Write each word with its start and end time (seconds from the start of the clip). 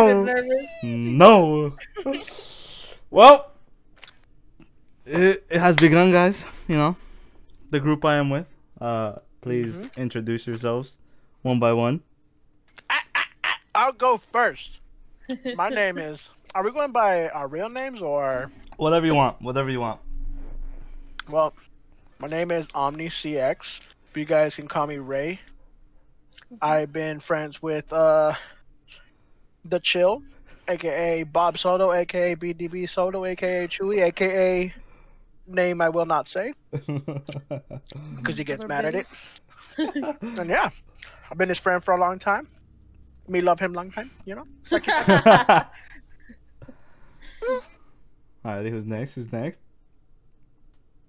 No. 0.00 0.56
No. 0.82 1.76
well, 3.10 3.52
it, 5.06 5.44
it 5.50 5.58
has 5.60 5.76
begun, 5.76 6.10
guys. 6.12 6.44
You 6.68 6.76
know, 6.76 6.96
the 7.70 7.80
group 7.80 8.04
I 8.04 8.16
am 8.16 8.30
with. 8.30 8.46
Uh, 8.80 9.16
please 9.40 9.74
Mm-hmm. 9.74 10.00
introduce 10.00 10.46
yourselves 10.46 10.98
one 11.42 11.58
by 11.58 11.72
one. 11.72 12.00
I 12.88 12.98
I 13.14 13.24
I'll 13.74 13.92
go 13.92 14.20
first. 14.32 14.78
My 15.54 15.68
name 15.68 15.98
is. 15.98 16.28
Are 16.54 16.64
we 16.64 16.72
going 16.72 16.90
by 16.92 17.28
our 17.28 17.46
real 17.46 17.68
names 17.68 18.02
or? 18.02 18.50
Whatever 18.76 19.06
you 19.06 19.14
want. 19.14 19.40
Whatever 19.40 19.70
you 19.70 19.80
want. 19.80 20.00
Well, 21.28 21.54
my 22.18 22.26
name 22.26 22.50
is 22.50 22.66
Omni 22.74 23.08
CX. 23.08 23.78
But 24.12 24.18
you 24.20 24.24
guys 24.26 24.56
can 24.56 24.66
call 24.66 24.86
me 24.88 24.96
Ray. 24.98 25.38
I've 26.60 26.92
been 26.92 27.20
friends 27.20 27.62
with 27.62 27.92
uh, 27.92 28.34
the 29.64 29.80
Chill, 29.80 30.22
aka 30.68 31.22
Bob 31.24 31.58
Soto, 31.58 31.92
aka 31.92 32.34
BDB 32.36 32.88
Soto, 32.88 33.24
aka 33.24 33.66
Chewy, 33.68 34.02
aka 34.02 34.72
name 35.46 35.80
I 35.80 35.88
will 35.88 36.06
not 36.06 36.28
say 36.28 36.52
because 36.70 38.38
he 38.38 38.44
gets 38.44 38.66
mad 38.66 38.84
at 38.84 38.94
it. 38.94 39.06
and 39.78 40.48
yeah, 40.48 40.70
I've 41.30 41.38
been 41.38 41.48
his 41.48 41.58
friend 41.58 41.82
for 41.82 41.94
a 41.94 42.00
long 42.00 42.18
time. 42.18 42.46
Me 43.28 43.40
love 43.40 43.58
him 43.60 43.72
long 43.72 43.90
time, 43.90 44.10
you 44.24 44.34
know. 44.34 44.44
Alrighty, 48.44 48.70
who's 48.70 48.86
next? 48.86 49.14
Who's 49.14 49.32
next? 49.32 49.60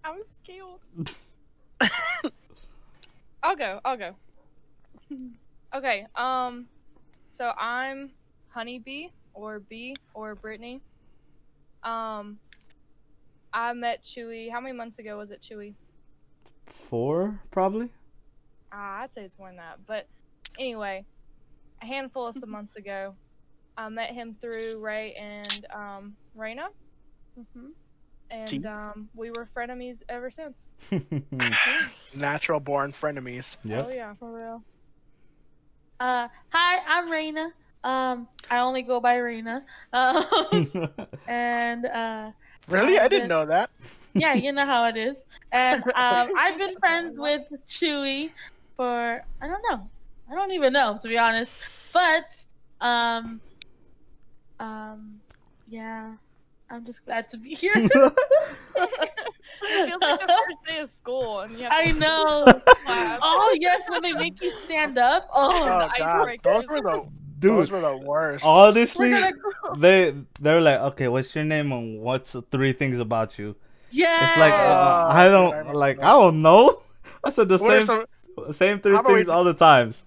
I'm 0.03 0.21
scared. 0.23 1.11
I'll 3.43 3.55
go. 3.55 3.79
I'll 3.83 3.97
go. 3.97 4.15
Okay. 5.73 6.05
Um. 6.15 6.67
So 7.29 7.53
I'm 7.57 8.11
Honeybee 8.53 9.07
or 9.33 9.59
B 9.59 9.95
or 10.13 10.35
Brittany. 10.35 10.81
Um. 11.83 12.37
I 13.53 13.73
met 13.73 14.01
Chewy. 14.03 14.49
How 14.49 14.62
many 14.62 14.71
months 14.73 14.98
ago 14.99 15.17
was 15.17 15.29
it, 15.29 15.41
Chewy? 15.41 15.73
Four, 16.67 17.37
probably. 17.51 17.89
Ah, 18.71 19.01
I'd 19.01 19.13
say 19.13 19.23
it's 19.26 19.37
more 19.37 19.49
than 19.49 19.57
that. 19.57 19.79
But 19.85 20.07
anyway, 20.57 21.03
a 21.81 21.85
handful 21.85 22.27
of 22.27 22.35
some 22.35 22.49
months 22.57 22.77
ago, 22.77 23.13
I 23.77 23.89
met 23.89 24.11
him 24.11 24.37
through 24.39 24.79
Ray 24.79 25.11
and 25.15 25.65
um, 25.73 26.15
Raina, 26.37 26.67
Mhm. 27.37 27.71
and 28.29 28.65
um, 28.65 29.09
we 29.15 29.31
were 29.31 29.49
frenemies 29.54 30.01
ever 30.07 30.31
since. 30.31 30.71
Natural 32.15 32.61
born 32.61 32.93
frenemies. 32.93 33.57
Oh 33.65 33.89
yeah. 33.89 34.13
For 34.13 34.31
real. 34.31 34.63
Uh, 35.99 36.29
hi, 36.54 36.79
I'm 36.87 37.09
Raina. 37.11 37.51
Um, 37.84 38.27
I 38.49 38.60
only 38.60 38.82
go 38.84 38.99
by 38.99 39.18
Raina. 39.18 39.63
Um, 39.93 40.90
and 41.27 41.85
uh, 41.85 42.32
Really, 42.68 42.99
I 42.99 43.05
I've 43.05 43.10
didn't 43.10 43.29
know 43.29 43.46
that. 43.46 43.70
yeah, 44.13 44.34
you 44.34 44.51
know 44.51 44.65
how 44.65 44.85
it 44.85 44.98
is. 44.98 45.26
And 45.51 45.84
um, 45.96 46.29
I've 46.38 46.57
been 46.57 46.77
friends 46.79 47.20
with 47.20 47.43
Chewy 47.65 48.32
for 48.77 49.21
I 49.41 49.48
don't 49.48 49.63
know, 49.70 49.90
I 50.29 50.35
don't 50.35 50.51
even 50.51 50.73
know 50.73 50.98
to 51.01 51.07
be 51.07 51.18
honest. 51.18 51.54
But 51.93 52.46
um, 52.79 53.41
um, 54.60 55.20
yeah, 55.68 56.13
I'm 56.70 56.85
just 56.85 57.04
glad 57.05 57.27
to 57.29 57.38
be 57.38 57.54
here. 57.55 57.73
it 57.76 57.90
feels 58.76 60.01
like 60.01 60.20
the 60.20 60.27
first 60.27 60.60
day 60.68 60.79
of 60.79 60.90
school, 60.90 61.40
and 61.41 61.51
you 61.57 61.63
have 61.63 61.73
I 61.76 61.91
know. 61.91 62.45
Oh 62.88 63.57
yes, 63.60 63.90
when 63.90 64.01
they 64.03 64.13
make 64.13 64.41
you 64.41 64.51
stand 64.63 64.97
up. 64.97 65.28
Oh, 65.34 65.51
Oh 65.63 65.79
the 65.79 65.91
god, 66.00 66.28
icebreakers. 66.28 66.44
those 66.44 66.63
were 66.69 66.81
the 66.81 67.06
those 67.50 67.72
were 67.72 67.81
the 67.81 67.97
worst. 67.97 68.44
honestly, 68.45 69.11
go. 69.11 69.31
they 69.78 70.13
they're 70.39 70.61
like, 70.61 70.79
okay, 70.94 71.07
what's 71.07 71.34
your 71.35 71.44
name 71.44 71.72
and 71.72 72.01
what's 72.01 72.33
the 72.33 72.41
three 72.44 72.72
things 72.73 73.00
about 73.00 73.38
you? 73.39 73.56
Yeah. 73.91 74.23
It's 74.29 74.38
like 74.38 74.53
uh, 74.53 74.57
Oh, 74.57 75.09
I 75.11 75.28
don't 75.28 75.51
remember 75.51 75.73
like 75.73 75.97
that. 76.00 76.06
I 76.06 76.11
don't 76.19 76.41
know. 76.41 76.81
I 77.23 77.29
said 77.29 77.49
the 77.49 77.57
What 77.57 77.69
same 77.69 77.85
some- 77.85 78.53
same 78.53 78.79
three 78.79 78.93
How 78.93 79.01
about 79.01 79.11
we- 79.11 79.19
things 79.19 79.29
all 79.29 79.43
the 79.43 79.53
times. 79.53 80.05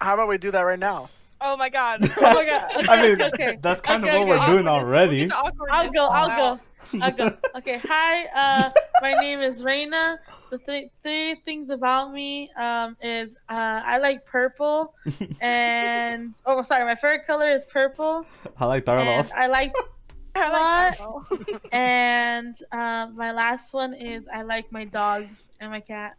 how 0.00 0.14
about 0.14 0.28
we 0.28 0.38
do 0.38 0.50
that 0.50 0.62
right 0.62 0.78
now? 0.78 1.08
Oh 1.40 1.56
my 1.56 1.68
god. 1.68 2.00
Oh 2.18 2.34
my 2.34 2.44
god. 2.44 2.88
I 2.88 3.02
mean, 3.02 3.22
okay. 3.34 3.58
that's 3.60 3.80
kind 3.80 4.04
Okay, 4.04 4.20
of 4.22 4.28
what 4.28 4.38
okay. 4.38 4.46
we're 4.48 4.54
doing 4.54 4.68
already. 4.68 5.26
We'll 5.26 5.28
get 5.28 5.28
the 5.30 5.36
awkwardness 5.36 5.76
I'll 5.76 5.90
go. 5.90 6.06
I'll 6.08 6.56
go. 6.56 6.62
I'll 7.00 7.10
go. 7.22 7.36
Okay. 7.56 7.80
Hi. 7.84 8.24
Uh, 8.66 8.70
my 9.00 9.12
name 9.14 9.40
is 9.40 9.62
Reina. 9.64 10.18
The 10.50 10.58
th- 10.58 10.90
three 11.02 11.34
things 11.44 11.70
about 11.70 12.12
me 12.12 12.50
um 12.58 12.96
is 13.02 13.36
uh 13.48 13.80
I 13.84 13.98
like 13.98 14.26
purple 14.26 14.94
and 15.40 16.34
oh 16.46 16.62
sorry 16.62 16.84
my 16.84 16.94
favorite 16.94 17.26
color 17.26 17.50
is 17.50 17.64
purple 17.64 18.26
I 18.58 18.66
like 18.66 18.84
Darloff. 18.84 19.30
and 19.30 19.32
I 19.32 19.46
like 19.46 19.74
I 20.34 20.48
like 20.48 20.98
What? 20.98 20.98
Marvel. 20.98 21.26
and 21.72 22.56
uh, 22.72 23.08
my 23.14 23.32
last 23.32 23.74
one 23.74 23.92
is 23.94 24.28
I 24.28 24.42
like 24.42 24.70
my 24.72 24.84
dogs 24.84 25.52
and 25.60 25.70
my 25.70 25.80
cat. 25.80 26.14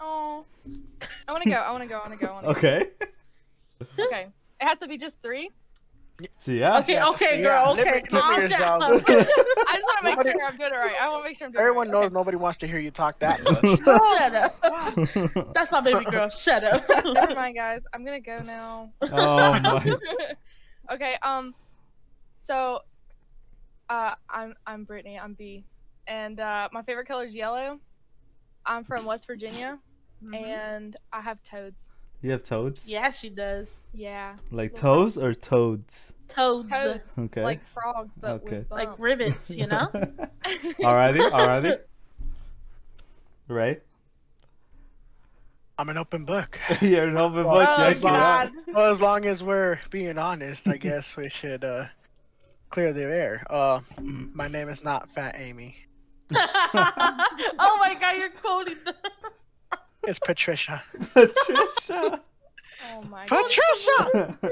Oh. 0.00 0.44
I 1.26 1.32
want 1.32 1.42
to 1.44 1.50
go. 1.50 1.56
I 1.56 1.70
want 1.70 1.82
to 1.82 1.88
go. 1.88 1.96
I 1.96 2.06
want 2.08 2.20
to 2.20 2.26
go. 2.26 2.32
I 2.32 2.34
wanna 2.34 2.48
Okay. 2.48 2.86
go. 3.00 4.04
Okay. 4.04 4.26
It 4.60 4.64
has 4.66 4.78
to 4.80 4.88
be 4.88 4.98
just 4.98 5.22
three. 5.22 5.50
So 6.38 6.52
yeah. 6.52 6.78
Okay. 6.78 6.94
Yeah, 6.94 7.08
Okay, 7.10 7.42
girl. 7.42 7.74
limit- 7.74 7.86
Okay. 7.86 8.02
limit 8.10 8.52
calm 8.52 8.80
down. 8.80 8.82
I 8.92 8.92
just 8.94 9.04
want 9.06 9.98
to 9.98 10.04
make 10.04 10.16
Nobody- 10.16 10.30
sure 10.30 10.44
I'm 10.44 10.56
doing 10.56 10.72
it 10.72 10.76
right. 10.76 10.94
I 11.00 11.08
want 11.08 11.24
to 11.24 11.28
make 11.28 11.36
sure 11.36 11.46
I'm 11.46 11.52
doing 11.52 11.60
Everyone 11.62 11.88
it 11.88 11.90
knows 11.90 12.02
right. 12.04 12.12
nobody 12.12 12.36
wants 12.38 12.58
to 12.60 12.66
hear 12.66 12.78
you 12.78 12.90
talk 12.90 13.18
that 13.18 13.42
much. 13.44 13.78
Shut 13.80 14.34
up. 14.34 15.52
That's 15.54 15.70
my 15.70 15.80
baby 15.82 16.04
girl. 16.06 16.28
Shut 16.30 16.64
up. 16.64 16.88
Okay. 16.88 17.12
Never 17.12 17.34
mind, 17.34 17.56
guys. 17.56 17.82
I'm 17.92 18.04
gonna 18.04 18.20
go 18.20 18.40
now. 18.42 18.92
oh 19.02 19.60
my. 19.60 19.96
okay. 20.94 21.16
Um. 21.22 21.54
So, 22.38 22.80
uh, 23.90 24.14
I'm 24.30 24.54
I'm 24.66 24.84
Brittany. 24.84 25.18
I'm 25.18 25.34
B, 25.34 25.64
and 26.06 26.40
uh, 26.40 26.68
my 26.72 26.82
favorite 26.82 27.08
color 27.08 27.24
is 27.24 27.34
yellow. 27.34 27.78
I'm 28.64 28.84
from 28.84 29.04
West 29.04 29.26
Virginia, 29.26 29.78
and 30.32 30.96
I 31.12 31.20
have 31.20 31.42
toads. 31.42 31.90
You 32.22 32.30
have 32.32 32.44
toads? 32.44 32.88
Yeah, 32.88 33.10
she 33.10 33.28
does. 33.28 33.82
Yeah, 33.92 34.36
Like 34.50 34.74
toes 34.74 35.16
or 35.18 35.34
toads? 35.34 36.12
Toads. 36.28 36.68
toads 36.70 37.18
Okay. 37.18 37.42
like 37.42 37.60
frogs, 37.72 38.16
but 38.20 38.42
Okay. 38.42 38.58
with 38.58 38.70
Like 38.70 38.98
rivets, 38.98 39.50
you 39.50 39.66
know? 39.66 39.88
alrighty, 40.44 41.30
alrighty. 41.30 41.78
Right? 43.48 43.82
I'm 45.78 45.88
an 45.90 45.98
open 45.98 46.24
book. 46.24 46.58
You're 46.80 47.08
an 47.08 47.16
open 47.18 47.44
book. 47.44 47.68
Oh, 47.68 47.88
yes, 47.88 48.02
you 48.02 48.08
are. 48.08 48.12
God. 48.12 48.52
Well, 48.72 48.90
as 48.92 49.00
long 49.00 49.26
as 49.26 49.42
we're 49.42 49.78
being 49.90 50.16
honest, 50.18 50.66
I 50.66 50.78
guess 50.78 51.16
we 51.16 51.28
should 51.28 51.62
uh, 51.64 51.84
clear 52.70 52.92
the 52.94 53.02
air. 53.02 53.46
Uh, 53.50 53.80
my 54.00 54.48
name 54.48 54.68
is 54.70 54.82
not 54.82 55.10
Fat 55.10 55.36
Amy. 55.38 55.76
oh 56.34 57.76
my 57.78 57.94
god, 58.00 58.16
you're 58.18 58.30
quoting 58.30 58.78
the 58.84 58.94
It's 60.06 60.18
Patricia. 60.18 60.82
Patricia. 61.14 62.20
Oh 62.94 63.02
my 63.10 63.26
god. 63.26 63.44
Patricia! 63.44 64.38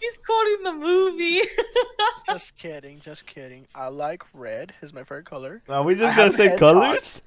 He's 0.00 0.18
quoting 0.18 0.62
the 0.64 0.72
movie. 0.72 1.40
just 2.26 2.56
kidding, 2.58 3.00
just 3.00 3.26
kidding. 3.26 3.66
I 3.74 3.88
like 3.88 4.22
red. 4.34 4.72
Is 4.82 4.92
my 4.92 5.02
favorite 5.02 5.26
color. 5.26 5.62
Are 5.68 5.82
we 5.84 5.94
I 5.94 5.98
just 5.98 6.14
have 6.14 6.16
gonna 6.16 6.48
a 6.48 6.50
say 6.50 6.56
colors? 6.56 7.22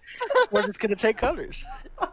We're 0.51 0.65
just 0.67 0.79
gonna 0.79 0.95
take 0.95 1.17
colors. 1.17 1.63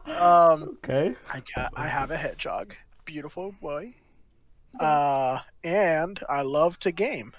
Um, 0.07 0.79
Okay. 0.85 1.17
I 1.33 1.43
got. 1.57 1.73
I 1.75 1.89
have 1.89 2.11
a 2.11 2.17
hedgehog. 2.17 2.75
Beautiful 3.05 3.55
boy. 3.61 3.95
Uh, 4.79 5.39
and 5.65 6.21
I 6.29 6.43
love 6.43 6.79
to 6.81 6.93
game. 6.93 7.33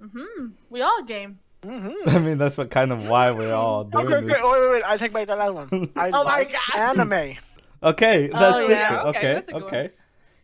hmm 0.00 0.48
We 0.68 0.82
all 0.82 1.02
game. 1.04 1.38
Mm-hmm. 1.62 2.08
I 2.16 2.18
mean, 2.20 2.38
that's 2.38 2.56
what 2.56 2.70
kind 2.70 2.92
of 2.92 3.00
why 3.00 3.30
we're 3.32 3.52
all 3.54 3.84
doing 3.84 4.04
Okay, 4.06 4.14
okay, 4.14 4.26
this. 4.26 4.42
wait, 4.42 4.60
wait, 4.60 4.70
wait. 4.70 4.82
I 4.84 4.96
take 4.96 5.12
back 5.12 5.26
that 5.26 5.38
last 5.38 5.52
one. 5.54 5.90
I 5.96 6.10
Oh 6.12 6.24
my 6.24 6.44
God. 6.44 6.98
anime. 6.98 7.36
Okay, 7.82 8.30
Oh, 8.32 8.38
that's 8.38 8.70
yeah. 8.70 9.02
Okay, 9.06 9.18
Okay, 9.18 9.32
that's 9.34 9.48
a 9.48 9.52
good 9.52 9.62
okay. 9.64 9.90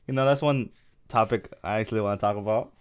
You 0.07 0.15
know, 0.15 0.25
that's 0.25 0.43
one 0.43 0.71
topic 1.09 1.53
I 1.63 1.79
actually 1.81 2.01
want 2.01 2.21
to 2.21 2.27
talk 2.27 2.37
about. 2.37 2.73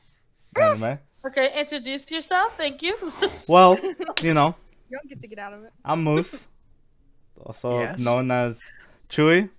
Anime. 0.59 0.99
Okay, 1.25 1.59
introduce 1.59 2.09
yourself. 2.11 2.55
Thank 2.57 2.81
you. 2.81 2.95
Well, 3.47 3.77
you 4.21 4.33
know, 4.33 4.55
You 4.89 4.97
don't 4.97 5.09
get 5.09 5.19
to 5.21 5.27
get 5.27 5.39
out 5.39 5.53
of 5.53 5.63
it. 5.63 5.71
I'm 5.83 6.03
Moose, 6.03 6.47
also 7.45 7.79
Yes. 7.79 7.99
known 7.99 8.31
as 8.31 8.61
Chewy, 9.09 9.49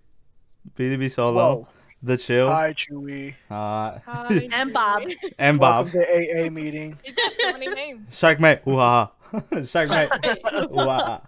BDB 0.76 1.10
Solo, 1.10 1.56
Whoa. 1.56 1.68
The 2.04 2.18
Chill, 2.18 2.50
Hi, 2.50 2.74
Chewy. 2.74 3.34
uh, 3.50 3.98
Hi, 4.04 4.48
And 4.52 4.74
Bob. 4.74 5.04
And 5.38 5.58
Bob. 5.58 5.86
Welcome 5.86 6.02
to 6.02 6.46
AA 6.46 6.50
meeting. 6.60 6.98
He's 7.02 7.14
got 7.14 7.32
so 7.40 7.52
many 7.52 7.68
names. 7.68 8.14
Shark 8.18 8.38
Mate, 8.40 8.60
ooh 8.68 8.76
ha 8.76 9.10
ha. 9.32 9.40
Shark 9.64 9.88
Mate, 9.88 10.10
ooh 10.54 10.76
ha 10.76 10.98
ha. 11.06 11.20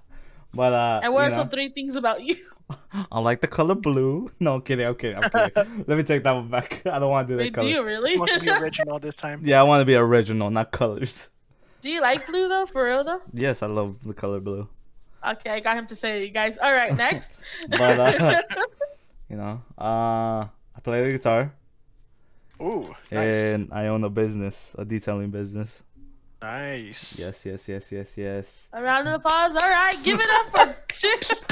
But 0.52 0.72
uh, 0.74 1.00
and 1.02 1.14
what 1.14 1.28
are 1.28 1.30
know, 1.30 1.36
some 1.36 1.48
three 1.48 1.70
things 1.70 1.96
about 1.96 2.22
you? 2.22 2.36
I 3.10 3.20
like 3.20 3.40
the 3.40 3.46
color 3.48 3.74
blue. 3.74 4.30
No, 4.38 4.56
I'm 4.56 4.60
kidding. 4.60 4.86
I'm 4.86 4.94
kidding. 4.96 5.16
I'm 5.16 5.30
kidding. 5.30 5.84
Let 5.86 5.96
me 5.96 6.02
take 6.02 6.22
that 6.24 6.32
one 6.32 6.48
back. 6.48 6.82
I 6.86 6.98
don't 6.98 7.10
want 7.10 7.26
to 7.28 7.32
do 7.32 7.38
that 7.38 7.56
Wait, 7.56 7.64
do 7.64 7.66
you 7.66 7.82
really? 7.82 8.18
Wants 8.18 8.34
to 8.34 8.40
be 8.40 8.50
original 8.50 8.98
this 8.98 9.16
time. 9.16 9.40
Yeah, 9.44 9.60
I 9.60 9.62
want 9.62 9.80
to 9.80 9.86
be 9.86 9.94
original, 9.94 10.50
not 10.50 10.72
colors. 10.72 11.28
do 11.80 11.88
you 11.88 12.02
like 12.02 12.26
blue 12.26 12.48
though? 12.48 12.66
For 12.66 12.84
real 12.84 13.02
though? 13.02 13.22
Yes, 13.32 13.62
I 13.62 13.66
love 13.66 14.04
the 14.04 14.12
color 14.12 14.40
blue. 14.40 14.68
Okay, 15.26 15.50
I 15.52 15.60
got 15.60 15.76
him 15.78 15.86
to 15.86 15.96
say 15.96 16.20
it, 16.22 16.26
you 16.26 16.30
guys. 16.32 16.58
All 16.58 16.72
right, 16.72 16.94
next. 16.94 17.38
But, 17.70 17.98
uh, 17.98 18.42
You 19.28 19.36
know, 19.36 19.62
uh, 19.76 20.46
I 20.76 20.80
play 20.80 21.02
the 21.02 21.12
guitar. 21.12 21.52
Ooh, 22.60 22.94
nice. 23.10 23.34
and 23.34 23.68
I 23.72 23.88
own 23.88 24.04
a 24.04 24.10
business, 24.10 24.74
a 24.78 24.84
detailing 24.84 25.30
business. 25.30 25.82
Nice. 26.42 27.14
Yes, 27.18 27.44
yes, 27.44 27.68
yes, 27.68 27.90
yes, 27.90 28.12
yes. 28.16 28.68
A 28.72 28.82
round 28.82 29.08
of 29.08 29.14
applause. 29.14 29.52
All 29.54 29.68
right, 29.68 29.96
give 30.02 30.18
it 30.20 30.30
up 30.30 30.46
for 30.50 30.76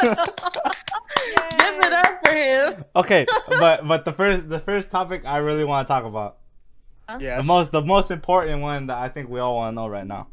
give 0.05 1.79
it 1.85 1.93
up 1.93 2.21
for 2.25 2.33
him. 2.33 2.85
Okay, 2.97 3.27
but 3.49 3.87
but 3.87 4.05
the 4.05 4.13
first 4.13 4.49
the 4.49 4.61
first 4.61 4.91
topic 4.91 5.23
I 5.25 5.39
really 5.39 5.65
want 5.65 5.87
to 5.87 5.93
talk 5.93 6.05
about 6.05 6.39
Yes. 7.21 7.39
the 7.39 7.43
most 7.43 7.73
the 7.73 7.83
most 7.83 8.11
important 8.11 8.63
one 8.63 8.87
that 8.87 8.97
I 8.99 9.09
think 9.09 9.29
we 9.29 9.41
all 9.41 9.57
want 9.57 9.73
to 9.73 9.75
know 9.83 9.89
right 9.89 10.07
now. 10.07 10.29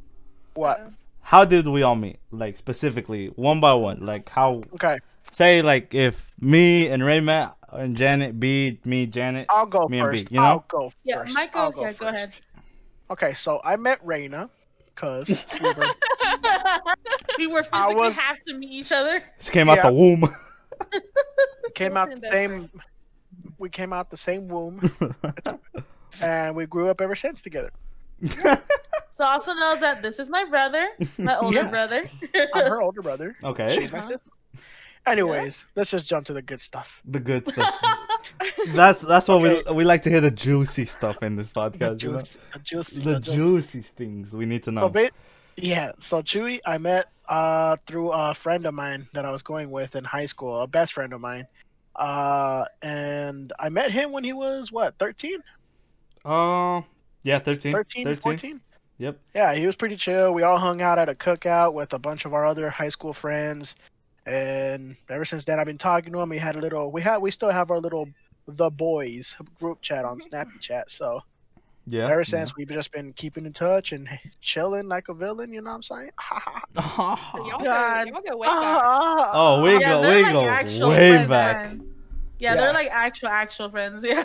What? 0.53 0.89
How 1.21 1.45
did 1.45 1.67
we 1.67 1.83
all 1.83 1.95
meet? 1.95 2.17
Like 2.31 2.57
specifically, 2.57 3.27
one 3.35 3.59
by 3.61 3.73
one. 3.73 4.05
Like 4.05 4.29
how? 4.29 4.63
Okay, 4.73 4.99
Say 5.31 5.61
like 5.61 5.93
if 5.93 6.33
me 6.39 6.87
and 6.87 7.03
Ray 7.03 7.19
met 7.19 7.51
and 7.71 7.95
Janet, 7.95 8.39
B, 8.39 8.79
me, 8.85 9.05
Janet. 9.05 9.47
I'll 9.49 9.65
go 9.65 9.87
Me 9.87 9.99
and 9.99 10.07
first. 10.07 10.29
B, 10.29 10.35
you 10.35 10.41
know? 10.41 10.45
I'll 10.47 10.65
go 10.67 10.93
Yeah, 11.03 11.17
first. 11.23 11.33
Michael, 11.33 11.61
I'll 11.61 11.73
yeah, 11.81 11.93
go 11.93 12.07
ahead. 12.07 12.33
Okay, 13.09 13.33
so 13.33 13.59
I 13.63 13.75
met 13.75 14.03
Raina 14.05 14.49
because 14.93 15.25
we 15.61 15.73
were 15.73 15.87
we 17.37 17.47
were 17.47 17.63
physically 17.63 17.95
was- 17.95 18.13
have 18.15 18.37
to 18.47 18.53
meet 18.57 18.71
each 18.71 18.91
other. 18.91 19.23
She 19.39 19.51
came 19.51 19.69
out 19.69 19.81
the 19.83 19.91
womb. 19.91 20.23
came 21.75 21.97
out 21.97 22.09
the 22.09 22.27
same. 22.27 22.69
We 23.57 23.69
came 23.69 23.93
out 23.93 24.09
the 24.09 24.17
same 24.17 24.47
womb, 24.47 24.81
and 26.21 26.55
we 26.55 26.65
grew 26.65 26.89
up 26.89 26.99
ever 27.01 27.15
since 27.15 27.41
together. 27.41 27.71
So 28.27 29.25
also 29.25 29.53
knows 29.53 29.79
that 29.81 30.01
this 30.01 30.17
is 30.19 30.29
my 30.29 30.45
brother, 30.45 30.87
my 31.19 31.37
older 31.37 31.61
Yeah. 31.61 31.67
brother. 31.69 32.09
I'm 32.53 32.65
her 32.65 32.81
older 32.81 33.01
brother. 33.01 33.35
okay, 33.43 33.81
She's 33.81 33.93
uh-huh. 33.93 34.17
My 35.05 35.11
sister. 35.13 35.21
Anyways, 35.21 35.63
let's 35.75 35.89
just 35.91 36.07
jump 36.07 36.25
to 36.27 36.33
the 36.33 36.41
good 36.41 36.61
stuff. 36.61 36.87
the 37.05 37.19
good 37.19 37.47
stuff. 37.51 37.75
That's 38.73 39.01
that's 39.01 39.27
what 39.27 39.41
we 39.41 39.61
we 39.73 39.83
like 39.83 40.01
to 40.03 40.09
hear 40.09 40.21
the 40.21 40.31
juicy 40.31 40.85
stuff 40.85 41.21
in 41.23 41.35
this 41.35 41.51
The 41.51 41.59
podcast. 41.59 42.03
You 42.03 42.11
know? 42.13 42.23
the 42.53 42.59
juicy, 42.63 42.95
The 42.99 43.01
the 43.13 43.19
juicy. 43.19 43.35
juicy 43.35 43.81
things 43.81 44.33
we 44.35 44.45
need 44.45 44.63
to 44.63 44.67
So, 44.69 44.71
know. 44.71 44.89
ba- 44.89 45.11
yeah. 45.57 45.91
So 45.99 46.21
Chewy, 46.21 46.59
I 46.65 46.77
met 46.77 47.07
uh 47.27 47.77
through 47.87 48.11
a 48.11 48.33
friend 48.33 48.65
of 48.65 48.73
mine 48.73 49.07
that 49.13 49.25
I 49.25 49.31
was 49.31 49.41
going 49.41 49.69
with 49.71 49.95
in 49.95 50.03
high 50.03 50.25
school, 50.27 50.61
a 50.61 50.67
best 50.67 50.93
friend 50.93 51.13
of 51.13 51.21
mine. 51.21 51.47
Uh, 51.95 52.63
and 52.81 53.51
I 53.59 53.67
met 53.69 53.91
him 53.91 54.13
when 54.13 54.23
he 54.23 54.31
was 54.31 54.71
what, 54.71 54.95
13, 54.97 55.39
Uh, 56.23 56.81
yeah, 57.23 57.37
13. 57.39 57.73
13, 57.73 58.05
13. 58.05 58.17
14. 58.21 58.61
Yep. 58.97 59.19
Yeah, 59.35 59.53
he 59.55 59.65
was 59.65 59.75
pretty 59.75 59.97
chill. 59.97 60.33
We 60.33 60.43
all 60.43 60.57
hung 60.57 60.81
out 60.81 60.99
at 60.99 61.09
a 61.09 61.15
cookout 61.15 61.73
with 61.73 61.91
a 61.93 61.99
bunch 61.99 62.23
of 62.25 62.33
our 62.33 62.45
other 62.45 62.69
high 62.69 62.89
school 62.89 63.13
friends, 63.13 63.75
and 64.25 64.95
ever 65.09 65.25
since 65.25 65.43
then, 65.45 65.59
I've 65.59 65.65
been 65.65 65.77
talking 65.77 66.13
to 66.13 66.19
him. 66.21 66.29
We 66.29 66.37
had 66.37 66.55
a 66.55 66.59
little. 66.59 66.91
We 66.91 67.01
had. 67.01 67.17
We 67.17 67.31
still 67.31 67.49
have 67.49 67.71
our 67.71 67.79
little 67.79 68.07
the 68.47 68.69
boys 68.69 69.35
group 69.59 69.81
chat 69.81 70.03
on 70.05 70.19
Snappy 70.21 70.57
Chat. 70.59 70.89
So 70.91 71.21
Yeah. 71.87 72.09
ever 72.09 72.23
since, 72.23 72.55
we've 72.55 72.67
just 72.69 72.91
been 72.91 73.13
keeping 73.13 73.45
in 73.45 73.53
touch 73.53 73.91
and 73.91 74.07
chilling 74.41 74.87
like 74.87 75.09
a 75.09 75.13
villain. 75.13 75.51
You 75.53 75.61
know 75.61 75.69
what 75.71 75.75
I'm 75.77 75.83
saying? 75.83 76.11
So 76.75 77.47
y'all, 77.47 77.59
God. 77.59 78.05
go, 78.07 78.11
y'all 78.13 78.21
go 78.29 78.37
way 78.37 78.47
back. 78.47 78.81
Oh, 79.33 79.61
we 79.63 79.75
Ah. 79.75 79.79
go, 79.79 80.01
they're 80.01 80.15
we 80.17 80.23
like 80.23 80.33
go 80.33 80.45
actual 80.45 80.89
way 80.89 80.97
friends, 80.97 81.27
back. 81.29 81.71
Yeah, 82.39 82.53
Yeah. 82.53 82.55
they're 82.55 82.73
like 82.73 82.89
actual 82.91 83.29
actual 83.29 83.69
friends. 83.69 84.03
Yeah. 84.07 84.23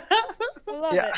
Love 0.67 0.93
Yeah. 0.93 1.07
it. 1.07 1.13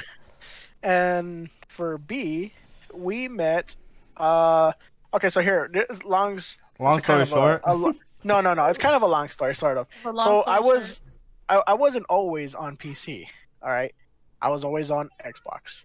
And 0.84 1.50
for 1.68 1.98
B, 1.98 2.54
we 2.94 3.28
met. 3.28 3.76
Uh, 4.18 4.72
okay, 5.14 5.30
so 5.30 5.42
here, 5.42 5.70
this 5.72 6.04
long. 6.04 6.40
Long 6.80 6.98
it's 6.98 7.06
kind 7.06 7.06
story 7.06 7.22
of 7.22 7.28
a- 7.28 7.32
short. 7.32 7.62
a 7.66 7.76
lo- 7.76 7.94
no, 8.24 8.42
no, 8.42 8.54
no. 8.54 8.66
It's 8.66 8.80
kind 8.80 8.96
of 8.96 9.02
a 9.02 9.08
long 9.08 9.30
story, 9.30 9.56
sort 9.56 9.78
of. 9.78 9.88
So 10.04 10.12
story 10.12 10.44
I 10.48 10.60
was. 10.60 11.02
I, 11.48 11.62
I 11.68 11.74
wasn't 11.74 12.06
always 12.10 12.54
on 12.56 12.78
PC. 12.78 13.26
All 13.62 13.70
right, 13.72 13.94
I 14.42 14.50
was 14.50 14.64
always 14.64 14.92
on 14.92 15.10
Xbox, 15.26 15.82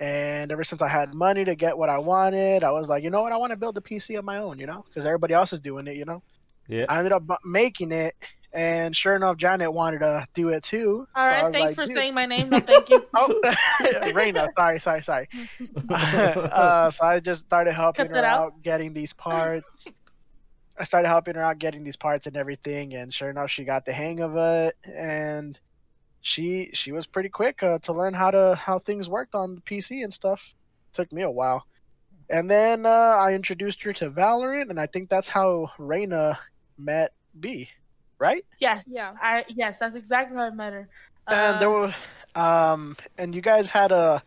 and 0.00 0.50
ever 0.52 0.64
since 0.64 0.82
I 0.82 0.88
had 0.88 1.14
money 1.14 1.44
to 1.44 1.54
get 1.54 1.78
what 1.78 1.88
I 1.88 1.98
wanted, 1.98 2.64
I 2.64 2.72
was 2.72 2.88
like, 2.88 3.02
you 3.04 3.10
know 3.10 3.22
what, 3.22 3.32
I 3.32 3.36
want 3.36 3.50
to 3.52 3.56
build 3.56 3.76
a 3.76 3.80
PC 3.80 4.18
of 4.18 4.24
my 4.24 4.38
own, 4.38 4.58
you 4.58 4.66
know, 4.66 4.84
because 4.88 5.06
everybody 5.06 5.32
else 5.34 5.52
is 5.52 5.60
doing 5.60 5.86
it, 5.86 5.96
you 5.96 6.04
know. 6.04 6.22
yeah. 6.68 6.84
I 6.88 6.98
ended 6.98 7.12
up 7.12 7.22
making 7.44 7.92
it, 7.92 8.14
and 8.52 8.94
sure 8.96 9.14
enough, 9.16 9.36
Janet 9.36 9.72
wanted 9.72 10.00
to 10.00 10.26
do 10.34 10.48
it 10.48 10.62
too. 10.64 11.06
All 11.14 11.24
so 11.24 11.30
right, 11.30 11.52
thanks 11.52 11.68
like, 11.68 11.74
for 11.76 11.86
"Dude." 11.86 11.96
saying 11.96 12.14
my 12.14 12.26
name. 12.26 12.48
No, 12.50 12.60
thank 12.66 12.90
you. 12.90 13.06
Oh, 13.14 13.40
Reina, 14.14 14.48
sorry, 14.58 14.80
sorry, 14.80 15.02
sorry. 15.02 15.28
uh, 15.88 16.90
so 16.90 17.04
I 17.04 17.20
just 17.20 17.44
started 17.44 17.74
helping 17.74 18.08
Cut 18.08 18.16
her 18.16 18.24
out. 18.24 18.40
out. 18.40 18.62
getting 18.62 18.92
these 18.92 19.12
parts. 19.12 19.86
I 20.78 20.84
started 20.84 21.08
helping 21.08 21.34
her 21.34 21.42
out 21.42 21.58
getting 21.58 21.84
these 21.84 21.96
parts 21.96 22.26
and 22.26 22.36
everything, 22.36 22.94
and 22.94 23.12
sure 23.12 23.30
enough, 23.30 23.50
she 23.50 23.64
got 23.64 23.84
the 23.84 23.92
hang 23.92 24.20
of 24.20 24.36
it, 24.36 24.76
and 24.84 25.58
she 26.20 26.70
she 26.74 26.92
was 26.92 27.06
pretty 27.06 27.28
quick 27.28 27.62
uh, 27.62 27.78
to 27.80 27.92
learn 27.92 28.14
how 28.14 28.30
to 28.30 28.54
how 28.56 28.78
things 28.78 29.08
worked 29.08 29.34
on 29.34 29.54
the 29.56 29.60
PC 29.62 30.02
and 30.02 30.12
stuff. 30.12 30.40
Took 30.94 31.12
me 31.12 31.22
a 31.22 31.30
while, 31.30 31.64
and 32.28 32.50
then 32.50 32.86
uh, 32.86 32.88
I 32.90 33.34
introduced 33.34 33.82
her 33.84 33.92
to 33.94 34.10
Valorant, 34.10 34.70
and 34.70 34.80
I 34.80 34.86
think 34.86 35.08
that's 35.08 35.28
how 35.28 35.70
Reina 35.78 36.38
met 36.78 37.12
B, 37.38 37.68
right? 38.18 38.44
Yes. 38.58 38.84
Yeah. 38.86 39.12
I 39.20 39.44
yes, 39.48 39.78
that's 39.78 39.96
exactly 39.96 40.36
how 40.36 40.44
I 40.44 40.50
met 40.50 40.72
her. 40.72 40.88
and 41.30 41.58
there 41.60 41.70
Uh, 41.70 41.70
was 41.70 41.92
um 42.34 42.96
and 43.18 43.34
you 43.34 43.40
guys 43.40 43.66
had 43.68 43.92
a 43.92 44.22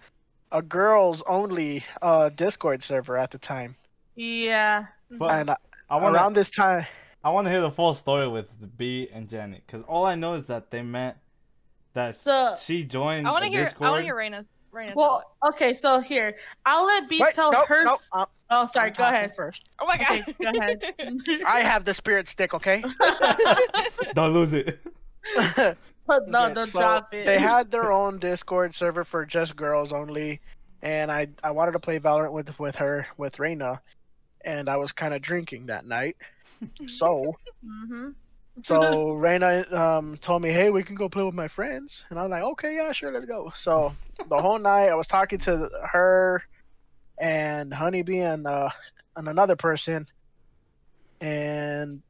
a 0.51 0.61
girls 0.61 1.23
only 1.27 1.83
uh 2.01 2.29
discord 2.29 2.83
server 2.83 3.17
at 3.17 3.31
the 3.31 3.37
time 3.39 3.75
yeah. 4.15 4.85
But 5.17 5.31
and 5.31 5.49
uh, 5.49 5.55
I 5.89 5.97
want 5.97 6.15
around 6.15 6.33
to 6.33 6.39
this 6.41 6.49
time 6.49 6.85
I 7.23 7.31
want 7.31 7.45
to 7.45 7.51
hear 7.51 7.61
the 7.61 7.71
full 7.71 7.93
story 7.93 8.27
with 8.27 8.49
B 8.77 9.09
and 9.11 9.27
Janet 9.29 9.63
because 9.65 9.81
all 9.83 10.05
I 10.05 10.15
know 10.15 10.35
is 10.35 10.45
that 10.45 10.71
they 10.71 10.81
met. 10.81 11.17
That 11.93 12.15
So 12.15 12.55
she 12.61 12.83
joined. 12.83 13.27
I 13.27 13.31
want 13.31 13.43
to 13.43 13.49
hear. 13.49 13.63
Discord. 13.65 13.87
I 13.87 13.91
want 13.91 14.01
to 14.01 14.05
hear 14.05 14.15
Raina's. 14.15 14.47
Raina 14.71 14.83
tell 14.85 14.91
it. 14.91 14.95
well, 14.95 15.23
okay, 15.49 15.73
so 15.73 15.99
here 15.99 16.35
I'll 16.63 16.85
let 16.85 17.09
B 17.09 17.19
Wait, 17.19 17.33
tell 17.33 17.51
nope, 17.51 17.65
her. 17.67 17.83
nope, 17.83 17.93
s- 17.95 18.09
I'm- 18.13 18.27
oh, 18.51 18.67
sorry. 18.67 18.89
I'm 18.89 18.93
Go 18.95 19.03
ahead. 19.05 19.35
first 19.35 19.63
Oh 19.79 19.87
my 19.87 19.97
god. 19.97 20.21
Okay, 20.21 20.35
go 20.39 20.51
ahead. 20.59 21.41
i 21.47 21.61
have 21.61 21.85
the 21.85 21.93
spirit 21.95 22.29
stick 22.29 22.53
okay 22.53 22.83
Don't 24.13 24.33
lose 24.33 24.53
it. 24.53 24.79
no, 25.35 25.75
Okay, 26.11 26.53
don't 26.53 26.67
so 26.67 26.79
drop 26.79 27.13
it. 27.13 27.25
they 27.25 27.39
had 27.39 27.71
their 27.71 27.91
own 27.91 28.19
discord 28.19 28.73
server 28.75 29.03
for 29.03 29.25
just 29.25 29.55
girls 29.55 29.91
only 29.91 30.39
and 30.83 31.11
i 31.11 31.27
i 31.43 31.49
wanted 31.51 31.71
to 31.73 31.79
play 31.79 31.99
valorant 31.99 32.31
with 32.31 32.57
with 32.59 32.75
her 32.75 33.07
with 33.17 33.39
Reina, 33.39 33.81
and 34.45 34.69
i 34.69 34.77
was 34.77 34.91
kind 34.91 35.13
of 35.13 35.21
drinking 35.21 35.67
that 35.67 35.85
night 35.85 36.15
so 36.87 37.33
hmm 37.61 38.09
So 38.63 39.05
Raina 39.17 39.71
um, 39.73 40.17
told 40.17 40.41
me, 40.41 40.51
"Hey, 40.51 40.69
we 40.69 40.83
can 40.83 40.95
go 40.95 41.09
play 41.09 41.23
with 41.23 41.33
my 41.35 41.47
friends," 41.47 42.03
and 42.09 42.19
I'm 42.19 42.29
like, 42.29 42.43
"Okay, 42.43 42.75
yeah, 42.75 42.91
sure, 42.91 43.11
let's 43.11 43.25
go." 43.25 43.51
So 43.57 43.95
the 44.25 44.39
whole 44.41 44.59
night 44.59 44.89
I 44.89 44.95
was 44.95 45.07
talking 45.07 45.39
to 45.39 45.69
her 45.91 46.43
and 47.19 47.73
Honeybee 47.73 48.19
and 48.19 48.45
uh, 48.47 48.69
and 49.15 49.27
another 49.27 49.55
person, 49.55 50.07
and 51.21 52.01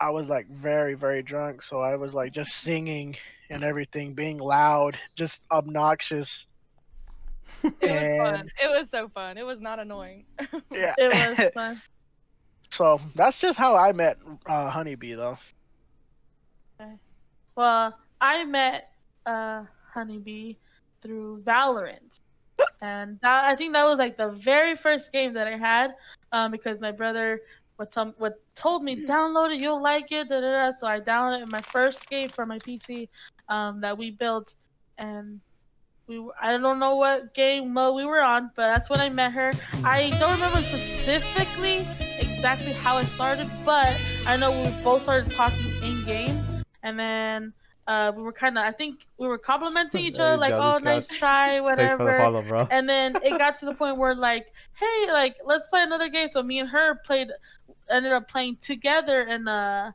I 0.00 0.10
was 0.10 0.26
like 0.26 0.46
very 0.48 0.94
very 0.94 1.22
drunk. 1.22 1.62
So 1.62 1.80
I 1.80 1.96
was 1.96 2.14
like 2.14 2.32
just 2.32 2.52
singing 2.52 3.16
and 3.50 3.62
everything, 3.64 4.14
being 4.14 4.38
loud, 4.38 4.98
just 5.16 5.40
obnoxious. 5.52 6.46
It 7.62 7.74
was 7.80 8.30
fun. 8.30 8.50
It 8.62 8.68
was 8.68 8.90
so 8.90 9.08
fun. 9.08 9.38
It 9.38 9.46
was 9.46 9.60
not 9.60 9.78
annoying. 9.78 10.24
Yeah. 10.70 10.94
It 10.98 11.38
was 11.38 11.50
fun. 11.54 11.82
so 12.70 13.00
that's 13.14 13.38
just 13.38 13.58
how 13.58 13.76
I 13.76 13.92
met 13.92 14.18
uh, 14.46 14.68
Honeybee, 14.70 15.14
though. 15.14 15.38
Well, 17.54 17.98
I 18.20 18.44
met 18.44 18.92
uh, 19.26 19.64
Honeybee 19.92 20.54
through 21.00 21.42
Valorant, 21.44 22.20
and 22.80 23.18
that, 23.22 23.44
I 23.44 23.54
think 23.54 23.74
that 23.74 23.84
was 23.84 23.98
like 23.98 24.16
the 24.16 24.30
very 24.30 24.74
first 24.74 25.12
game 25.12 25.32
that 25.34 25.46
I 25.46 25.56
had, 25.56 25.94
um, 26.32 26.50
because 26.50 26.80
my 26.80 26.90
brother 26.90 27.42
what 27.76 27.90
tom- 27.90 28.14
what 28.18 28.40
told 28.54 28.84
me 28.84 29.04
download 29.04 29.54
it, 29.54 29.60
you'll 29.60 29.82
like 29.82 30.12
it, 30.12 30.28
da, 30.28 30.40
da, 30.40 30.50
da. 30.66 30.70
so 30.70 30.86
I 30.86 31.00
downloaded 31.00 31.50
my 31.50 31.60
first 31.60 32.08
game 32.08 32.28
for 32.28 32.46
my 32.46 32.58
PC, 32.58 33.08
um, 33.48 33.80
that 33.80 33.96
we 33.96 34.10
built, 34.10 34.54
and 34.98 35.40
we 36.12 36.30
I 36.40 36.56
don't 36.56 36.78
know 36.78 36.96
what 36.96 37.34
game 37.34 37.72
mode 37.72 37.96
we 37.96 38.04
were 38.04 38.20
on, 38.20 38.50
but 38.54 38.68
that's 38.68 38.90
when 38.90 39.00
I 39.00 39.08
met 39.08 39.32
her. 39.32 39.52
I 39.84 40.10
don't 40.18 40.32
remember 40.32 40.58
specifically 40.58 41.88
exactly 42.18 42.72
how 42.72 42.98
it 42.98 43.06
started, 43.06 43.50
but 43.64 43.96
I 44.26 44.36
know 44.36 44.50
we 44.50 44.82
both 44.82 45.02
started 45.02 45.30
talking 45.30 45.72
in 45.82 46.04
game, 46.04 46.36
and 46.82 46.98
then 46.98 47.52
uh, 47.86 48.12
we 48.14 48.22
were 48.22 48.32
kind 48.32 48.58
of 48.58 48.64
I 48.64 48.70
think 48.70 49.06
we 49.18 49.26
were 49.26 49.38
complimenting 49.38 50.04
each 50.04 50.18
other, 50.18 50.36
like, 50.36 50.54
"Oh, 50.54 50.78
nice 50.78 51.06
Scott. 51.08 51.18
try, 51.18 51.60
Thanks 51.76 51.92
for 51.92 51.98
the 51.98 52.04
whatever." 52.04 52.48
follow. 52.48 52.68
And 52.70 52.88
then 52.88 53.16
it 53.22 53.38
got 53.38 53.56
to 53.60 53.66
the 53.66 53.74
point 53.74 53.96
where 53.96 54.14
like, 54.14 54.52
hey, 54.74 55.12
like 55.12 55.38
let's 55.44 55.66
play 55.66 55.82
another 55.82 56.08
game. 56.08 56.28
So 56.28 56.42
me 56.42 56.58
and 56.58 56.68
her 56.68 56.96
played, 56.96 57.28
ended 57.90 58.12
up 58.12 58.28
playing 58.28 58.56
together 58.56 59.22
in 59.22 59.48
a, 59.48 59.94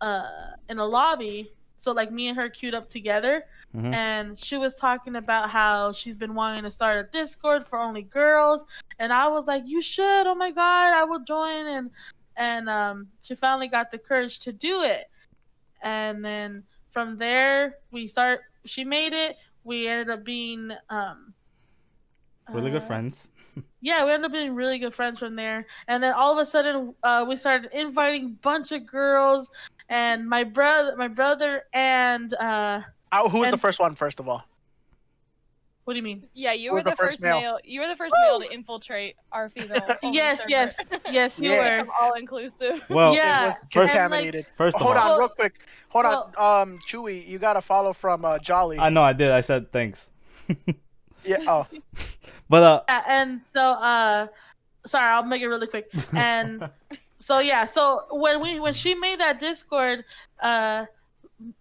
uh, 0.00 0.22
in 0.68 0.78
a 0.78 0.84
lobby. 0.84 1.50
So 1.76 1.92
like 1.92 2.10
me 2.10 2.28
and 2.28 2.36
her 2.36 2.48
queued 2.48 2.74
up 2.74 2.88
together, 2.88 3.44
Mhm. 3.74 3.92
and 3.94 4.38
she 4.38 4.56
was 4.56 4.76
talking 4.76 5.16
about 5.16 5.50
how 5.50 5.90
she's 5.90 6.14
been 6.16 6.34
wanting 6.34 6.62
to 6.62 6.70
start 6.70 7.04
a 7.04 7.10
Discord 7.10 7.66
for 7.66 7.78
only 7.80 8.02
girls, 8.02 8.64
and 9.00 9.12
I 9.12 9.26
was 9.26 9.48
like, 9.48 9.64
you 9.66 9.82
should. 9.82 10.26
Oh 10.26 10.34
my 10.34 10.52
god, 10.52 10.94
I 10.94 11.04
will 11.04 11.20
join. 11.20 11.66
And 11.66 11.90
and 12.36 12.68
um, 12.68 13.08
she 13.22 13.34
finally 13.34 13.68
got 13.68 13.90
the 13.90 13.98
courage 13.98 14.38
to 14.40 14.52
do 14.52 14.82
it, 14.82 15.06
and 15.82 16.24
then 16.24 16.62
from 16.90 17.18
there 17.18 17.78
we 17.90 18.06
start. 18.06 18.40
She 18.64 18.84
made 18.84 19.12
it. 19.12 19.36
we 19.64 19.88
ended 19.88 20.10
up 20.10 20.24
being 20.24 20.70
um 20.90 21.34
Really 22.52 22.70
good 22.70 22.82
uh, 22.82 22.86
friends. 22.86 23.28
Yeah, 23.80 24.02
we 24.04 24.12
ended 24.12 24.26
up 24.26 24.32
being 24.32 24.54
really 24.54 24.78
good 24.78 24.94
friends 24.94 25.18
from 25.18 25.36
there. 25.36 25.66
And 25.88 26.02
then 26.02 26.14
all 26.14 26.32
of 26.32 26.38
a 26.38 26.46
sudden, 26.46 26.94
uh, 27.02 27.26
we 27.28 27.36
started 27.36 27.68
inviting 27.78 28.32
bunch 28.40 28.72
of 28.72 28.86
girls, 28.86 29.50
and 29.90 30.26
my 30.26 30.42
brother, 30.42 30.96
my 30.96 31.08
brother, 31.08 31.64
and 31.74 32.32
uh, 32.34 32.80
Who 33.30 33.38
was 33.40 33.50
the 33.50 33.58
first 33.58 33.78
one, 33.78 33.94
first 33.94 34.20
of 34.20 34.28
all? 34.28 34.44
what 35.84 35.92
do 35.92 35.98
you 35.98 36.02
mean? 36.02 36.26
Yeah, 36.32 36.52
you 36.54 36.70
Who 36.70 36.76
were 36.76 36.82
the 36.82 36.90
the 36.90 36.96
first 36.96 37.10
first 37.12 37.22
male? 37.24 37.40
male. 37.40 37.58
You 37.62 37.80
were 37.80 37.86
the 37.88 37.96
first 37.96 38.14
male 38.24 38.40
to 38.40 38.50
infiltrate 38.50 39.16
our 39.32 39.50
female. 39.54 39.82
Yes, 40.02 40.38
server. 40.38 40.50
yes, 40.50 40.76
yes, 41.12 41.38
you 41.40 41.50
Yeah. 41.52 41.82
were. 41.82 41.88
all 42.00 42.14
inclusive. 42.14 42.82
Well, 42.88 43.14
Yeah, 43.14 43.42
It 43.44 43.46
was 43.46 43.54
and, 43.56 43.70
contaminated. 43.90 44.46
first 44.56 44.76
of 44.76 44.80
Hold 44.82 44.96
all, 44.96 45.02
on, 45.02 45.08
Well- 45.10 45.18
real 45.20 45.28
quick. 45.28 45.54
Hold 45.90 46.06
on. 46.06 46.32
Um, 46.38 46.78
Chewy, 46.88 47.28
you 47.28 47.38
got 47.38 47.52
to 47.52 47.60
follow 47.62 47.92
from 47.92 48.24
uh, 48.24 48.38
Jolly. 48.38 48.78
I 48.78 48.88
know 48.88 49.02
I 49.02 49.12
did. 49.12 49.30
I 49.30 49.42
said 49.42 49.70
thanks. 49.72 50.08
Yeah. 51.24 51.38
Oh, 51.46 51.66
But 52.48 52.62
uh, 52.62 52.82
Yeah, 52.88 53.02
and 53.08 53.40
so 53.52 53.60
uh 53.60 54.26
sorry 54.86 55.06
i'll 55.06 55.22
make 55.24 55.40
it 55.40 55.48
really 55.48 55.66
quick 55.66 55.90
and 56.12 56.68
so 57.18 57.38
yeah 57.38 57.64
so 57.64 58.02
when 58.10 58.38
we 58.42 58.60
when 58.60 58.74
she 58.74 58.94
made 58.94 59.18
that 59.18 59.40
discord 59.40 60.04
uh 60.42 60.84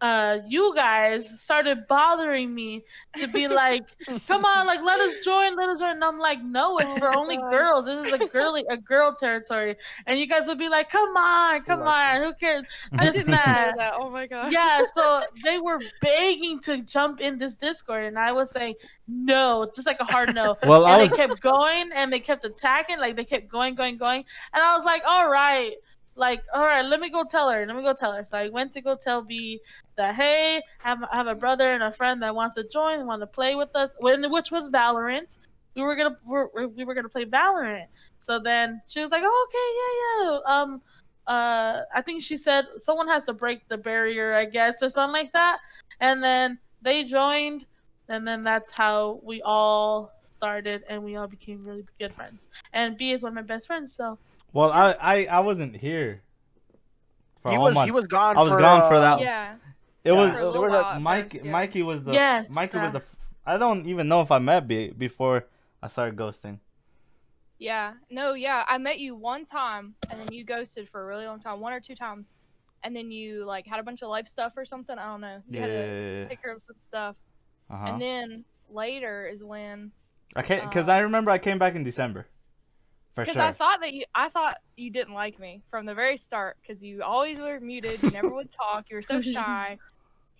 uh 0.01 0.39
you 0.47 0.73
guys 0.75 1.41
started 1.41 1.85
bothering 1.87 2.53
me 2.53 2.83
to 3.15 3.27
be 3.27 3.47
like 3.47 3.83
come 4.27 4.45
on 4.45 4.67
like 4.67 4.81
let 4.81 4.99
us 4.99 5.15
join 5.23 5.55
let 5.55 5.67
us 5.67 5.79
join 5.79 5.91
and 5.91 6.03
i'm 6.03 6.19
like 6.19 6.41
no 6.43 6.77
it's 6.77 6.91
Oh 6.93 6.97
for 6.99 7.09
my 7.09 7.15
only 7.17 7.37
gosh. 7.37 7.51
girls 7.51 7.85
this 7.85 8.05
is 8.05 8.13
a 8.13 8.19
girly 8.27 8.63
a 8.69 8.77
girl 8.77 9.15
territory 9.19 9.75
and 10.05 10.19
you 10.19 10.27
guys 10.27 10.45
would 10.47 10.59
be 10.59 10.69
like 10.69 10.89
come 10.89 11.17
on 11.17 11.61
come 11.63 11.81
like 11.81 12.15
on 12.19 12.23
who 12.23 12.33
cares 12.35 12.63
I 12.97 13.11
didn't 13.11 13.27
know 13.31 13.35
that 13.35 13.73
that. 13.77 13.93
Oh 13.97 14.09
my 14.09 14.27
gosh. 14.27 14.51
yeah, 14.51 14.81
so 14.93 15.23
they 15.43 15.57
were 15.59 15.79
begging 16.01 16.59
to 16.61 16.81
jump 16.81 17.19
in 17.21 17.37
this 17.37 17.55
Discord, 17.55 18.05
and 18.05 18.17
I 18.17 18.31
was 18.31 18.51
saying 18.51 18.75
no, 19.07 19.69
just 19.75 19.85
like 19.87 19.99
a 19.99 20.05
hard 20.05 20.33
no. 20.33 20.55
well, 20.63 20.85
I 20.85 20.93
and 20.93 21.01
was 21.01 21.09
they 21.09 21.17
kept 21.17 21.41
going, 21.41 21.89
and 21.95 22.11
they 22.11 22.19
kept 22.19 22.45
attacking, 22.45 22.99
like 22.99 23.15
they 23.15 23.25
kept 23.25 23.49
going, 23.49 23.75
going, 23.75 23.97
going, 23.97 24.23
and 24.53 24.63
I 24.63 24.75
was 24.75 24.85
like, 24.85 25.01
all 25.07 25.29
right, 25.29 25.73
like 26.15 26.43
all 26.53 26.65
right, 26.65 26.85
let 26.85 26.99
me 26.99 27.09
go 27.09 27.23
tell 27.23 27.49
her, 27.49 27.65
let 27.65 27.75
me 27.75 27.83
go 27.83 27.93
tell 27.93 28.13
her. 28.13 28.23
So 28.23 28.37
I 28.37 28.49
went 28.49 28.71
to 28.73 28.81
go 28.81 28.95
tell 28.95 29.21
B 29.21 29.59
that 29.95 30.15
hey, 30.15 30.61
I 30.83 30.89
have, 30.89 31.03
I 31.03 31.15
have 31.15 31.27
a 31.27 31.35
brother 31.35 31.71
and 31.71 31.83
a 31.83 31.91
friend 31.91 32.21
that 32.21 32.35
wants 32.35 32.55
to 32.55 32.67
join, 32.67 33.05
want 33.05 33.21
to 33.21 33.27
play 33.27 33.55
with 33.55 33.75
us, 33.75 33.95
when 33.99 34.29
which 34.31 34.51
was 34.51 34.69
Valorant. 34.69 35.37
We 35.75 35.81
were 35.81 35.95
gonna 35.95 36.17
we're, 36.25 36.67
we 36.67 36.83
were 36.83 36.93
gonna 36.93 37.09
play 37.09 37.25
Valorant. 37.25 37.87
So 38.19 38.39
then 38.39 38.81
she 38.87 38.99
was 38.99 39.11
like, 39.11 39.23
oh, 39.25 39.47
okay, 39.49 39.67
yeah, 39.81 40.55
yeah. 40.55 40.61
Um, 40.61 40.81
uh, 41.25 41.83
I 41.93 42.01
think 42.01 42.21
she 42.21 42.37
said 42.37 42.65
someone 42.77 43.07
has 43.07 43.25
to 43.25 43.33
break 43.33 43.67
the 43.69 43.77
barrier, 43.77 44.33
I 44.35 44.45
guess, 44.45 44.83
or 44.83 44.89
something 44.89 45.13
like 45.13 45.33
that. 45.33 45.59
And 45.99 46.23
then 46.23 46.59
they 46.81 47.03
joined, 47.05 47.65
and 48.09 48.27
then 48.27 48.43
that's 48.43 48.71
how 48.71 49.21
we 49.23 49.41
all 49.41 50.11
started, 50.19 50.83
and 50.89 51.01
we 51.01 51.15
all 51.15 51.27
became 51.27 51.63
really 51.63 51.85
good 51.97 52.13
friends. 52.13 52.49
And 52.73 52.97
B 52.97 53.11
is 53.11 53.23
one 53.23 53.31
of 53.31 53.35
my 53.35 53.41
best 53.41 53.67
friends, 53.67 53.93
so 53.93 54.19
well, 54.53 54.71
I, 54.71 54.91
I 54.93 55.25
I 55.25 55.39
wasn't 55.39 55.75
here. 55.75 56.21
For 57.41 57.51
he 57.51 57.57
all 57.57 57.63
was 57.63 57.75
my- 57.75 57.85
he 57.85 57.91
was 57.91 58.07
gone. 58.07 58.37
I 58.37 58.41
was 58.41 58.53
for, 58.53 58.59
gone 58.59 58.87
for 58.89 58.95
uh, 58.95 59.01
that. 59.01 59.19
Yeah. 59.19 59.55
It 60.03 60.11
was 60.11 60.27
Yeah, 60.29 60.33
For 60.33 60.39
a 60.39 60.45
little 60.47 60.61
was 60.63 60.73
a- 60.73 60.81
while 60.81 60.99
Mike. 60.99 61.31
first, 61.31 61.45
yeah. 61.45 61.51
Mikey 61.51 61.81
was 61.83 62.03
the. 62.03 62.13
Yes, 62.13 62.49
Mikey 62.53 62.77
was 62.77 62.91
the. 62.93 63.03
I 63.45 63.57
don't 63.57 63.85
even 63.87 64.07
know 64.07 64.21
if 64.21 64.31
I 64.31 64.39
met 64.39 64.67
B 64.67 64.89
before 64.91 65.47
I 65.81 65.87
started 65.89 66.15
ghosting. 66.15 66.59
Yeah. 67.59 67.93
No, 68.09 68.33
yeah. 68.33 68.63
I 68.67 68.77
met 68.77 68.99
you 68.99 69.15
one 69.15 69.45
time 69.45 69.95
and 70.09 70.19
then 70.19 70.31
you 70.33 70.43
ghosted 70.43 70.89
for 70.89 71.01
a 71.01 71.05
really 71.05 71.25
long 71.25 71.39
time, 71.39 71.59
one 71.61 71.71
or 71.73 71.79
two 71.79 71.95
times. 71.95 72.31
And 72.83 72.93
then 72.95 73.11
you 73.11 73.45
like 73.45 73.65
had 73.65 73.79
a 73.79 73.83
bunch 73.83 74.01
of 74.01 74.09
life 74.09 74.27
stuff 74.27 74.53
or 74.57 74.65
something. 74.65 74.97
I 74.97 75.05
don't 75.05 75.21
know. 75.21 75.41
You 75.49 75.59
had 75.61 75.67
to 75.67 75.73
Yeah. 76.21 76.27
take 76.27 76.41
care 76.41 76.53
of 76.53 76.61
some 76.61 76.77
stuff. 76.77 77.15
Uh-huh. 77.69 77.85
And 77.87 78.01
then 78.01 78.43
later 78.69 79.27
is 79.27 79.43
when 79.43 79.91
I 80.35 80.41
can't 80.41 80.63
because 80.69 80.89
uh, 80.89 80.93
I 80.93 80.97
remember 80.99 81.31
I 81.31 81.37
came 81.37 81.57
back 81.59 81.75
in 81.75 81.83
December. 81.85 82.27
For 83.15 83.23
because 83.23 83.35
sure. 83.35 83.43
I 83.43 83.51
thought 83.51 83.79
that 83.81 83.93
you 83.93 84.05
I 84.15 84.29
thought 84.29 84.57
you 84.75 84.89
didn't 84.89 85.13
like 85.13 85.39
me 85.39 85.61
from 85.69 85.85
the 85.85 85.93
very 85.93 86.17
start 86.17 86.57
because 86.61 86.81
you 86.83 87.03
always 87.03 87.37
were 87.37 87.59
muted, 87.59 88.01
you 88.01 88.09
never 88.11 88.29
would 88.33 88.49
talk, 88.51 88.85
you 88.89 88.95
were 88.95 89.01
so 89.03 89.21
shy. 89.35 89.77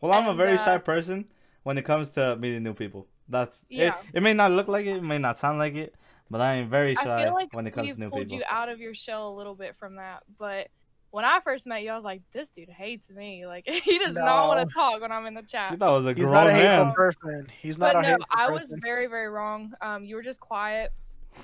well, 0.02 0.12
I'm 0.12 0.28
a 0.28 0.34
very 0.36 0.58
uh, 0.58 0.64
shy 0.64 0.78
person 0.80 1.26
when 1.64 1.78
it 1.78 1.86
comes 1.86 2.10
to 2.12 2.36
meeting 2.36 2.64
new 2.64 2.74
people. 2.74 3.08
That's 3.30 3.64
Yeah. 3.70 3.90
it. 3.90 3.94
It 4.16 4.24
may 4.24 4.34
not 4.34 4.52
look 4.52 4.68
like 4.68 4.86
it, 4.86 4.98
it 4.98 5.04
may 5.04 5.20
not 5.20 5.38
sound 5.38 5.60
like 5.60 5.76
it, 5.76 5.94
but 6.32 6.42
I 6.42 6.56
am 6.56 6.70
very 6.70 6.96
shy 6.96 7.30
like 7.30 7.54
when 7.54 7.68
it 7.68 7.72
comes 7.72 7.86
we've 7.88 7.96
to 7.96 8.02
new 8.02 8.10
pulled 8.10 8.24
people. 8.24 8.38
you 8.40 8.44
out 8.50 8.70
of 8.70 8.80
your 8.80 8.94
shell 8.96 9.30
a 9.30 9.36
little 9.36 9.56
bit 9.56 9.76
from 9.78 9.98
that. 9.98 10.24
But 10.40 10.68
when 11.12 11.26
I 11.26 11.42
first 11.42 11.68
met 11.68 11.84
you, 11.84 11.92
I 11.92 11.96
was 11.96 12.04
like, 12.04 12.24
this 12.34 12.50
dude 12.50 12.70
hates 12.70 13.12
me. 13.12 13.46
Like 13.54 13.68
he 13.68 14.00
does 14.00 14.16
not 14.16 14.48
want 14.48 14.68
to 14.68 14.74
talk 14.74 15.00
when 15.00 15.12
I'm 15.12 15.28
in 15.28 15.36
the 15.36 15.44
chat. 15.44 15.72
You 15.74 15.78
thought 15.78 15.90
I 15.90 15.96
was 15.96 16.08
a 16.08 16.14
He's 16.16 16.26
grown 16.26 16.34
not 16.34 16.48
a 16.50 16.54
hateful 16.54 16.86
man. 16.86 16.94
person. 16.96 17.48
He's 17.62 17.78
not 17.78 17.94
But 17.94 18.00
a 18.00 18.02
no, 18.02 18.08
hateful 18.10 18.26
I 18.32 18.50
was 18.50 18.62
person. 18.62 18.82
very, 18.84 19.06
very 19.06 19.30
wrong. 19.30 19.74
Um, 19.80 20.04
you 20.06 20.16
were 20.16 20.24
just 20.24 20.40
quiet. 20.40 20.92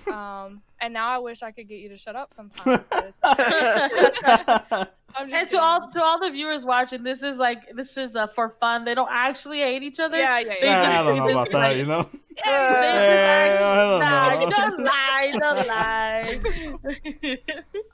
Um, 0.07 0.61
and 0.81 0.93
now 0.93 1.09
I 1.09 1.17
wish 1.19 1.41
I 1.41 1.51
could 1.51 1.67
get 1.67 1.79
you 1.79 1.89
to 1.89 1.97
shut 1.97 2.15
up 2.15 2.33
sometimes. 2.33 2.87
But 2.89 3.05
it's 3.05 3.19
okay. 3.23 4.85
I'm 5.15 5.29
just 5.29 5.41
and 5.41 5.49
to 5.51 5.57
all 5.59 5.89
to 5.91 6.01
all 6.03 6.19
the 6.19 6.29
viewers 6.29 6.63
watching, 6.63 7.03
this 7.03 7.23
is 7.23 7.37
like 7.37 7.75
this 7.75 7.97
is 7.97 8.15
uh, 8.15 8.27
for 8.27 8.49
fun. 8.49 8.85
They 8.85 8.93
don't 8.95 9.09
actually 9.11 9.59
hate 9.59 9.81
each 9.83 9.99
other. 9.99 10.17
yeah, 10.17 10.39
yeah, 10.39 10.53
They 10.61 10.67
yeah. 10.67 10.99
I 11.01 11.03
don't 11.03 11.17
know 11.17 11.25
they 11.27 11.33
about 11.33 11.51
that, 11.51 11.57
like- 11.57 11.77
you 11.77 11.85
know. 11.85 12.03
They 12.11 12.19
Yeah, 12.45 12.93
just 12.93 13.01
I 13.01 13.47
actually, 13.49 13.75
don't 13.75 13.99
nah, 13.99 14.35
know. 14.35 14.49
don't 14.49 14.79
lie, 14.85 15.31
don't 15.39 15.67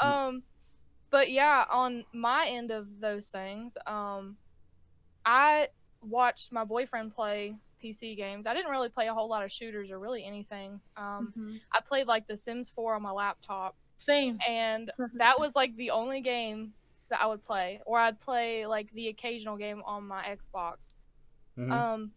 lie. 0.01 0.05
um 0.27 0.43
but 1.09 1.31
yeah 1.31 1.65
on 1.71 2.03
my 2.13 2.45
end 2.49 2.69
of 2.71 2.85
those 2.99 3.27
things 3.27 3.77
um 3.87 4.35
i 5.25 5.67
watched 6.01 6.51
my 6.51 6.63
boyfriend 6.63 7.15
play 7.15 7.55
pc 7.85 8.15
games 8.17 8.47
i 8.47 8.53
didn't 8.53 8.71
really 8.71 8.89
play 8.89 9.07
a 9.07 9.13
whole 9.13 9.29
lot 9.29 9.43
of 9.43 9.51
shooters 9.51 9.91
or 9.91 9.99
really 9.99 10.25
anything 10.25 10.79
um 10.97 11.33
Mhm. 11.37 11.59
i 11.71 11.79
played 11.81 12.07
like 12.07 12.25
the 12.27 12.35
sims 12.37 12.69
4 12.69 12.95
on 12.95 13.01
my 13.01 13.11
laptop 13.11 13.75
Same. 13.97 14.39
and 14.47 14.91
that 15.17 15.39
was 15.39 15.55
like 15.55 15.75
the 15.75 15.91
only 15.91 16.21
game 16.21 16.73
that 17.09 17.21
i 17.21 17.27
would 17.27 17.43
play 17.45 17.79
or 17.85 17.99
i'd 17.99 18.19
play 18.19 18.65
like 18.65 18.91
the 18.93 19.09
occasional 19.09 19.57
game 19.57 19.81
on 19.85 20.03
my 20.07 20.23
xbox 20.39 20.93
Mhm. 21.57 21.71
um 21.71 22.11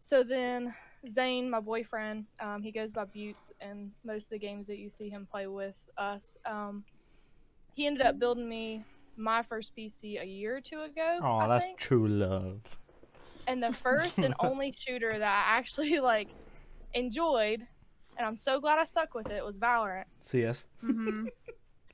so 0.00 0.22
then 0.22 0.74
Zane, 1.08 1.48
my 1.48 1.60
boyfriend, 1.60 2.26
um, 2.40 2.62
he 2.62 2.72
goes 2.72 2.92
by 2.92 3.04
Buttes 3.04 3.52
and 3.60 3.92
most 4.04 4.24
of 4.24 4.30
the 4.30 4.38
games 4.38 4.66
that 4.66 4.78
you 4.78 4.90
see 4.90 5.08
him 5.08 5.24
play 5.30 5.46
with 5.46 5.76
us. 5.98 6.36
Um, 6.44 6.84
he 7.74 7.86
ended 7.86 8.04
up 8.04 8.18
building 8.18 8.48
me 8.48 8.84
my 9.16 9.42
first 9.42 9.76
PC 9.76 10.20
a 10.20 10.24
year 10.24 10.56
or 10.56 10.60
two 10.60 10.80
ago. 10.80 11.20
oh, 11.22 11.46
that's 11.48 11.64
think. 11.64 11.78
true 11.78 12.08
love. 12.08 12.60
And 13.46 13.62
the 13.62 13.72
first 13.72 14.18
and 14.18 14.34
only 14.40 14.72
shooter 14.72 15.18
that 15.18 15.46
I 15.48 15.56
actually 15.58 16.00
like 16.12 16.28
enjoyed, 16.94 17.66
and 18.16 18.26
I'm 18.26 18.36
so 18.36 18.60
glad 18.60 18.78
I 18.78 18.84
stuck 18.84 19.14
with 19.14 19.30
it, 19.30 19.44
was 19.44 19.58
Valorant. 19.58 20.04
CS. 20.20 20.66
Mhm. 20.82 21.28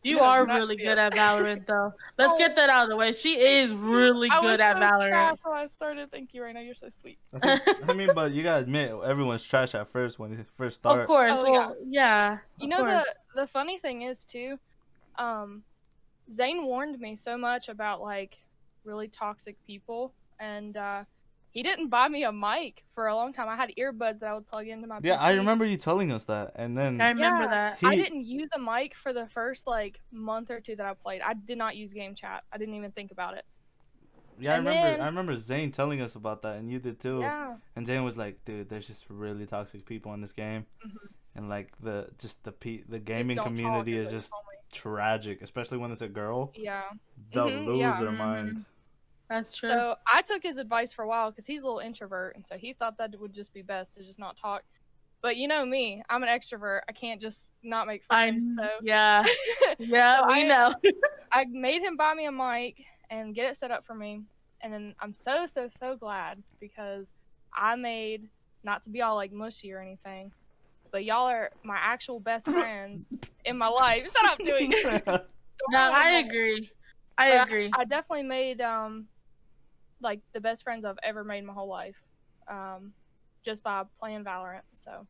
You 0.05 0.19
are 0.19 0.45
really 0.45 0.75
good 0.75 0.99
at 0.99 1.13
Valorant, 1.15 1.65
though. 1.65 1.93
Let's 2.19 2.33
Oh. 2.33 2.37
get 2.39 2.57
that 2.57 2.69
out 2.69 2.83
of 2.83 2.89
the 2.89 2.97
way. 2.97 3.13
She 3.13 3.39
is 3.41 3.73
really 3.73 4.29
I 4.29 4.41
good 4.41 4.51
was 4.51 4.61
at 4.61 4.75
so 4.77 4.83
Valorant. 4.83 5.09
trash 5.09 5.39
when 5.45 5.55
I 5.57 5.67
started. 5.67 6.11
Thank 6.11 6.35
you, 6.35 6.43
right 6.43 6.53
now. 6.53 6.59
You're 6.61 6.75
so 6.75 6.89
sweet. 6.89 7.19
I, 7.41 7.57
think- 7.59 7.89
I 7.89 7.93
mean, 7.93 8.11
but 8.13 8.33
you 8.33 8.43
gotta 8.43 8.63
admit, 8.63 8.91
everyone's 9.05 9.45
trash 9.45 9.77
at 9.77 9.87
first 9.93 10.19
when 10.19 10.37
they 10.37 10.45
first 10.57 10.79
start. 10.79 11.03
Of 11.03 11.07
course. 11.07 11.39
Oh, 11.39 11.49
well, 11.53 11.77
yeah. 11.87 12.39
You 12.59 12.65
of 12.65 12.71
know 12.81 12.85
the 12.85 13.07
the 13.43 13.47
funny 13.47 13.79
thing 13.79 14.03
is 14.03 14.25
too, 14.25 14.59
um, 15.21 15.63
Zane 16.33 16.65
warned 16.65 16.99
me 16.99 17.15
so 17.15 17.39
much 17.39 17.69
about 17.69 18.01
like 18.03 18.39
really 18.83 19.07
toxic 19.07 19.55
people, 19.69 20.13
and 20.41 20.77
uh, 20.77 21.05
he 21.53 21.63
didn't 21.63 21.89
buy 21.89 22.09
me 22.09 22.25
a 22.25 22.33
mic 22.33 22.83
for 22.95 23.07
a 23.07 23.15
long 23.15 23.33
time. 23.33 23.49
I 23.49 23.57
had 23.57 23.73
earbuds 23.79 24.19
that 24.21 24.31
I 24.31 24.35
would 24.35 24.47
plug 24.49 24.67
into 24.67 24.87
my. 24.89 24.99
Yeah, 25.03 25.21
I 25.21 25.33
remember 25.33 25.65
you 25.65 25.77
telling 25.77 26.11
us 26.11 26.25
that, 26.25 26.53
and 26.57 26.77
then 26.77 27.01
I 27.01 27.11
remember 27.11 27.45
Yeah. 27.45 27.49
that. 27.51 27.79
He- 27.79 27.87
I 27.87 27.95
didn't 27.95 28.25
use 28.25 28.51
a 28.55 28.59
mic 28.59 28.95
for 28.97 29.13
the 29.13 29.27
first 29.27 29.67
like 29.67 30.01
month 30.11 30.51
or 30.51 30.61
two 30.61 30.75
that 30.77 30.87
I 30.87 30.95
played. 30.95 31.21
I 31.23 31.35
did 31.35 31.59
not 31.59 31.77
use 31.77 31.93
game 31.93 32.15
chat. 32.15 32.43
I 32.53 32.59
didn't 32.59 32.75
even 32.75 32.91
think 32.93 33.13
about 33.13 33.35
it. 33.37 33.45
yeah, 34.39 34.55
I 34.55 34.57
remember. 34.57 34.81
then- 34.91 35.01
I 35.03 35.07
remember 35.07 35.37
Zane 35.37 35.71
telling 35.71 36.01
us 36.01 36.15
about 36.17 36.43
that, 36.43 36.57
and 36.57 36.69
you 36.71 36.79
did 36.81 36.99
too. 36.99 37.21
Yeah. 37.21 37.57
And 37.77 37.87
Zane 37.87 38.03
was 38.03 38.17
like, 38.17 38.45
"Dude, 38.45 38.69
there's 38.71 38.87
just 38.89 39.05
really 39.09 39.47
toxic 39.47 39.85
people 39.85 40.15
in 40.15 40.21
this 40.23 40.33
game, 40.33 40.67
Mhm. 40.85 40.97
and 41.37 41.49
like 41.49 41.71
the 41.81 42.09
just 42.19 42.43
the 42.43 42.51
pe- 42.51 42.83
the 42.89 42.99
gaming 42.99 43.37
don't 43.37 43.45
talk 43.45 43.55
community 43.55 43.97
is 43.97 44.11
just 44.11 44.33
tragic, 44.73 45.43
especially 45.43 45.77
when 45.79 45.93
it's 45.93 46.01
a 46.03 46.09
girl. 46.09 46.51
Yeah. 46.57 46.85
They'll 47.33 47.47
Mhm, 47.49 47.67
lose 47.67 47.81
yeah. 47.81 48.01
their 48.01 48.11
Mhm. 48.11 48.17
mind. 48.19 48.65
That's 49.33 49.57
true. 49.57 49.71
So 49.71 49.95
I 50.13 50.21
took 50.23 50.43
his 50.43 50.59
advice 50.59 50.93
for 50.93 51.05
a 51.05 51.09
while 51.09 51.31
because 51.31 51.47
he's 51.47 51.63
a 51.63 51.65
little 51.65 51.81
introvert, 51.81 52.37
and 52.37 52.47
so 52.47 52.57
he 52.59 52.75
thought 52.75 52.99
that 52.99 53.19
would 53.19 53.33
just 53.33 53.53
be 53.55 53.63
best 53.63 53.95
to 53.95 54.05
just 54.05 54.19
not 54.19 54.37
talk. 54.37 54.63
But 55.23 55.37
you 55.37 55.49
know 55.49 55.65
me, 55.65 56.03
I'm 56.11 56.23
an 56.23 56.29
extrovert. 56.29 56.81
I 56.89 56.93
can't 56.93 57.21
just 57.21 57.51
not 57.63 57.87
make 57.87 58.03
I 58.11 58.29
friends. 58.31 58.59
So 58.61 58.69
yeah 58.83 59.25
yeah 59.79 60.21
So 60.21 60.27
we 60.27 60.43
I- 60.45 60.47
know. 60.47 60.75
I 61.33 61.47
made 61.51 61.81
him 61.83 61.97
buy 61.97 62.13
me 62.13 62.27
a 62.27 62.33
mic 62.33 62.85
and 63.09 63.35
get 63.35 63.51
it 63.51 63.57
set 63.57 63.71
up 63.71 63.87
for 63.87 63.95
me. 63.95 64.21
And 64.61 64.73
then 64.73 64.95
I'm 65.01 65.15
so 65.15 65.47
so 65.47 65.69
so 65.71 65.97
glad 65.97 66.43
because 66.61 67.13
I 67.55 67.75
made 67.77 68.29
not 68.65 68.83
to 68.83 68.91
be 68.91 69.01
all 69.01 69.15
like 69.17 69.33
mushy 69.33 69.73
or 69.73 69.81
anything, 69.81 70.31
but 70.91 71.05
y'all 71.05 71.27
are 71.29 71.51
my 71.65 71.79
actual 71.81 72.21
best 72.21 72.47
friends 72.51 73.07
in 73.47 73.57
my 73.57 73.69
life. 73.69 74.03
Shut 74.13 74.31
up, 74.31 74.39
Dewey. 74.41 74.69
no, 75.71 75.91
I 75.95 76.23
agree. 76.27 76.69
I 77.17 77.39
But 77.39 77.49
agree. 77.49 77.71
I 77.75 77.85
definitely 77.85 78.25
made 78.25 78.61
um 78.61 79.07
like 80.03 80.21
the 80.35 80.41
best 80.41 80.63
friends 80.63 80.85
I've 80.85 80.99
ever 81.03 81.25
made 81.25 81.39
in 81.39 81.47
my 81.47 81.53
whole 81.53 81.69
life. 81.69 81.97
Um 82.49 82.93
just 83.45 83.63
by 83.63 83.83
playing 84.01 84.25
Valorant. 84.25 84.63
So 84.75 85.07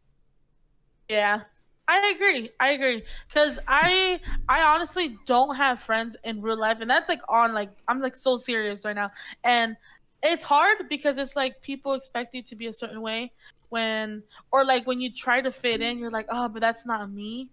Yeah. 1.09 1.43
I 1.89 2.13
agree. 2.15 2.51
I 2.61 2.71
agree. 2.71 3.03
Cause 3.35 3.59
I 3.67 4.21
I 4.49 4.63
honestly 4.63 5.19
don't 5.27 5.57
have 5.57 5.81
friends 5.81 6.17
in 6.25 6.41
real 6.41 6.57
life, 6.59 6.79
and 6.81 6.89
that's 6.89 7.09
like 7.09 7.21
on 7.29 7.53
like 7.55 7.71
I'm 7.89 8.01
like 8.01 8.15
so 8.17 8.37
serious 8.37 8.85
right 8.85 8.95
now, 8.95 9.11
and 9.45 9.77
it's 10.23 10.45
hard 10.45 10.89
because 10.89 11.19
it's 11.19 11.35
like 11.35 11.61
people 11.61 11.95
expect 11.95 12.35
you 12.35 12.43
to 12.45 12.55
be 12.57 12.69
a 12.69 12.73
certain 12.73 13.01
way 13.03 13.33
when 13.71 14.23
or 14.53 14.65
like 14.65 14.87
when 14.87 15.01
you 15.01 15.13
try 15.13 15.41
to 15.41 15.51
fit 15.51 15.83
in, 15.83 15.99
you're 15.99 16.11
like, 16.11 16.27
oh, 16.31 16.49
but 16.49 16.61
that's 16.61 16.87
not 16.87 17.11
me, 17.11 17.51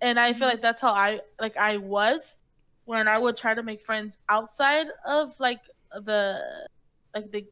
and 0.00 0.18
I 0.18 0.32
feel 0.32 0.48
like 0.48 0.62
that's 0.62 0.80
how 0.80 0.92
I 0.92 1.20
like 1.40 1.56
I 1.56 1.76
was 1.76 2.36
when 2.86 3.06
I 3.06 3.18
would 3.18 3.36
try 3.36 3.54
to 3.54 3.62
make 3.62 3.80
friends 3.82 4.16
outside 4.28 4.86
of 5.06 5.38
like 5.38 5.60
the 6.00 6.66
like 7.14 7.30
the 7.30 7.46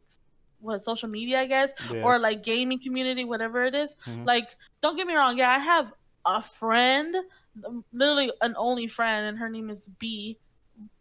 what 0.61 0.79
social 0.83 1.09
media, 1.09 1.41
I 1.41 1.47
guess, 1.47 1.73
Yeah. 1.91 2.03
or 2.03 2.19
like 2.19 2.43
gaming 2.43 2.79
community, 2.79 3.25
whatever 3.25 3.65
it 3.65 3.75
is. 3.75 3.97
Mhm. 4.07 4.27
Like, 4.27 4.57
don't 4.83 4.97
get 4.97 5.07
me 5.07 5.15
wrong. 5.15 5.39
Yeah, 5.39 5.51
I 5.51 5.59
have 5.59 5.93
a 6.27 6.43
friend, 6.43 7.17
um, 7.65 7.85
literally 7.93 8.31
an 8.43 8.55
only 8.59 8.87
friend, 8.87 9.27
and 9.27 9.39
her 9.39 9.49
name 9.49 9.71
is 9.71 9.89
B. 9.99 10.37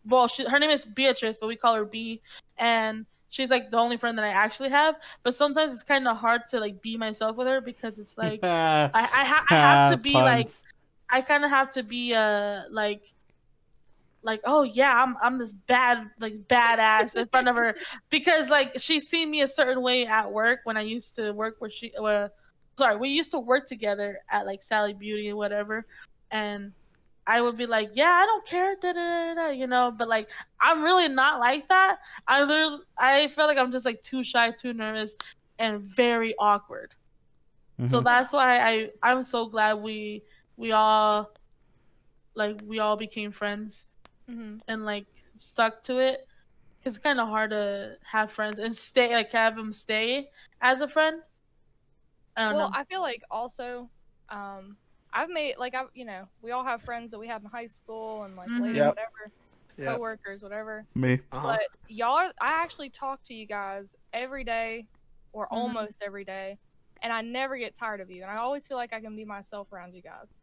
Well, 0.05 0.27
she, 0.27 0.45
her 0.45 0.59
name 0.59 0.69
is 0.69 0.85
Beatrice, 0.85 1.37
but 1.37 1.47
we 1.47 1.55
call 1.57 1.75
her 1.75 1.85
B. 1.85 2.21
And 2.57 3.05
she's 3.29 3.49
like 3.49 3.69
the 3.69 3.77
only 3.77 3.97
friend 3.97 4.17
that 4.17 4.25
I 4.25 4.29
actually 4.29 4.69
have. 4.69 4.95
But 5.23 5.35
sometimes 5.35 5.73
it's 5.73 5.83
kind 5.83 6.07
of 6.07 6.17
hard 6.17 6.47
to 6.47 6.59
like 6.59 6.81
be 6.81 6.97
myself 6.97 7.37
with 7.37 7.47
her 7.47 7.61
because 7.61 7.99
it's 7.99 8.17
like 8.17 8.39
I, 8.43 8.89
I, 8.93 9.25
ha- 9.25 9.45
I 9.49 9.55
have 9.55 9.91
to 9.91 9.97
be 9.97 10.13
like 10.13 10.49
I 11.09 11.21
kind 11.21 11.43
of 11.43 11.49
have 11.51 11.69
to 11.71 11.83
be 11.83 12.13
uh 12.13 12.63
like 12.69 13.13
like 14.21 14.41
oh 14.43 14.63
yeah 14.63 15.01
I'm 15.03 15.15
I'm 15.21 15.37
this 15.37 15.53
bad 15.53 16.09
like 16.19 16.33
badass 16.47 17.15
in 17.15 17.27
front 17.27 17.47
of 17.47 17.55
her. 17.55 17.75
Because 18.09 18.49
like 18.49 18.73
she's 18.77 19.07
seen 19.07 19.29
me 19.31 19.41
a 19.41 19.47
certain 19.47 19.81
way 19.81 20.05
at 20.05 20.31
work 20.31 20.59
when 20.65 20.77
I 20.77 20.81
used 20.81 21.15
to 21.15 21.31
work 21.31 21.55
where 21.59 21.69
she 21.69 21.93
uh, 21.95 22.27
sorry 22.77 22.97
we 22.97 23.09
used 23.09 23.31
to 23.31 23.39
work 23.39 23.65
together 23.65 24.19
at 24.29 24.45
like 24.45 24.61
Sally 24.61 24.93
Beauty 24.93 25.29
and 25.29 25.37
whatever. 25.37 25.85
And 26.31 26.73
I 27.27 27.41
would 27.41 27.57
be 27.57 27.65
like 27.65 27.91
yeah 27.93 28.21
I 28.23 28.25
don't 28.25 28.45
care 28.45 28.75
da, 28.81 28.91
da, 28.93 29.33
da, 29.33 29.33
da, 29.35 29.49
you 29.49 29.67
know? 29.67 29.91
But 29.97 30.07
like 30.09 30.29
I'm 30.59 30.83
really 30.83 31.07
not 31.07 31.39
like 31.39 31.67
that. 31.69 31.97
I 32.27 32.41
literally 32.43 32.79
I 32.97 33.27
feel 33.27 33.47
like 33.47 33.57
I'm 33.57 33.71
just 33.71 33.85
like 33.85 34.01
too 34.03 34.23
shy 34.23 34.51
too 34.51 34.73
nervous 34.73 35.15
and 35.59 35.81
very 35.81 36.35
awkward. 36.39 36.93
So 37.85 38.01
Mhm. 38.01 38.03
that's 38.03 38.33
why 38.33 38.59
I 38.59 38.89
I'm 39.01 39.23
so 39.23 39.45
glad 39.47 39.75
we 39.75 40.23
we 40.57 40.73
all 40.73 41.31
like 42.35 42.59
we 42.65 42.79
all 42.79 42.95
became 42.97 43.31
friends 43.31 43.85
hmm 44.29 44.57
and 44.67 44.85
like 44.85 45.07
stuck 45.37 45.81
to 45.83 45.99
it 45.99 46.21
because 46.79 46.95
it's 46.95 47.03
kind 47.03 47.19
of 47.19 47.27
hard 47.27 47.51
to 47.51 47.95
have 48.09 48.31
friends 48.31 48.59
and 48.59 48.75
stay 48.75 49.13
like 49.13 49.31
have 49.31 49.55
them 49.55 49.71
stay 49.71 50.29
as 50.61 50.81
a 50.81 50.87
friend. 50.87 51.21
I 52.35 52.43
don't 52.45 52.57
well, 52.57 52.69
know. 52.69 52.69
I 52.73 52.83
feel 52.85 53.01
like 53.01 53.21
also, 53.29 53.89
um, 54.29 54.77
I've 55.13 55.29
made 55.29 55.55
like 55.57 55.73
I, 55.75 55.83
you 55.93 56.05
know, 56.05 56.25
we 56.41 56.51
all 56.51 56.63
have 56.63 56.83
friends 56.83 57.11
that 57.11 57.19
we 57.19 57.27
have 57.27 57.41
in 57.43 57.49
high 57.49 57.67
school 57.67 58.23
and 58.23 58.35
like 58.35 58.49
Mhm. 58.49 58.61
later, 58.61 58.75
Yep. 58.75 58.95
whatever, 58.95 59.31
Yeah. 59.77 59.95
coworkers, 59.95 60.43
whatever. 60.43 60.85
Me. 60.95 61.19
Uh-huh. 61.31 61.47
But 61.49 61.61
y'all, 61.87 62.17
are, 62.17 62.33
I 62.41 62.63
actually 62.63 62.89
talk 62.91 63.21
to 63.25 63.33
you 63.33 63.47
guys 63.47 63.95
every 64.13 64.43
day, 64.43 64.87
or 65.33 65.47
Mhm. 65.51 65.53
almost 65.53 66.01
every 66.03 66.25
day, 66.25 66.57
and 67.01 67.11
I 67.13 67.21
never 67.21 67.57
get 67.57 67.75
tired 67.77 68.01
of 68.01 68.09
you, 68.11 68.21
and 68.23 68.31
I 68.31 68.37
always 68.37 68.67
feel 68.67 68.77
like 68.77 68.93
I 68.93 69.01
can 69.01 69.15
be 69.15 69.25
myself 69.25 69.71
around 69.71 69.93
you 69.95 70.01
guys. 70.01 70.33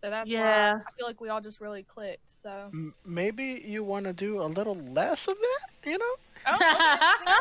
So 0.00 0.10
that's 0.10 0.30
Yeah. 0.30 0.74
why 0.74 0.80
I 0.80 0.90
feel 0.96 1.06
like 1.06 1.20
we 1.20 1.28
all 1.30 1.40
just 1.40 1.60
really 1.60 1.82
clicked. 1.82 2.30
So 2.30 2.68
M- 2.72 2.94
maybe 3.06 3.62
you 3.66 3.82
want 3.84 4.04
to 4.04 4.12
do 4.12 4.42
a 4.42 4.46
little 4.46 4.76
less 4.76 5.26
of 5.28 5.36
that, 5.36 5.90
you 5.90 5.98
know? 5.98 6.14
oh, 6.46 6.56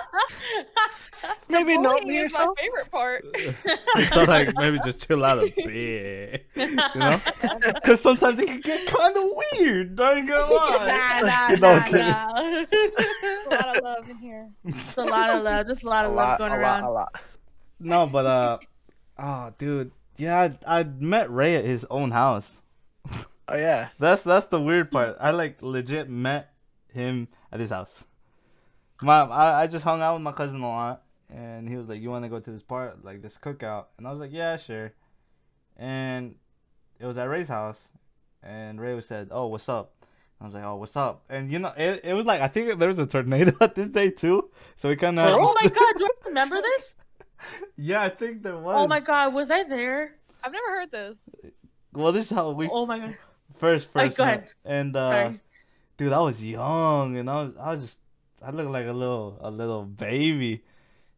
Maybe 1.49 1.77
not 1.77 2.01
bullying 2.01 2.07
me 2.07 2.17
is 2.25 2.33
my 2.33 2.47
favorite 2.57 2.91
part. 2.91 3.23
so 4.13 4.23
like 4.23 4.49
maybe 4.55 4.79
just 4.83 5.05
chill 5.07 5.23
out 5.23 5.37
a 5.39 5.53
bit, 5.55 6.45
you 6.55 6.75
know? 6.99 7.19
Because 7.73 8.01
sometimes 8.01 8.39
it 8.39 8.47
can 8.47 8.59
get 8.61 8.85
kind 8.87 9.15
of 9.15 9.23
weird. 9.57 9.95
Don't 9.95 10.25
go 10.25 10.57
on. 10.57 10.87
lie. 10.87 11.21
nah, 11.21 11.21
nah, 11.21 11.47
No, 11.55 11.75
nah, 11.79 11.89
nah. 11.89 12.39
a 12.39 13.49
lot 13.49 13.77
of 13.77 13.83
love 13.83 14.09
in 14.09 14.17
here. 14.17 14.49
Just 14.67 14.97
a 14.97 15.03
lot 15.03 15.29
of 15.29 15.43
love. 15.43 15.67
Just 15.67 15.83
a 15.83 15.89
lot 15.89 16.05
A 16.05 16.09
of 16.09 16.15
love 16.15 16.27
lot, 16.29 16.37
going 16.39 16.51
a 16.51 16.55
lot, 16.55 16.61
around. 16.61 16.83
a 16.83 16.91
lot. 16.91 17.15
No, 17.79 18.07
but 18.07 18.25
uh, 18.25 18.57
oh, 19.19 19.53
dude, 19.57 19.91
yeah, 20.17 20.53
I, 20.65 20.79
I 20.79 20.83
met 20.83 21.31
Ray 21.31 21.55
at 21.55 21.65
his 21.65 21.85
own 21.89 22.11
house. 22.11 22.61
Oh 23.47 23.57
yeah. 23.57 23.89
That's 23.99 24.23
that's 24.23 24.47
the 24.47 24.59
weird 24.59 24.91
part. 24.91 25.17
I 25.19 25.31
like 25.31 25.61
legit 25.61 26.09
met 26.09 26.53
him 26.93 27.27
at 27.51 27.59
his 27.59 27.71
house. 27.71 28.05
My 29.01 29.21
I, 29.21 29.63
I 29.63 29.67
just 29.67 29.83
hung 29.83 30.01
out 30.01 30.13
with 30.13 30.23
my 30.23 30.31
cousin 30.31 30.61
a 30.61 30.67
lot, 30.67 31.03
and 31.29 31.67
he 31.67 31.75
was 31.75 31.89
like, 31.89 32.01
"You 32.01 32.09
want 32.09 32.23
to 32.23 32.29
go 32.29 32.39
to 32.39 32.51
this 32.51 32.63
part, 32.63 33.03
like 33.03 33.21
this 33.21 33.37
cookout?" 33.37 33.85
And 33.97 34.07
I 34.07 34.11
was 34.11 34.19
like, 34.19 34.31
"Yeah, 34.31 34.55
sure." 34.57 34.93
And 35.75 36.35
it 36.99 37.05
was 37.05 37.17
at 37.17 37.25
Ray's 37.27 37.49
house, 37.49 37.79
and 38.41 38.79
Ray 38.79 38.93
was 38.93 39.07
said, 39.07 39.27
"Oh, 39.31 39.47
what's 39.47 39.67
up?" 39.67 39.93
I 40.39 40.45
was 40.45 40.53
like, 40.53 40.63
"Oh, 40.63 40.75
what's 40.75 40.95
up?" 40.95 41.23
And 41.29 41.51
you 41.51 41.59
know, 41.59 41.73
it, 41.75 42.01
it 42.03 42.13
was 42.13 42.25
like 42.25 42.39
I 42.39 42.47
think 42.47 42.79
there 42.79 42.87
was 42.87 42.99
a 42.99 43.07
tornado 43.07 43.53
at 43.61 43.75
this 43.75 43.89
day 43.89 44.09
too, 44.09 44.49
so 44.75 44.87
we 44.87 44.95
kind 44.95 45.19
of. 45.19 45.29
Oh 45.29 45.53
my 45.61 45.67
god, 45.67 45.93
do 45.97 46.05
I 46.05 46.27
remember 46.27 46.61
this? 46.61 46.95
Yeah, 47.77 48.01
I 48.01 48.09
think 48.09 48.43
there 48.43 48.57
was. 48.57 48.75
Oh 48.77 48.87
my 48.87 48.99
god, 48.99 49.33
was 49.33 49.49
I 49.51 49.63
there? 49.63 50.15
I've 50.43 50.51
never 50.51 50.67
heard 50.67 50.91
this. 50.91 51.29
Well, 51.93 52.11
this 52.11 52.25
is 52.25 52.31
how 52.35 52.51
we 52.51 52.67
Oh 52.71 52.85
my 52.85 52.99
god. 52.99 53.17
first 53.55 53.89
Alright, 53.95 54.09
first 54.11 54.17
go 54.17 54.25
met. 54.25 54.37
ahead. 54.39 54.51
And 54.65 54.95
uh, 54.95 55.09
Sorry. 55.09 55.39
dude, 55.97 56.13
I 56.13 56.19
was 56.21 56.43
young, 56.43 57.17
and 57.17 57.29
I 57.29 57.43
was 57.43 57.53
I 57.59 57.71
was 57.71 57.81
just 57.81 57.99
I 58.41 58.51
looked 58.51 58.71
like 58.71 58.87
a 58.87 58.93
little 58.93 59.37
a 59.41 59.49
little 59.51 59.83
baby, 59.85 60.63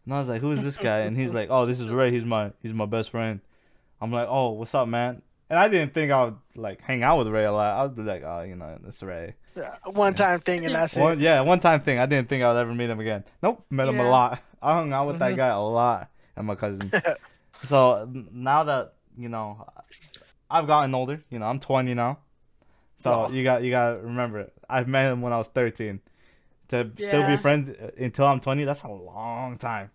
and 0.06 0.14
I 0.14 0.20
was 0.20 0.28
like, 0.30 0.42
"Who's 0.42 0.62
this 0.64 0.78
guy?" 0.78 1.00
And 1.00 1.16
he's 1.18 1.34
like, 1.34 1.50
"Oh, 1.50 1.66
this 1.66 1.80
is 1.80 1.90
Ray. 1.90 2.12
He's 2.12 2.26
my 2.26 2.52
he's 2.62 2.74
my 2.74 2.86
best 2.86 3.10
friend." 3.10 3.40
I'm 4.02 4.12
like, 4.12 4.28
"Oh, 4.30 4.52
what's 4.52 4.76
up, 4.76 4.88
man?" 4.88 5.22
And 5.50 5.60
I 5.60 5.68
didn't 5.68 5.94
think 5.94 6.12
I 6.12 6.26
would 6.26 6.38
like 6.56 6.82
hang 6.82 7.04
out 7.04 7.20
with 7.20 7.28
Ray 7.28 7.46
a 7.46 7.52
lot. 7.52 7.80
I 7.80 7.84
would 7.84 7.96
be 7.96 8.02
like, 8.04 8.24
"Oh, 8.24 8.42
you 8.42 8.56
know, 8.56 8.78
that's 8.84 9.02
Ray." 9.02 9.36
Yeah, 9.56 9.76
one 9.86 10.14
time 10.16 10.42
thing 10.42 10.66
and 10.66 10.76
that's 10.76 10.96
One, 10.96 11.14
it. 11.14 11.20
yeah, 11.24 11.40
one 11.42 11.62
time 11.62 11.80
thing. 11.82 11.98
I 11.98 12.06
didn't 12.06 12.28
think 12.28 12.44
I 12.44 12.52
would 12.52 12.60
ever 12.60 12.74
meet 12.74 12.90
him 12.90 13.00
again. 13.00 13.24
Nope, 13.42 13.66
met 13.70 13.88
him 13.88 14.00
a 14.02 14.10
lot. 14.10 14.42
I 14.62 14.74
hung 14.74 14.92
out 14.92 15.08
with 15.08 15.20
that 15.20 15.32
Mhm. 15.34 15.38
guy 15.38 15.48
a 15.48 15.60
lot, 15.62 16.10
and 16.36 16.48
my 16.48 16.56
cousin. 16.56 16.92
so 17.64 18.10
now 18.32 18.64
that 18.64 18.94
you 19.18 19.30
know, 19.30 19.68
I've 20.50 20.68
gotten 20.68 20.94
older. 20.94 21.24
You 21.30 21.40
know, 21.40 21.46
I'm 21.46 21.60
20 21.60 21.94
now. 21.94 22.20
So 22.98 23.26
Oh. 23.26 23.32
you 23.32 23.44
got 23.44 23.64
you 23.64 23.72
got 23.72 23.92
to 23.94 23.98
remember, 24.00 24.52
I've 24.70 24.88
met 24.88 25.12
him 25.12 25.22
when 25.22 25.32
I 25.34 25.38
was 25.38 25.48
13. 25.50 26.00
To 26.70 26.90
still 26.98 27.28
be 27.28 27.38
friends 27.38 27.70
uh, 27.70 27.92
until 27.98 28.26
I'm 28.26 28.40
20, 28.40 28.64
that's 28.64 28.82
a 28.84 28.88
long 28.88 29.58
time. 29.60 29.92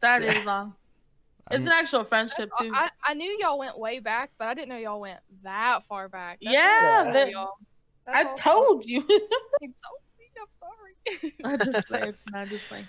That 0.00 0.22
Yeah. 0.22 0.38
is 0.38 0.44
long. 0.46 0.74
I 1.48 1.56
It's 1.56 1.64
mean- 1.64 1.72
an 1.72 1.78
actual 1.78 2.04
friendship 2.04 2.50
too. 2.58 2.72
I, 2.74 2.88
I 3.04 3.12
knew 3.12 3.36
y'all 3.40 3.58
went 3.58 3.78
way 3.78 3.98
back, 3.98 4.30
but 4.38 4.48
I 4.48 4.54
didn't 4.54 4.70
know 4.70 4.78
y'all 4.78 5.00
went 5.00 5.20
that 5.42 5.84
far 5.86 6.08
back. 6.08 6.38
That's 6.42 6.54
Yeah, 6.54 7.10
that- 7.12 7.24
cool, 7.26 7.32
y'all. 7.32 7.52
I 8.06 8.22
awesome. 8.24 8.36
told 8.36 8.84
you. 8.86 9.00
You 9.60 9.72
told 9.82 10.00
me. 10.18 10.30
I'm 10.40 10.48
sorry. 11.20 11.34
I 11.44 11.56
just 11.72 11.86
played. 11.88 12.14
I 12.34 12.44
just 12.46 12.64
played. 12.68 12.88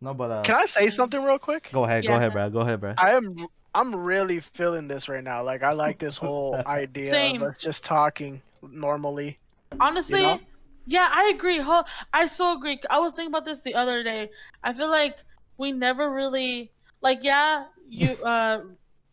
No, 0.00 0.14
but 0.14 0.30
uh, 0.30 0.42
Can 0.42 0.56
I 0.56 0.66
say 0.66 0.90
something 0.90 1.22
real 1.22 1.38
quick? 1.38 1.70
go 1.72 1.84
ahead, 1.84 2.04
go 2.06 2.14
ahead, 2.14 2.32
bro. 2.32 2.50
Go 2.50 2.60
ahead, 2.60 2.80
bro. 2.80 2.94
I 2.98 3.12
am 3.12 3.46
I'm 3.74 3.94
really 3.94 4.40
feeling 4.40 4.88
this 4.88 5.08
right 5.08 5.22
now. 5.22 5.42
Like 5.44 5.62
I 5.62 5.72
like 5.72 5.98
this 5.98 6.16
whole 6.16 6.62
idea 6.66 7.06
Same. 7.06 7.42
of 7.42 7.50
us 7.50 7.58
just 7.58 7.84
talking 7.84 8.40
normally. 8.62 9.38
Honestly, 9.80 10.22
know? 10.22 10.40
yeah, 10.86 11.08
I 11.12 11.32
agree. 11.34 11.58
Huh? 11.58 11.84
I 12.12 12.26
so 12.26 12.56
agree. 12.56 12.80
I 12.88 12.98
was 12.98 13.12
thinking 13.12 13.32
about 13.32 13.44
this 13.44 13.60
the 13.60 13.74
other 13.74 14.02
day. 14.02 14.30
I 14.62 14.72
feel 14.72 14.90
like 14.90 15.18
we 15.58 15.72
never 15.72 16.10
really 16.10 16.72
like. 17.02 17.18
Yeah, 17.22 17.64
you, 17.88 18.10
uh, 18.24 18.62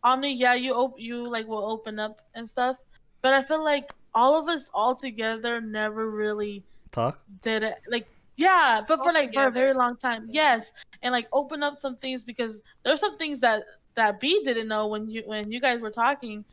Omni. 0.02 0.34
Yeah, 0.34 0.54
you 0.54 0.72
op- 0.72 0.98
you 0.98 1.28
like 1.28 1.46
will 1.46 1.64
open 1.70 1.98
up 1.98 2.20
and 2.34 2.48
stuff. 2.48 2.78
But 3.20 3.34
I 3.34 3.42
feel 3.42 3.62
like 3.62 3.92
all 4.14 4.38
of 4.38 4.48
us 4.48 4.70
all 4.72 4.94
together 4.94 5.60
never 5.60 6.10
really 6.10 6.62
Talk. 6.92 7.18
did 7.42 7.64
it. 7.64 7.80
Like, 7.90 8.06
yeah, 8.36 8.80
but 8.86 8.98
for 8.98 9.08
All 9.08 9.14
like 9.14 9.32
for 9.34 9.46
a 9.46 9.50
very 9.50 9.74
long 9.74 9.96
time. 9.96 10.28
Yes, 10.30 10.72
and 11.02 11.12
like 11.12 11.28
open 11.32 11.62
up 11.62 11.76
some 11.76 11.96
things 11.96 12.24
because 12.24 12.60
there's 12.82 13.00
some 13.00 13.16
things 13.18 13.40
that 13.40 13.62
that 13.94 14.18
B 14.20 14.40
didn't 14.44 14.68
know 14.68 14.86
when 14.88 15.08
you 15.08 15.22
when 15.26 15.50
you 15.52 15.60
guys 15.60 15.80
were 15.80 15.90
talking, 15.90 16.44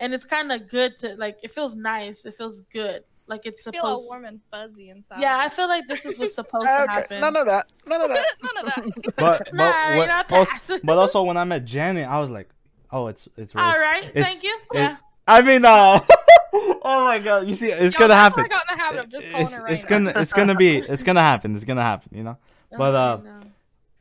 and 0.00 0.12
it's 0.14 0.24
kind 0.24 0.52
of 0.52 0.68
good 0.68 0.98
to 0.98 1.14
like. 1.16 1.38
It 1.42 1.52
feels 1.52 1.74
nice. 1.74 2.24
It 2.24 2.34
feels 2.34 2.60
good. 2.72 3.04
Like 3.28 3.46
it's 3.46 3.66
I 3.66 3.70
feel 3.70 3.82
all 3.82 3.96
supposed. 3.96 4.10
warm 4.10 4.24
and 4.26 4.40
fuzzy 4.50 4.90
inside. 4.90 5.20
Yeah, 5.20 5.38
I 5.38 5.48
feel 5.48 5.68
like 5.68 5.86
this 5.86 6.04
is 6.04 6.18
what's 6.18 6.34
supposed 6.34 6.66
to 6.66 6.70
happen. 6.88 7.20
none 7.20 7.36
of 7.36 7.46
that. 7.46 7.66
None 7.86 8.02
of 8.02 8.08
that. 8.08 8.26
None 8.42 8.56
of 8.58 8.74
that. 8.74 9.14
But 9.16 9.38
but, 9.46 9.54
Nah, 9.54 9.88
you're 9.90 9.98
what- 9.98 10.08
not 10.08 10.32
also, 10.32 10.78
but 10.82 10.98
also 10.98 11.22
when 11.22 11.36
I 11.36 11.44
met 11.44 11.64
Janet, 11.64 12.06
I 12.08 12.18
was 12.18 12.30
like, 12.30 12.50
oh, 12.90 13.06
it's 13.06 13.28
it's. 13.36 13.54
Ray. 13.54 13.62
All 13.62 13.78
right, 13.78 14.04
It's- 14.04 14.26
thank 14.26 14.42
you. 14.42 14.54
it- 14.72 14.78
Yeah. 14.78 14.96
I 15.26 15.42
mean, 15.42 15.64
uh, 15.64 16.00
oh 16.52 17.04
my 17.04 17.18
god, 17.18 17.46
you 17.46 17.54
see, 17.54 17.70
it's 17.70 17.94
Y'all, 17.94 18.00
gonna 18.08 18.14
happen. 18.14 18.44
I 18.44 18.48
got 18.48 18.64
in 18.70 18.76
the 18.76 18.82
habit 18.82 19.00
of 19.04 19.08
just 19.10 19.30
calling 19.30 19.46
It's, 19.46 19.54
her 19.56 19.66
it's 19.68 19.84
gonna 19.84 20.12
it's 20.16 20.32
gonna 20.32 20.54
be 20.54 20.78
it's 20.78 21.02
gonna 21.02 21.20
happen. 21.20 21.54
It's 21.54 21.64
gonna 21.64 21.82
happen. 21.82 22.16
You 22.16 22.24
know. 22.24 22.38
But, 22.76 22.94
uh, 22.94 23.18
Oh, 23.20 23.22
no. 23.24 23.40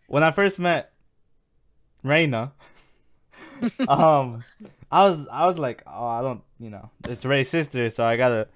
when 0.08 0.24
I 0.24 0.32
first 0.32 0.58
met 0.58 0.94
Raina, 2.06 2.52
um, 3.88 4.44
I 4.90 5.04
was 5.04 5.28
I 5.30 5.46
was 5.46 5.58
like, 5.58 5.84
oh, 5.86 6.08
I 6.08 6.22
don't, 6.22 6.42
you 6.58 6.70
know, 6.70 6.90
it's 7.08 7.26
Ray's 7.26 7.50
sister, 7.50 7.90
so 7.90 8.04
I 8.06 8.16
gotta, 8.16 8.48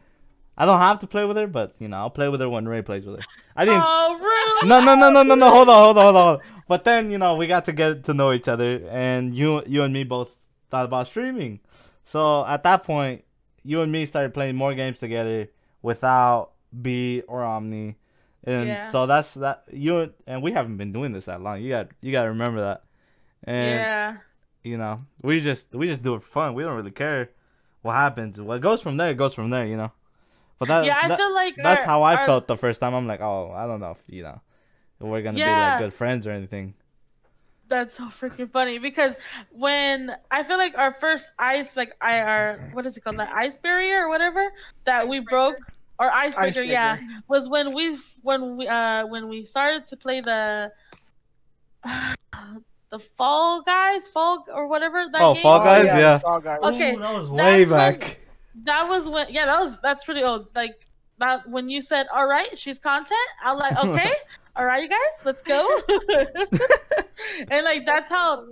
I 0.57 0.65
don't 0.65 0.79
have 0.79 0.99
to 0.99 1.07
play 1.07 1.25
with 1.25 1.35
her, 1.35 1.47
but 1.47 1.75
you 1.79 1.89
know, 1.89 1.97
I'll 1.97 2.09
play 2.09 2.29
with 2.29 2.39
her 2.39 2.47
when 2.49 2.65
Ray 2.65 2.81
plays 2.81 3.05
with 3.05 3.19
her. 3.19 3.25
I 3.57 3.65
didn't. 3.65 3.83
Oh, 3.85 4.17
rude. 4.61 4.69
No, 4.69 4.79
no, 4.79 4.95
no, 4.95 5.09
no, 5.11 5.23
no, 5.23 5.35
no. 5.35 5.49
Hold 5.49 5.67
on, 5.69 5.83
hold 5.83 5.97
on, 5.97 6.03
hold 6.03 6.15
on, 6.15 6.39
But 6.67 6.85
then 6.85 7.11
you 7.11 7.17
know 7.17 7.35
we 7.35 7.45
got 7.47 7.65
to 7.65 7.73
get 7.73 8.05
to 8.05 8.13
know 8.13 8.31
each 8.31 8.47
other, 8.47 8.87
and 8.89 9.35
you 9.35 9.63
you 9.67 9.83
and 9.83 9.93
me 9.93 10.05
both 10.05 10.37
thought 10.71 10.85
about 10.85 11.07
streaming. 11.07 11.59
So 12.05 12.45
at 12.45 12.63
that 12.63 12.83
point, 12.83 13.23
you 13.63 13.81
and 13.81 13.91
me 13.91 14.05
started 14.05 14.33
playing 14.33 14.55
more 14.55 14.73
games 14.73 14.99
together 14.99 15.49
without 15.81 16.51
B 16.81 17.21
or 17.27 17.43
Omni, 17.43 17.95
and 18.43 18.67
Yeah. 18.67 18.89
so 18.89 19.05
that's 19.07 19.33
that. 19.35 19.63
You 19.71 20.13
and 20.27 20.41
we 20.43 20.51
haven't 20.51 20.77
been 20.77 20.93
doing 20.93 21.11
this 21.13 21.25
that 21.25 21.41
long. 21.41 21.61
You 21.61 21.69
got 21.69 21.89
you 22.01 22.11
got 22.11 22.23
to 22.23 22.29
remember 22.29 22.61
that. 22.61 22.83
And 23.43 23.79
yeah. 23.79 24.17
you 24.63 24.77
know 24.77 24.99
we 25.21 25.39
just 25.41 25.73
we 25.73 25.87
just 25.87 26.03
do 26.03 26.15
it 26.15 26.21
for 26.23 26.27
fun. 26.29 26.53
We 26.53 26.63
don't 26.63 26.75
really 26.75 26.91
care 26.91 27.29
what 27.81 27.93
happens. 27.93 28.39
What 28.39 28.61
goes 28.61 28.81
from 28.81 28.97
there 28.97 29.13
goes 29.13 29.33
from 29.33 29.49
there. 29.49 29.65
You 29.65 29.77
know. 29.77 29.91
But 30.57 30.69
that, 30.69 30.85
yeah, 30.85 30.99
I 31.03 31.07
that- 31.09 31.17
feel 31.17 31.33
like 31.33 31.55
that's 31.57 31.81
our- 31.81 31.85
how 31.85 32.03
I 32.03 32.15
our- 32.15 32.25
felt 32.25 32.47
the 32.47 32.55
first 32.55 32.79
time. 32.81 32.93
I'm 32.93 33.07
like, 33.07 33.19
oh, 33.21 33.51
I 33.51 33.65
don't 33.67 33.79
know 33.81 33.91
if 33.91 34.03
you 34.07 34.23
know, 34.23 34.39
we're 34.99 35.21
gonna 35.21 35.35
be 35.35 35.43
like 35.43 35.79
good 35.79 35.93
friends 35.93 36.25
or 36.27 36.31
anything. 36.31 36.75
That's 37.67 37.95
so 37.95 38.05
freaking 38.05 38.51
funny 38.51 38.77
because 38.77 39.15
when 39.51 40.15
I 40.29 40.43
feel 40.43 40.57
like 40.57 40.77
our 40.77 40.91
first 40.93 41.31
ice, 41.39 41.75
like 41.75 41.93
I 41.99 42.19
our 42.21 42.69
what 42.73 42.85
is 42.85 42.95
it 42.97 43.01
called, 43.03 43.17
that 43.17 43.31
ice 43.33 43.57
barrier 43.57 44.05
or 44.05 44.09
whatever 44.09 44.43
that 44.85 45.07
we 45.07 45.19
broke, 45.19 45.57
or 45.97 46.11
icebreaker, 46.11 46.61
yeah, 46.61 46.93
Icebreaker. 46.93 47.23
was 47.27 47.49
when 47.49 47.73
we 47.73 47.97
when 48.21 48.55
we 48.57 48.67
uh 48.67 49.07
when 49.07 49.27
we 49.29 49.41
started 49.43 49.85
to 49.87 49.97
play 49.97 50.21
the 50.21 50.71
the 52.89 52.99
Fall 52.99 53.61
Guys, 53.61 54.07
Fall 54.07 54.45
or 54.53 54.67
whatever 54.67 55.05
that 55.11 55.21
Oh, 55.21 55.33
game. 55.33 55.43
Fall 55.43 55.59
Guys, 55.59 55.85
yeah. 55.85 56.19
Fall 56.19 56.39
Guys. 56.39 56.59
Okay, 56.63 56.93
Ooh, 56.95 56.99
that 56.99 57.13
was 57.13 57.29
that's 57.29 57.37
way 57.43 57.59
when- 57.65 57.69
back. 57.69 58.19
That 58.63 58.87
was 58.87 59.09
when 59.09 59.27
yeah, 59.31 59.47
that 59.47 59.59
was 59.59 59.77
that's 59.81 60.03
pretty 60.05 60.23
old. 60.23 60.47
Like 60.55 60.85
that 61.19 61.47
when 61.49 61.69
you 61.69 61.81
said, 61.81 62.07
"All 62.13 62.27
right, 62.27 62.57
she's 62.57 62.79
content," 62.79 63.29
I'm 63.43 63.57
like, 63.57 63.83
"Okay, 63.83 64.11
all 64.55 64.65
right, 64.65 64.81
you 64.83 64.89
guys, 64.89 65.21
let's 65.25 65.41
go." 65.41 65.81
and 67.49 67.65
like 67.65 67.85
that's 67.85 68.09
how 68.09 68.45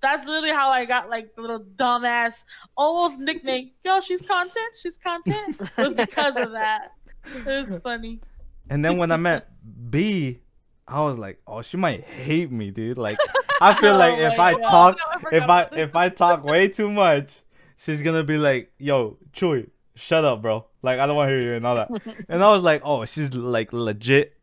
that's 0.00 0.26
literally 0.26 0.50
how 0.50 0.70
I 0.70 0.84
got 0.84 1.08
like 1.08 1.34
the 1.34 1.42
little 1.42 1.60
dumbass 1.60 2.44
almost 2.76 3.20
nickname. 3.20 3.70
Yo, 3.84 4.00
she's 4.00 4.22
content. 4.22 4.76
She's 4.80 4.96
content. 4.96 5.60
It 5.60 5.82
was 5.82 5.92
because 5.96 6.36
of 6.36 6.52
that. 6.52 6.92
It 7.24 7.46
was 7.46 7.78
funny. 7.78 8.20
And 8.68 8.84
then 8.84 8.96
when 8.96 9.10
I 9.12 9.16
met 9.16 9.48
B, 9.90 10.40
I 10.88 11.00
was 11.02 11.18
like, 11.18 11.40
oh, 11.46 11.62
she 11.62 11.76
might 11.76 12.02
hate 12.04 12.50
me, 12.50 12.70
dude. 12.70 12.98
Like, 12.98 13.18
I 13.60 13.74
feel 13.80 13.94
oh 13.94 13.98
like 13.98 14.18
Oh 14.18 14.26
if 14.32 14.38
I 14.40 14.52
God. 14.54 14.62
talk, 14.62 14.98
No, 14.98 15.28
I 15.30 15.36
if 15.36 15.48
I 15.48 15.68
if 15.72 15.96
I 15.96 16.08
talk 16.08 16.44
way 16.44 16.68
too 16.68 16.90
much, 16.90 17.40
she's 17.76 18.02
gonna 18.02 18.24
be 18.24 18.38
like, 18.38 18.72
yo, 18.78 19.18
Chewy, 19.32 19.70
shut 19.94 20.24
up, 20.24 20.42
bro. 20.42 20.66
Like, 20.82 20.98
I 20.98 21.06
don't 21.06 21.16
want 21.16 21.28
to 21.28 21.34
hear 21.34 21.42
you 21.42 21.54
and 21.54 21.66
all 21.66 21.76
that. 21.76 21.90
and 22.28 22.42
I 22.42 22.50
was 22.50 22.62
like, 22.62 22.82
oh, 22.84 23.04
she's 23.04 23.32
like 23.34 23.72
legit 23.72 24.36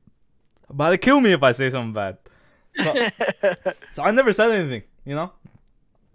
about 0.70 0.92
to 0.92 0.98
kill 0.98 1.20
me 1.20 1.34
if 1.34 1.44
I 1.44 1.52
say 1.52 1.70
something 1.70 1.94
bad. 1.94 2.18
So, 2.78 3.72
so 3.94 4.04
I 4.04 4.12
never 4.12 4.32
said 4.34 4.52
anything, 4.52 4.84
you 5.06 5.16
know. 5.16 5.32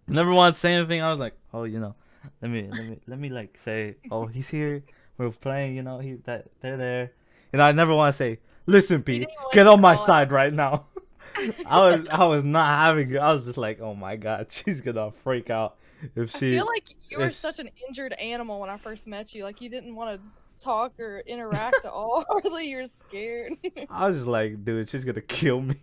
Never 0.07 0.33
once 0.33 0.59
say 0.59 0.75
anything. 0.75 1.03
I 1.03 1.11
was 1.11 1.19
like, 1.19 1.35
oh, 1.53 1.65
you 1.65 1.81
know, 1.81 1.95
let 2.41 2.51
me 2.51 2.69
let 2.71 2.87
me 2.87 3.01
let 3.07 3.19
me 3.19 3.29
like 3.31 3.59
say, 3.59 3.97
oh, 4.11 4.27
he's 4.27 4.49
here. 4.49 4.83
We're 5.19 5.31
playing, 5.31 5.77
you 5.77 5.83
know. 5.83 5.99
He 5.99 6.15
that 6.25 6.47
they're 6.61 6.77
there. 6.77 7.13
You 7.53 7.59
know, 7.59 7.65
I 7.65 7.73
never 7.73 7.95
want 7.95 8.15
to 8.15 8.17
say, 8.17 8.39
listen, 8.67 9.03
Pete, 9.03 9.29
get 9.53 9.67
on 9.67 9.81
my 9.81 9.97
side 9.97 10.31
right 10.31 10.53
now. 10.53 10.87
I 11.67 11.79
was 11.81 12.07
I 12.11 12.25
was 12.27 12.45
not 12.45 12.79
having 12.79 13.11
it. 13.11 13.17
I 13.17 13.33
was 13.33 13.45
just 13.45 13.59
like, 13.59 13.81
oh 13.81 13.95
my 13.95 14.17
god, 14.17 14.47
she's 14.51 14.81
gonna 14.81 15.11
freak 15.11 15.51
out 15.51 15.77
if 16.14 16.35
I 16.35 16.38
she. 16.38 16.51
feel 16.53 16.67
like 16.67 16.85
you 17.09 17.19
were 17.19 17.31
such 17.31 17.59
an 17.59 17.71
injured 17.88 18.12
animal 18.14 18.61
when 18.61 18.71
I 18.71 18.77
first 18.77 19.07
met 19.07 19.35
you. 19.35 19.45
Like 19.45 19.61
you 19.61 19.69
didn't 19.69 19.95
want 19.95 20.21
to 20.21 20.62
talk 20.62 20.99
or 21.01 21.21
interact 21.27 21.85
at 21.85 21.90
all. 21.90 22.25
Hardly 22.31 22.69
you're 22.69 22.87
scared. 22.87 23.55
I 23.90 24.07
was 24.09 24.17
just 24.17 24.27
like, 24.27 24.64
dude, 24.64 24.88
she's 24.88 25.05
gonna 25.05 25.21
kill 25.21 25.61
me. 25.61 25.77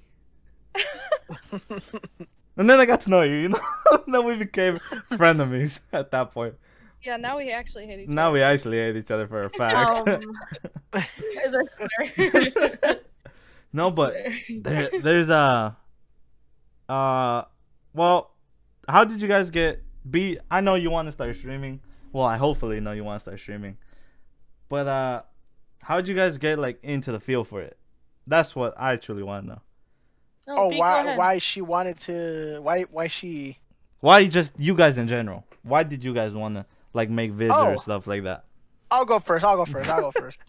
And 2.58 2.70
then 2.70 2.80
I 2.82 2.86
got 2.86 3.02
to 3.02 3.10
know 3.10 3.22
you, 3.22 3.36
you 3.36 3.50
know. 3.50 3.60
then 4.08 4.26
we 4.26 4.36
became 4.36 4.78
frenemies 5.12 5.80
at 5.94 6.12
that 6.12 6.34
point. 6.34 6.54
yeah, 7.02 7.16
now 7.16 7.38
we 7.38 7.50
actually 7.50 7.86
hate 7.88 8.00
each 8.00 8.08
other. 8.08 8.14
Now 8.14 8.32
we 8.34 8.42
actually 8.42 8.78
hate 8.78 8.98
each 8.98 9.10
other 9.10 9.26
for 9.26 9.46
a 9.46 9.50
fact. 9.50 10.08
Um, 10.08 10.38
I 10.94 11.08
swear. 11.48 13.00
no, 13.74 13.90
but 13.90 14.14
there, 14.50 14.90
there's 15.02 15.30
a, 15.30 15.78
uh, 16.90 17.44
well, 17.94 18.32
how 18.88 19.06
did 19.06 19.22
you 19.22 19.30
guys 19.30 19.50
get? 19.50 19.82
B, 20.10 20.38
I 20.50 20.62
know 20.62 20.76
you 20.76 20.90
want 20.90 21.08
to 21.08 21.12
start 21.12 21.36
streaming. 21.36 21.80
Well, 22.14 22.26
I 22.26 22.38
hopefully 22.38 22.80
know 22.80 22.92
you 22.92 23.04
want 23.04 23.18
to 23.18 23.22
start 23.22 23.40
streaming. 23.40 23.78
But 24.70 24.88
uh, 24.88 25.22
how 25.80 25.98
did 25.98 26.08
you 26.08 26.16
guys 26.16 26.38
get 26.38 26.60
like 26.60 26.80
into 26.84 27.12
the 27.12 27.20
feel 27.20 27.44
for 27.44 27.62
it? 27.62 27.78
That's 28.28 28.56
what 28.56 28.74
I 28.78 28.96
truly 28.98 29.24
want 29.24 29.46
to 29.46 29.50
know. 29.50 29.62
No, 30.48 30.58
oh, 30.58 30.70
B, 30.70 30.78
why 30.80 31.16
why 31.18 31.38
she 31.38 31.62
wanted 31.62 32.00
to 32.02 32.60
why 32.62 32.82
why 32.84 33.08
she 33.08 33.60
Why 34.00 34.28
just 34.28 34.54
you 34.58 34.76
guys 34.76 34.98
in 34.98 35.08
general? 35.08 35.46
Why 35.64 35.84
did 35.84 36.04
you 36.04 36.14
guys 36.14 36.34
want 36.34 36.56
to 36.56 36.66
like 36.94 37.10
make 37.10 37.32
vids 37.34 37.56
or 37.56 37.74
Oh. 37.74 37.76
stuff 37.78 38.08
like 38.08 38.24
that? 38.24 38.46
I'll 38.90 39.06
go 39.06 39.20
first. 39.20 39.46
I'll 39.46 39.56
go 39.58 39.66
first. 39.66 39.90
I'll 39.90 40.02
go 40.02 40.12
first. 40.20 40.40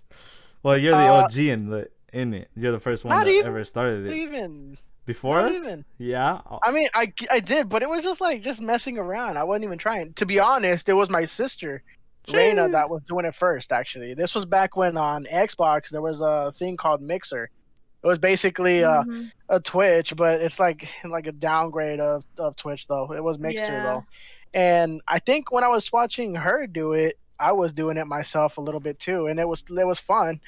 Well, 0.63 0.79
you're 0.79 0.93
the 0.93 0.97
Uh, 1.09 1.25
OG 1.25 1.37
in 1.37 1.69
the 1.69 1.89
in 2.13 2.35
it. 2.35 2.49
You're 2.57 2.73
the 2.73 2.81
first 2.81 3.05
one 3.05 3.19
that 3.19 3.29
even- 3.29 3.47
ever 3.47 3.65
started 3.65 4.05
Not 4.05 4.13
it. 4.13 4.17
even. 4.17 4.79
Before 5.05 5.43
not 5.43 5.51
us? 5.53 5.65
even. 5.65 5.85
Yeah. 5.99 6.41
I 6.63 6.71
mean, 6.71 6.89
I, 6.95 7.13
I 7.31 7.41
did, 7.41 7.69
but 7.69 7.83
it 7.83 7.89
was 7.89 8.03
just 8.03 8.21
like 8.21 8.43
just 8.43 8.61
messing 8.61 8.99
around. 8.99 9.37
I 9.37 9.45
wasn't 9.45 9.65
even 9.65 9.79
trying. 9.79 10.13
To 10.15 10.27
be 10.27 10.39
honest, 10.39 10.89
it 10.89 10.93
was 10.93 11.11
my 11.11 11.25
sister, 11.25 11.83
Reina, 12.33 12.69
that 12.69 12.89
was 12.89 13.03
doing 13.09 13.25
it 13.25 13.35
first. 13.35 13.73
Actually, 13.73 14.15
this 14.15 14.35
was 14.35 14.45
back 14.45 14.77
when 14.77 14.97
on 14.97 15.25
Xbox 15.25 15.89
there 15.91 16.01
was 16.03 16.21
a 16.21 16.53
thing 16.57 16.77
called 16.77 17.03
Mixer. 17.03 17.51
It 18.05 18.07
was 18.07 18.19
basically 18.19 18.85
uh, 18.85 19.03
Mhm. 19.05 19.31
a 19.49 19.61
Twitch, 19.61 20.15
but 20.17 20.41
it's 20.41 20.59
like 20.61 20.89
like 21.05 21.27
a 21.27 21.33
downgrade 21.33 22.01
of, 22.01 22.25
of 22.39 22.55
Twitch 22.57 22.87
though. 22.87 23.13
It 23.13 23.23
was 23.23 23.39
Mixer 23.39 23.73
Yeah. 23.77 23.83
though, 23.83 24.05
and 24.55 25.01
I 25.09 25.19
think 25.19 25.51
when 25.53 25.65
I 25.65 25.69
was 25.69 25.93
watching 25.93 26.35
her 26.37 26.67
do 26.69 26.93
it, 26.93 27.19
I 27.41 27.53
was 27.53 27.73
doing 27.73 27.97
it 27.97 28.07
myself 28.07 28.59
a 28.59 28.61
little 28.61 28.81
bit 28.81 29.01
too, 29.01 29.27
and 29.27 29.39
it 29.41 29.49
was 29.49 29.65
it 29.69 29.87
was 29.87 29.99
fun. 29.99 30.41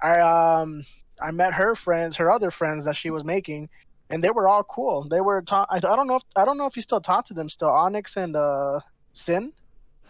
I 0.00 0.20
um 0.20 0.84
I 1.20 1.30
met 1.32 1.52
her 1.54 1.74
friends, 1.76 2.16
her 2.16 2.30
other 2.30 2.50
friends 2.50 2.84
that 2.86 2.96
she 2.96 3.10
was 3.10 3.24
making, 3.24 3.68
and 4.10 4.22
they 4.22 4.30
were 4.30 4.48
all 4.48 4.64
cool. 4.64 5.06
They 5.08 5.20
were 5.20 5.42
ta- 5.42 5.66
I, 5.70 5.76
I 5.76 5.80
don't 5.80 6.06
know 6.06 6.16
if 6.16 6.22
I 6.36 6.44
don't 6.44 6.58
know 6.58 6.66
if 6.66 6.76
you 6.76 6.82
still 6.82 7.00
talk 7.00 7.26
to 7.26 7.34
them 7.34 7.48
still. 7.48 7.68
Onyx 7.70 8.16
and 8.16 8.36
uh 8.36 8.80
Sin, 9.12 9.52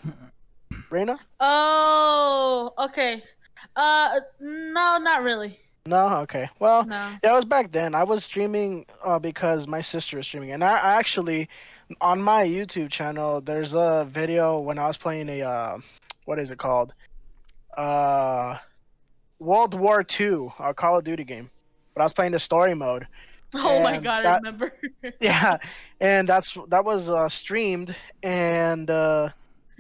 Reina. 0.91 1.19
Oh, 1.41 2.73
okay. 2.79 3.23
Uh, 3.77 4.21
no, 4.41 4.99
not 4.99 5.23
really. 5.23 5.59
No, 5.87 6.19
okay. 6.19 6.51
Well, 6.59 6.85
No. 6.85 7.17
Yeah, 7.23 7.33
it 7.33 7.35
was 7.35 7.45
back 7.45 7.73
then. 7.73 7.95
I 7.95 8.05
was 8.05 8.25
streaming 8.25 8.85
uh, 9.05 9.19
because 9.19 9.67
my 9.67 9.81
sister 9.81 10.19
was 10.19 10.27
streaming, 10.27 10.53
and 10.53 10.63
I, 10.63 10.77
I 10.77 10.95
actually, 10.97 11.49
on 12.01 12.21
my 12.21 12.45
YouTube 12.45 12.91
channel, 12.91 13.41
there's 13.41 13.75
a 13.75 14.07
video 14.11 14.61
when 14.61 14.79
I 14.79 14.87
was 14.87 14.99
playing 14.99 15.29
a, 15.31 15.43
uh, 15.43 15.79
what 16.27 16.39
is 16.39 16.51
it 16.51 16.59
called? 16.59 16.93
Uh, 17.77 18.59
World 19.39 19.75
War 19.75 20.05
II, 20.21 20.53
a 20.59 20.75
Call 20.75 20.99
of 20.99 21.05
Duty 21.05 21.25
game. 21.25 21.51
But 21.95 22.03
I 22.03 22.05
was 22.05 22.13
playing 22.13 22.33
the 22.33 22.39
story 22.39 22.75
mode. 22.75 23.07
Oh 23.57 23.81
my 23.81 23.97
And 23.97 23.99
god, 23.99 24.23
I 24.23 24.29
remember. 24.29 24.73
Yeah, 25.21 25.59
and 26.01 26.29
that's 26.29 26.57
that 26.69 26.85
was 26.85 27.09
uh, 27.09 27.29
streamed, 27.29 27.95
and 28.23 28.91
uh, 28.91 29.31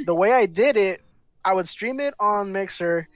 the 0.05 0.15
way 0.15 0.33
I 0.33 0.47
did 0.47 0.77
it, 0.77 1.01
I 1.45 1.53
would 1.55 1.69
stream 1.69 2.01
it 2.01 2.15
on 2.21 2.53
Mixer, 2.53 3.07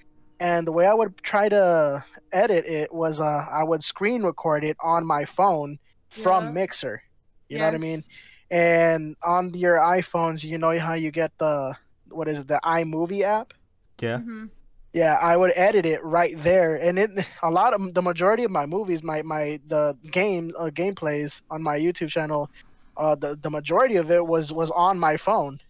and 0.40 0.66
the 0.66 0.72
way 0.72 0.86
I 0.86 0.94
would 0.94 1.16
try 1.22 1.48
to 1.48 2.04
edit 2.32 2.64
it 2.66 2.92
was 2.92 3.20
uh, 3.20 3.24
I 3.24 3.62
would 3.64 3.82
screen 3.82 4.22
record 4.22 4.64
it 4.64 4.76
on 4.82 5.06
my 5.06 5.24
phone 5.24 5.78
from 6.10 6.52
Yeah. 6.52 6.52
Mixer. 6.52 7.02
You 7.48 7.58
know 7.58 7.64
what 7.66 7.74
I 7.74 7.78
mean? 7.78 8.04
And 8.50 9.16
on 9.24 9.52
your 9.54 9.76
iPhones, 9.76 10.42
you 10.44 10.58
know 10.58 10.78
how 10.78 10.94
you 10.94 11.10
get 11.10 11.32
the 11.38 11.74
what 12.10 12.28
is 12.28 12.38
it, 12.38 12.48
the 12.48 12.60
iMovie 12.64 13.22
app? 13.22 13.52
yeah. 14.00 14.20
Mhm. 14.20 14.50
Yeah, 14.94 15.14
I 15.14 15.36
would 15.36 15.50
edit 15.56 15.86
it 15.86 16.02
right 16.04 16.40
there, 16.44 16.76
and 16.76 17.00
it 17.00 17.10
a 17.42 17.50
lot 17.50 17.74
of 17.74 17.94
the 17.94 18.00
majority 18.00 18.44
of 18.44 18.52
my 18.52 18.64
movies, 18.64 19.02
my 19.02 19.22
my 19.22 19.60
the 19.66 19.96
game 20.12 20.52
uh, 20.56 20.70
gameplays 20.70 21.40
on 21.50 21.64
my 21.64 21.76
YouTube 21.76 22.10
channel, 22.10 22.48
uh, 22.96 23.16
the 23.16 23.36
the 23.42 23.50
majority 23.50 23.96
of 23.96 24.12
it 24.12 24.24
was 24.24 24.52
was 24.52 24.70
on 24.70 25.00
my 25.00 25.16
phone, 25.16 25.60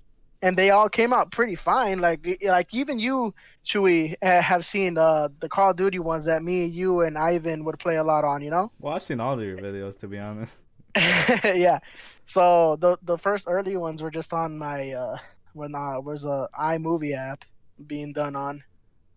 and 0.43 0.59
they 0.59 0.69
all 0.69 0.91
came 0.91 1.15
out 1.15 1.33
pretty 1.33 1.55
fine. 1.55 2.01
Like 2.01 2.39
like 2.43 2.75
even 2.75 2.99
you, 2.99 3.33
Chewy, 3.67 4.15
uh, 4.21 4.43
have 4.43 4.67
seen 4.67 4.99
uh, 4.99 5.29
the 5.41 5.49
Call 5.49 5.71
of 5.71 5.77
Duty 5.77 6.01
ones 6.01 6.27
that 6.27 6.43
me, 6.43 6.67
you, 6.67 7.01
and 7.01 7.17
Ivan 7.17 7.65
would 7.65 7.79
play 7.79 7.97
a 7.97 8.05
lot 8.05 8.25
on. 8.25 8.43
You 8.43 8.51
know? 8.51 8.71
Well, 8.79 8.93
I've 8.93 9.03
seen 9.03 9.21
all 9.21 9.39
of 9.41 9.43
your 9.43 9.57
videos 9.57 9.99
to 10.01 10.07
be 10.07 10.19
honest. 10.19 10.59
yeah. 10.97 11.79
So 12.27 12.77
the 12.79 12.99
the 13.03 13.17
first 13.17 13.47
early 13.49 13.79
ones 13.79 14.03
were 14.03 14.11
just 14.11 14.35
on 14.35 14.59
my 14.59 14.93
uh 14.93 15.17
when 15.55 15.75
uh 15.75 15.99
was 15.99 16.27
a 16.27 16.51
iMovie 16.61 17.17
app 17.17 17.43
being 17.87 18.13
done 18.13 18.37
on. 18.37 18.63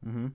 Mm-hmm. 0.06 0.28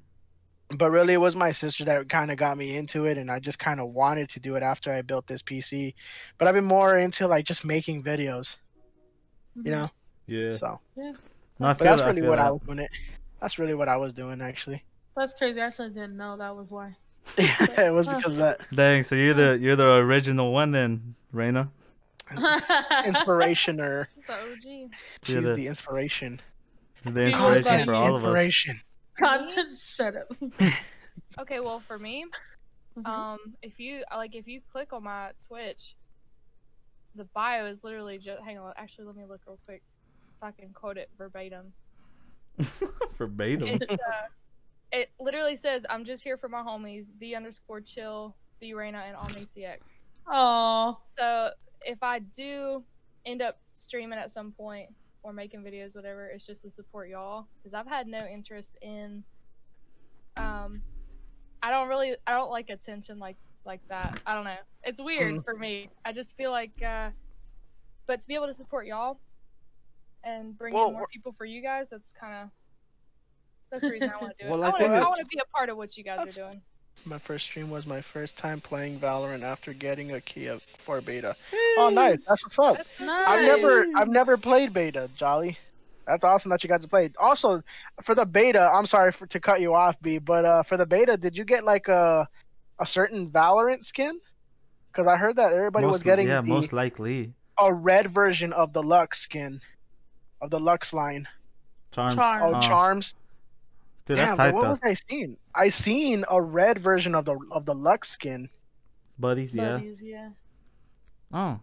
but 0.76 0.90
really 0.90 1.14
it 1.14 1.18
was 1.18 1.36
my 1.36 1.52
sister 1.52 1.84
that 1.84 2.08
kind 2.08 2.30
of 2.30 2.36
got 2.38 2.56
me 2.56 2.76
into 2.76 3.06
it 3.06 3.18
and 3.18 3.30
i 3.30 3.38
just 3.38 3.58
kind 3.58 3.78
of 3.80 3.88
wanted 3.90 4.28
to 4.30 4.40
do 4.40 4.56
it 4.56 4.62
after 4.62 4.92
i 4.92 5.02
built 5.02 5.26
this 5.26 5.42
pc 5.42 5.94
but 6.38 6.48
i've 6.48 6.54
been 6.54 6.64
more 6.64 6.98
into 6.98 7.26
like 7.28 7.44
just 7.44 7.64
making 7.64 8.02
videos 8.02 8.56
you 9.56 9.70
know 9.70 9.90
Yeah. 10.26 10.52
so 10.52 10.80
No, 10.96 11.14
but 11.58 11.78
that's 11.78 12.00
that, 12.00 12.06
really 12.06 12.20
feel 12.22 12.30
what 12.30 12.38
i 12.38 12.50
was 12.50 12.60
doing 12.62 12.78
it 12.80 12.90
that's 13.40 13.58
really 13.58 13.74
what 13.74 13.88
i 13.88 13.96
was 13.96 14.12
doing 14.12 14.40
actually 14.40 14.82
That's 15.16 15.34
crazy. 15.34 15.60
I 15.60 15.66
actually 15.66 15.90
didn't 15.90 16.16
know 16.16 16.36
that 16.38 16.56
was 16.56 16.70
why. 16.72 16.96
Yeah, 17.38 17.56
it 17.86 17.92
was 17.92 18.06
because 18.06 18.32
of 18.32 18.36
that 18.38 18.60
Dang, 18.72 19.02
so 19.02 19.14
you're 19.14 19.34
the 19.34 19.58
you're 19.60 19.76
the 19.76 19.92
original 19.96 20.52
one 20.52 20.72
then, 20.72 21.14
Reina. 21.32 21.70
inspiration, 23.04 23.78
or 23.80 24.08
She's 24.14 24.24
the 24.26 24.32
OG. 24.32 24.90
She's 25.22 25.42
the, 25.42 25.54
the 25.54 25.66
inspiration. 25.66 26.40
the 27.04 27.26
inspiration 27.26 27.84
for 27.84 27.94
all 27.94 28.16
of 28.16 28.24
us. 28.24 28.28
Inspiration. 28.28 28.80
Content. 29.18 29.70
Shut 29.78 30.16
up. 30.16 30.32
Okay, 31.38 31.60
well 31.60 31.80
for 31.80 31.98
me, 31.98 32.26
Mhm. 32.96 33.06
um, 33.06 33.38
if 33.62 33.80
you 33.80 34.04
like, 34.14 34.34
if 34.34 34.46
you 34.46 34.60
click 34.70 34.92
on 34.92 35.04
my 35.04 35.30
Twitch, 35.46 35.94
the 37.14 37.24
bio 37.24 37.64
is 37.66 37.82
literally 37.82 38.18
just. 38.18 38.42
Hang 38.42 38.58
on, 38.58 38.72
actually, 38.76 39.06
let 39.06 39.16
me 39.16 39.24
look 39.24 39.40
real 39.46 39.58
quick, 39.64 39.82
so 40.34 40.46
I 40.46 40.50
can 40.52 40.70
quote 40.74 40.98
it 40.98 41.08
verbatim. 41.16 41.72
Verbatim. 43.16 43.66
It's 43.68 43.90
uh, 43.90 43.96
it 44.92 45.10
literally 45.18 45.56
says, 45.56 45.86
"I'm 45.88 46.04
just 46.04 46.22
here 46.22 46.36
for 46.36 46.48
my 46.50 46.60
homies, 46.62 47.06
the 47.18 47.34
underscore 47.34 47.80
chill, 47.80 48.36
the 48.60 48.74
Reina, 48.74 48.98
and 49.06 49.16
Omni 49.16 49.46
CX." 49.46 49.78
Oh. 50.26 50.98
So 51.06 51.50
if 51.86 52.02
I 52.02 52.18
do 52.18 52.84
end 53.24 53.40
up 53.40 53.58
streaming 53.74 54.18
at 54.18 54.30
some 54.32 54.52
point 54.52 54.90
or 55.22 55.32
making 55.32 55.62
videos, 55.62 55.94
whatever, 55.94 56.26
it's 56.26 56.46
just 56.46 56.62
to 56.62 56.70
support 56.70 57.08
y'all 57.08 57.46
because 57.58 57.74
I've 57.74 57.86
had 57.86 58.06
no 58.06 58.26
interest 58.26 58.76
in. 58.82 59.22
Um, 60.36 60.82
I 61.62 61.70
don't 61.70 61.88
really, 61.88 62.16
I 62.26 62.32
don't 62.32 62.50
like 62.50 62.70
attention 62.70 63.18
like 63.18 63.36
like 63.64 63.80
that. 63.88 64.20
I 64.26 64.34
don't 64.34 64.44
know. 64.44 64.56
It's 64.82 65.00
weird 65.00 65.34
Mhm. 65.36 65.44
for 65.44 65.54
me. 65.54 65.88
I 66.04 66.12
just 66.12 66.36
feel 66.36 66.50
like, 66.50 66.72
uh, 66.82 67.10
but 68.06 68.20
to 68.20 68.26
be 68.26 68.34
able 68.34 68.48
to 68.48 68.54
support 68.54 68.86
y'all 68.86 69.20
and 70.24 70.58
bring 70.58 70.74
Well, 70.74 70.88
in 70.88 70.94
more 70.94 71.06
people 71.12 71.32
for 71.32 71.44
you 71.44 71.62
guys, 71.62 71.90
that's 71.90 72.12
kind 72.12 72.34
of. 72.34 72.50
That's 73.70 73.82
the 73.82 73.90
reason 73.90 74.10
I 74.10 74.16
want 74.20 74.36
to 74.36 74.44
do 74.44 74.52
it. 74.52 74.56
I 74.56 74.56
I 74.56 74.58
want 74.58 74.76
to. 74.78 74.82
think 74.82 74.92
I 74.94 75.00
want 75.02 75.16
to 75.20 75.24
be 75.26 75.38
a 75.40 75.46
part 75.56 75.68
of 75.68 75.76
what 75.76 75.96
you 75.96 76.02
guys 76.02 76.26
are 76.26 76.32
doing. 76.32 76.60
My 77.04 77.18
first 77.18 77.46
stream 77.46 77.68
was 77.68 77.84
my 77.86 78.00
first 78.00 78.36
time 78.36 78.60
playing 78.60 79.00
Valorant 79.00 79.42
after 79.42 79.72
getting 79.72 80.12
a 80.12 80.20
key 80.20 80.48
for 80.84 81.00
beta. 81.00 81.34
Oh, 81.76 81.90
nice. 81.92 82.18
That's 82.28 82.44
what's 82.44 82.58
up. 82.58 82.76
That's 82.76 83.00
Nice. 83.00 83.26
I've 83.26 83.42
never, 83.42 83.86
I've 83.96 84.08
never 84.08 84.36
played 84.36 84.72
beta, 84.72 85.10
Jolly. 85.16 85.58
That's 86.06 86.24
awesome 86.24 86.50
that 86.50 86.62
you 86.62 86.68
guys 86.68 86.82
have 86.82 86.90
played. 86.90 87.12
Also, 87.18 87.62
for 88.02 88.14
the 88.14 88.24
beta, 88.24 88.70
I'm 88.72 88.86
sorry 88.86 89.12
for, 89.12 89.26
to 89.26 89.40
cut 89.40 89.60
you 89.60 89.74
off, 89.74 89.96
B, 90.00 90.18
but 90.18 90.44
uh, 90.44 90.62
for 90.62 90.76
the 90.76 90.86
beta, 90.86 91.16
did 91.16 91.36
you 91.36 91.44
get 91.44 91.64
like 91.64 91.88
a, 91.88 92.28
a 92.78 92.86
certain 92.86 93.30
Valorant 93.30 93.84
skin? 93.84 94.18
Because 94.90 95.06
I 95.06 95.16
heard 95.16 95.36
that 95.36 95.52
everybody 95.52 95.86
was 95.86 96.02
getting 96.02 96.28
yeah, 96.28 96.40
the, 96.40 96.48
most 96.48 96.72
likely. 96.72 97.32
a 97.58 97.72
red 97.72 98.12
version 98.12 98.52
of 98.52 98.72
the 98.72 98.82
Luxe 98.82 99.20
skin, 99.20 99.60
of 100.40 100.50
the 100.50 100.60
Luxe 100.60 100.92
line. 100.92 101.26
Charms. 101.92 102.14
Charms. 102.14 102.56
Oh, 102.56 102.68
Charms. 102.68 103.14
Dude, 104.04 104.16
Damn, 104.16 104.26
that's 104.26 104.30
but 104.36 104.36
tight 104.44 104.54
what 104.54 104.62
though. 104.62 104.70
was 104.70 104.80
I 104.82 104.94
seeing? 105.08 105.36
I 105.54 105.68
seen 105.68 106.24
a 106.28 106.40
red 106.42 106.78
version 106.80 107.14
of 107.14 107.24
the 107.24 107.38
of 107.52 107.64
the 107.64 107.74
Luxe 107.74 108.10
skin. 108.10 108.48
Buddies, 109.18 109.54
yeah. 109.54 109.72
Buddies, 109.74 110.02
yeah. 110.02 110.30
Oh. 111.32 111.60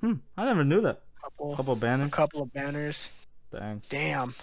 Hmm. 0.00 0.14
I 0.36 0.44
never 0.44 0.64
knew 0.64 0.80
that. 0.82 1.02
Couple, 1.22 1.56
Couple 1.56 1.72
a 1.74 1.76
banners. 1.76 2.10
couple 2.12 2.42
of 2.42 2.52
banners. 2.52 3.08
Dang. 3.52 3.82
Damn. 3.90 4.34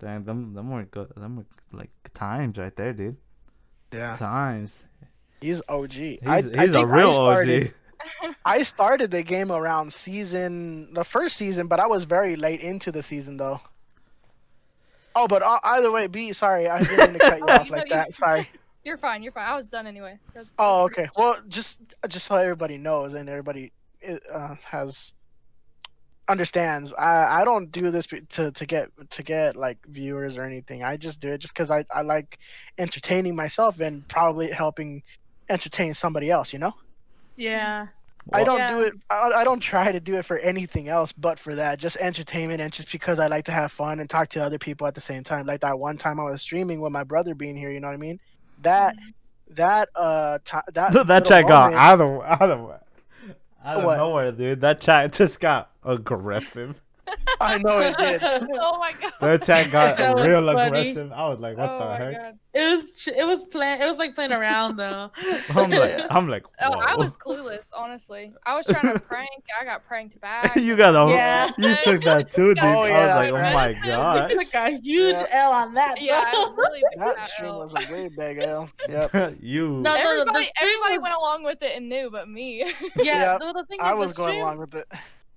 Dang, 0.00 0.24
them 0.24 0.54
them 0.54 0.70
were 0.70 0.84
good 0.84 1.12
them 1.16 1.36
were 1.36 1.46
like 1.72 1.90
times 2.14 2.58
right 2.58 2.74
there, 2.74 2.92
dude. 2.92 3.16
Yeah. 3.92 4.16
Times. 4.16 4.84
He's 5.40 5.60
OG. 5.68 5.92
He's 5.92 6.18
I- 6.26 6.36
I 6.36 6.40
he's 6.42 6.46
a 6.48 6.56
think 6.56 6.74
I 6.76 6.82
real 6.82 7.12
started- 7.12 7.66
OG. 7.66 8.34
I 8.44 8.62
started 8.64 9.10
the 9.10 9.22
game 9.22 9.50
around 9.52 9.92
season 9.92 10.92
the 10.94 11.04
first 11.04 11.36
season, 11.36 11.68
but 11.68 11.78
I 11.80 11.86
was 11.86 12.04
very 12.04 12.36
late 12.36 12.60
into 12.60 12.90
the 12.92 13.02
season 13.02 13.36
though. 13.36 13.60
Oh, 15.16 15.28
but 15.28 15.42
uh, 15.42 15.58
either 15.64 15.90
way, 15.92 16.06
B. 16.08 16.32
Sorry, 16.32 16.68
I 16.68 16.80
didn't 16.80 16.98
mean 16.98 17.12
to 17.14 17.18
cut 17.18 17.38
you 17.38 17.44
off 17.48 17.64
You 17.66 17.70
know, 17.72 17.76
like 17.78 17.88
you- 17.88 17.94
that. 17.94 18.16
Sorry. 18.24 18.48
You're 18.84 18.98
fine. 18.98 19.22
You're 19.22 19.32
fine. 19.32 19.46
I 19.48 19.56
was 19.56 19.68
done 19.70 19.86
anyway. 19.86 20.18
That's, 20.34 20.46
Oh, 20.58 20.88
that's 20.88 20.92
okay. 20.92 21.02
much. 21.04 21.12
Well, 21.16 21.36
just 21.48 21.76
just 22.08 22.26
so 22.26 22.34
everybody 22.36 22.76
knows 22.76 23.14
and 23.14 23.28
everybody 23.30 23.72
uh, 24.32 24.56
has 24.62 25.12
understands. 26.28 26.92
I 26.92 27.40
I 27.40 27.44
don't 27.44 27.70
do 27.72 27.90
this 27.90 28.06
to 28.30 28.50
to 28.50 28.66
get 28.66 28.90
to 29.10 29.22
get 29.22 29.56
like 29.56 29.78
viewers 29.86 30.36
or 30.36 30.42
anything. 30.44 30.82
I 30.82 30.96
just 30.96 31.20
do 31.20 31.32
it 31.32 31.38
just 31.38 31.54
because 31.54 31.70
I 31.70 31.84
I 31.94 32.02
like 32.02 32.38
entertaining 32.78 33.34
myself 33.36 33.80
and 33.80 34.06
probably 34.08 34.50
helping 34.50 35.02
entertain 35.48 35.94
somebody 35.94 36.30
else. 36.30 36.52
You 36.52 36.58
know. 36.58 36.74
Yeah. 37.36 37.86
I 38.32 38.42
don't 38.44 38.58
Yeah. 38.58 38.70
do 38.70 38.80
it. 38.80 38.94
I, 39.10 39.30
I 39.36 39.44
don't 39.44 39.60
try 39.60 39.92
to 39.92 40.00
do 40.00 40.16
it 40.16 40.24
for 40.24 40.38
anything 40.38 40.88
else 40.88 41.12
but 41.12 41.38
for 41.38 41.54
that, 41.56 41.78
just 41.78 41.96
entertainment 41.98 42.60
and 42.60 42.72
just 42.72 42.90
because 42.90 43.18
I 43.18 43.26
like 43.26 43.44
to 43.46 43.52
have 43.52 43.70
fun 43.72 44.00
and 44.00 44.08
talk 44.08 44.30
to 44.30 44.42
other 44.44 44.58
people 44.58 44.86
at 44.86 44.94
the 44.94 45.00
same 45.00 45.22
time. 45.24 45.46
Like 45.46 45.60
that 45.60 45.78
one 45.78 45.98
time 45.98 46.18
I 46.18 46.24
was 46.24 46.40
streaming 46.42 46.80
with 46.80 46.90
my 46.92 47.04
brother 47.04 47.34
being 47.34 47.56
here. 47.56 47.70
You 47.70 47.80
know 47.80 47.88
what 47.88 47.94
I 47.94 47.98
mean? 47.98 48.18
That 48.62 48.94
that 49.50 49.88
uh 49.94 50.38
ti 50.44 50.56
that 50.72 50.92
that 50.92 51.06
little 51.06 51.20
chat 51.20 51.46
got 51.46 51.72
moment- 51.72 51.82
out 51.82 52.00
of 52.00 52.22
out 52.40 52.50
of 52.50 52.70
out 53.64 53.78
of 53.78 53.84
What? 53.84 53.96
nowhere, 53.98 54.32
dude. 54.32 54.60
That 54.62 54.80
chat 54.80 55.12
just 55.12 55.38
got 55.40 55.70
aggressive. 55.84 56.80
I 57.40 57.58
know 57.58 57.78
it 57.80 57.96
did. 57.98 58.22
oh 58.22 58.78
my 58.78 58.92
god. 59.00 59.12
The 59.20 59.38
chat 59.38 59.70
got 59.70 59.96
That 59.98 60.14
real 60.16 60.44
funny. 60.46 60.62
aggressive. 60.90 61.12
I 61.12 61.28
was 61.28 61.38
like, 61.40 61.56
what 61.56 61.70
oh 61.70 61.78
the 61.78 61.84
my 61.84 61.96
heck? 61.96 62.12
god. 62.20 62.38
It 62.54 62.60
was 62.70 63.08
it 63.08 63.26
was 63.26 63.42
playing 63.44 63.82
it 63.82 63.86
was 63.86 63.96
like 63.98 64.14
playing 64.14 64.32
around 64.32 64.76
though. 64.76 65.10
I'm 65.50 65.70
like, 65.70 66.00
I'm 66.10 66.28
like, 66.28 66.44
Oh, 66.62 66.72
I 66.78 66.94
was 66.96 67.16
clueless, 67.16 67.70
honestly. 67.76 68.32
I 68.46 68.54
was 68.56 68.66
trying 68.66 68.92
to 68.94 69.00
prank. 69.00 69.28
I 69.60 69.64
got 69.64 69.84
pranked 69.86 70.20
back. 70.20 70.54
you 70.56 70.76
got 70.76 70.94
a, 70.94 71.10
Yeah. 71.12 71.50
you 71.58 71.74
took 71.82 72.02
that 72.04 72.30
too, 72.30 72.54
dude. 72.54 72.64
Oh, 72.64 72.82
I 72.82 72.90
was 72.90 73.14
like, 73.16 73.32
oh 73.32 73.54
my 73.54 73.66
read 73.68 73.76
it. 73.78 73.82
god. 73.86 74.30
Took 74.30 74.54
a 74.54 74.70
huge 74.80 75.16
Yeah. 75.16 75.26
L 75.32 75.52
on 75.52 75.74
that. 75.74 76.00
Yeah, 76.00 76.22
I 76.26 76.52
really 76.56 76.80
big 76.92 77.00
That 77.00 77.16
fat 77.16 77.28
stream 77.28 77.48
L. 77.50 77.58
was 77.60 77.74
a 77.74 77.92
way 77.92 78.08
big 78.16 78.42
L. 78.42 78.70
Yep. 78.88 79.36
you. 79.40 79.68
No, 79.80 79.92
the- 79.94 79.98
the 80.02 80.08
Everybody, 80.08 80.50
everybody 80.60 80.94
was- 80.94 81.02
went 81.02 81.14
along 81.16 81.42
with 81.44 81.62
it 81.62 81.72
and 81.76 81.88
knew, 81.88 82.08
but 82.10 82.28
me. 82.28 82.64
Yeah, 82.96 83.32
Yep. 83.32 83.40
the, 83.40 83.52
the 83.52 83.64
thing 83.66 83.78
I 83.80 83.92
was 83.94 84.14
the 84.14 84.22
going 84.22 84.28
stream, 84.34 84.42
along 84.42 84.58
with 84.58 84.74
it. 84.76 84.86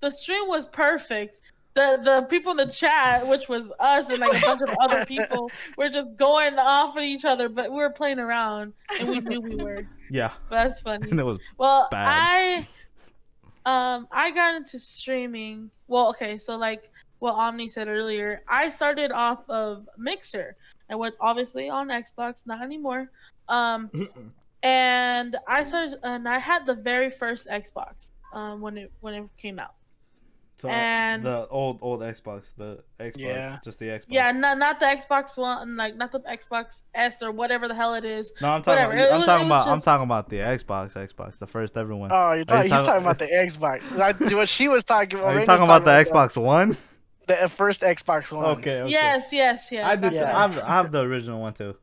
the 0.01 0.11
stream 0.11 0.47
was 0.47 0.67
perfect. 0.67 1.39
The 1.77 1.99
the 2.03 2.21
people 2.27 2.51
in 2.51 2.57
the 2.57 2.65
chat, 2.65 3.27
which 3.27 3.47
was 3.47 3.71
us 3.79 4.09
and 4.09 4.17
like 4.19 4.41
a 4.41 4.45
bunch 4.45 4.61
of 4.61 4.75
other 4.81 5.05
people, 5.13 5.51
were 5.77 5.89
just 5.89 6.15
going 6.17 6.57
off 6.57 6.97
at 6.97 7.03
each 7.03 7.23
other, 7.23 7.49
but 7.49 7.69
we 7.71 7.77
were 7.77 7.91
playing 7.91 8.17
around 8.19 8.73
and 8.99 9.07
we 9.09 9.19
knew 9.21 9.39
we 9.39 9.55
were. 9.55 9.87
Yeah, 10.09 10.31
But 10.49 10.55
that's 10.63 10.79
funny. 10.81 11.09
and 11.11 11.19
it 11.19 11.23
was 11.23 11.37
Well, 11.57 11.87
bad. 11.91 12.07
I 12.09 12.67
um 13.95 14.07
I 14.11 14.31
got 14.31 14.55
into 14.55 14.79
streaming. 14.79 15.69
Well, 15.87 16.09
okay, 16.09 16.37
so 16.37 16.57
like 16.57 16.89
what 17.19 17.33
Omni 17.33 17.67
said 17.67 17.87
earlier, 17.87 18.41
I 18.47 18.69
started 18.69 19.11
off 19.11 19.47
of 19.49 19.87
Mixer. 19.97 20.55
I 20.89 20.95
went 20.95 21.15
obviously 21.19 21.69
on 21.69 21.89
Xbox, 21.89 22.45
not 22.47 22.61
anymore. 22.63 23.11
Um 23.49 23.91
and 24.63 25.37
I 25.47 25.63
started 25.63 25.99
and 26.03 26.27
I 26.27 26.39
had 26.39 26.65
the 26.65 26.73
very 26.75 27.11
first 27.11 27.47
Xbox 27.47 28.11
um 28.33 28.61
when 28.61 28.77
it 28.77 28.91
when 29.01 29.13
it 29.13 29.23
came 29.37 29.59
out. 29.59 29.75
So 30.57 30.69
and- 30.69 31.23
the 31.23 31.47
old 31.47 31.79
old 31.81 32.01
Xbox, 32.01 32.53
the 32.57 32.83
Xbox, 32.99 33.13
Yeah. 33.17 33.59
just 33.63 33.79
the 33.79 33.87
Xbox. 33.87 34.05
Yeah, 34.09 34.31
not 34.31 34.57
not 34.57 34.79
the 34.79 34.87
Xbox 34.87 35.37
One, 35.37 35.75
like 35.75 35.95
not 35.95 36.11
the 36.11 36.19
Xbox 36.21 36.81
S 36.95 37.21
or 37.21 37.31
whatever 37.31 37.67
the 37.67 37.75
hell 37.75 37.93
it 37.93 38.03
is. 38.05 38.33
No, 38.41 38.49
I'm 38.49 38.61
talking. 38.61 38.83
whatever. 38.85 38.97
About, 38.97 39.11
I'm 39.11 39.17
was- 39.19 39.25
talking 39.27 39.45
it 39.45 39.49
was 39.49 39.61
about. 39.63 39.71
I'm 39.73 39.81
talking 39.81 40.03
about 40.05 40.29
the 40.29 40.35
Xbox. 40.37 40.93
Xbox, 40.93 41.39
the 41.39 41.47
first 41.47 41.77
ever 41.77 41.95
one. 41.95 42.11
Oh, 42.11 42.31
you're 42.33 42.45
talking, 42.45 42.63
he's 42.63 42.71
talking- 42.71 42.85
talking 42.87 43.01
about 43.03 43.19
the 43.19 43.27
Xbox. 43.27 44.31
I, 44.31 44.35
what 44.35 44.49
she 44.49 44.67
was 44.67 44.83
talking 44.83 45.19
about. 45.19 45.35
Are 45.35 45.39
you 45.39 45.45
talking 45.45 45.63
about 45.65 45.85
the 45.85 45.91
Xbox 45.91 46.35
One? 46.41 46.75
The 47.27 47.51
first 47.55 47.81
Xbox 47.81 48.31
One. 48.31 48.45
Okay. 48.57 48.81
okay. 48.81 48.91
Yes, 48.91 49.33
yes, 49.33 49.69
yes. 49.71 49.85
I 49.85 49.95
did. 49.95 50.03
that's 50.03 50.15
Yeah. 50.15 50.37
I 50.37 50.47
have, 50.47 50.59
I 50.59 50.67
have 50.69 50.91
the 50.91 50.99
original 51.01 51.39
one 51.41 51.53
too. 51.53 51.75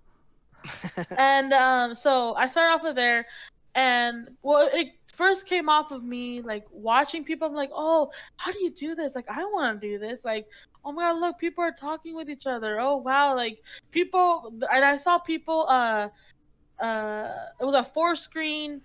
and 1.19 1.53
um 1.53 1.95
so 1.95 2.35
i 2.37 2.47
started 2.47 2.73
off 2.73 2.85
of 2.85 2.97
there 2.97 3.27
and 3.75 4.31
well 4.43 4.67
it 4.73 4.89
first 5.15 5.47
came 5.47 5.69
off 5.69 5.93
of 5.93 6.03
me 6.03 6.41
like 6.43 6.65
watching 6.71 7.25
people 7.25 7.47
i'm 7.47 7.55
like 7.55 7.71
oh 7.73 8.11
how 8.37 8.51
do 8.53 8.59
you 8.65 8.71
do 8.71 8.95
this 8.95 9.15
like 9.15 9.29
i 9.29 9.45
want 9.45 9.81
to 9.81 9.89
do 9.89 9.99
this 9.99 10.25
like 10.25 10.47
oh 10.85 10.93
my 10.93 11.03
god 11.03 11.21
look 11.21 11.39
people 11.39 11.63
are 11.63 11.73
talking 11.73 12.15
with 12.15 12.29
each 12.29 12.47
other 12.47 12.81
oh 12.81 12.97
wow 12.97 13.35
like 13.35 13.59
people 13.91 14.53
and 14.73 14.85
i 14.85 14.97
saw 14.97 15.19
people 15.19 15.67
uh 15.69 16.09
uh 16.81 17.29
it 17.61 17.65
was 17.65 17.75
a 17.75 17.85
four 17.85 18.15
screen 18.15 18.81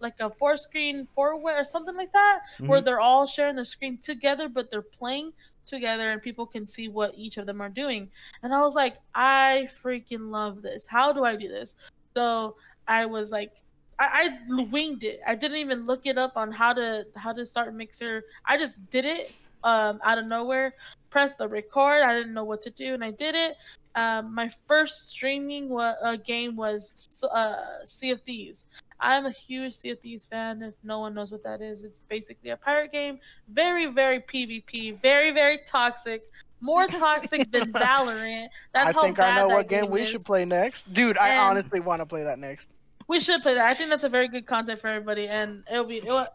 like 0.00 0.14
a 0.20 0.30
four 0.30 0.56
screen 0.56 1.06
four 1.14 1.38
way 1.38 1.54
or 1.54 1.64
something 1.64 1.96
like 1.96 2.12
that 2.12 2.40
where 2.66 2.80
Mhm. 2.80 2.84
they're 2.84 3.00
all 3.00 3.26
sharing 3.26 3.56
the 3.56 3.64
screen 3.64 3.98
together 3.98 4.48
but 4.48 4.70
they're 4.70 4.82
playing 4.82 5.32
together 5.66 6.10
and 6.10 6.20
people 6.22 6.46
can 6.46 6.66
see 6.66 6.88
what 6.88 7.12
each 7.14 7.36
of 7.36 7.46
them 7.46 7.60
are 7.60 7.68
doing 7.68 8.10
and 8.42 8.52
I 8.52 8.60
was 8.60 8.74
like, 8.74 8.96
I 9.14 9.68
freaking 9.82 10.30
love 10.30 10.62
this. 10.62 10.86
How 10.86 11.12
do 11.12 11.24
I 11.24 11.36
do 11.36 11.48
this? 11.48 11.76
So 12.16 12.56
I 12.88 13.06
was 13.06 13.30
like, 13.30 13.52
I, 14.00 14.30
I 14.50 14.62
winged 14.62 15.04
it. 15.04 15.20
I 15.26 15.34
didn't 15.34 15.58
even 15.58 15.84
look 15.84 16.06
it 16.06 16.16
up 16.16 16.32
on 16.36 16.50
how 16.50 16.72
to 16.72 17.06
how 17.16 17.32
to 17.34 17.44
start 17.44 17.74
Mixer. 17.74 18.24
I 18.46 18.56
just 18.56 18.88
did 18.88 19.04
it 19.04 19.32
um, 19.62 20.00
out 20.02 20.16
of 20.18 20.26
nowhere. 20.26 20.74
Pressed 21.10 21.36
the 21.36 21.46
record. 21.46 22.02
I 22.02 22.14
didn't 22.14 22.32
know 22.32 22.44
what 22.44 22.62
to 22.62 22.70
do, 22.70 22.94
and 22.94 23.04
I 23.04 23.10
did 23.10 23.34
it. 23.34 23.56
Um, 23.94 24.34
my 24.34 24.48
first 24.66 25.10
streaming 25.10 25.68
wa- 25.68 25.96
uh, 26.02 26.16
game 26.16 26.56
was 26.56 27.08
uh, 27.30 27.84
Sea 27.84 28.10
of 28.12 28.22
Thieves. 28.22 28.64
I'm 29.00 29.26
a 29.26 29.30
huge 29.30 29.74
Sea 29.74 29.90
of 29.90 30.00
Thieves 30.00 30.24
fan. 30.24 30.62
If 30.62 30.74
no 30.82 31.00
one 31.00 31.12
knows 31.12 31.30
what 31.30 31.42
that 31.42 31.60
is, 31.60 31.82
it's 31.82 32.04
basically 32.04 32.50
a 32.50 32.56
pirate 32.56 32.92
game. 32.92 33.18
Very, 33.48 33.86
very 33.86 34.20
PvP. 34.20 34.98
Very, 35.00 35.30
very 35.32 35.58
toxic. 35.66 36.22
More 36.62 36.86
toxic 36.86 37.50
than 37.50 37.72
Valorant. 37.72 38.48
That's 38.72 38.90
I 38.90 38.92
how 38.92 39.02
think 39.02 39.16
bad 39.18 39.24
I 39.24 39.34
think 39.34 39.44
I 39.44 39.48
know 39.48 39.54
what 39.56 39.68
game 39.68 39.90
we 39.90 40.02
is. 40.02 40.08
should 40.08 40.24
play 40.24 40.44
next. 40.46 40.92
Dude, 40.94 41.18
I 41.18 41.36
honestly 41.36 41.80
want 41.80 42.00
to 42.00 42.06
play 42.06 42.22
that 42.22 42.38
next. 42.38 42.66
We 43.08 43.20
should 43.20 43.42
play 43.42 43.54
that. 43.54 43.64
I 43.64 43.74
think 43.74 43.90
that's 43.90 44.04
a 44.04 44.08
very 44.08 44.28
good 44.28 44.46
content 44.46 44.80
for 44.80 44.88
everybody, 44.88 45.28
and 45.28 45.64
it'll 45.70 45.84
be. 45.84 45.98
It'll, 45.98 46.26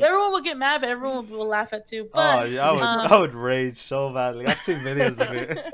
everyone 0.00 0.32
will 0.32 0.40
get 0.40 0.56
mad, 0.56 0.80
but 0.80 0.90
everyone 0.90 1.28
will 1.28 1.46
laugh 1.46 1.72
at 1.72 1.86
too. 1.86 2.08
But 2.12 2.42
oh, 2.42 2.44
yeah, 2.44 2.68
I 2.68 2.72
would, 2.72 2.82
um, 2.82 3.12
I 3.12 3.18
would 3.18 3.34
rage 3.34 3.76
so 3.76 4.10
badly. 4.12 4.46
I've 4.46 4.60
seen 4.60 4.78
videos 4.78 5.20
of 5.20 5.32
it. 5.32 5.64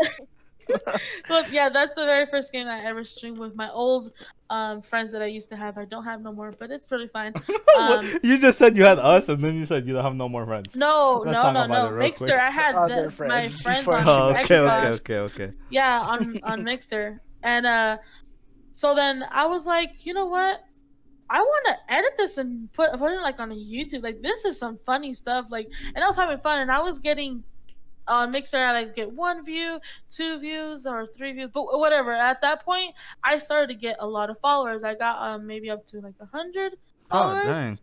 but 1.29 1.53
yeah, 1.53 1.69
that's 1.69 1.95
the 1.95 2.05
very 2.05 2.27
first 2.27 2.53
game 2.53 2.67
I 2.67 2.85
ever 2.85 3.05
streamed 3.05 3.39
with 3.39 3.55
my 3.55 3.71
old 3.71 4.13
um, 4.51 4.83
friends 4.83 5.13
that 5.13 5.23
I 5.23 5.27
used 5.27 5.49
to 5.51 5.57
have. 5.57 5.79
I 5.79 5.85
don't 5.85 6.05
have 6.05 6.21
no 6.21 6.33
more, 6.33 6.53
but 6.59 6.71
it's 6.71 6.87
pretty 6.87 7.09
fine. 7.09 7.35
Um, 7.79 8.19
you 8.25 8.39
just 8.39 8.59
said 8.59 8.77
you 8.77 8.85
had 8.85 8.99
us, 8.99 9.29
and 9.29 9.43
then 9.43 9.55
you 9.55 9.65
said 9.65 9.87
you 9.87 9.95
don't 9.95 10.03
have 10.03 10.17
no 10.17 10.29
more 10.29 10.45
friends. 10.45 10.75
No, 10.75 11.23
Let's 11.25 11.37
no, 11.37 11.53
no, 11.53 11.67
no. 11.67 11.97
Mixer, 11.97 12.25
quick. 12.25 12.37
I 12.37 12.51
had 12.51 12.75
the, 12.89 13.13
friends 13.13 13.31
my 13.31 13.49
friends 13.49 13.87
on 13.89 14.05
you 14.05 14.11
Oh, 14.11 14.31
okay, 14.31 14.55
Xbox. 14.57 14.95
okay, 14.95 15.19
okay, 15.19 15.45
okay. 15.45 15.53
Yeah, 15.71 16.01
on 16.01 16.41
on 16.43 16.65
Mixer, 16.65 17.21
and 17.45 17.67
uh, 17.67 17.99
so 18.79 18.95
then 18.95 19.25
I 19.33 19.45
was 19.47 19.67
like, 19.67 20.07
you 20.07 20.15
know 20.15 20.27
what? 20.27 20.65
I 21.29 21.41
want 21.41 21.67
to 21.67 21.93
edit 21.93 22.13
this 22.17 22.39
and 22.39 22.73
put 22.73 22.93
put 22.93 23.11
it 23.11 23.21
like 23.23 23.41
on 23.41 23.51
a 23.51 23.57
YouTube. 23.57 24.05
Like 24.05 24.23
this 24.23 24.45
is 24.45 24.57
some 24.57 24.79
funny 24.87 25.13
stuff. 25.13 25.47
Like, 25.51 25.69
and 25.97 26.05
I 26.05 26.07
was 26.07 26.17
having 26.17 26.39
fun, 26.39 26.61
and 26.61 26.71
I 26.71 26.81
was 26.81 27.01
getting 27.01 27.43
on 28.07 28.31
Mixer. 28.31 28.57
I 28.57 28.71
like 28.71 28.95
get 28.95 29.11
one 29.11 29.45
view, 29.45 29.81
two 30.13 30.39
views, 30.39 30.87
or 30.87 31.09
three 31.09 31.33
views, 31.33 31.51
but 31.53 31.65
whatever. 31.77 32.13
At 32.13 32.41
that 32.43 32.65
point, 32.65 32.95
I 33.25 33.41
started 33.41 33.67
to 33.67 33.75
get 33.75 33.97
a 33.99 34.07
lot 34.07 34.31
of 34.31 34.39
followers. 34.39 34.85
I 34.85 34.95
got 34.95 35.17
um 35.21 35.45
maybe 35.45 35.71
up 35.71 35.85
to 35.87 36.01
like 36.01 36.15
a 36.21 36.27
hundred 36.27 36.77
followers 37.11 37.57
dang. 37.57 37.79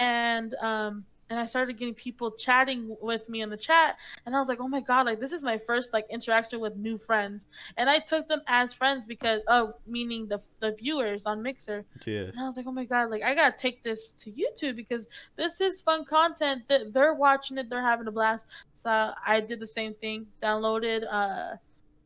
and 0.00 0.52
um 0.54 1.04
and 1.30 1.38
I 1.38 1.46
started 1.46 1.78
getting 1.78 1.94
people 1.94 2.30
chatting 2.32 2.96
with 3.00 3.28
me 3.28 3.42
in 3.42 3.50
the 3.50 3.56
chat 3.56 3.98
and 4.26 4.34
I 4.34 4.38
was 4.38 4.48
like, 4.48 4.60
"Oh 4.60 4.68
my 4.68 4.80
god, 4.80 5.06
like 5.06 5.20
this 5.20 5.32
is 5.32 5.42
my 5.42 5.58
first 5.58 5.92
like 5.92 6.06
interaction 6.10 6.60
with 6.60 6.76
new 6.76 6.98
friends." 6.98 7.46
And 7.76 7.88
I 7.88 7.98
took 7.98 8.28
them 8.28 8.42
as 8.46 8.72
friends 8.72 9.06
because 9.06 9.40
oh, 9.48 9.74
meaning 9.86 10.26
the 10.26 10.40
the 10.60 10.72
viewers 10.72 11.26
on 11.26 11.42
Mixer. 11.42 11.84
Yeah. 12.06 12.22
And 12.22 12.38
I 12.38 12.44
was 12.44 12.56
like, 12.56 12.66
"Oh 12.66 12.72
my 12.72 12.84
god, 12.84 13.10
like 13.10 13.22
I 13.22 13.34
got 13.34 13.56
to 13.56 13.62
take 13.62 13.82
this 13.82 14.12
to 14.12 14.30
YouTube 14.30 14.76
because 14.76 15.06
this 15.36 15.60
is 15.60 15.80
fun 15.80 16.04
content 16.04 16.62
that 16.68 16.92
they're 16.92 17.14
watching 17.14 17.58
it, 17.58 17.68
they're 17.70 17.82
having 17.82 18.06
a 18.06 18.12
blast." 18.12 18.46
So 18.74 19.12
I 19.26 19.40
did 19.40 19.60
the 19.60 19.66
same 19.66 19.94
thing, 19.94 20.26
downloaded 20.42 21.04
uh 21.10 21.56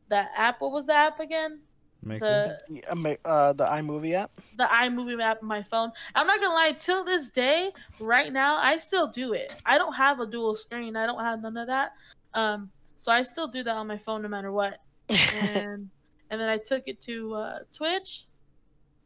the 0.09 0.25
app. 0.35 0.61
What 0.61 0.71
was 0.71 0.87
the 0.87 0.95
app 0.95 1.19
again? 1.19 1.59
Makes 2.03 2.27
The 2.27 2.59
Yeah, 2.69 3.15
uh, 3.25 3.53
the 3.53 3.65
iMovie 3.65 4.13
app. 4.13 4.31
the 4.55 4.65
iMovie 4.65 5.21
app 5.21 5.41
on 5.41 5.47
my 5.47 5.61
phone. 5.61 5.91
I'm 6.15 6.27
not 6.27 6.39
gonna 6.39 6.53
lie, 6.53 6.71
till 6.71 7.03
this 7.03 7.29
day, 7.29 7.71
right 7.99 8.31
now, 8.31 8.57
I 8.57 8.77
still 8.77 9.07
do 9.07 9.33
it. 9.33 9.51
I 9.65 9.77
don't 9.77 9.93
have 9.93 10.19
a 10.19 10.25
dual 10.25 10.55
screen. 10.55 10.95
I 10.95 11.05
don't 11.05 11.19
have 11.23 11.41
none 11.41 11.57
of 11.57 11.67
that. 11.67 11.91
Um, 12.33 12.71
so 12.95 13.11
I 13.11 13.23
still 13.23 13.47
do 13.47 13.63
that 13.63 13.75
on 13.75 13.87
my 13.87 13.97
phone 13.97 14.21
no 14.21 14.29
matter 14.29 14.51
what. 14.51 14.77
And 15.09 15.89
and 16.29 16.41
then 16.41 16.49
I 16.49 16.57
took 16.57 16.83
it 16.87 17.01
to 17.01 17.33
uh, 17.35 17.59
Twitch, 17.73 18.25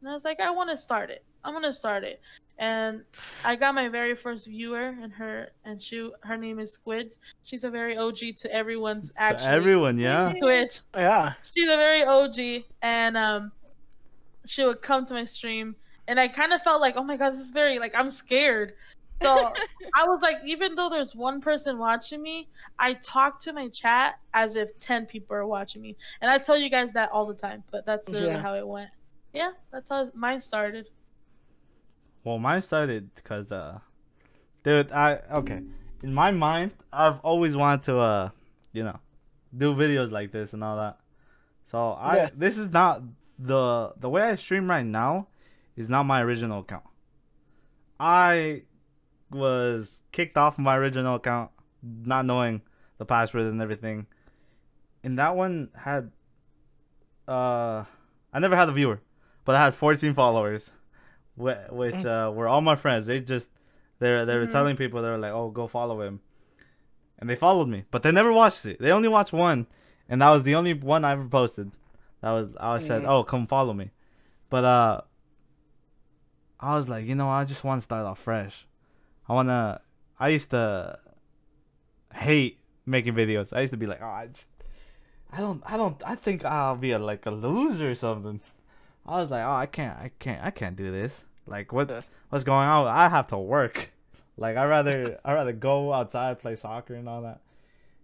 and 0.00 0.10
I 0.10 0.12
was 0.12 0.24
like, 0.24 0.40
I 0.40 0.50
want 0.50 0.70
to 0.70 0.76
start 0.76 1.10
it. 1.10 1.24
I'm 1.42 1.52
gonna 1.54 1.72
start 1.72 2.04
it. 2.04 2.20
And 2.58 3.02
I 3.44 3.56
got 3.56 3.74
my 3.74 3.88
very 3.88 4.14
first 4.14 4.46
viewer, 4.46 4.94
and 5.02 5.12
her 5.12 5.50
and 5.64 5.80
she 5.80 6.10
her 6.22 6.36
name 6.36 6.60
is 6.60 6.72
Squids. 6.72 7.18
She's 7.42 7.64
a 7.64 7.70
very 7.70 7.96
OG 7.96 8.36
to 8.38 8.52
everyone's 8.52 9.12
actually 9.16 9.48
everyone, 9.48 9.98
yeah. 9.98 10.32
Twitch 10.40 10.80
yeah. 10.94 11.32
she's 11.42 11.64
a 11.64 11.76
very 11.76 12.04
OG, 12.04 12.64
and 12.82 13.16
um, 13.16 13.52
she 14.46 14.64
would 14.64 14.82
come 14.82 15.04
to 15.06 15.14
my 15.14 15.24
stream, 15.24 15.74
and 16.06 16.20
I 16.20 16.28
kind 16.28 16.52
of 16.52 16.62
felt 16.62 16.80
like, 16.80 16.96
oh 16.96 17.02
my 17.02 17.16
god, 17.16 17.32
this 17.32 17.40
is 17.40 17.50
very 17.50 17.80
like 17.80 17.92
I'm 17.96 18.08
scared. 18.08 18.74
So 19.20 19.52
I 19.96 20.06
was 20.06 20.22
like, 20.22 20.36
even 20.44 20.76
though 20.76 20.88
there's 20.88 21.14
one 21.14 21.40
person 21.40 21.78
watching 21.78 22.22
me, 22.22 22.48
I 22.78 22.94
talk 22.94 23.40
to 23.40 23.52
my 23.52 23.68
chat 23.68 24.20
as 24.32 24.54
if 24.54 24.78
ten 24.78 25.06
people 25.06 25.34
are 25.34 25.46
watching 25.46 25.82
me, 25.82 25.96
and 26.20 26.30
I 26.30 26.38
tell 26.38 26.56
you 26.56 26.70
guys 26.70 26.92
that 26.92 27.10
all 27.10 27.26
the 27.26 27.34
time. 27.34 27.64
But 27.72 27.84
that's 27.84 28.08
literally 28.08 28.34
Yeah. 28.34 28.42
how 28.42 28.54
it 28.54 28.66
went. 28.66 28.90
Yeah, 29.32 29.50
that's 29.72 29.88
how 29.88 30.08
mine 30.14 30.38
started. 30.38 30.88
Well, 32.24 32.38
mine 32.38 32.62
started 32.62 33.14
because, 33.14 33.52
uh, 33.52 33.78
dude, 34.62 34.90
I 34.92 35.20
okay. 35.30 35.60
In 36.02 36.12
my 36.12 36.30
mind, 36.30 36.72
I've 36.92 37.20
always 37.20 37.54
wanted 37.54 37.82
to, 37.84 37.98
uh, 37.98 38.30
you 38.72 38.82
know, 38.82 38.98
do 39.56 39.74
videos 39.74 40.10
like 40.10 40.32
this 40.32 40.52
and 40.52 40.64
all 40.64 40.76
that. 40.76 40.98
So 41.64 41.92
I, 41.92 42.16
Yeah. 42.16 42.30
this 42.34 42.56
is 42.58 42.70
not 42.70 43.02
the 43.38 43.92
the 43.98 44.08
way 44.08 44.22
I 44.22 44.34
stream 44.36 44.68
right 44.70 44.84
now, 44.86 45.28
is 45.76 45.88
not 45.88 46.04
my 46.04 46.22
original 46.22 46.60
account. 46.60 46.84
I 48.00 48.62
was 49.30 50.02
kicked 50.12 50.36
off 50.36 50.58
my 50.58 50.76
original 50.76 51.16
account, 51.16 51.50
not 51.82 52.24
knowing 52.26 52.62
the 52.98 53.04
password 53.04 53.44
and 53.44 53.60
everything. 53.60 54.06
And 55.02 55.18
that 55.18 55.36
one 55.36 55.70
had, 55.76 56.10
uh, 57.28 57.84
I 58.32 58.38
never 58.40 58.56
had 58.56 58.68
a 58.68 58.72
viewer, 58.72 59.00
but 59.44 59.54
I 59.56 59.64
had 59.64 59.74
14 59.74 60.14
followers 60.14 60.72
wh- 61.36 61.72
which 61.72 62.04
uh, 62.04 62.30
were 62.34 62.48
all 62.48 62.60
my 62.60 62.76
friends. 62.76 63.06
They 63.06 63.20
just 63.20 63.48
they 63.98 64.24
they 64.24 64.36
were 64.36 64.46
Mhm. 64.46 64.52
telling 64.52 64.76
people 64.76 65.02
they 65.02 65.08
were 65.08 65.18
like, 65.18 65.32
"Oh, 65.32 65.50
go 65.50 65.66
follow 65.66 66.00
him," 66.02 66.20
and 67.18 67.28
they 67.30 67.36
followed 67.36 67.68
me, 67.68 67.84
but 67.90 68.02
they 68.02 68.12
never 68.12 68.32
watched 68.32 68.64
it. 68.66 68.78
They 68.80 68.90
only 68.92 69.08
watched 69.08 69.32
one, 69.32 69.66
and 70.08 70.20
that 70.22 70.30
was 70.30 70.42
the 70.42 70.54
only 70.54 70.74
one 70.74 71.04
I 71.04 71.12
ever 71.12 71.26
posted. 71.28 71.72
That 72.20 72.32
was 72.32 72.50
I 72.58 72.78
said, 72.78 73.02
Mhm. 73.02 73.08
"Oh, 73.08 73.24
come 73.24 73.46
follow 73.46 73.72
me," 73.74 73.90
but 74.50 74.64
uh, 74.64 75.00
I 76.60 76.76
was 76.76 76.88
like, 76.88 77.04
you 77.06 77.14
know, 77.14 77.28
I 77.28 77.44
just 77.44 77.64
want 77.64 77.80
to 77.80 77.84
start 77.84 78.06
off 78.06 78.18
fresh. 78.18 78.66
I 79.28 79.34
wanna. 79.34 79.80
I 80.18 80.28
used 80.28 80.50
to 80.50 80.98
hate 82.14 82.60
making 82.86 83.14
videos. 83.14 83.52
I 83.56 83.60
used 83.60 83.72
to 83.72 83.76
be 83.76 83.86
like, 83.86 84.00
oh, 84.00 84.06
I 84.06 84.26
just, 84.28 84.48
I 85.32 85.38
don't, 85.40 85.62
I 85.66 85.76
don't, 85.76 86.00
I 86.06 86.14
think 86.14 86.44
I'll 86.44 86.76
be 86.76 86.92
a, 86.92 86.98
like 86.98 87.26
a 87.26 87.30
loser 87.30 87.90
or 87.90 87.94
something. 87.94 88.40
I 89.06 89.18
was 89.20 89.30
like, 89.30 89.44
oh, 89.44 89.52
I 89.52 89.66
can't, 89.66 89.98
I 89.98 90.10
can't, 90.18 90.42
I 90.44 90.50
can't 90.50 90.76
do 90.76 90.90
this. 90.90 91.24
Like, 91.46 91.72
what, 91.72 91.90
Yeah. 91.90 92.00
what's 92.30 92.44
going 92.44 92.66
on? 92.66 92.86
I 92.86 93.08
have 93.08 93.26
to 93.28 93.38
work. 93.38 93.90
Like, 94.36 94.56
I 94.56 94.64
rather, 94.64 95.18
I 95.24 95.32
rather 95.34 95.52
go 95.52 95.92
outside 95.92 96.38
play 96.40 96.56
soccer 96.56 96.94
and 96.94 97.08
all 97.08 97.22
that. 97.22 97.40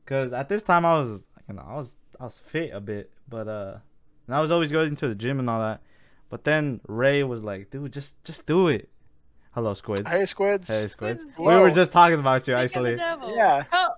Cause 0.06 0.32
at 0.32 0.48
this 0.48 0.62
time 0.62 0.84
I 0.84 0.98
was, 0.98 1.28
you 1.48 1.54
know, 1.54 1.64
I 1.66 1.76
was, 1.76 1.96
I 2.18 2.24
was 2.24 2.38
fit 2.38 2.70
a 2.74 2.80
bit, 2.80 3.10
but 3.28 3.46
uh, 3.48 3.76
and 4.26 4.34
I 4.36 4.40
was 4.40 4.50
always 4.50 4.72
going 4.72 4.94
to 4.96 5.08
the 5.08 5.14
gym 5.14 5.38
and 5.38 5.48
all 5.48 5.60
that. 5.60 5.80
But 6.28 6.44
then 6.44 6.80
Ray 6.86 7.22
was 7.22 7.42
like, 7.42 7.70
dude, 7.70 7.92
just, 7.92 8.22
just 8.24 8.44
do 8.46 8.68
it. 8.68 8.88
Hello, 9.52 9.72
Squids. 9.74 10.08
Hey, 10.08 10.26
Squids. 10.26 10.68
Hey, 10.68 10.86
Squids. 10.86 11.22
Squids 11.22 11.38
We 11.38 11.44
were 11.56 11.70
just 11.70 11.92
talking 11.92 12.18
about 12.20 12.46
you, 12.46 12.54
Speak 12.54 12.64
actually. 12.64 12.94
Yeah. 12.96 13.64
Oh, 13.72 13.88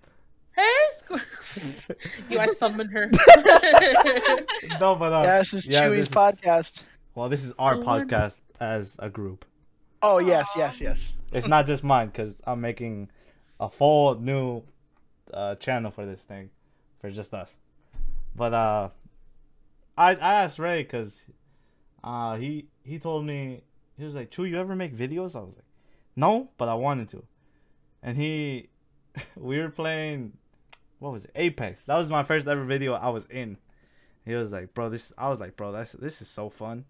hey, 0.56 0.62
Squ- 0.94 1.94
you, 2.30 2.38
I 2.38 2.46
summoned 2.46 2.90
her. 2.90 3.10
no, 4.80 4.94
but 4.96 5.12
uh, 5.12 5.22
yeah, 5.24 5.38
this 5.40 5.52
is 5.54 5.66
yeah, 5.66 5.84
Chewy's 5.84 5.96
this 5.98 6.06
is- 6.08 6.12
podcast. 6.14 6.72
Well, 7.14 7.29
this 7.29 7.44
is 7.44 7.53
our 7.59 7.77
podcast 7.77 8.40
as 8.61 8.96
a 8.98 9.09
group. 9.09 9.44
Oh 10.03 10.18
yes, 10.18 10.48
yes, 10.57 10.81
yes. 10.81 11.12
It's 11.33 11.46
not 11.46 11.66
just 11.66 11.85
mine 11.85 12.09
because 12.09 12.40
I'm 12.46 12.61
making 12.61 13.11
a 13.61 13.68
full 13.68 14.18
new 14.18 14.62
uh, 15.33 15.55
channel 15.57 15.90
for 15.90 16.05
this 16.05 16.22
thing, 16.22 16.51
for 17.01 17.11
just 17.11 17.33
us. 17.33 17.57
But 18.35 18.55
uh, 18.55 18.88
I 19.96 20.11
I 20.14 20.42
asked 20.42 20.59
Ray 20.59 20.83
because 20.83 21.22
uh 22.03 22.37
he 22.37 22.66
he 22.83 22.98
told 22.98 23.25
me 23.25 23.62
he 23.98 24.05
was 24.05 24.14
like, 24.14 24.31
"Chu, 24.31 24.44
you 24.44 24.59
ever 24.59 24.75
make 24.75 24.96
videos?" 24.96 25.37
I 25.37 25.40
was 25.40 25.55
like, 25.55 25.66
"No, 26.16 26.51
but 26.59 26.68
I 26.68 26.75
wanted 26.75 27.09
to." 27.11 27.25
And 28.03 28.16
he, 28.16 28.68
we 29.37 29.59
were 29.59 29.68
playing, 29.68 30.33
what 30.98 31.12
was 31.12 31.25
it? 31.25 31.31
Apex. 31.37 31.85
That 31.85 31.96
was 31.96 32.09
my 32.09 32.25
first 32.25 32.48
ever 32.48 32.64
video 32.64 32.94
I 32.94 33.11
was 33.11 33.27
in. 33.27 33.59
He 34.25 34.35
was 34.35 34.53
like, 34.53 34.75
"Bro, 34.75 34.90
this." 34.90 35.12
I 35.16 35.29
was 35.29 35.38
like, 35.38 35.57
"Bro, 35.57 35.72
that's 35.72 35.92
this 35.92 36.22
is 36.22 36.29
so 36.29 36.48
fun." 36.48 36.85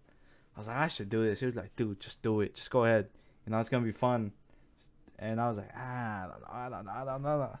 I 0.55 0.59
was 0.59 0.67
like, 0.67 0.77
"I 0.77 0.87
should 0.87 1.09
do 1.09 1.23
this." 1.23 1.39
He 1.39 1.45
was 1.47 1.55
like, 1.55 1.75
"Dude, 1.75 1.99
just 1.99 2.21
do 2.21 2.41
it. 2.41 2.55
Just 2.55 2.69
go 2.69 2.85
ahead. 2.85 3.09
You 3.45 3.51
know, 3.51 3.59
it's 3.59 3.69
gonna 3.69 3.85
be 3.85 3.91
fun." 3.91 4.31
And 5.19 5.39
I 5.41 5.47
was 5.49 5.57
like, 5.57 5.71
"Ah, 5.75 6.25
I 6.25 6.27
don't 6.27 6.41
know, 6.41 6.47
I 6.51 6.69
don't 6.69 6.85
know, 6.85 6.91
I 6.91 7.05
don't 7.05 7.21
know." 7.23 7.29
I 7.29 7.31
don't 7.31 7.39
know." 7.51 7.59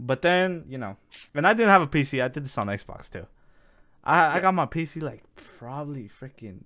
But 0.00 0.22
then, 0.22 0.64
you 0.68 0.78
know, 0.78 0.96
and 1.34 1.46
I 1.46 1.52
didn't 1.54 1.68
have 1.70 1.82
a 1.82 1.86
PC. 1.86 2.20
I 2.22 2.28
did 2.28 2.44
this 2.44 2.58
on 2.58 2.66
Xbox 2.68 3.10
too. 3.10 3.26
I 4.04 4.38
I 4.38 4.40
got 4.40 4.54
my 4.54 4.66
PC 4.66 5.00
like 5.02 5.22
probably 5.36 6.08
freaking 6.08 6.64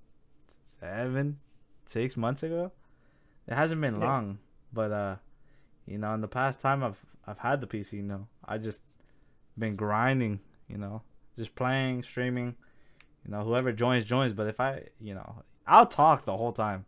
seven, 0.81 1.38
six 1.85 2.16
months 2.16 2.42
ago. 2.42 2.73
It 3.47 3.55
hasn't 3.55 3.81
been 3.81 4.01
Yeah. 4.01 4.07
long, 4.07 4.38
but 4.73 4.90
uh, 4.92 5.17
you 5.87 5.98
know, 5.98 6.15
in 6.15 6.21
the 6.21 6.29
past 6.29 6.61
time 6.61 6.83
I've 6.83 7.04
I've 7.27 7.38
had 7.38 7.61
the 7.61 7.67
PC. 7.67 7.94
You 7.94 8.02
know, 8.04 8.27
I 8.44 8.59
just 8.59 8.81
been 9.59 9.77
grinding. 9.77 10.40
You 10.69 10.79
know, 10.79 11.02
just 11.37 11.54
playing, 11.54 12.02
streaming. 12.02 12.57
You 13.27 13.33
know, 13.33 13.42
whoever 13.42 13.72
joins 13.72 14.04
joins. 14.04 14.33
But 14.33 14.46
if 14.46 14.60
I, 14.60 14.83
you 15.00 15.14
know, 15.14 15.42
I'll 15.66 15.87
talk 15.87 16.24
the 16.24 16.37
whole 16.37 16.52
time, 16.52 16.85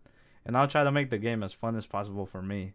and 0.47 0.57
I'll 0.57 0.69
try 0.69 0.85
to 0.85 0.93
make 0.93 1.11
the 1.11 1.19
game 1.19 1.43
as 1.43 1.53
fun 1.53 1.77
as 1.77 1.85
possible 1.87 2.27
for 2.27 2.41
me. 2.43 2.75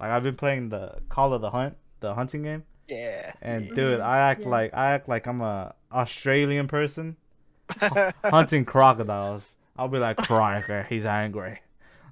Like 0.00 0.10
I've 0.10 0.22
been 0.22 0.36
playing 0.36 0.68
the 0.70 0.98
Call 1.08 1.32
of 1.32 1.40
the 1.40 1.50
Hunt, 1.50 1.76
the 2.00 2.14
hunting 2.14 2.42
game. 2.42 2.64
Yeah. 2.88 3.32
And 3.42 3.68
dude, 3.74 4.00
I 4.00 4.18
act 4.30 4.42
Yeah. 4.42 4.48
like 4.48 4.74
I 4.74 4.92
act 4.92 5.08
like 5.08 5.26
I'm 5.26 5.40
a 5.40 5.74
Australian 5.92 6.68
person 6.68 7.16
hunting 8.24 8.64
crocodiles. 8.64 9.56
I'll 9.76 9.88
be 9.88 9.98
like, 9.98 10.16
Chronicle, 10.18 10.74
eh, 10.74 10.84
he's 10.88 11.06
angry. 11.06 11.60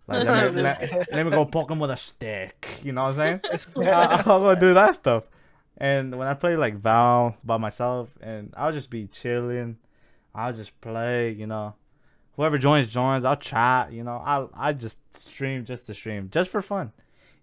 Like, 0.06 0.24
let, 0.24 0.54
me, 0.54 0.62
let, 0.62 1.12
let 1.12 1.24
me 1.26 1.30
go 1.30 1.44
poke 1.44 1.70
him 1.70 1.78
with 1.78 1.90
a 1.90 1.96
stick. 1.96 2.66
You 2.82 2.92
know 2.92 3.04
what 3.04 3.18
I'm 3.18 3.40
saying? 3.42 3.62
I- 3.88 4.22
I'll 4.26 4.40
go 4.40 4.54
do 4.54 4.74
that 4.74 4.94
stuff. 4.94 5.24
And 5.76 6.18
when 6.18 6.26
I 6.28 6.34
play 6.34 6.56
like 6.56 6.76
Val 6.76 7.36
by 7.44 7.56
myself, 7.58 8.08
and 8.20 8.52
I'll 8.56 8.72
just 8.72 8.90
be 8.90 9.06
chilling, 9.06 9.78
I'll 10.34 10.52
just 10.52 10.78
play. 10.80 11.30
You 11.32 11.46
know, 11.46 11.74
whoever 12.36 12.58
joins 12.58 12.88
joins. 12.88 13.24
I'll 13.24 13.36
chat. 13.36 13.92
You 13.92 14.04
know, 14.04 14.16
I 14.24 14.68
I 14.68 14.72
just 14.72 14.98
stream 15.16 15.64
just 15.64 15.86
to 15.86 15.94
stream, 15.94 16.28
just 16.30 16.50
for 16.50 16.62
fun. 16.62 16.92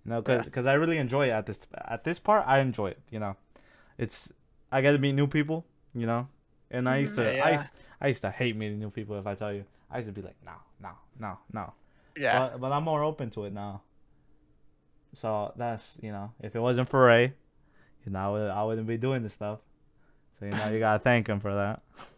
You 0.06 0.12
know, 0.12 0.22
cause, 0.22 0.42
Yeah. 0.44 0.50
'cause 0.50 0.66
I 0.66 0.74
really 0.74 0.98
enjoy 0.98 1.28
it 1.28 1.32
at 1.32 1.46
this 1.46 1.60
at 1.74 2.04
this 2.04 2.20
part. 2.20 2.46
I 2.48 2.60
enjoy 2.60 2.88
it. 2.92 3.00
You 3.12 3.20
know, 3.20 3.36
it's 3.98 4.32
I 4.72 4.82
get 4.82 4.92
to 4.94 4.98
meet 4.98 5.14
new 5.14 5.28
people. 5.28 5.66
You 5.94 6.06
know, 6.06 6.28
and 6.72 6.88
I 6.88 6.98
used 6.98 7.16
to 7.16 7.22
Mhm. 7.22 7.42
I 7.42 7.52
used, 7.52 7.66
I 8.02 8.08
used 8.08 8.22
to 8.22 8.30
hate 8.32 8.56
meeting 8.56 8.80
new 8.80 8.90
people. 8.92 9.18
If 9.18 9.26
I 9.28 9.36
tell 9.36 9.52
you, 9.52 9.66
I 9.90 9.98
used 9.98 10.08
to 10.10 10.14
be 10.14 10.22
like, 10.22 10.36
no, 10.46 10.54
no, 10.80 10.92
no, 11.20 11.38
no. 11.52 11.74
Yeah. 12.16 12.50
But, 12.50 12.62
but 12.62 12.72
I'm 12.72 12.84
more 12.84 13.04
open 13.04 13.30
to 13.32 13.46
it 13.46 13.54
now. 13.54 13.82
So 15.14 15.54
that's 15.56 15.98
you 16.02 16.12
know, 16.12 16.32
if 16.42 16.56
it 16.56 16.60
wasn't 16.60 16.90
for 16.90 17.06
Ray, 17.06 17.34
you 18.06 18.12
know, 18.12 18.20
I, 18.20 18.30
would, 18.32 18.50
I 18.52 18.64
wouldn't 18.64 18.88
be 18.88 18.98
doing 18.98 19.24
this 19.24 19.34
stuff. 19.34 19.60
So 20.40 20.46
you 20.46 20.52
know, 20.52 20.70
you 20.70 20.80
gotta 20.80 21.00
thank 21.00 21.28
him 21.28 21.40
for 21.40 21.54
that. 21.54 21.82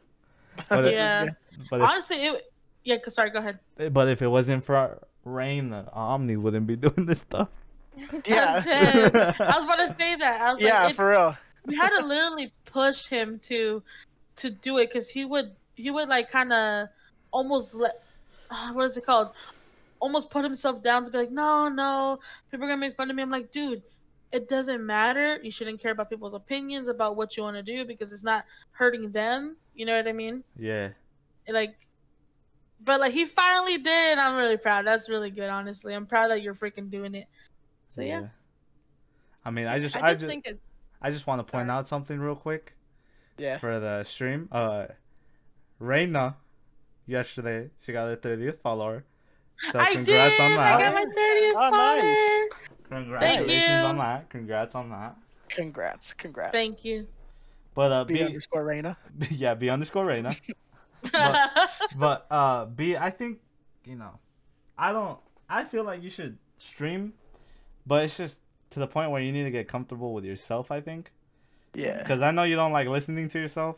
But 0.68 0.86
it- 0.86 0.94
Yeah. 0.94 1.26
but 1.70 1.82
if, 1.82 1.88
Honestly, 1.90 2.18
it. 2.26 2.52
Yeah. 2.84 2.98
c- 3.04 3.12
Sorry. 3.12 3.30
Go 3.30 3.40
ahead. 3.40 3.60
but 3.94 4.08
if 4.10 4.22
it 4.22 4.28
wasn't 4.28 4.64
for 4.66 5.00
Rain, 5.26 5.74
Omni 5.94 6.38
wouldn't 6.38 6.68
be 6.68 6.76
doing 6.88 7.06
this 7.06 7.20
stuff. 7.20 7.50
I 7.98 8.02
was 8.14 8.22
Yeah. 8.26 9.34
I 9.40 9.56
was 9.58 9.64
about 9.66 9.88
to 9.88 9.96
say 9.98 10.16
that. 10.16 10.42
I 10.42 10.52
was 10.52 10.62
yeah, 10.62 10.84
like, 10.84 10.92
it, 10.92 10.96
for 10.96 11.10
real. 11.10 11.38
we 11.66 11.76
had 11.76 11.90
to 12.00 12.06
literally 12.06 12.52
push 12.66 13.06
him 13.08 13.40
to 13.40 13.84
to 14.38 14.50
do 14.50 14.78
it 14.78 14.88
because 14.90 15.10
he 15.10 15.26
would 15.26 15.52
he 15.76 15.92
would 15.92 16.08
like 16.08 16.30
kind 16.32 16.54
of 16.54 16.88
almost 17.32 17.76
let 17.76 18.02
uh, 18.50 18.72
what 18.72 18.86
is 18.86 18.96
it 18.96 19.06
called 19.06 19.32
almost 20.00 20.30
put 20.30 20.46
himself 20.46 20.82
down 20.82 21.04
to 21.04 21.12
be 21.12 21.18
like 21.18 21.32
no 21.32 21.68
no 21.68 22.18
people 22.50 22.66
are 22.66 22.70
gonna 22.70 22.80
make 22.80 22.96
fun 22.96 23.10
of 23.10 23.16
me 23.18 23.22
i'm 23.22 23.30
like 23.30 23.52
dude 23.52 23.82
it 24.32 24.48
doesn't 24.48 24.84
matter 24.86 25.40
you 25.44 25.52
shouldn't 25.52 25.80
care 25.82 25.92
about 25.92 26.10
people's 26.10 26.34
opinions 26.34 26.88
about 26.88 27.18
what 27.18 27.36
you 27.36 27.44
want 27.44 27.56
to 27.58 27.62
do 27.64 27.84
because 27.84 28.14
it's 28.14 28.24
not 28.24 28.46
hurting 28.72 29.12
them 29.12 29.58
you 29.80 29.86
know 29.86 29.96
what 29.96 30.08
i 30.08 30.12
mean 30.12 30.44
Yeah. 30.58 30.90
It, 31.48 31.54
like 31.54 31.76
but 32.84 33.00
like 33.00 33.14
he 33.14 33.26
finally 33.26 33.78
did 33.78 34.18
i'm 34.18 34.36
really 34.36 34.58
proud 34.58 34.86
that's 34.86 35.10
really 35.10 35.32
good 35.32 35.50
honestly 35.50 35.94
i'm 35.94 36.06
proud 36.06 36.30
that 36.32 36.42
you're 36.44 36.54
freaking 36.54 36.90
doing 36.92 37.16
it 37.16 37.28
so 37.88 38.02
yeah, 38.02 38.28
I 39.44 39.50
mean, 39.50 39.66
I 39.66 39.80
just 39.80 39.96
I 39.96 40.00
I 40.00 40.12
just 40.12 40.22
just 40.22 40.30
think 40.30 40.46
it's 40.46 40.64
I 41.02 41.10
just 41.10 41.26
want 41.26 41.44
to 41.44 41.50
point 41.52 41.70
Sorry. 41.70 41.80
out 41.80 41.88
something 41.88 42.20
real 42.20 42.36
quick 42.36 42.74
Yeah. 43.40 43.58
for 43.58 43.80
the 43.80 44.04
stream. 44.04 44.48
Uh, 44.52 44.88
Reina, 45.80 46.36
yesterday 47.08 47.72
she 47.84 47.92
got 47.94 48.06
her 48.10 48.16
30th 48.16 48.60
follower. 48.60 49.06
So 49.72 49.80
i 49.80 49.94
congrats 49.94 50.38
did 50.38 50.52
on 50.52 50.60
i 50.60 50.80
got 50.80 50.94
my 50.94 51.06
30th 51.06 51.54
Oh, 51.56 51.70
nice. 51.72 52.18
follower. 52.90 53.04
Congratulations 53.04 53.68
you. 53.68 53.74
on 53.90 53.98
that. 53.98 54.30
Congrats 54.30 54.76
on 54.76 54.90
that. 54.92 55.16
Congrats. 55.50 56.14
Congrats. 56.14 56.52
thank 56.52 56.86
you 56.86 57.08
But 57.76 57.92
uh, 57.92 58.04
B 58.06 58.16
B, 58.16 58.24
underscore 58.24 58.64
Reina. 58.66 58.98
yeah, 59.32 59.54
B 59.54 59.70
underscore 59.70 60.06
Reina. 60.06 60.36
But- 61.12 61.50
But 61.96 62.28
uh, 62.30 62.66
B, 62.66 62.98
I 62.98 63.10
think 63.10 63.40
you 63.86 63.96
know, 63.96 64.20
I 64.78 64.92
don't. 64.92 65.18
I 65.50 65.64
feel 65.64 65.84
like 65.84 66.04
you 66.04 66.10
should 66.10 66.38
stream, 66.58 67.14
but 67.88 68.04
it's 68.04 68.18
just 68.18 68.40
to 68.72 68.80
the 68.80 68.88
point 68.88 69.10
where 69.12 69.22
you 69.22 69.32
need 69.32 69.44
to 69.44 69.52
get 69.52 69.68
comfortable 69.68 70.14
with 70.14 70.26
yourself. 70.26 70.72
I 70.72 70.82
think 70.82 71.12
Yeah. 71.74 71.98
because 72.00 72.22
I 72.22 72.32
know 72.32 72.44
you 72.44 72.56
don't 72.56 72.72
like 72.74 72.88
listening 72.88 73.30
to 73.30 73.40
yourself. 73.40 73.78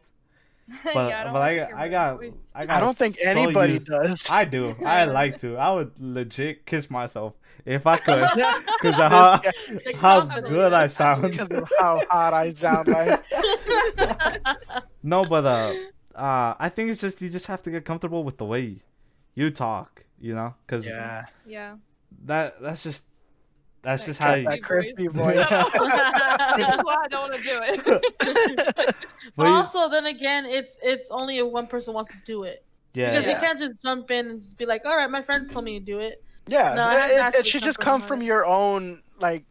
But 0.83 1.09
yeah, 1.09 1.21
I 1.21 1.23
don't 1.25 1.33
but 1.33 1.39
like 1.39 1.51
I, 1.51 1.55
your 1.67 1.77
I 1.77 1.87
got. 1.89 2.19
I 2.55 2.65
got. 2.65 2.77
I 2.77 2.79
don't 2.79 2.97
think 2.97 3.15
so 3.17 3.27
anybody 3.29 3.73
used- 3.73 3.85
does. 3.87 4.27
I 4.29 4.45
do. 4.45 4.75
I 4.85 5.05
like 5.05 5.37
to. 5.39 5.57
I 5.57 5.73
would 5.73 5.91
legit 5.99 6.65
kiss 6.65 6.89
myself 6.89 7.33
if 7.65 7.85
I 7.85 7.97
could, 7.97 8.27
because 8.81 8.99
of 8.99 9.11
how 9.11 9.37
The 9.37 9.93
how 9.97 10.21
good 10.39 10.73
I 10.73 10.87
sound. 10.87 11.23
because 11.23 11.49
of 11.49 11.67
how 11.77 12.01
hot 12.09 12.33
I 12.33 12.53
sound 12.53 12.87
like. 12.87 13.21
No, 15.03 15.23
but 15.25 15.45
uh, 15.45 15.73
uh, 16.15 16.55
I 16.59 16.69
think 16.69 16.89
it's 16.91 17.01
just 17.01 17.21
you 17.21 17.29
just 17.29 17.47
have 17.47 17.63
to 17.63 17.71
get 17.71 17.85
comfortable 17.85 18.23
with 18.23 18.37
the 18.37 18.45
way 18.45 18.77
you 19.35 19.49
talk, 19.51 20.05
you 20.19 20.33
know, 20.35 20.55
because 20.65 20.85
Yeah. 20.85 21.25
Yeah. 21.45 21.75
that 22.25 22.61
that's 22.61 22.83
just 22.83 23.03
that's 23.83 24.03
That 24.03 24.07
just 24.07 24.19
how. 24.19 24.33
You, 24.35 24.45
that 24.45 24.63
crispy 24.63 25.07
voice. 25.07 25.35
voice. 25.35 25.49
That's 25.49 25.73
why 26.83 26.97
I 27.03 27.07
don't 27.09 27.29
want 27.29 27.33
to 27.33 27.41
do 27.41 27.59
it. 27.63 27.85
But 28.55 28.95
but 29.35 29.47
you- 29.47 29.53
also, 29.53 29.89
then 29.89 30.05
again, 30.07 30.45
it's 30.45 30.77
it's 30.83 31.09
only 31.11 31.37
if 31.37 31.45
one 31.47 31.67
person 31.67 31.93
wants 31.93 32.09
to 32.11 32.17
do 32.25 32.43
it 32.43 32.63
yeah, 32.93 33.11
because 33.11 33.25
Yeah. 33.25 33.31
you 33.33 33.39
can't 33.39 33.59
just 33.59 33.73
jump 33.81 34.09
in 34.11 34.29
and 34.31 34.39
just 34.41 34.57
be 34.57 34.65
like, 34.65 34.81
"All 34.85 34.95
right, 34.97 35.09
my 35.09 35.21
friends 35.21 35.49
told 35.49 35.65
me 35.65 35.79
to 35.79 35.85
do 35.85 35.99
it." 35.99 36.23
Yeah, 36.47 36.73
No, 36.73 36.89
it 36.89 36.93
it, 36.93 36.95
it- 36.95 37.07
to 37.07 37.13
it 37.15 37.19
actually 37.19 37.49
should 37.49 37.63
just 37.63 37.79
come 37.79 38.01
the 38.01 38.07
from 38.07 38.21
your 38.23 38.45
own, 38.45 39.01
like, 39.19 39.45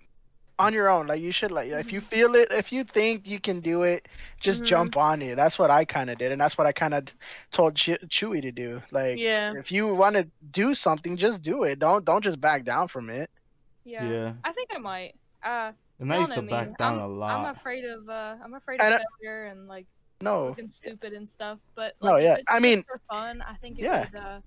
on 0.59 0.75
your 0.75 0.89
own. 0.89 1.07
Like, 1.07 1.21
you 1.23 1.31
should, 1.33 1.53
like, 1.53 1.69
if 1.71 1.93
you 1.93 2.01
feel 2.01 2.35
it, 2.35 2.49
if 2.51 2.73
you 2.73 2.83
think 2.85 3.27
you 3.29 3.39
can 3.41 3.61
do 3.61 3.85
it, 3.85 4.09
just 4.41 4.63
Mhm. 4.63 4.67
jump 4.67 4.97
on 4.97 5.23
it. 5.23 5.37
That's 5.37 5.57
what 5.59 5.71
I 5.71 5.85
kind 5.85 6.11
of 6.11 6.19
did, 6.19 6.33
and 6.33 6.41
that's 6.41 6.59
what 6.59 6.67
I 6.67 6.73
kind 6.73 6.93
of 6.95 7.05
told 7.53 7.77
Ch- 7.77 8.01
Chewy 8.09 8.43
to 8.43 8.51
do. 8.51 8.83
Like, 8.91 9.19
Yeah, 9.19 9.55
if 9.57 9.71
you 9.71 9.95
want 9.95 10.17
to 10.17 10.27
do 10.51 10.75
something, 10.75 11.17
just 11.17 11.41
do 11.43 11.63
it. 11.63 11.79
Don't 11.79 12.05
don't 12.05 12.25
just 12.25 12.41
back 12.41 12.65
down 12.65 12.89
from 12.89 13.09
it. 13.09 13.31
Yeah. 13.91 14.09
yeah. 14.09 14.33
I 14.45 14.53
think 14.53 14.71
I 14.75 14.79
might. 14.79 15.15
Uh, 15.43 15.73
And 15.99 16.13
I 16.13 16.17
y'all 16.17 16.21
used 16.23 16.35
to 16.35 16.43
know 16.43 16.51
back 16.51 16.69
me. 16.69 16.75
down 16.79 16.99
I'm, 16.99 17.05
a 17.05 17.09
lot. 17.09 17.31
I'm 17.47 17.57
afraid 17.57 17.85
of 17.85 18.09
uh, 18.09 18.37
I'm 18.43 18.55
afraid 18.55 18.81
of 18.81 18.87
And 18.87 18.95
I- 18.95 19.03
failure 19.21 19.47
and 19.47 19.67
like 19.69 19.87
No, 20.21 20.49
looking 20.49 20.71
stupid 20.71 21.13
and 21.13 21.29
stuff. 21.29 21.59
But 21.75 21.95
No, 22.03 22.13
like, 22.13 22.21
if 22.21 22.25
yeah, 22.25 22.35
it's 22.35 22.45
I 22.49 22.53
just 22.55 22.63
mean- 22.63 22.83
for 22.85 23.01
fun, 23.09 23.43
I 23.43 23.55
think 23.55 23.79
it 23.79 23.83
Yeah. 23.85 24.07
would. 24.13 24.21
Uh, 24.21 24.41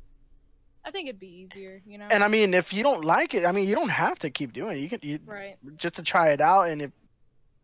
I 0.85 0.91
think 0.91 1.07
it'd 1.07 1.19
be 1.19 1.47
easier, 1.49 1.81
you 1.87 1.97
know. 1.97 2.07
and 2.11 2.23
I 2.23 2.27
mean, 2.27 2.53
if 2.53 2.73
you 2.73 2.83
don't 2.83 3.05
like 3.05 3.33
it, 3.33 3.45
I 3.45 3.51
mean, 3.53 3.69
you 3.69 3.75
don't 3.75 3.87
have 3.89 4.19
to 4.19 4.29
keep 4.29 4.51
doing 4.51 4.77
it. 4.77 4.81
You 4.81 4.89
can 4.89 4.99
you, 5.01 5.17
right. 5.25 5.55
just 5.77 5.95
to 5.95 6.03
try 6.03 6.29
it 6.31 6.41
out, 6.41 6.67
and 6.67 6.81
if 6.81 6.91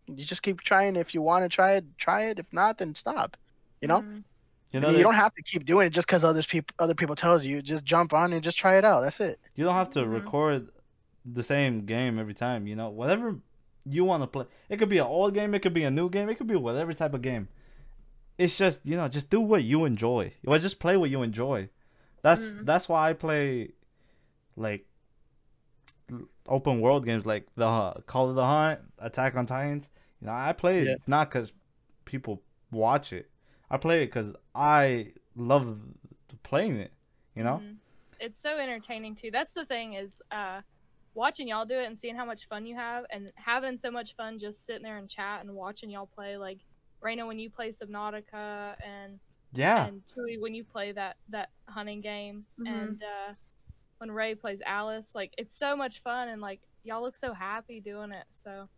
you 0.07 0.23
just 0.23 0.41
keep 0.41 0.61
trying, 0.61 0.95
if 0.95 1.13
you 1.13 1.21
want 1.21 1.43
to 1.43 1.49
try 1.49 1.73
it, 1.73 1.85
try 1.97 2.27
it. 2.29 2.39
If 2.39 2.45
not, 2.53 2.77
then 2.77 2.95
stop. 2.95 3.35
You 3.81 3.89
know. 3.89 4.01
Mhm. 4.01 4.23
you 4.71 4.79
I 4.79 4.81
know, 4.81 4.87
mean, 4.87 4.93
that- 4.93 4.97
you 4.99 5.03
don't 5.03 5.15
have 5.15 5.33
to 5.35 5.41
keep 5.43 5.65
doing 5.65 5.87
it 5.87 5.89
just 5.89 6.07
because 6.07 6.23
other 6.23 6.41
people 6.43 6.73
other 6.79 6.93
people 6.95 7.15
tells 7.15 7.43
you. 7.43 7.61
Just 7.61 7.83
jump 7.83 8.13
on 8.13 8.31
and 8.33 8.41
just 8.43 8.57
try 8.57 8.77
it 8.77 8.85
out. 8.85 9.01
That's 9.01 9.19
it. 9.19 9.37
you 9.55 9.65
don't 9.65 9.75
have 9.75 9.89
to 9.91 9.99
Mhm. 9.99 10.13
record 10.13 10.69
the 11.33 11.43
same 11.43 11.85
game 11.85 12.17
every 12.19 12.33
time. 12.33 12.67
You 12.67 12.75
know, 12.75 12.89
whatever 12.89 13.35
you 13.85 14.03
want 14.05 14.23
to 14.23 14.27
play. 14.27 14.45
It 14.69 14.77
could 14.77 14.89
be 14.89 14.97
an 14.97 15.05
old 15.07 15.33
game. 15.33 15.53
It 15.53 15.59
could 15.59 15.73
be 15.73 15.83
a 15.83 15.91
new 15.91 16.09
game. 16.09 16.29
It 16.29 16.35
could 16.35 16.47
be 16.47 16.55
whatever 16.55 16.93
type 16.93 17.13
of 17.13 17.21
game. 17.21 17.47
It's 18.37 18.57
just 18.57 18.85
you 18.85 18.95
know, 18.97 19.07
just 19.07 19.29
do 19.29 19.41
what 19.41 19.63
you 19.63 19.85
enjoy. 19.85 20.33
Or 20.47 20.57
just 20.59 20.79
play 20.79 20.95
what 20.97 21.09
you 21.09 21.21
enjoy. 21.23 21.69
That's 22.21 22.51
Mm. 22.51 22.65
that's 22.65 22.87
why 22.89 23.09
I 23.09 23.13
play, 23.13 23.71
like, 24.55 24.85
open 26.47 26.81
world 26.81 27.05
games 27.05 27.25
like 27.25 27.47
the 27.55 27.65
uh, 27.67 27.93
Call 28.01 28.29
of 28.29 28.35
the 28.35 28.45
Hunt, 28.45 28.79
Attack 28.97 29.35
on 29.35 29.45
Titans. 29.45 29.89
You 30.21 30.27
know, 30.27 30.33
I 30.33 30.53
play 30.53 30.83
Yeah. 30.85 30.91
it 30.93 31.01
not 31.07 31.29
because 31.29 31.51
people 32.05 32.41
watch 32.71 33.13
it. 33.13 33.29
I 33.69 33.77
play 33.77 34.03
it 34.03 34.07
because 34.07 34.33
I 34.55 35.13
love 35.35 35.79
playing 36.43 36.77
it. 36.77 36.91
You 37.35 37.43
know. 37.43 37.61
Mhm. 37.63 37.75
It's 38.19 38.41
so 38.41 38.57
entertaining 38.57 39.15
too. 39.15 39.31
That's 39.31 39.53
the 39.53 39.65
thing 39.65 39.93
is 39.93 40.21
uh 40.31 40.61
watching 41.13 41.47
y'all 41.47 41.65
do 41.65 41.75
it 41.75 41.85
and 41.85 41.97
seeing 41.97 42.15
how 42.15 42.25
much 42.25 42.47
fun 42.47 42.65
you 42.65 42.75
have 42.75 43.05
and 43.09 43.31
having 43.35 43.77
so 43.77 43.89
much 43.91 44.15
fun 44.15 44.39
just 44.39 44.65
sitting 44.65 44.83
there 44.83 44.97
and 44.97 45.09
chat 45.09 45.41
and 45.43 45.53
watching 45.53 45.89
y'all 45.89 46.05
play 46.13 46.37
like 46.37 46.59
Raina 47.03 47.25
when 47.25 47.39
you 47.39 47.49
play 47.49 47.69
Subnautica 47.69 48.75
and 48.85 49.19
Yeah. 49.53 49.85
and 49.87 50.01
Chewy 50.05 50.39
when 50.39 50.53
you 50.53 50.63
play 50.63 50.91
that 50.91 51.17
that 51.29 51.49
hunting 51.67 52.01
game 52.01 52.45
Mhm. 52.59 52.67
and 52.67 53.03
uh 53.03 53.33
when 53.97 54.11
Ray 54.11 54.35
plays 54.35 54.61
Alice 54.65 55.13
like 55.15 55.33
it's 55.37 55.57
so 55.57 55.75
much 55.75 56.01
fun 56.03 56.29
and 56.29 56.41
like 56.41 56.61
y'all 56.83 57.01
look 57.01 57.15
so 57.17 57.33
happy 57.33 57.79
doing 57.81 58.11
it 58.11 58.25
so 58.31 58.69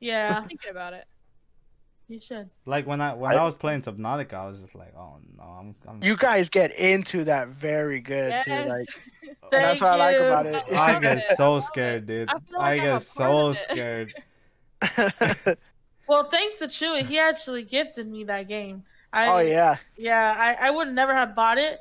yeah, 0.00 0.36
I'm 0.36 0.48
thinking 0.48 0.70
about 0.70 0.92
it 0.92 1.06
you 2.08 2.20
should. 2.20 2.50
Like 2.66 2.86
when 2.86 3.00
I 3.00 3.14
when 3.14 3.32
I, 3.32 3.36
I- 3.36 3.44
was 3.44 3.54
playing 3.54 3.82
Subnautica, 3.82 4.34
I 4.34 4.46
was 4.46 4.60
just 4.60 4.74
like, 4.74 4.94
oh 4.96 5.18
no, 5.36 5.42
I'm. 5.42 5.74
I'm 5.88 6.02
You 6.02 6.16
guys 6.16 6.48
get 6.48 6.76
into 6.78 7.24
that 7.24 7.48
very 7.48 8.00
good 8.00 8.30
yes 8.30 8.44
too. 8.44 8.68
Like 8.70 8.86
Thank 9.50 9.50
that's 9.50 9.80
what 9.80 9.90
I 9.90 9.96
like 9.96 10.16
you. 10.16 10.24
about 10.24 10.46
it. 10.46 10.64
I 10.72 10.92
love 10.92 11.02
get 11.02 11.18
it. 11.18 11.36
So 11.36 11.60
scared, 11.60 12.06
dude. 12.06 12.28
I 12.28 12.32
feel 12.32 12.58
like 12.58 12.80
I'm 12.80 12.86
get 12.86 13.02
so 13.02 13.52
scared. 13.54 14.14
Well, 16.06 16.28
thanks 16.28 16.58
to 16.58 16.66
Chewy, 16.66 17.04
he 17.06 17.18
actually 17.18 17.62
gifted 17.62 18.06
me 18.06 18.24
that 18.24 18.48
game. 18.48 18.84
I, 19.12 19.28
oh 19.28 19.38
yeah. 19.38 19.76
Yeah, 19.96 20.34
I, 20.36 20.68
I 20.68 20.70
would 20.70 20.88
never 20.88 21.14
have 21.14 21.34
bought 21.34 21.56
it. 21.58 21.80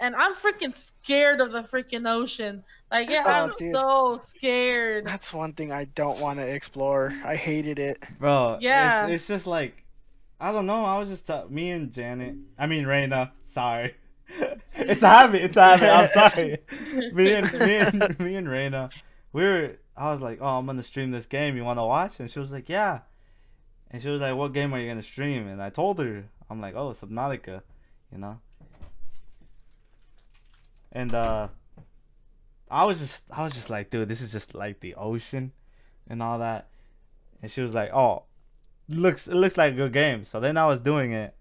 And 0.00 0.16
I'm 0.16 0.34
freaking 0.34 0.74
scared 0.74 1.40
of 1.40 1.52
the 1.52 1.60
freaking 1.60 2.10
ocean. 2.10 2.64
Like, 2.90 3.10
yeah, 3.10 3.22
Oh, 3.26 3.30
I'm 3.30 3.50
dude. 3.58 3.70
so 3.72 4.18
scared. 4.22 5.06
That's 5.06 5.32
one 5.32 5.52
thing 5.52 5.70
I 5.72 5.84
don't 5.84 6.18
want 6.20 6.38
to 6.38 6.46
explore. 6.46 7.14
I 7.24 7.36
hated 7.36 7.78
it. 7.78 8.02
Bro, 8.18 8.58
Yeah. 8.60 9.04
It's, 9.06 9.14
it's 9.14 9.28
just 9.28 9.46
like, 9.46 9.84
I 10.40 10.52
don't 10.52 10.64
know. 10.66 10.86
I 10.86 10.98
was 10.98 11.10
just, 11.10 11.30
uh, 11.30 11.44
me 11.50 11.70
and 11.70 11.92
Janet, 11.92 12.34
I 12.58 12.66
mean, 12.66 12.84
Raina, 12.84 13.30
sorry. 13.44 13.94
it's 14.74 15.02
a 15.02 15.08
habit. 15.08 15.42
It's 15.42 15.56
a 15.56 15.76
habit. 15.76 15.90
I'm 15.90 16.08
sorry. 16.08 16.58
me 17.12 17.32
and 17.34 17.52
me 17.52 17.76
and 17.76 18.20
me 18.20 18.36
and 18.36 18.46
Raina, 18.46 18.90
we 19.32 19.42
were. 19.42 19.76
I 19.96 20.12
was 20.12 20.20
like, 20.20 20.38
"Oh, 20.40 20.46
I'm 20.58 20.66
gonna 20.66 20.82
stream 20.82 21.10
this 21.10 21.26
game. 21.26 21.56
You 21.56 21.64
want 21.64 21.78
to 21.78 21.84
watch?" 21.84 22.20
And 22.20 22.30
she 22.30 22.38
was 22.38 22.52
like, 22.52 22.68
"Yeah." 22.68 23.00
And 23.90 24.00
she 24.00 24.08
was 24.08 24.20
like, 24.20 24.36
"What 24.36 24.52
game 24.52 24.72
are 24.72 24.78
you 24.78 24.88
gonna 24.88 25.02
stream?" 25.02 25.48
And 25.48 25.60
I 25.60 25.68
told 25.70 25.98
her, 25.98 26.26
"I'm 26.48 26.60
like, 26.60 26.74
oh, 26.76 26.90
Subnautica," 26.92 27.62
you 28.12 28.18
know. 28.18 28.38
And 30.92 31.14
uh, 31.14 31.48
I 32.70 32.84
was 32.84 32.98
just, 32.98 33.24
I 33.30 33.42
was 33.42 33.54
just 33.54 33.70
like, 33.70 33.90
dude, 33.90 34.08
this 34.08 34.20
is 34.20 34.32
just 34.32 34.54
like 34.54 34.80
the 34.80 34.94
ocean, 34.94 35.52
and 36.08 36.22
all 36.22 36.38
that. 36.38 36.68
And 37.42 37.50
she 37.50 37.62
was 37.62 37.74
like, 37.74 37.92
"Oh, 37.92 38.24
looks, 38.88 39.28
it 39.28 39.34
looks 39.34 39.56
like 39.56 39.72
a 39.72 39.76
good 39.76 39.92
game." 39.92 40.24
So 40.24 40.40
then 40.40 40.56
I 40.56 40.66
was 40.66 40.80
doing 40.80 41.12
it, 41.12 41.34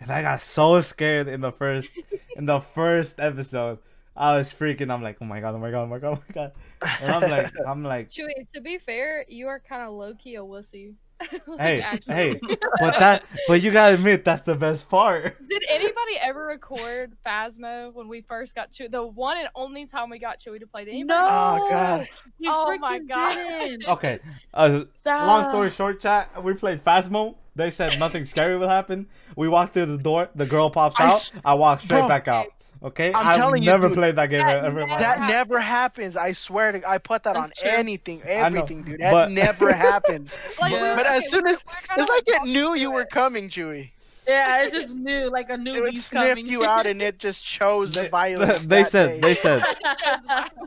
and 0.00 0.10
I 0.10 0.22
got 0.22 0.42
so 0.42 0.80
scared 0.80 1.28
in 1.28 1.40
the 1.40 1.52
first 1.52 1.90
in 2.36 2.46
the 2.46 2.60
first 2.60 3.18
episode, 3.18 3.78
I 4.16 4.36
was 4.36 4.52
freaking. 4.52 4.92
I'm 4.92 5.02
like, 5.02 5.18
oh 5.20 5.24
my 5.24 5.40
god, 5.40 5.54
oh 5.54 5.58
my 5.58 5.70
god, 5.70 5.82
oh 5.82 5.86
my 5.86 5.98
god, 5.98 6.18
oh 6.18 6.22
my 6.28 6.34
god. 6.34 6.52
And 7.00 7.10
I'm 7.12 7.30
like, 7.30 7.52
I'm 7.66 7.84
like, 7.84 8.08
Chewy, 8.10 8.50
to 8.54 8.60
be 8.60 8.78
fair, 8.78 9.24
you 9.28 9.46
are 9.46 9.60
kind 9.60 9.82
of 9.82 9.94
low 9.94 10.14
key 10.14 10.34
a 10.34 10.40
wussy. 10.40 10.94
Like, 11.46 11.60
hey, 11.60 11.80
actually. 11.80 12.14
hey, 12.14 12.40
but 12.80 12.98
that, 12.98 13.24
but 13.48 13.60
you 13.62 13.70
gotta 13.72 13.94
admit 13.94 14.24
that's 14.24 14.42
the 14.42 14.54
best 14.54 14.88
part. 14.88 15.36
Did 15.48 15.64
anybody 15.68 16.16
ever 16.20 16.46
record 16.46 17.14
Phasmo 17.26 17.92
when 17.92 18.06
we 18.08 18.20
first 18.20 18.54
got 18.54 18.70
Chewy? 18.70 18.90
The 18.90 19.04
one 19.04 19.36
and 19.38 19.48
only 19.54 19.86
time 19.86 20.10
we 20.10 20.18
got 20.18 20.38
Chewy 20.40 20.60
to 20.60 20.66
play. 20.66 20.84
Did? 20.84 21.06
No. 21.06 21.16
Oh, 21.18 21.66
God. 21.68 22.08
You 22.38 22.50
Oh 22.52 22.76
my 22.78 22.98
God. 23.00 23.34
didn't. 23.34 23.84
Okay, 23.88 24.20
uh, 24.54 24.84
long 25.06 25.44
story 25.44 25.70
short, 25.70 26.00
chat. 26.00 26.42
We 26.44 26.54
played 26.54 26.84
Phasmo. 26.84 27.34
They 27.56 27.70
said 27.70 27.98
nothing 27.98 28.24
scary 28.24 28.56
will 28.56 28.68
happen. 28.68 29.06
We 29.34 29.48
walk 29.48 29.72
through 29.72 29.86
the 29.86 29.98
door. 29.98 30.28
The 30.36 30.46
girl 30.46 30.70
pops 30.70 31.00
I 31.00 31.06
out. 31.06 31.30
I 31.44 31.54
walk 31.54 31.80
straight 31.80 32.00
Bro. 32.00 32.08
back 32.08 32.28
out. 32.28 32.46
Okay, 32.82 33.12
I'm 33.12 33.26
I've 33.26 33.36
telling 33.36 33.62
you, 33.62 33.70
never 33.70 33.88
dude, 33.88 33.96
played 33.96 34.16
that 34.16 34.26
game 34.26 34.46
that 34.46 34.64
ever. 34.64 34.80
never. 34.86 34.86
That 35.00 35.00
happened. 35.18 35.28
never 35.28 35.60
happens. 35.60 36.16
I 36.16 36.32
swear 36.32 36.72
to 36.72 36.88
I 36.88 36.98
put 36.98 37.24
that 37.24 37.36
on 37.36 37.50
true. 37.58 37.68
anything, 37.70 38.18
know, 38.20 38.24
everything, 38.26 38.82
dude. 38.82 39.00
That 39.00 39.10
but- 39.12 39.30
never 39.44 39.72
happens. 39.72 40.34
Like, 40.60 40.72
Yeah. 40.72 40.94
But 40.96 41.06
as 41.06 41.28
soon 41.30 41.44
we 41.44 41.50
as- 41.52 41.64
we 41.64 41.72
were 41.72 41.80
trying 41.84 42.00
It's 42.00 42.08
like 42.08 42.22
it 42.26 42.46
knew 42.48 42.66
through 42.66 42.74
you 42.76 42.90
were 42.92 43.04
coming, 43.04 43.48
Chewy. 43.50 43.90
Yeah, 44.28 44.62
it 44.64 44.72
just 44.72 44.94
knew 44.94 45.30
like 45.30 45.48
a 45.48 45.54
It 45.54 45.60
new 45.60 45.80
would 45.82 45.92
beast 45.94 46.10
sniff 46.10 46.28
coming. 46.36 46.46
you 46.46 46.64
out, 46.64 46.86
and 46.86 47.00
it 47.00 47.18
just 47.18 47.42
chose 47.44 47.94
They, 47.94 48.08
violence. 48.08 48.58
they 48.66 48.82
that 48.82 48.90
said, 48.90 49.20
day. 49.22 49.28
they 49.28 49.34
said, 49.34 49.62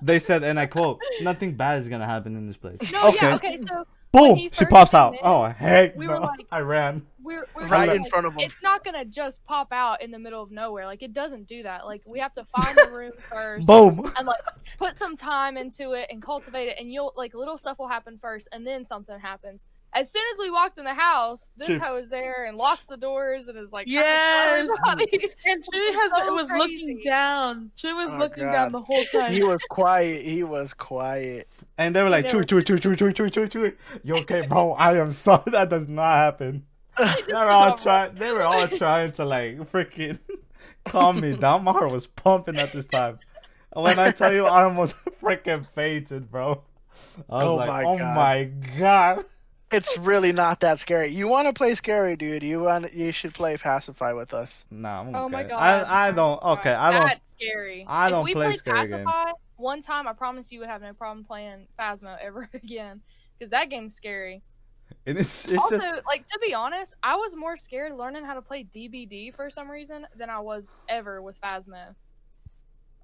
they 0.02 0.20
said, 0.20 0.44
and 0.44 0.60
I 0.60 0.66
quote, 0.66 1.00
"Nothing 1.22 1.54
bad 1.56 1.80
is 1.82 1.88
gonna 1.88 2.08
happen 2.08 2.36
in 2.36 2.48
this 2.48 2.58
place." 2.58 2.80
No, 2.92 3.10
okay, 3.10 3.18
yeah, 3.28 3.36
okay, 3.36 3.58
so 3.58 3.86
boom, 4.12 4.50
she 4.52 4.66
pops 4.66 4.94
out. 4.96 5.14
in, 5.14 5.20
Oh 5.22 5.46
heck, 5.46 5.96
we 5.96 6.08
no. 6.08 6.14
were 6.14 6.20
like- 6.22 6.48
I 6.52 6.60
ran. 6.62 7.06
We're, 7.24 7.48
we're 7.56 7.68
right 7.68 7.86
just 7.88 7.96
in 7.96 8.02
like, 8.04 8.12
front 8.12 8.26
of 8.28 8.34
him. 8.34 8.40
It's 8.42 8.62
not 8.62 8.84
gonna 8.84 9.06
just 9.06 9.44
pop 9.46 9.72
out 9.72 10.02
in 10.02 10.12
the 10.12 10.20
middle 10.20 10.42
of 10.42 10.52
nowhere. 10.52 10.86
Like 10.86 11.02
it 11.04 11.14
doesn't 11.14 11.48
do 11.48 11.64
that. 11.64 11.86
Like 11.86 12.02
we 12.06 12.20
have 12.20 12.34
to 12.34 12.46
find 12.46 12.78
the 12.78 12.92
room 12.92 13.12
first. 13.30 13.68
Boom. 13.68 14.12
and 14.18 14.28
like 14.28 14.40
put 14.78 14.98
some 14.98 15.16
time 15.16 15.58
into 15.58 15.92
it 15.94 16.08
and 16.10 16.22
cultivate 16.22 16.68
it 16.68 16.78
and 16.80 16.92
you'll 16.92 17.14
like 17.16 17.34
little 17.34 17.58
stuff 17.58 17.78
will 17.80 17.88
happen 17.88 18.18
first 18.22 18.48
and 18.52 18.66
then 18.66 18.84
something 18.86 19.20
happens 19.20 19.66
as 19.94 20.10
soon 20.10 20.24
as 20.34 20.40
we 20.40 20.50
walked 20.50 20.78
in 20.80 20.86
the 20.86 20.94
house 20.94 21.52
this 21.58 21.68
She- 21.68 21.78
hoe 21.78 21.98
is 21.98 22.08
there 22.10 22.46
and 22.46 22.58
locks 22.58 22.86
the 22.86 22.96
doors 22.98 23.48
and 23.50 23.58
is 23.58 23.72
like 23.74 23.88
trying 23.88 24.68
to 24.68 24.78
Yes. 25.12 25.32
And 25.46 25.62
Chewy 25.64 25.94
has 25.94 26.12
So 26.26 26.34
was 26.34 26.50
looking 26.50 27.00
down. 27.04 27.72
Chewy 27.76 27.96
was 27.96 28.10
Oh, 28.14 28.18
looking 28.18 28.44
God. 28.46 28.52
down 28.52 28.72
the 28.72 28.82
whole 28.82 29.04
time. 29.12 29.34
He 29.34 29.44
was 29.44 29.60
quiet. 29.70 30.24
He 30.26 30.44
was 30.44 30.74
quiet. 30.74 31.50
And 31.78 31.96
they 31.96 32.02
were 32.02 32.10
like, 32.10 32.26
know. 32.26 32.32
chewy, 32.40 32.44
chewy, 32.44 32.62
chewy, 32.64 32.80
chewy, 32.80 32.96
chewy, 32.96 33.14
chewy, 33.14 33.32
chewy, 33.32 33.50
chewy. 33.50 33.76
You 34.04 34.16
okay, 34.18 34.48
bro? 34.48 34.74
I 34.74 34.98
am 34.98 35.12
sorry. 35.12 35.44
That 35.48 35.70
does 35.70 35.88
not 35.88 36.14
happen. 36.16 36.66
They 37.28 37.34
were 37.34 37.50
all 37.50 37.78
trying. 37.78 38.16
They 38.16 38.32
were 38.32 38.44
all 38.44 38.68
trying 38.68 39.12
to 39.14 39.26
like 39.26 39.58
freaking 39.72 40.20
calm 40.86 41.20
me 41.22 41.36
down. 41.36 41.64
My 41.64 41.72
heart 41.72 41.92
was 41.92 42.08
pumping 42.08 42.58
at 42.60 42.72
this 42.74 42.88
time. 42.88 43.20
When 43.74 44.00
I 44.00 44.12
tell 44.12 44.34
you, 44.34 44.46
I 44.46 44.64
almost 44.64 44.96
freaking 45.22 45.66
fainted, 45.66 46.30
bro. 46.30 46.64
I 47.30 47.44
was 47.44 47.48
Oh 47.48 47.56
like, 47.56 47.70
my 47.70 47.84
oh 47.84 47.98
God. 47.98 48.16
my 48.16 48.44
god. 48.78 49.26
It's 49.72 49.98
really 50.00 50.34
not 50.34 50.60
that 50.60 50.80
scary. 50.80 51.14
You 51.14 51.30
want 51.30 51.48
to 51.48 51.54
play 51.54 51.76
scary, 51.76 52.18
dude? 52.18 52.44
You 52.44 52.60
want? 52.62 52.94
You 52.94 53.14
should 53.14 53.34
play 53.34 53.56
pacify 53.58 54.12
with 54.12 54.34
us. 54.34 54.66
Nah, 54.70 55.00
I'm 55.02 55.08
okay. 55.10 55.18
Oh 55.18 55.30
my 55.30 55.44
God. 55.44 55.60
I 55.60 56.08
I 56.08 56.12
don't. 56.12 56.44
Okay, 56.44 56.74
I 56.74 56.92
don't. 56.92 57.08
That's 57.08 57.32
scary. 57.32 57.86
I 57.88 58.10
don't 58.10 58.22
if 58.22 58.26
we 58.26 58.34
play 58.34 58.48
played 58.48 58.60
scary 58.60 58.80
games. 58.90 58.92
Pacify 59.06 59.32
one 59.56 59.82
time, 59.82 60.08
I 60.08 60.14
promise 60.14 60.52
you 60.52 60.60
would 60.60 60.68
have 60.70 60.82
no 60.82 60.94
problem 60.94 61.24
playing 61.24 61.68
Phasmo 61.80 62.18
ever 62.22 62.50
again. 62.54 63.02
Because 63.38 63.52
that 63.52 63.70
game's 63.70 63.96
scary. 63.96 64.44
And 65.06 65.18
it's 65.18 65.46
it's 65.46 65.62
also, 65.62 65.78
just 65.80 66.06
like 66.06 66.28
to 66.28 66.40
be 66.40 66.54
honest, 66.54 66.96
I 67.04 67.16
was 67.16 67.36
more 67.36 67.56
scared 67.56 67.94
learning 67.94 68.26
how 68.26 68.34
to 68.34 68.42
play 68.42 68.64
DBD 68.64 69.36
for 69.36 69.50
some 69.50 69.70
reason 69.70 70.06
than 70.16 70.30
I 70.30 70.40
was 70.40 70.74
ever 70.88 71.22
with 71.22 71.40
Phasmo. 71.42 71.96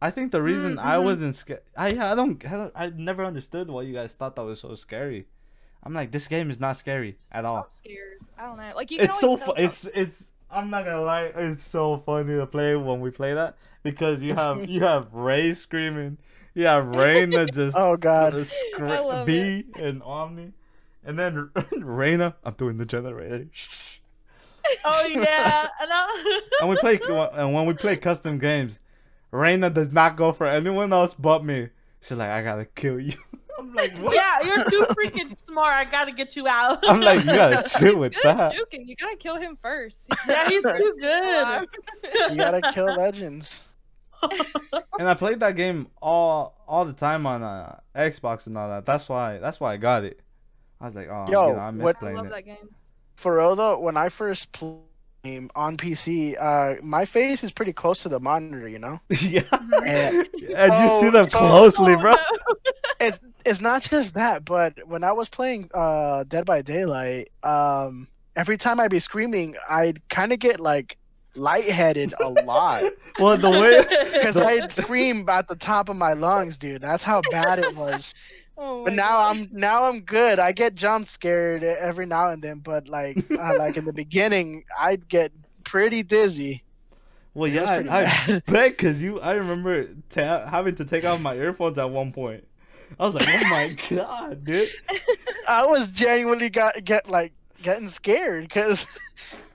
I 0.02 0.12
think 0.12 0.32
the 0.32 0.42
reason 0.44 0.78
I 0.78 0.96
mhm. 0.96 1.04
wasn't 1.06 1.36
scared, 1.36 1.62
I 1.76 1.88
I 1.88 2.16
don't, 2.16 2.46
I 2.46 2.50
don't, 2.50 2.74
I 2.76 2.90
never 2.90 3.26
understood 3.26 3.70
why 3.70 3.82
you 3.82 3.94
guys 3.94 4.12
thought 4.14 4.36
that 4.36 4.44
was 4.44 4.60
so 4.60 4.76
scary. 4.76 5.26
I'm 5.84 5.94
like, 5.94 6.12
this 6.12 6.28
game 6.28 6.50
is 6.50 6.60
not 6.60 6.78
scary 6.78 7.18
at 7.32 7.46
all. 7.46 7.62
Jump 7.62 7.74
scares. 7.74 8.32
I 8.38 8.46
don't 8.48 8.58
know. 8.58 8.74
Like 8.76 8.92
you. 8.92 9.00
It's 9.00 9.20
so 9.20 9.30
always 9.32 9.44
fu- 9.44 9.54
It's 9.58 9.86
it's. 9.94 10.32
I'm 10.50 10.70
not 10.70 10.86
gonna 10.86 11.02
lie, 11.02 11.32
it's 11.36 11.64
so 11.64 11.98
funny 12.06 12.36
to 12.38 12.46
play 12.46 12.76
when 12.76 13.02
we 13.02 13.10
play 13.12 13.34
that 13.34 13.58
because 13.84 14.22
you 14.22 14.34
have 14.36 14.70
you 14.70 14.82
have 14.82 15.08
Ray 15.14 15.54
screaming, 15.54 16.18
you 16.54 16.66
have 16.66 16.88
Rain 16.88 17.32
that 17.32 17.54
just 17.54 17.76
Oh 17.78 17.98
God. 17.98 18.36
I 18.36 18.44
scre- 18.44 18.86
love 18.86 19.26
B 19.26 19.66
and 19.76 20.02
Omni, 20.04 20.54
and 21.08 21.18
then 21.18 21.50
Raina. 21.56 22.36
I'm 22.44 22.54
doing 22.54 22.78
the 22.78 22.86
generator. 22.86 23.48
Oh 24.84 25.06
yeah, 25.08 25.66
and 25.82 25.90
I, 25.94 26.42
and 26.60 26.70
we 26.70 26.76
play 26.76 27.00
and 27.34 27.54
when 27.54 27.66
we 27.68 27.74
play 27.74 27.96
custom 27.96 28.38
games, 28.38 28.80
Reina 29.32 29.70
does 29.70 29.94
not 29.94 30.18
go 30.18 30.34
for 30.34 30.46
anyone 30.46 30.92
else 30.92 31.14
but 31.14 31.46
me. 31.46 31.70
She's 32.02 32.18
like, 32.18 32.30
I 32.30 32.44
gotta 32.44 32.66
kill 32.66 33.00
you. 33.00 33.14
I'm 33.58 33.74
like, 33.74 33.98
what? 33.98 34.14
yeah, 34.14 34.42
you're 34.44 34.70
too 34.70 34.86
freaking 34.90 35.42
smart. 35.42 35.74
I 35.74 35.86
gotta 35.86 36.12
get 36.12 36.36
you 36.36 36.50
out. 36.50 36.80
I'm 36.86 37.00
like, 37.00 37.20
you 37.22 37.28
gotta 37.28 37.70
chill 37.80 37.98
with 37.98 38.14
Good 38.14 38.24
that. 38.26 38.56
juking. 38.56 38.86
You 38.88 38.98
gotta 38.98 39.16
kill 39.16 39.38
him 39.38 39.58
first. 39.62 40.06
yeah, 40.28 40.50
he's 40.50 40.64
too 40.64 40.96
good. 41.00 41.68
You 42.32 42.36
gotta 42.36 42.74
kill 42.74 42.94
legends. 42.94 43.50
And 45.00 45.08
I 45.08 45.14
played 45.14 45.40
that 45.40 45.56
game 45.56 45.88
all 46.02 46.62
all 46.68 46.84
the 46.84 46.92
time 46.92 47.26
on 47.26 47.42
uh, 47.42 47.80
Xbox 47.96 48.48
and 48.48 48.58
all 48.58 48.68
that. 48.68 48.86
That's 48.86 49.08
why 49.08 49.38
that's 49.38 49.62
why 49.62 49.74
I 49.74 49.78
got 49.78 50.04
it. 50.04 50.20
I 50.82 50.86
was 50.86 50.96
like, 50.96 51.08
oh, 51.10 51.26
Yo, 51.30 51.50
you 51.50 51.56
I 51.56 51.72
miss 51.72 51.84
what- 51.84 52.04
I 52.04 52.14
love 52.14 52.28
it. 52.28 52.32
that 52.32 52.46
game. 52.46 52.70
For 53.16 53.38
real 53.38 53.56
though, 53.56 53.80
when 53.80 53.98
I 53.98 54.10
first 54.10 54.52
played 54.52 54.78
on 55.56 55.76
PC, 55.78 56.36
uh, 56.40 56.80
my 56.84 57.06
face 57.06 57.44
is 57.44 57.52
pretty 57.52 57.74
close 57.74 58.04
to 58.04 58.10
the 58.10 58.20
monitor. 58.20 58.68
You 58.68 58.80
know, 58.80 59.00
yeah, 59.10 59.42
And- 59.52 60.28
and 60.56 60.74
you 60.84 60.90
see 61.00 61.08
Oh, 61.08 61.12
them 61.12 61.30
so- 61.30 61.38
closely, 61.40 61.94
Oh, 61.96 62.00
bro. 62.00 62.12
no. 63.00 63.12
it's 63.46 63.62
not 63.62 63.82
just 63.82 64.14
that, 64.16 64.44
but 64.46 64.74
when 64.88 65.04
I 65.04 65.12
was 65.14 65.30
playing 65.30 65.70
uh, 65.74 66.26
Dead 66.28 66.46
by 66.46 66.62
Daylight, 66.62 67.32
um, 67.44 68.08
every 68.36 68.58
time 68.58 68.80
I'd 68.80 68.92
be 68.92 69.00
screaming, 69.00 69.56
I'd 69.70 70.08
kind 70.10 70.32
of 70.34 70.40
get 70.40 70.60
like 70.60 70.98
lightheaded 71.36 72.14
a 72.20 72.30
lot 72.30 72.84
Well, 73.20 73.38
the 73.38 73.50
way 73.50 73.84
because 74.14 74.38
I'd 74.38 74.72
scream 74.72 75.28
at 75.30 75.48
the 75.48 75.56
top 75.56 75.88
of 75.90 75.96
my 75.96 76.14
lungs, 76.14 76.58
dude. 76.58 76.82
That's 76.82 77.04
how 77.04 77.22
bad 77.32 77.60
it 77.60 77.76
was. 77.76 78.14
Oh 78.58 78.86
But 78.86 78.94
now 78.94 79.10
God. 79.10 79.38
I'm 79.38 79.50
now 79.52 79.86
I'm 79.86 80.02
good. 80.02 80.40
I 80.40 80.52
get 80.52 80.76
jump 80.76 81.08
scared 81.08 81.64
every 81.64 82.06
now 82.06 82.30
and 82.30 82.42
then, 82.42 82.60
but 82.60 82.88
like 82.88 83.20
uh, 83.38 83.56
like 83.56 83.78
in 83.78 83.86
the 83.86 83.94
beginning, 83.94 84.66
I'd 84.80 85.08
get 85.08 85.32
pretty 85.64 86.04
dizzy. 86.04 86.64
Well, 87.34 87.50
yeah, 87.52 87.64
I, 87.64 87.78
I 88.02 88.40
bet 88.48 88.72
because 88.72 89.04
you. 89.04 89.20
I 89.20 89.34
remember 89.34 89.90
ta- 90.10 90.48
having 90.48 90.76
to 90.76 90.86
take 90.86 91.06
off 91.06 91.20
my 91.20 91.36
earphones 91.36 91.78
at 91.78 91.90
one 91.90 92.12
point. 92.12 92.48
I 93.00 93.06
was 93.06 93.14
like, 93.16 93.28
oh 93.30 93.44
my 93.50 93.76
god, 93.90 94.44
dude. 94.44 94.70
I 95.48 95.66
was 95.66 95.88
genuinely 95.90 96.50
got 96.50 96.84
get 96.84 97.10
like 97.10 97.34
getting 97.62 97.90
scared 97.90 98.44
because, 98.44 98.86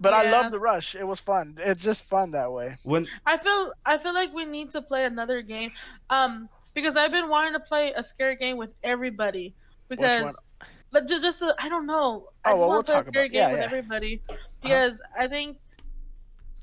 but 0.00 0.12
I 0.14 0.30
love 0.30 0.50
the 0.52 0.60
rush. 0.60 0.94
It 0.94 1.04
was 1.06 1.18
fun. 1.20 1.58
It's 1.58 1.82
just 1.82 2.04
fun 2.04 2.32
that 2.32 2.52
way. 2.52 2.76
When 2.84 3.06
I 3.26 3.36
feel 3.38 3.72
I 3.84 3.98
feel 3.98 4.14
like 4.14 4.32
we 4.32 4.44
need 4.44 4.70
to 4.72 4.82
play 4.82 5.04
another 5.04 5.42
game. 5.42 5.72
Um, 6.10 6.48
because 6.74 6.96
I've 6.96 7.10
been 7.12 7.28
wanting 7.28 7.52
to 7.54 7.60
play 7.60 7.92
a 7.94 8.02
scary 8.02 8.36
game 8.36 8.56
with 8.56 8.70
everybody. 8.82 9.54
Because 9.88 10.38
but 10.90 11.08
just, 11.08 11.22
just 11.22 11.38
to, 11.40 11.54
I 11.58 11.68
don't 11.68 11.86
know. 11.86 12.28
I 12.44 12.50
Oh, 12.50 12.52
just 12.54 12.60
well, 12.60 12.68
want 12.68 12.86
to 12.86 12.92
we'll 12.92 13.00
play 13.02 13.08
a 13.08 13.12
scary 13.12 13.26
about- 13.26 13.32
game 13.32 13.40
yeah, 13.40 13.50
with 13.52 13.60
yeah. 13.60 13.64
everybody. 13.66 14.22
Because 14.62 15.00
I 15.18 15.26
think 15.26 15.58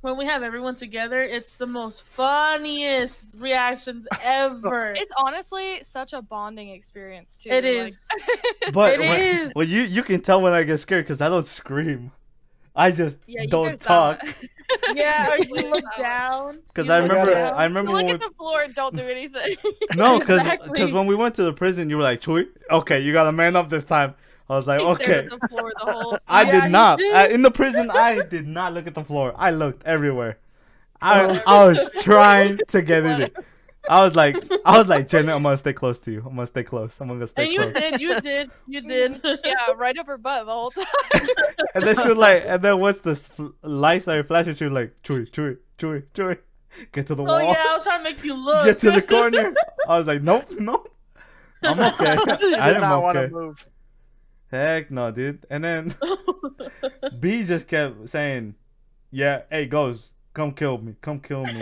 when 0.01 0.17
we 0.17 0.25
have 0.25 0.43
everyone 0.43 0.75
together, 0.75 1.21
it's 1.21 1.57
the 1.57 1.65
most 1.67 2.03
funniest 2.03 3.35
reactions 3.37 4.07
ever. 4.23 4.93
It's 4.93 5.11
honestly 5.17 5.79
such 5.83 6.13
a 6.13 6.21
bonding 6.21 6.69
experience 6.69 7.35
too. 7.35 7.49
It 7.49 7.63
like- 7.65 7.87
is. 7.87 8.07
but 8.73 8.93
It 8.93 8.99
when, 8.99 9.19
is. 9.19 9.51
well, 9.55 9.65
you 9.67 9.81
you 9.81 10.03
can 10.03 10.21
tell 10.21 10.41
when 10.41 10.53
I 10.53 10.63
get 10.63 10.77
scared 10.79 11.05
because 11.05 11.21
I 11.21 11.29
don't 11.29 11.45
scream. 11.47 12.11
I 12.75 12.91
just 12.91 13.17
yeah, 13.27 13.45
don't 13.47 13.79
talk. 13.81 14.21
yeah, 14.93 15.31
or 15.31 15.37
You 15.43 15.55
you 15.55 15.69
look 15.69 15.83
down. 15.97 16.59
because 16.67 16.89
I 16.89 16.99
remember 16.99 17.33
down. 17.33 17.53
I 17.53 17.63
remember 17.65 17.91
You 17.91 17.97
look 17.97 18.05
when 18.05 18.15
at 18.15 18.21
the 18.21 18.29
floor 18.37 18.61
and 18.61 18.73
don't 18.75 18.95
do 18.95 19.01
anything. 19.03 19.55
no 19.95 20.19
because 20.19 20.39
Exactly. 20.41 20.93
when 20.93 21.07
we 21.07 21.15
went 21.15 21.35
to 21.35 21.43
the 21.43 21.53
prison 21.53 21.89
you 21.89 21.97
were 21.97 22.03
like 22.03 22.21
Chewy, 22.21 22.47
okay 22.71 22.99
you 22.99 23.11
gotta 23.13 23.31
man 23.31 23.55
up 23.55 23.69
this 23.69 23.83
time. 23.83 24.13
I 24.49 24.55
was 24.55 24.67
like 24.67 24.79
He 24.81 24.85
okay. 24.87 25.13
at 25.19 25.29
the 25.29 25.47
floor 25.47 25.71
the 25.83 25.91
whole. 25.91 26.17
I 26.27 26.43
Yeah, 26.43 26.61
did 26.61 26.71
not. 26.71 26.97
did. 26.99 27.15
I, 27.15 27.27
in 27.27 27.41
the 27.43 27.51
prison, 27.51 27.89
I 27.91 28.21
did 28.23 28.47
not 28.47 28.73
look 28.73 28.87
at 28.87 28.93
the 28.95 29.03
floor. 29.03 29.33
I 29.37 29.51
looked 29.51 29.85
everywhere. 29.85 30.37
I 31.01 31.23
Oh. 31.25 31.41
I 31.45 31.65
was 31.67 31.89
trying 32.01 32.59
to 32.69 32.81
get 32.81 33.05
in 33.05 33.21
it. 33.21 33.35
I 33.89 34.03
was 34.03 34.15
like, 34.15 34.35
I 34.65 34.77
was 34.77 34.87
like, 34.87 35.07
Jenna, 35.09 35.35
I'm 35.35 35.41
gonna 35.43 35.57
stay 35.57 35.73
close 35.73 35.99
to 36.01 36.11
you. 36.11 36.19
I'm 36.19 36.35
gonna 36.35 36.45
stay 36.45 36.63
close. 36.63 36.95
I'm 37.01 37.07
gonna 37.07 37.25
stay 37.27 37.55
close. 37.55 37.73
And 37.75 37.99
you 37.99 37.99
did, 37.99 38.01
you 38.01 38.21
did, 38.21 38.51
you 38.67 38.81
did. 38.81 39.21
yeah, 39.43 39.71
right 39.75 39.97
up 39.97 40.05
her 40.07 40.17
butt 40.19 40.45
the 40.45 40.51
whole 40.51 40.71
time. 40.71 40.85
And 41.73 41.83
then 41.85 41.95
she 41.97 42.07
was 42.07 42.17
like, 42.17 42.43
and 42.45 42.61
then 42.63 42.79
once 42.79 42.99
the 42.99 43.15
fl- 43.15 43.47
lights 43.63 44.05
started 44.05 44.27
flashing, 44.27 44.55
she 44.55 44.63
was 44.65 44.73
like, 44.73 44.95
Chewy, 45.03 45.29
Chewy, 45.29 45.57
Chewy, 45.77 46.03
Chewy, 46.13 46.37
get 46.91 47.07
to 47.07 47.15
the 47.15 47.23
Oh 47.23 47.25
wall, 47.25 47.35
Oh 47.35 47.41
yeah, 47.41 47.63
I 47.69 47.73
was 47.73 47.83
trying 47.83 47.99
to 47.99 48.03
make 48.03 48.23
you 48.23 48.33
look. 48.35 48.65
get 48.65 48.79
to 48.79 48.91
the 48.91 49.01
corner. 49.01 49.53
I 49.87 49.97
was 49.97 50.07
like, 50.07 50.21
nope, 50.21 50.45
nope. 50.59 50.95
I'm 51.63 51.79
okay. 51.79 52.05
I 52.07 52.21
I 52.21 52.67
did 52.67 52.75
am 52.75 52.81
not 52.81 53.01
want 53.03 53.17
to 53.17 53.27
move. 53.29 53.65
Heck 54.51 54.89
no, 54.91 55.11
dude. 55.11 55.45
And 55.49 55.63
then 55.63 55.95
B 57.19 57.43
just 57.43 57.67
kept 57.67 58.09
saying, 58.09 58.55
"Yeah, 59.11 59.41
hey, 59.51 59.65
goes, 59.67 60.09
come 60.33 60.53
kill 60.53 60.77
me, 60.79 60.95
come 61.01 61.19
kill 61.19 61.43
me." 61.45 61.59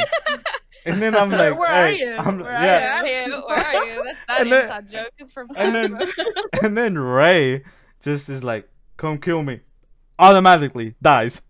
And 0.87 1.01
then 1.01 1.15
I'm 1.15 1.29
like, 1.43 1.57
where 1.57 1.69
are 1.69 1.89
you? 1.91 2.15
I'm, 2.15 2.39
Where 2.39 2.51
are 2.51 2.63
yeah. 2.63 3.01
Where 3.03 3.23
are 3.23 3.27
you? 3.27 3.43
Where 3.47 3.57
are 3.65 3.85
you? 3.85 4.03
That's 4.03 4.17
not 4.27 4.39
And 4.39 4.47
an 4.47 4.49
then- 4.49 4.61
inside 4.63 4.91
joke. 4.91 5.11
It's 5.17 5.31
from 5.31 5.47
and 5.55 5.75
then- 5.75 6.11
and 6.63 6.77
then 6.77 6.97
Ray 6.97 7.63
just 8.01 8.29
is 8.29 8.43
like, 8.43 8.69
come 8.97 9.17
kill 9.19 9.43
me. 9.43 9.59
Automatically 10.19 10.95
dies. 11.01 11.41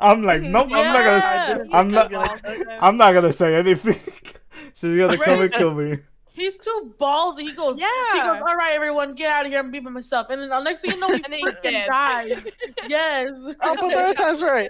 I'm 0.00 0.22
like, 0.22 0.40
mm-hmm. 0.42 0.52
nope, 0.52 0.68
I'm 0.72 0.92
not 0.92 1.04
gonna. 1.04 1.18
Yeah. 1.18 1.58
s- 1.60 1.68
I'm 1.72 1.90
not- 1.90 2.82
I'm 2.82 2.96
not 2.96 3.12
gonna 3.12 3.32
say 3.32 3.54
anything. 3.56 4.00
She's 4.74 4.96
gonna 4.98 5.18
come 5.18 5.40
and 5.42 5.52
kill 5.52 5.74
me. 5.74 5.98
He's 6.32 6.58
too 6.58 6.92
ballsy. 7.00 7.42
He 7.42 7.52
goes, 7.52 7.78
yeah. 7.80 7.86
he 8.12 8.18
goes, 8.18 8.28
all 8.48 8.56
right, 8.56 8.72
everyone, 8.74 9.14
get 9.14 9.30
out 9.30 9.46
of 9.46 9.52
here 9.52 9.60
and 9.60 9.70
be 9.70 9.78
by 9.78 9.90
myself. 9.90 10.26
And 10.30 10.42
then 10.42 10.48
the 10.48 10.60
next 10.62 10.80
thing 10.80 10.90
you 10.90 10.98
know, 10.98 11.06
he 11.06 11.14
And 11.22 11.24
then 11.32 11.32
he's 11.38 11.54
freaking 11.54 11.62
dead. 11.70 11.86
dies. 11.86 12.46
yes. 12.88 13.30
Oh, 13.62 13.76
but 13.80 13.88
there 13.88 14.06
are 14.08 14.14
times 14.14 14.40
where 14.42 14.56
I, 14.56 14.68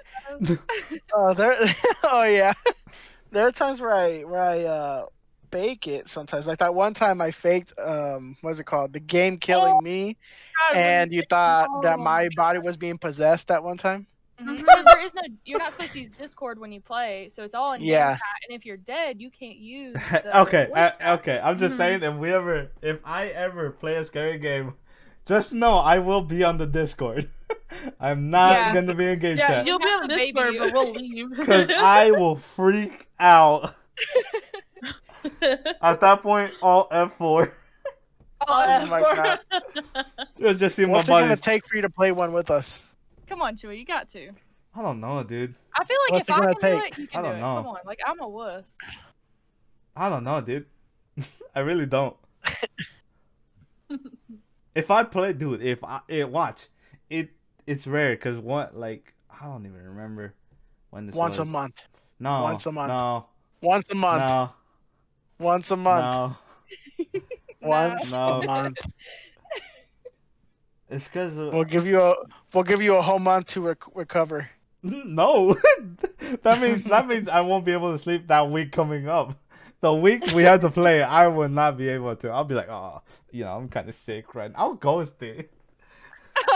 oh, 1.14 1.33
there, 1.33 1.57
oh 2.05 2.22
yeah, 2.25 2.53
there 3.35 3.47
are 3.49 3.53
times 3.53 3.80
where 3.80 3.95
I 3.95 4.20
where 4.24 4.43
I 4.43 4.64
uh 4.64 5.07
fake 5.53 5.87
it 5.89 6.09
sometimes. 6.09 6.47
Like 6.47 6.61
that 6.61 6.74
one 6.74 6.95
time 6.95 7.20
I 7.20 7.32
faked 7.32 7.72
um 7.78 8.37
what's 8.43 8.61
it 8.61 8.66
called? 8.66 8.93
The 8.95 9.01
game 9.01 9.39
killing 9.39 9.76
Oh, 9.76 9.80
me, 9.82 10.18
God, 10.72 10.76
and 10.76 11.12
you 11.12 11.22
thought 11.28 11.70
that 11.82 11.99
Oh. 11.99 12.05
my 12.05 12.28
body 12.30 12.61
was 12.61 12.76
being 12.76 12.99
possessed 12.99 13.51
at 13.51 13.62
one 13.64 13.78
time. 13.78 14.07
Mhm. 14.41 14.85
There 14.85 15.05
is 15.05 15.14
no. 15.14 15.22
You're 15.45 15.59
not 15.59 15.72
supposed 15.72 15.93
to 15.93 16.01
use 16.01 16.11
Discord 16.11 16.59
when 16.59 16.72
you 16.72 16.80
play, 16.80 17.28
so 17.28 17.45
it's 17.45 17.55
all 17.55 17.72
in 17.72 17.87
game 17.87 17.89
Yeah. 17.89 18.11
chat. 18.11 18.49
And 18.49 18.57
if 18.57 18.66
you're 18.66 18.76
dead, 18.76 19.20
you 19.20 19.30
can't 19.30 19.59
use. 19.59 19.95
The 20.22 20.32
okay, 20.35 20.66
voice 20.68 20.91
I, 21.01 21.12
okay. 21.14 21.41
I'm 21.43 21.59
just 21.59 21.74
Mhm. 21.74 21.78
saying, 21.78 22.03
if 22.03 22.14
we 22.16 22.32
ever, 22.32 22.70
if 22.82 22.99
I 23.05 23.28
ever 23.28 23.70
play 23.70 23.95
a 23.97 24.05
scary 24.05 24.39
game, 24.39 24.74
just 25.26 25.53
know 25.53 25.76
I 25.76 25.99
will 26.01 26.22
be 26.22 26.43
on 26.45 26.59
the 26.59 26.66
Discord. 26.66 27.30
I'm 28.01 28.30
not 28.30 28.57
Yeah. 28.61 28.72
gonna 28.72 28.95
be 28.95 29.07
in 29.07 29.18
game 29.18 29.37
Yeah, 29.39 29.49
chat 29.49 29.66
you'll 29.66 29.78
be 29.78 29.85
Have 29.87 30.03
on 30.03 30.09
to 30.09 30.16
baby 30.16 30.32
Discord, 30.32 30.55
but 30.59 30.72
we'll 30.72 30.93
leave. 30.95 31.26
because 31.37 31.70
I 31.78 32.11
will 32.12 32.37
freak 32.37 33.03
out. 33.19 33.75
At 35.83 36.01
that 36.01 36.23
point, 36.23 36.53
all 36.62 36.89
F4. 36.91 37.53
Oh 38.47 38.87
my 38.87 39.01
God. 39.01 39.39
You'll 40.37 40.55
just 40.55 40.77
see 40.77 40.85
my 40.85 40.93
What's 40.93 41.09
it 41.09 41.12
gonna 41.12 41.29
body. 41.29 41.41
take 41.41 41.67
for 41.67 41.77
you 41.77 41.83
to 41.83 41.91
play 41.91 42.12
one 42.12 42.33
with 42.33 42.51
us? 42.51 42.81
Come 43.27 43.41
on, 43.41 43.57
Chewy, 43.57 43.79
you 43.79 43.85
got 43.87 44.09
to. 44.11 44.31
I 44.75 44.83
don't 44.83 45.01
know, 45.01 45.23
dude. 45.23 45.55
I 45.79 45.85
feel 45.85 45.97
like 46.11 46.12
What's 46.12 46.29
if 46.29 46.35
I 46.35 46.41
gonna 46.41 46.55
can 46.57 46.71
do 46.79 46.85
it, 46.85 46.99
you 46.99 47.07
can 47.07 47.23
do 47.23 47.29
don't 47.29 47.37
it. 47.39 47.41
know. 47.41 47.55
Come 47.57 47.67
on, 47.69 47.77
like 47.87 48.01
I'm 48.07 48.21
a 48.21 48.29
wuss. 48.29 48.77
I 49.97 50.09
don't 50.11 50.25
know, 50.25 50.41
dude. 50.41 50.67
I 51.55 51.61
really 51.61 51.87
don't. 51.87 52.17
if 54.75 54.91
I 54.91 55.05
play, 55.05 55.33
dude, 55.33 55.62
if 55.62 55.83
I 55.85 56.01
it, 56.09 56.29
watch, 56.29 56.67
it 57.09 57.31
it's 57.67 57.87
rare 57.87 58.15
because 58.15 58.37
one 58.37 58.69
like 58.75 59.15
I 59.31 59.47
don't 59.47 59.65
even 59.65 59.83
remember 59.83 60.35
when 60.91 61.07
this 61.07 61.15
Once 61.15 61.39
a 61.39 61.45
month. 61.45 61.75
No, 62.21 62.43
once 62.45 62.67
a 62.67 62.73
month. 62.73 62.89
No, 62.89 63.27
Once 63.61 63.89
a 63.91 63.95
month. 63.95 64.19
no, 64.21 64.51
Once 65.39 65.71
a 65.71 65.77
month. 65.77 66.37
no. 66.99 67.21
Once 67.61 68.12
No. 68.12 68.41
a 68.43 68.47
month. 68.47 68.79
It's 70.91 71.09
because 71.09 71.37
We'll 71.37 71.65
give 71.65 71.87
you 71.87 72.01
a 72.01 72.15
we'll 72.53 72.62
give 72.65 72.83
you 72.83 72.97
a 72.97 73.03
whole 73.03 73.19
month 73.19 73.49
to 73.53 73.61
rec- 73.62 73.95
recover. 73.97 74.49
no. 74.83 75.57
that 76.43 76.61
means 76.61 76.85
that 76.85 77.07
means 77.09 77.29
I 77.29 77.41
won't 77.41 77.65
be 77.65 77.73
able 77.73 77.93
to 77.93 77.99
sleep 77.99 78.29
that 78.29 78.51
week 78.51 78.71
coming 78.73 79.09
up. 79.09 79.39
The 79.81 79.93
week 79.93 80.27
we 80.33 80.45
have 80.45 80.61
to 80.62 80.71
play, 80.71 81.03
I 81.03 81.27
will 81.29 81.49
not 81.49 81.77
be 81.77 81.89
able 81.89 82.15
to. 82.17 82.31
I'll 82.31 82.45
be 82.45 82.55
like, 82.55 82.69
oh, 82.69 83.03
you 83.31 83.45
know, 83.45 83.57
I'm 83.57 83.69
kind 83.69 83.89
of 83.89 83.95
sick 83.95 84.35
right 84.35 84.51
now. 84.53 84.59
I'll 84.59 84.75
ghost 84.75 85.21
it. 85.23 85.51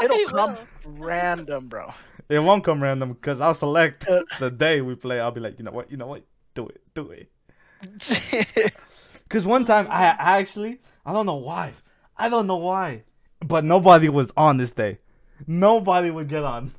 It'll 0.02 0.28
come 0.28 0.54
will. 0.54 0.92
random, 0.92 1.68
bro. 1.68 1.92
It 2.28 2.38
won't 2.40 2.62
come 2.64 2.82
random 2.82 3.12
because 3.14 3.40
I'll 3.40 3.54
select 3.54 4.06
Uh. 4.08 4.22
the 4.38 4.50
day 4.50 4.80
we 4.80 4.94
play. 4.94 5.18
I'll 5.20 5.30
be 5.30 5.40
like, 5.40 5.58
you 5.58 5.64
know 5.64 5.70
what, 5.72 5.90
you 5.90 5.96
know 5.96 6.06
what, 6.06 6.24
do 6.54 6.68
it, 6.68 6.80
do 6.94 7.10
it. 7.10 7.30
Because 9.22 9.44
one 9.44 9.66
time 9.66 9.86
I, 9.90 10.04
actually, 10.38 10.80
I 11.04 11.12
don't 11.12 11.26
know 11.26 11.34
why, 11.36 11.74
I 12.16 12.30
don't 12.30 12.46
know 12.46 12.56
why, 12.56 13.02
but 13.44 13.62
nobody 13.62 14.08
was 14.08 14.32
on 14.38 14.56
this 14.56 14.72
day. 14.72 14.98
Nobody 15.46 16.10
would 16.10 16.28
get 16.30 16.44
on, 16.44 16.72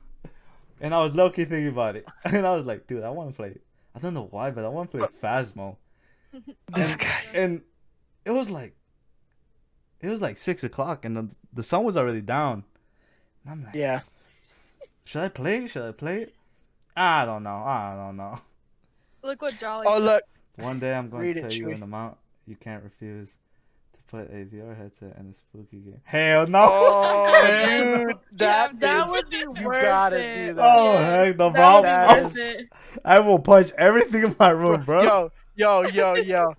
and 0.82 0.94
I 0.96 1.04
was 1.04 1.14
low 1.14 1.30
key 1.30 1.46
thinking 1.46 1.68
about 1.68 1.96
it, 1.96 2.08
and 2.26 2.46
I 2.48 2.56
was 2.58 2.66
like, 2.66 2.88
dude, 2.88 3.04
I 3.04 3.12
want 3.12 3.30
to 3.30 3.36
play. 3.36 3.56
I 3.96 4.00
don't 4.00 4.16
know 4.16 4.28
why, 4.32 4.50
but 4.50 4.66
I 4.66 4.68
want 4.68 4.92
to 4.92 4.98
play 4.98 5.08
Phasmo, 5.22 5.76
this 6.76 6.96
guy. 6.96 7.22
and 7.36 7.62
it 8.26 8.32
was 8.32 8.50
like, 8.50 8.76
it 10.02 10.08
was 10.10 10.20
like 10.22 10.38
six 10.38 10.64
o'clock, 10.64 11.06
and 11.06 11.16
the 11.16 11.36
the 11.54 11.64
sun 11.64 11.84
was 11.84 11.96
already 11.98 12.22
down. 12.22 12.64
And 13.44 13.52
I'm 13.52 13.64
like, 13.64 13.76
Yeah. 13.76 14.02
Should 15.10 15.24
I 15.24 15.30
play? 15.30 15.66
Should 15.66 15.82
I 15.90 15.92
play? 15.92 16.28
I 16.96 17.26
don't 17.26 17.42
know. 17.42 17.64
I 17.66 17.96
don't 17.96 18.16
know. 18.16 18.40
Look 19.24 19.42
what 19.42 19.58
Jolly. 19.58 19.86
Oh 19.90 19.96
said. 19.98 20.04
look. 20.04 20.24
One 20.58 20.80
day 20.80 20.94
I'm 20.94 21.10
going 21.10 21.24
Read 21.24 21.34
to 21.34 21.40
it, 21.46 21.50
pay 21.50 21.56
you 21.56 21.66
Chewy. 21.66 21.76
an 21.76 21.82
amount 21.84 22.18
you 22.46 22.56
can't 22.56 22.84
refuse 22.84 23.30
to 23.94 24.00
put 24.08 24.30
a 24.30 24.46
VR 24.46 24.78
headset 24.78 25.18
in 25.20 25.30
a 25.32 25.34
spooky 25.34 25.78
game. 25.78 26.02
Hell 26.04 26.46
no! 26.46 26.68
Oh, 26.70 28.06
dude, 28.08 28.18
that 28.34 28.80
that 28.80 29.06
is- 29.06 29.12
would 29.12 29.30
be 29.32 29.38
you 29.38 29.52
worth 29.64 29.82
gotta 29.84 30.18
it. 30.18 30.48
do 30.50 30.54
that. 30.56 30.64
Oh 30.78 30.94
Yes, 30.94 31.26
heck, 31.28 31.38
the 31.38 31.50
that 31.50 31.56
bomb! 31.56 31.76
would 31.76 31.82
be 31.84 31.88
That 31.88 32.24
worth 32.24 32.32
is- 32.38 32.56
it. 32.62 32.70
I 33.04 33.20
will 33.20 33.40
punch 33.40 33.72
everything 33.80 34.24
in 34.26 34.36
my 34.40 34.50
room, 34.52 34.84
bro. 34.84 35.02
Yo, 35.04 35.32
yo, 35.56 35.84
yo, 35.88 36.16
yo. 36.18 36.54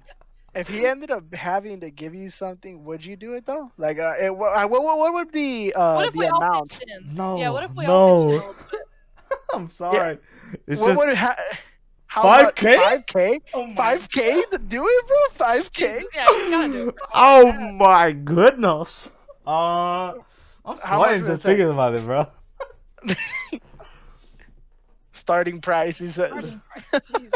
If 0.55 0.67
he 0.67 0.85
ended 0.85 1.11
up 1.13 1.33
having 1.33 1.79
to 1.81 1.91
give 1.91 2.15
you 2.15 2.29
something, 2.29 2.85
would 2.85 3.05
you 3.05 3.15
do 3.17 3.35
it 3.35 3.47
though? 3.47 3.71
Like, 3.79 3.99
uh, 4.01 4.15
it, 4.21 4.37
what, 4.37 4.69
what, 4.69 4.83
what 4.83 5.13
would 5.15 5.31
be 5.31 5.73
uh, 5.73 5.95
What 5.95 6.07
if 6.07 6.13
the 6.13 6.19
we 6.19 6.27
all 6.27 6.43
amount? 6.43 6.71
pitched 6.71 6.85
in? 6.89 7.15
No, 7.15 7.39
Yeah. 7.39 7.51
What 7.51 7.63
if 7.65 7.71
we 7.77 7.87
all 7.87 8.31
pitched 8.41 8.43
in? 8.43 8.79
no. 9.31 9.37
a? 9.53 9.57
I'm 9.57 9.71
sorry. 9.71 10.19
It's 10.67 10.81
what 10.81 10.89
just 10.89 10.99
would 10.99 11.09
it 11.11 11.17
ha- 11.17 11.37
how 12.07 12.23
5K? 12.25 12.75
Five 12.77 13.07
k? 13.07 13.41
Oh 13.55 13.73
Five 13.77 14.09
k 14.11 14.43
to 14.51 14.59
do 14.59 14.85
it, 14.89 15.07
bro? 15.07 15.17
Five 15.35 15.71
k? 15.71 16.03
Yeah, 16.15 16.27
you 16.29 16.51
gotta 16.51 16.73
do 16.73 16.89
it. 16.89 16.95
oh 17.15 17.53
my 17.53 18.11
goodness. 18.11 19.09
Uh, 19.47 20.15
I'm 20.65 20.77
sweating 20.79 21.21
just 21.25 21.31
it 21.31 21.35
take? 21.35 21.59
thinking 21.59 21.71
about 21.71 21.95
it, 21.95 22.05
bro. 22.05 22.27
Starting 25.13 25.61
price, 25.61 25.99
he 25.99 26.07
says. 26.07 26.31
Starting 26.31 26.61
price, 26.91 27.09
Jesus. 27.17 27.33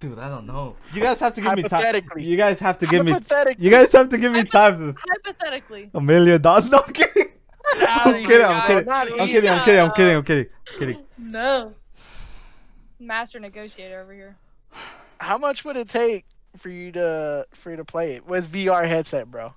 Dude, 0.00 0.18
I 0.18 0.28
don't 0.28 0.46
know. 0.46 0.76
You 0.92 1.00
guys 1.00 1.18
have 1.20 1.34
to 1.34 1.40
give 1.40 1.56
me 1.56 1.62
time. 1.62 1.80
Hypothetically. 1.80 2.22
You 2.24 2.36
guys 2.36 2.60
have 2.60 2.78
to 2.78 2.86
give 2.86 3.04
me. 3.04 3.12
Hypothetically. 3.12 3.64
You 3.64 3.70
guys 3.70 3.92
have 3.92 4.08
to 4.10 4.18
give 4.18 4.30
me 4.32 4.44
time. 4.44 4.96
Hypothetically. 4.96 5.90
A 5.94 6.00
million 6.00 6.40
dollars? 6.40 6.70
No, 6.70 6.84
I'm 6.86 6.92
kidding. 6.92 7.28
I'm 7.74 8.14
Outta 8.14 8.22
kidding. 8.22 8.46
I'm 8.46 8.66
kidding. 8.66 8.88
I'm 8.88 9.28
kidding. 9.28 9.50
I'm 9.50 9.64
kidding. 9.64 9.80
I'm 9.80 9.92
kidding. 9.92 10.16
I'm 10.16 10.22
kidding. 10.22 10.46
I'm 10.72 10.78
kidding. 10.78 11.04
No. 11.18 11.74
Master 13.00 13.40
negotiator 13.40 14.00
over 14.00 14.12
here. 14.12 14.36
How 15.18 15.36
much 15.36 15.64
would 15.64 15.76
it 15.76 15.88
take 15.88 16.24
for 16.58 16.68
you 16.68 16.92
to 16.92 17.46
for 17.54 17.70
you 17.70 17.76
to 17.76 17.84
play 17.84 18.14
it 18.14 18.26
with 18.26 18.50
VR 18.52 18.86
headset, 18.86 19.28
bro? 19.30 19.52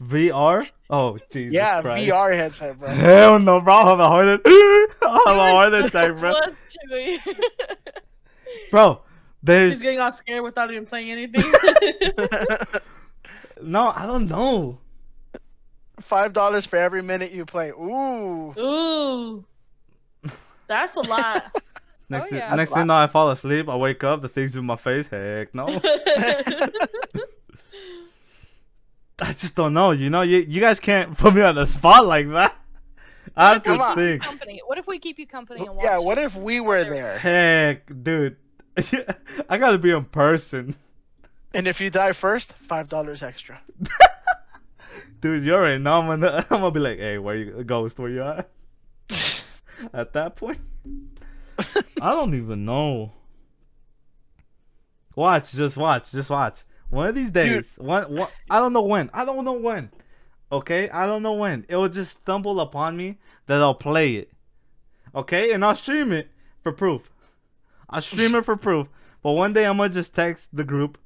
VR? 0.00 0.68
Oh, 0.90 1.18
Jesus 1.30 1.54
yeah, 1.54 1.80
Christ. 1.82 2.08
VR 2.08 2.36
headset, 2.36 2.78
bro. 2.78 2.88
Hell 2.88 3.38
no, 3.40 3.60
bro. 3.60 3.74
I'll 3.74 3.86
have 3.86 4.00
a 4.00 4.08
heart 4.08 4.26
attack. 4.26 4.96
I'll 5.02 5.26
have 5.26 5.36
a 5.36 5.52
heart 5.52 5.74
attack, 5.74 6.18
bro. 6.18 6.32
What's 6.32 6.76
Chewy? 9.42 9.46
Bro, 9.46 9.66
He's 9.68 9.82
getting 9.82 10.00
all 10.00 10.12
scared 10.12 10.42
without 10.42 10.70
even 10.70 10.86
playing 10.86 11.10
anything. 11.10 11.42
no. 13.62 13.92
I 13.94 14.06
don't 14.06 14.28
know. 14.28 14.78
Five 16.00 16.32
dollars 16.32 16.66
for 16.66 16.76
every 16.76 17.02
minute 17.02 17.32
you 17.32 17.44
play. 17.44 17.70
Ooh. 17.70 18.54
Ooh. 18.58 19.44
That's 20.66 20.96
a 20.96 21.00
lot. 21.00 21.44
Next, 22.08 22.26
Oh, 22.26 22.28
thing, 22.28 22.38
yeah. 22.40 22.54
next 22.54 22.70
thing 22.72 22.90
I 22.90 23.06
fall 23.06 23.30
asleep. 23.30 23.68
I 23.70 23.76
wake 23.76 24.04
up. 24.04 24.20
The 24.20 24.28
things 24.28 24.54
in 24.54 24.66
my 24.66 24.76
face. 24.76 25.06
Heck 25.06 25.54
no. 25.54 25.66
I 29.20 29.32
just 29.32 29.54
don't 29.54 29.72
know. 29.72 29.92
You 29.92 30.10
know, 30.10 30.22
you 30.22 30.38
you 30.38 30.60
guys 30.60 30.80
can't 30.80 31.16
put 31.16 31.34
me 31.34 31.40
on 31.42 31.54
the 31.54 31.64
spot 31.66 32.04
like 32.04 32.28
that. 32.30 32.54
I 33.36 33.54
have 33.54 33.64
What 33.66 33.66
if 33.66 33.66
we 33.66 33.72
to 33.72 33.78
Come 33.78 33.80
on. 33.80 33.94
keep 33.94 33.98
you 34.02 34.08
think. 34.10 34.22
company? 34.22 34.60
What 34.66 34.78
if 34.78 34.86
we 34.86 34.98
keep 34.98 35.18
you 35.18 35.26
company 35.26 35.60
and 35.64 35.74
watch? 35.76 35.84
Yeah, 35.84 35.98
what 35.98 36.18
you? 36.18 36.24
if 36.24 36.34
we 36.36 36.60
were 36.60 36.82
There. 36.84 36.94
there? 36.94 37.18
Heck, 37.18 38.02
dude. 38.02 38.36
I 39.48 39.58
gotta 39.58 39.78
be 39.78 39.90
in 39.90 40.04
person. 40.04 40.74
And 41.54 41.68
if 41.68 41.80
you 41.80 41.90
die 41.90 42.12
first, 42.12 42.52
five 42.54 42.88
dollars 42.88 43.22
extra. 43.22 43.60
Dude, 45.20 45.44
you 45.44 45.54
already 45.54 45.78
know 45.78 46.00
I'm 46.00 46.06
gonna, 46.06 46.46
I'm 46.50 46.60
gonna 46.60 46.70
be 46.70 46.80
like, 46.80 46.98
hey, 46.98 47.18
where 47.18 47.36
you, 47.36 47.64
Ghost, 47.64 47.98
where 47.98 48.10
you 48.10 48.22
at? 48.22 48.50
At 49.92 50.12
that 50.14 50.36
point? 50.36 50.58
I 52.00 52.12
don't 52.12 52.34
even 52.34 52.64
know. 52.64 53.12
Watch, 55.14 55.52
just 55.52 55.76
watch, 55.76 56.10
just 56.10 56.30
watch. 56.30 56.64
One 56.88 57.08
of 57.08 57.14
these 57.14 57.30
days, 57.30 57.74
one, 57.78 58.14
one, 58.14 58.28
I 58.50 58.58
don't 58.58 58.72
know 58.72 58.82
when. 58.82 59.10
I 59.12 59.24
don't 59.24 59.44
know 59.44 59.52
when. 59.52 59.90
Okay, 60.50 60.90
I 60.90 61.06
don't 61.06 61.22
know 61.22 61.34
when. 61.34 61.64
It 61.68 61.76
will 61.76 61.88
just 61.88 62.12
stumble 62.12 62.60
upon 62.60 62.96
me 62.96 63.18
that 63.46 63.60
I'll 63.60 63.74
play 63.74 64.14
it. 64.14 64.32
Okay, 65.14 65.52
and 65.52 65.64
I'll 65.64 65.74
stream 65.74 66.12
it 66.12 66.28
for 66.62 66.72
proof. 66.72 67.11
I'll 67.92 68.00
stream 68.00 68.34
it 68.34 68.44
for 68.44 68.56
proof. 68.56 68.88
But 69.22 69.32
one 69.32 69.52
day 69.52 69.66
I'm 69.66 69.76
gonna 69.76 69.88
just 69.90 70.14
text 70.14 70.48
the 70.52 70.64
group 70.64 70.98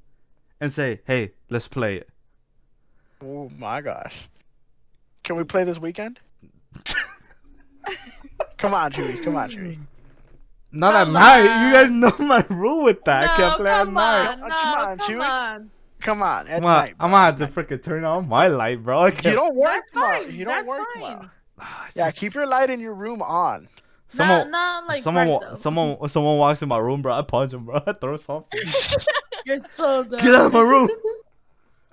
and 0.60 0.72
say, 0.72 1.00
"Hey, 1.06 1.32
let's 1.50 1.68
play 1.68 1.96
it." 1.96 2.08
oh 3.22 3.50
my 3.58 3.80
gosh. 3.80 4.28
Can 5.24 5.36
we 5.36 5.44
play 5.44 5.64
this 5.64 5.78
weekend? 5.78 6.20
come 8.58 8.74
on, 8.74 8.92
Chewy. 8.92 9.22
Come 9.24 9.36
on, 9.36 9.50
Chewy. 9.50 9.78
Not 10.72 10.94
at 10.94 11.04
Come 11.04 11.12
night. 11.14 11.42
You 11.66 11.72
guys 11.72 11.90
know 11.90 12.12
my 12.26 12.44
rule 12.48 12.84
with 12.84 13.02
that. 13.04 13.24
I 13.30 13.36
can't 13.36 13.56
play 13.56 13.70
at 13.70 13.84
come 13.84 13.94
night. 13.94 14.28
on, 14.28 14.42
Oh, 14.42 14.46
no, 14.46 14.54
come 14.54 14.74
on, 14.78 14.98
come 14.98 15.08
Chewy. 15.08 15.22
on. 15.24 15.70
Come 16.00 16.22
on, 16.22 16.48
at 16.48 16.56
I'm 16.56 16.62
gonna, 16.62 16.76
night. 16.78 16.94
I'm 17.00 17.10
gonna 17.10 17.24
have 17.24 17.38
to 17.38 17.46
freaking 17.48 17.82
turn 17.82 18.04
on 18.04 18.28
my 18.28 18.48
light, 18.48 18.82
bro. 18.84 19.06
You 19.06 19.12
don't 19.12 19.54
work 19.56 19.72
That's 19.72 19.90
tomorrow. 19.92 20.12
fine. 20.24 20.34
You 20.34 20.44
don't 20.44 20.54
That's 20.54 20.68
work 20.68 20.86
fine. 20.94 21.02
tomorrow. 21.02 21.30
Ah, 21.58 21.88
Yeah, 21.96 22.10
keep 22.10 22.34
your 22.34 22.46
light 22.46 22.68
in 22.70 22.80
your 22.80 22.92
room 22.94 23.22
on. 23.22 23.68
Someone, 24.08 24.50
not, 24.50 24.84
not 24.84 24.88
like 24.88 25.02
someone, 25.02 25.26
bright, 25.28 25.48
wa- 25.50 25.54
someone, 25.54 26.08
someone 26.08 26.38
walks 26.38 26.62
in 26.62 26.68
my 26.68 26.78
room, 26.78 27.02
bro. 27.02 27.12
I 27.14 27.22
punch 27.22 27.52
him, 27.52 27.64
bro. 27.64 27.80
I 27.86 27.92
throw 27.92 28.16
something. 28.16 28.60
You're 29.46 29.58
so 29.68 30.02
dumb. 30.04 30.20
Get 30.20 30.34
out 30.34 30.46
of 30.46 30.52
my 30.52 30.60
room. 30.60 30.88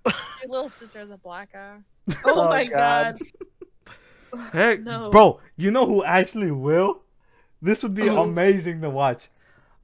Your 0.06 0.14
little 0.50 0.70
sister 0.70 1.00
has 1.00 1.10
a 1.12 1.18
black 1.18 1.50
eye. 1.56 1.78
oh, 2.10 2.16
Oh, 2.26 2.50
my 2.50 2.66
God. 2.66 3.20
god. 4.32 4.50
Heck, 4.52 4.82
No. 4.82 5.10
bro. 5.12 5.40
You 5.56 5.72
know 5.72 5.86
who 5.86 6.04
actually 6.04 6.52
will? 6.52 7.02
This 7.62 7.84
would 7.84 7.94
be 7.94 8.08
Who? 8.08 8.18
amazing 8.18 8.82
to 8.82 8.90
watch. 8.90 9.30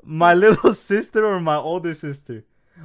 My 0.03 0.33
little 0.33 0.73
sister 0.73 1.25
or 1.25 1.39
my 1.39 1.55
older 1.57 1.93
sister 1.93 2.43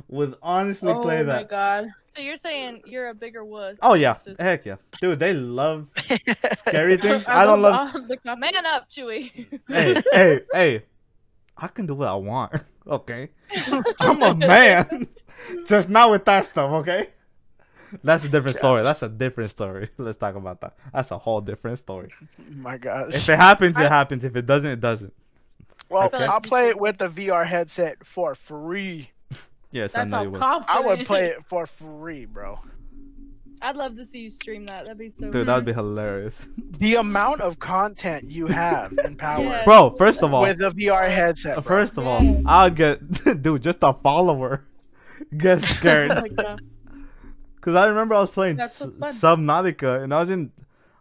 would 0.08 0.34
honestly 0.42 0.92
Oh 0.92 1.00
play 1.02 1.22
that. 1.22 1.32
Oh 1.32 1.36
my 1.38 1.44
god. 1.44 1.88
So 2.14 2.20
you're 2.22 2.36
saying 2.36 2.82
you're 2.86 3.08
a 3.08 3.14
bigger 3.14 3.44
wuss? 3.44 3.78
Oh 3.82 3.94
yeah, 3.94 4.10
your 4.10 4.16
sister. 4.16 4.42
heck 4.42 4.64
yeah, 4.66 4.76
dude. 5.00 5.18
They 5.18 5.34
love 5.34 5.88
scary 6.58 6.96
things. 6.98 7.26
I 7.28 7.44
don't 7.44 7.60
love 7.62 7.94
love. 7.94 8.08
the 8.08 8.16
cop- 8.18 8.38
Man 8.38 8.52
up, 8.66 8.88
Chewy. 8.88 9.60
hey, 9.68 10.02
hey, 10.12 10.40
hey! 10.52 10.82
I 11.56 11.68
can 11.68 11.86
do 11.86 11.94
what 11.94 12.08
I 12.08 12.14
want. 12.14 12.52
Okay, 12.86 13.30
I'm 13.98 14.20
a 14.22 14.34
man. 14.34 15.08
Just 15.66 15.88
not 15.88 16.10
with 16.10 16.26
that 16.26 16.44
stuff. 16.44 16.70
Okay. 16.82 17.08
That's 18.02 18.24
a 18.24 18.28
different 18.28 18.58
story. 18.58 18.82
That's 18.82 19.00
a 19.02 19.08
different 19.08 19.50
story. 19.52 19.88
Let's 19.96 20.18
talk 20.18 20.34
about 20.34 20.60
that. 20.60 20.76
That's 20.92 21.10
a 21.10 21.16
whole 21.16 21.40
different 21.40 21.78
story. 21.78 22.10
my 22.50 22.76
God. 22.76 23.14
If 23.14 23.26
it 23.26 23.38
happens, 23.38 23.78
it 23.78 23.88
happens. 23.90 24.22
If 24.22 24.36
it 24.36 24.44
doesn't, 24.44 24.68
it 24.70 24.80
doesn't. 24.82 25.14
Well, 25.88 26.04
Okay. 26.08 26.24
I'll 26.26 26.42
play 26.42 26.68
it 26.68 26.78
with 26.78 26.98
the 26.98 27.08
VR 27.08 27.46
headset 27.46 28.04
for 28.06 28.34
free. 28.34 29.08
Yes, 29.74 29.92
That's 29.92 30.06
I 30.06 30.10
know 30.10 30.16
how 30.16 30.22
you 30.22 30.30
would. 30.30 30.42
I 30.68 30.80
would 30.80 31.06
play 31.06 31.26
it 31.32 31.44
for 31.48 31.66
free, 31.66 32.24
bro. 32.26 32.58
I'd 33.60 33.76
love 33.76 33.96
to 33.96 34.04
see 34.04 34.20
you 34.20 34.30
stream 34.30 34.66
that. 34.66 34.84
That'd 34.84 34.98
be 34.98 35.10
so. 35.10 35.30
Dude, 35.30 35.48
that 35.48 35.54
would 35.56 35.64
be 35.64 35.72
hilarious. 35.72 36.40
The 36.78 36.96
amount 36.96 37.40
of 37.40 37.58
content 37.58 38.30
you 38.30 38.46
have 38.46 38.92
and 38.98 39.18
power 39.28 39.42
Yeah. 39.42 39.64
Bro, 39.64 39.96
first 39.98 40.22
of 40.22 40.32
all, 40.34 40.42
with 40.42 40.58
the 40.58 40.70
VR 40.70 41.08
headset. 41.10 41.54
Bro. 41.54 41.62
first 41.62 41.98
of 41.98 42.06
all, 42.06 42.22
Yes. 42.22 42.42
I'll 42.46 42.70
get 42.70 42.98
dude 43.42 43.62
just 43.62 43.78
a 43.82 43.94
follower. 43.94 44.64
Get 45.36 45.58
Oh 45.58 45.62
scared. 45.62 46.10
my. 46.36 46.56
Cause 47.60 47.74
I 47.74 47.86
remember 47.86 48.14
I 48.14 48.20
was 48.20 48.30
playing 48.30 48.56
That's. 48.56 48.80
S- 48.82 48.96
Subnautica 48.96 50.02
and 50.02 50.12
I 50.12 50.20
was 50.20 50.28
in 50.30 50.52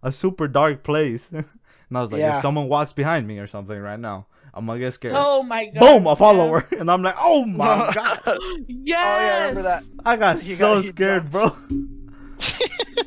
a 0.02 0.12
super 0.14 0.48
dark 0.48 0.84
place, 0.84 1.28
and 1.32 1.46
I 1.94 2.02
was 2.02 2.12
like, 2.12 2.20
Yeah. 2.20 2.38
if 2.38 2.42
someone 2.42 2.70
walks 2.70 2.94
behind 2.94 3.28
me 3.28 3.40
or 3.40 3.48
something 3.48 3.78
right 3.78 4.00
now, 4.00 4.28
I'm 4.54 4.66
gonna 4.68 4.80
get 4.80 4.94
scared. 4.94 5.16
Oh 5.18 5.42
my 5.44 5.66
god. 5.66 5.80
Boom, 5.80 6.06
a 6.06 6.10
yeah. 6.10 6.16
follower, 6.16 6.68
and 6.80 6.90
I'm 6.92 7.02
like, 7.02 7.16
oh 7.20 7.46
my 7.46 7.92
god, 7.96 8.22
Oh 8.28 8.58
Yes. 8.68 8.78
yeah, 8.86 8.98
I 9.36 9.38
remember 9.40 9.62
that. 9.64 9.84
I 10.06 10.16
got 10.16 10.40
He 10.40 10.56
so 10.56 10.82
got- 10.82 10.86
scared, 10.86 11.32
bro. 11.32 11.56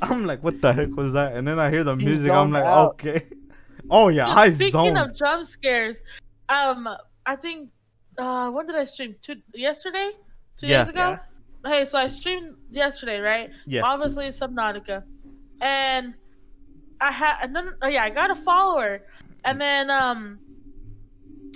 I'm 0.02 0.26
like, 0.26 0.42
what 0.42 0.60
the 0.60 0.72
heck 0.72 0.94
was 0.96 1.12
that? 1.12 1.34
And 1.36 1.46
then 1.46 1.58
I 1.58 1.70
hear 1.70 1.84
the 1.84 1.94
music, 1.96 2.30
I'm 2.30 2.50
like, 2.52 2.64
out. 2.64 2.90
okay. 2.94 3.26
Oh 3.90 4.08
yeah, 4.08 4.26
Dude, 4.26 4.36
I 4.38 4.50
Speaking 4.52 4.70
zoned. 4.72 4.98
of 4.98 5.14
jump 5.14 5.44
scares, 5.46 6.02
um, 6.48 6.88
I 7.24 7.36
think 7.36 7.70
uh, 8.18 8.50
when 8.50 8.66
did 8.66 8.74
I 8.76 8.84
stream? 8.84 9.14
Two 9.22 9.36
yesterday, 9.54 10.10
two 10.56 10.66
Yeah. 10.66 10.82
days 10.84 10.88
ago. 10.88 11.18
Hey, 11.64 11.84
so 11.84 11.98
I 11.98 12.08
streamed 12.08 12.56
yesterday, 12.70 13.18
right? 13.20 13.50
Yeah. 13.66 13.82
Obviously, 13.82 14.26
Subnautica, 14.28 15.04
and 15.60 16.14
I 17.00 17.10
had 17.12 17.52
no, 17.52 17.62
no, 17.62 17.72
oh, 17.82 17.88
yeah, 17.88 18.04
I 18.04 18.10
got 18.10 18.30
a 18.30 18.36
follower, 18.36 19.02
and 19.44 19.60
then 19.60 19.90
um, 19.90 20.38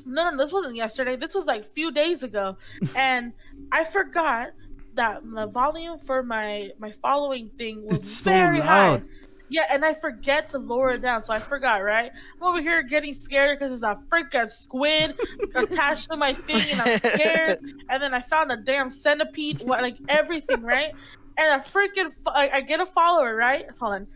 no, 0.07 0.31
no, 0.31 0.37
this 0.37 0.53
wasn't 0.53 0.77
yesterday. 0.77 1.17
This 1.17 1.35
was 1.35 1.47
like 1.47 1.61
a 1.61 1.65
few 1.65 1.91
days 1.93 2.23
ago, 2.23 2.57
and 2.97 3.33
I 3.73 3.85
forgot 3.85 4.51
that 4.95 5.23
the 5.25 5.47
volume 5.47 5.99
for 5.99 6.23
my 6.23 6.71
my 6.79 6.91
following 7.03 7.51
thing 7.59 7.85
was 7.87 8.01
It's 8.01 8.13
so 8.13 8.31
very 8.31 8.59
loud. 8.59 9.01
high. 9.01 9.07
Yeah, 9.53 9.67
and 9.69 9.85
I 9.85 9.95
forget 9.95 10.47
to 10.51 10.59
lower 10.59 10.91
it 10.91 11.03
down, 11.03 11.21
so 11.23 11.33
I 11.33 11.41
forgot. 11.41 11.83
Right, 11.83 12.11
I'm 12.37 12.43
over 12.43 12.61
here 12.61 12.83
getting 12.83 13.13
scared 13.13 13.59
because 13.59 13.71
there's 13.71 13.83
a 13.83 13.99
freaking 14.09 14.49
squid 14.49 15.19
attached 15.57 16.09
to 16.11 16.17
my 16.17 16.33
thing, 16.33 16.71
and 16.71 16.81
I'm 16.81 16.99
scared. 16.99 17.59
And 17.89 18.01
then 18.03 18.15
I 18.15 18.21
found 18.21 18.53
a 18.53 18.57
damn 18.57 18.89
centipede, 18.91 19.63
what, 19.65 19.83
like 19.83 19.97
everything, 20.09 20.63
right? 20.63 20.93
And 21.37 21.61
a 21.61 21.65
freaking, 21.65 22.15
I, 22.29 22.51
I 22.55 22.61
get 22.61 22.79
a 22.81 22.87
follower, 22.87 23.35
right? 23.35 23.65
Hold 23.81 23.93
on. 23.95 24.07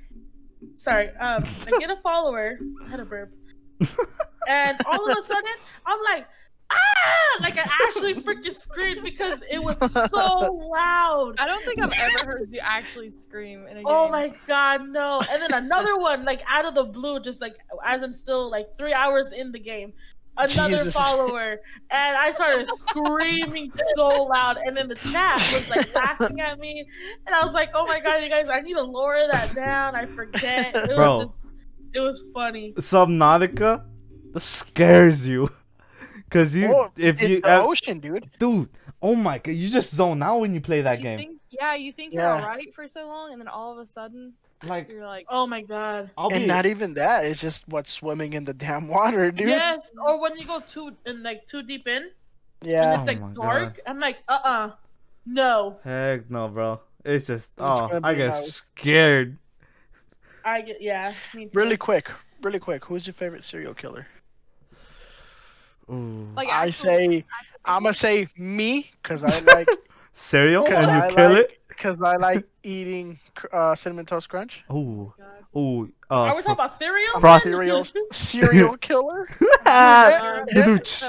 Sorry, 0.76 1.08
um, 1.16 1.42
I 1.66 1.78
get 1.80 1.90
a 1.90 1.96
follower. 1.96 2.58
I 2.86 2.88
had 2.88 3.00
a 3.00 3.04
burp, 3.04 3.32
and 4.48 4.78
all 4.86 5.10
of 5.10 5.16
a 5.16 5.22
sudden, 5.22 5.54
I'm 5.86 5.98
like, 6.04 6.26
ah! 6.70 7.40
Like 7.40 7.58
I 7.58 7.68
actually 7.86 8.14
freaking 8.14 8.54
screamed 8.54 9.02
because 9.02 9.42
it 9.50 9.62
was 9.62 9.78
so 9.92 10.68
loud. 10.72 11.34
I 11.38 11.46
don't 11.46 11.64
think 11.64 11.82
I've 11.82 11.92
ever 11.92 12.24
heard 12.24 12.52
you 12.52 12.60
actually 12.62 13.10
scream 13.10 13.66
in 13.66 13.72
a 13.72 13.74
game. 13.76 13.86
Oh 13.86 14.08
my 14.08 14.32
god, 14.46 14.88
no! 14.88 15.20
And 15.30 15.42
then 15.42 15.52
another 15.52 15.98
one, 15.98 16.24
like 16.24 16.42
out 16.48 16.64
of 16.64 16.74
the 16.74 16.84
blue, 16.84 17.20
just 17.20 17.40
like 17.40 17.56
as 17.84 18.02
I'm 18.02 18.12
still 18.12 18.50
like 18.50 18.76
three 18.76 18.92
hours 18.92 19.32
in 19.32 19.52
the 19.52 19.58
game, 19.58 19.92
another 20.36 20.78
Jesus. 20.78 20.94
follower, 20.94 21.60
and 21.90 22.16
I 22.16 22.32
started 22.32 22.66
screaming 22.68 23.72
so 23.94 24.08
loud, 24.24 24.58
and 24.64 24.76
then 24.76 24.88
the 24.88 24.94
chat 24.96 25.52
was 25.52 25.68
like 25.68 25.94
laughing 25.94 26.40
at 26.40 26.58
me, 26.58 26.86
and 27.26 27.34
I 27.34 27.44
was 27.44 27.52
like, 27.52 27.70
"Oh 27.74 27.86
my 27.86 28.00
god, 28.00 28.22
you 28.22 28.28
guys, 28.28 28.46
I 28.48 28.60
need 28.60 28.74
to 28.74 28.82
lower 28.82 29.26
that 29.30 29.54
down. 29.54 29.94
I 29.96 30.06
forget." 30.06 30.74
It 30.74 30.94
Bro. 30.94 31.18
was 31.18 31.32
just, 31.32 31.48
it 31.94 32.00
was 32.00 32.22
funny. 32.32 32.72
Subnautica 32.74 33.84
scares 34.38 35.26
you. 35.28 35.50
Cause 36.30 36.56
you, 36.56 36.74
Oh, 36.74 36.90
if 36.96 37.20
it's 37.20 37.28
you, 37.28 37.40
the 37.42 37.60
uh, 37.62 37.66
ocean, 37.66 38.00
dude. 38.00 38.28
dude, 38.40 38.68
oh 39.00 39.14
my 39.14 39.38
god, 39.38 39.52
you 39.52 39.68
just 39.70 39.94
zone 39.94 40.20
out 40.22 40.40
when 40.40 40.52
you 40.54 40.60
play 40.60 40.80
that 40.82 40.98
You 40.98 41.02
game. 41.04 41.18
think- 41.18 41.40
yeah, 41.50 41.74
you 41.76 41.92
think 41.92 42.12
you're 42.12 42.24
alright 42.24 42.74
for 42.74 42.88
so 42.88 43.06
long, 43.06 43.30
and 43.30 43.40
then 43.40 43.46
all 43.46 43.70
of 43.70 43.78
a 43.78 43.86
sudden 43.86 44.32
Like, 44.64 44.88
you're 44.88 45.06
like, 45.06 45.26
Oh 45.28 45.46
my 45.46 45.62
god. 45.62 46.10
I'll 46.18 46.30
and 46.30 46.40
be, 46.40 46.46
not 46.46 46.66
even 46.66 46.94
that. 46.94 47.24
It's 47.26 47.40
just 47.40 47.68
what's 47.68 47.92
swimming 47.92 48.32
in 48.32 48.44
the 48.44 48.54
damn 48.54 48.88
water, 48.88 49.30
dude. 49.30 49.48
Yes, 49.50 49.92
or 50.04 50.20
when 50.20 50.36
you 50.36 50.44
go 50.46 50.58
too 50.60 50.90
in 51.06 51.22
like 51.22 51.46
too 51.46 51.62
deep 51.62 51.86
in, 51.86 52.10
Yeah. 52.62 52.70
and 52.70 52.70
Yeah. 52.72 53.00
it's 53.00 53.02
Oh 53.02 53.06
like 53.06 53.20
my 53.20 53.32
dark. 53.34 53.80
I'm 53.86 54.00
like, 54.00 54.16
uh, 54.26 54.38
uh 54.42 54.70
no. 55.26 55.78
heck 55.84 56.28
no, 56.30 56.48
bro. 56.48 56.80
It's 57.04 57.28
just, 57.28 57.52
It's 57.52 57.60
oh, 57.60 58.00
I 58.02 58.12
be 58.12 58.18
get 58.18 58.30
how- 58.32 58.40
scared. 58.40 59.38
I 60.44 60.62
get 60.62 60.78
yeah. 60.80 61.14
Me 61.34 61.44
too. 61.46 61.50
Really 61.58 61.76
quick, 61.76 62.10
really 62.42 62.58
quick. 62.58 62.84
Who's 62.86 63.06
your 63.06 63.14
favorite 63.14 63.44
serial 63.44 63.74
killer? 63.74 64.06
Ooh. 65.90 66.28
like 66.34 66.48
I 66.48 66.66
actual- 66.68 66.84
say, 66.84 67.24
I'm 67.64 67.82
gonna 67.82 67.94
say 67.94 68.28
me, 68.36 68.90
cause 69.02 69.22
I 69.24 69.40
like, 69.54 69.68
cereal? 70.12 70.64
Cause 70.64 70.74
Can 70.74 70.88
I 70.90 71.08
you 71.08 71.14
kill 71.14 71.32
like- 71.32 71.60
cause 71.78 71.96
I 72.02 72.16
like 72.16 72.44
eating 72.62 73.18
uh, 73.52 73.74
cinnamon 73.74 74.06
toast 74.06 74.28
crunch. 74.28 74.62
it? 74.68 74.72
Ooh, 74.72 75.12
ooh. 75.56 75.92
Uh, 76.10 76.14
Are 76.14 76.36
we 76.36 76.42
fr- 76.42 76.48
talking 76.48 76.52
about 76.52 76.72
cereal? 76.72 77.08
I'm 77.14 77.18
a 77.18 77.20
Frost- 77.20 77.44
serial 77.44 77.84
serial 78.12 78.76
killer. 78.80 79.28
Uh, 79.66 80.44
Doo-doo-ch. 80.52 81.02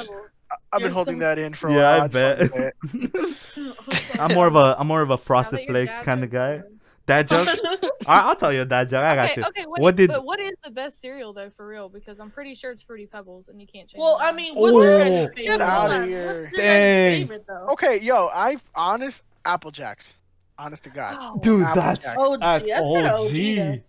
I've 0.71 0.79
been 0.79 0.87
You're 0.87 0.89
holding 0.91 1.13
some- 1.15 1.19
that 1.19 1.37
in 1.39 1.53
for 1.53 1.67
a 1.67 1.71
while. 1.71 1.79
Yeah, 1.79 1.97
while. 1.97 2.01
I 2.01 2.07
just 2.07 2.13
bet. 2.13 2.91
to 2.91 3.33
say 3.33 3.69
it. 4.13 4.19
I'm 4.19 4.33
more 4.33 4.47
of 4.47 4.55
a, 4.55 4.75
I'm 4.79 4.87
more 4.87 5.01
of 5.01 5.09
a 5.09 5.17
frosted 5.17 5.65
flakes 5.67 5.99
kind 5.99 6.23
of 6.23 6.31
knows 6.31 6.61
guy. 6.61 6.63
Something. 7.07 7.25
Dad 7.25 7.27
joke? 7.81 7.91
I, 8.07 8.19
I'll 8.21 8.35
tell 8.35 8.53
you 8.53 8.61
a 8.61 8.65
dad 8.65 8.89
joke. 8.89 9.03
I 9.03 9.15
got 9.15 9.31
Okay, 9.31 9.41
you. 9.41 9.47
okay. 9.47 9.65
What, 9.65 9.81
What 9.81 9.95
did? 9.95 10.07
did- 10.07 10.13
But 10.15 10.25
what 10.25 10.39
is 10.39 10.51
the 10.63 10.71
best 10.71 10.99
cereal 11.01 11.33
though, 11.33 11.49
for 11.55 11.67
real? 11.67 11.89
Because 11.89 12.19
I'm 12.19 12.29
pretty 12.31 12.55
sure 12.55 12.71
it's 12.71 12.81
Fruity 12.81 13.05
Pebbles, 13.07 13.47
and 13.47 13.59
you 13.61 13.67
can't 13.67 13.87
change. 13.89 13.99
well, 13.99 14.17
it. 14.19 14.23
I 14.23 14.31
mean, 14.31 14.55
what's 14.55 14.73
your 14.75 14.99
guys' 14.99 15.13
favorite? 15.29 15.35
get 15.37 15.49
Hold 15.59 15.61
outta 15.61 15.93
on. 16.01 16.07
here. 16.07 16.25
What's 16.25 16.37
your 16.37 16.45
guys' 16.45 16.57
Dang. 16.57 17.21
favorite 17.21 17.45
though? 17.47 17.67
Okay, 17.73 17.99
yo, 18.01 18.27
I 18.33 18.57
honest 18.75 19.23
Apple 19.45 19.71
Jacks. 19.71 20.13
Honest 20.57 20.83
to 20.83 20.89
God. 20.89 21.17
Oh, 21.19 21.39
Dude, 21.41 21.63
Apple 21.63 21.81
that's 21.81 22.03
Jacks. 22.05 22.17
OG. 22.17 22.39
that's 22.39 22.67
That's 22.67 22.79
OG 22.81 23.05
OG. 23.05 23.81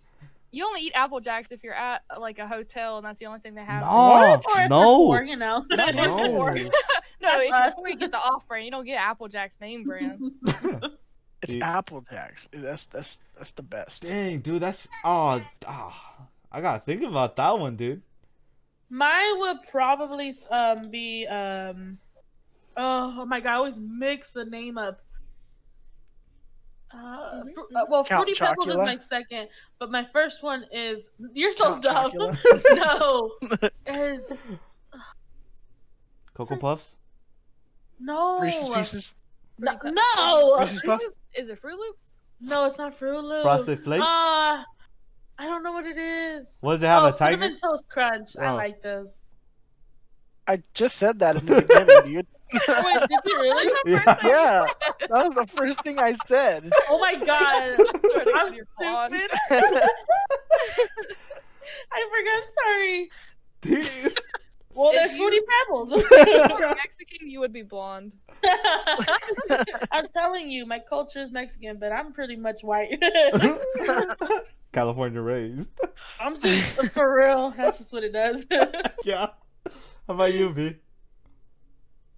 you 0.51 0.65
only 0.65 0.81
eat 0.81 0.91
Apple 0.95 1.19
Jacks 1.21 1.51
if 1.53 1.63
you're 1.63 1.73
at 1.73 2.03
like 2.19 2.39
a 2.39 2.47
hotel, 2.47 2.97
and 2.97 3.05
that's 3.05 3.19
the 3.19 3.25
only 3.25 3.39
thing 3.39 3.55
they 3.55 3.63
have. 3.63 3.83
No, 3.83 3.89
Or 3.89 4.35
if 4.63 4.69
no. 4.69 4.95
poor, 4.97 5.21
you 5.23 5.37
know. 5.37 5.63
No. 5.71 5.85
no, 5.91 6.53
if 7.39 7.75
before 7.75 7.89
you 7.89 7.95
get 7.95 8.11
the 8.11 8.17
off 8.19 8.45
brand, 8.47 8.65
you 8.65 8.71
don't 8.71 8.85
get 8.85 8.95
Apple 8.99 9.27
Jacks 9.29 9.55
name 9.61 9.83
brand. 9.83 10.19
It's 11.43 11.53
Yeah. 11.53 11.77
Apple 11.77 12.03
Jacks. 12.09 12.47
That's 12.51 12.85
that's 12.85 13.17
that's 13.37 13.51
the 13.51 13.61
best. 13.63 14.01
Dang, 14.01 14.39
dude, 14.39 14.61
that's 14.61 14.87
oh, 15.03 15.41
ah, 15.67 16.27
I 16.51 16.61
gotta 16.61 16.83
think 16.83 17.03
about 17.03 17.35
that 17.35 17.59
one, 17.59 17.75
dude. 17.75 18.01
Mine 18.89 19.39
would 19.39 19.57
probably 19.69 20.33
um 20.49 20.89
be 20.89 21.27
um 21.27 21.97
oh 22.75 23.25
my 23.25 23.39
god, 23.39 23.51
I 23.51 23.55
always 23.55 23.79
mix 23.79 24.31
the 24.31 24.45
name 24.45 24.77
up. 24.77 25.01
Uh, 26.93 27.43
fru- 27.53 27.67
uh, 27.75 27.85
well, 27.89 28.05
Count 28.05 28.25
Fruity 28.25 28.33
Pebbles 28.39 28.69
is 28.69 28.77
my 28.77 28.97
second, 28.97 29.49
but 29.77 29.91
my 29.91 30.03
first 30.03 30.41
one 30.41 30.65
is 30.71 31.11
you're 31.33 31.51
so 31.51 31.79
Count 31.79 32.13
dumb. 32.13 32.37
No, 32.75 33.31
is 33.87 34.31
Cocoa 36.33 36.55
Puffs. 36.55 36.95
no, 37.99 38.39
Reese's 38.39 38.69
Pieces. 38.69 39.13
No, 39.59 39.77
no, 39.83 40.67
Fruit 40.83 41.01
Is 41.35 41.49
it 41.49 41.61
Froot 41.61 41.77
Loops? 41.77 42.17
no, 42.41 42.65
it's 42.65 42.77
not 42.77 42.93
Froot 42.93 43.23
Loops. 43.23 43.43
Frosted 43.43 43.79
Flakes? 43.79 44.03
Uh, 44.03 44.05
I 45.39 45.45
don't 45.45 45.63
know 45.63 45.71
what 45.71 45.85
it 45.85 45.97
is. 45.97 46.57
What 46.61 46.73
does 46.73 46.83
it 46.83 46.87
have? 46.87 47.03
oh, 47.03 47.07
a 47.07 47.11
tiger? 47.11 47.41
cinnamon 47.41 47.57
toast 47.63 47.89
crunch. 47.89 48.29
I 48.39 48.47
Oh. 48.51 48.55
like 48.55 48.81
those. 48.81 49.21
I 50.47 50.61
just 50.73 50.97
said 50.97 51.19
that 51.19 51.35
in 51.37 51.45
the 51.45 51.61
beginning, 51.61 52.13
dude. 52.13 52.27
Wait, 52.53 52.99
did 53.09 53.19
you 53.25 53.41
really? 53.41 53.71
Yeah. 53.85 54.17
Yeah, 54.23 54.65
that 55.01 55.09
was 55.11 55.33
the 55.35 55.47
first 55.55 55.83
thing 55.83 55.99
I 55.99 56.15
said. 56.27 56.71
Oh 56.89 56.97
my 56.99 57.15
god. 57.15 57.27
I 57.27 57.99
swear 57.99 58.23
to 58.25 58.31
I'm 58.35 58.47
God, 58.47 58.55
you're 58.55 58.67
blonde. 58.79 59.15
stupid. 59.15 59.83
I 61.91 62.09
forgot. 62.13 62.43
Sorry. 62.55 63.09
Dude. 63.61 64.19
Well, 64.77 64.91
If 64.91 64.95
they're 64.95 65.11
you- 65.11 65.17
fruity 65.17 65.39
pebbles. 65.65 65.89
If 66.11 66.49
you 66.51 66.55
were 66.55 66.75
Mexican, 66.75 67.29
you 67.29 67.39
would 67.39 67.51
be 67.51 67.63
blonde. 67.63 68.11
I'm 69.91 70.07
telling 70.13 70.51
you, 70.51 70.65
my 70.67 70.77
culture 70.79 71.19
is 71.19 71.31
Mexican, 71.31 71.77
but 71.79 71.91
I'm 71.91 72.13
pretty 72.13 72.35
much 72.35 72.61
white. 72.61 72.89
California 74.73 75.19
raised. 75.21 75.69
I'm 76.19 76.39
just 76.39 76.93
for 76.93 77.15
real. 77.17 77.49
That's 77.51 77.79
just 77.79 77.91
what 77.91 78.03
it 78.03 78.13
does. 78.13 78.45
yeah. 79.03 79.27
How 80.07 80.13
about 80.13 80.33
you, 80.35 80.51
V? 80.53 80.75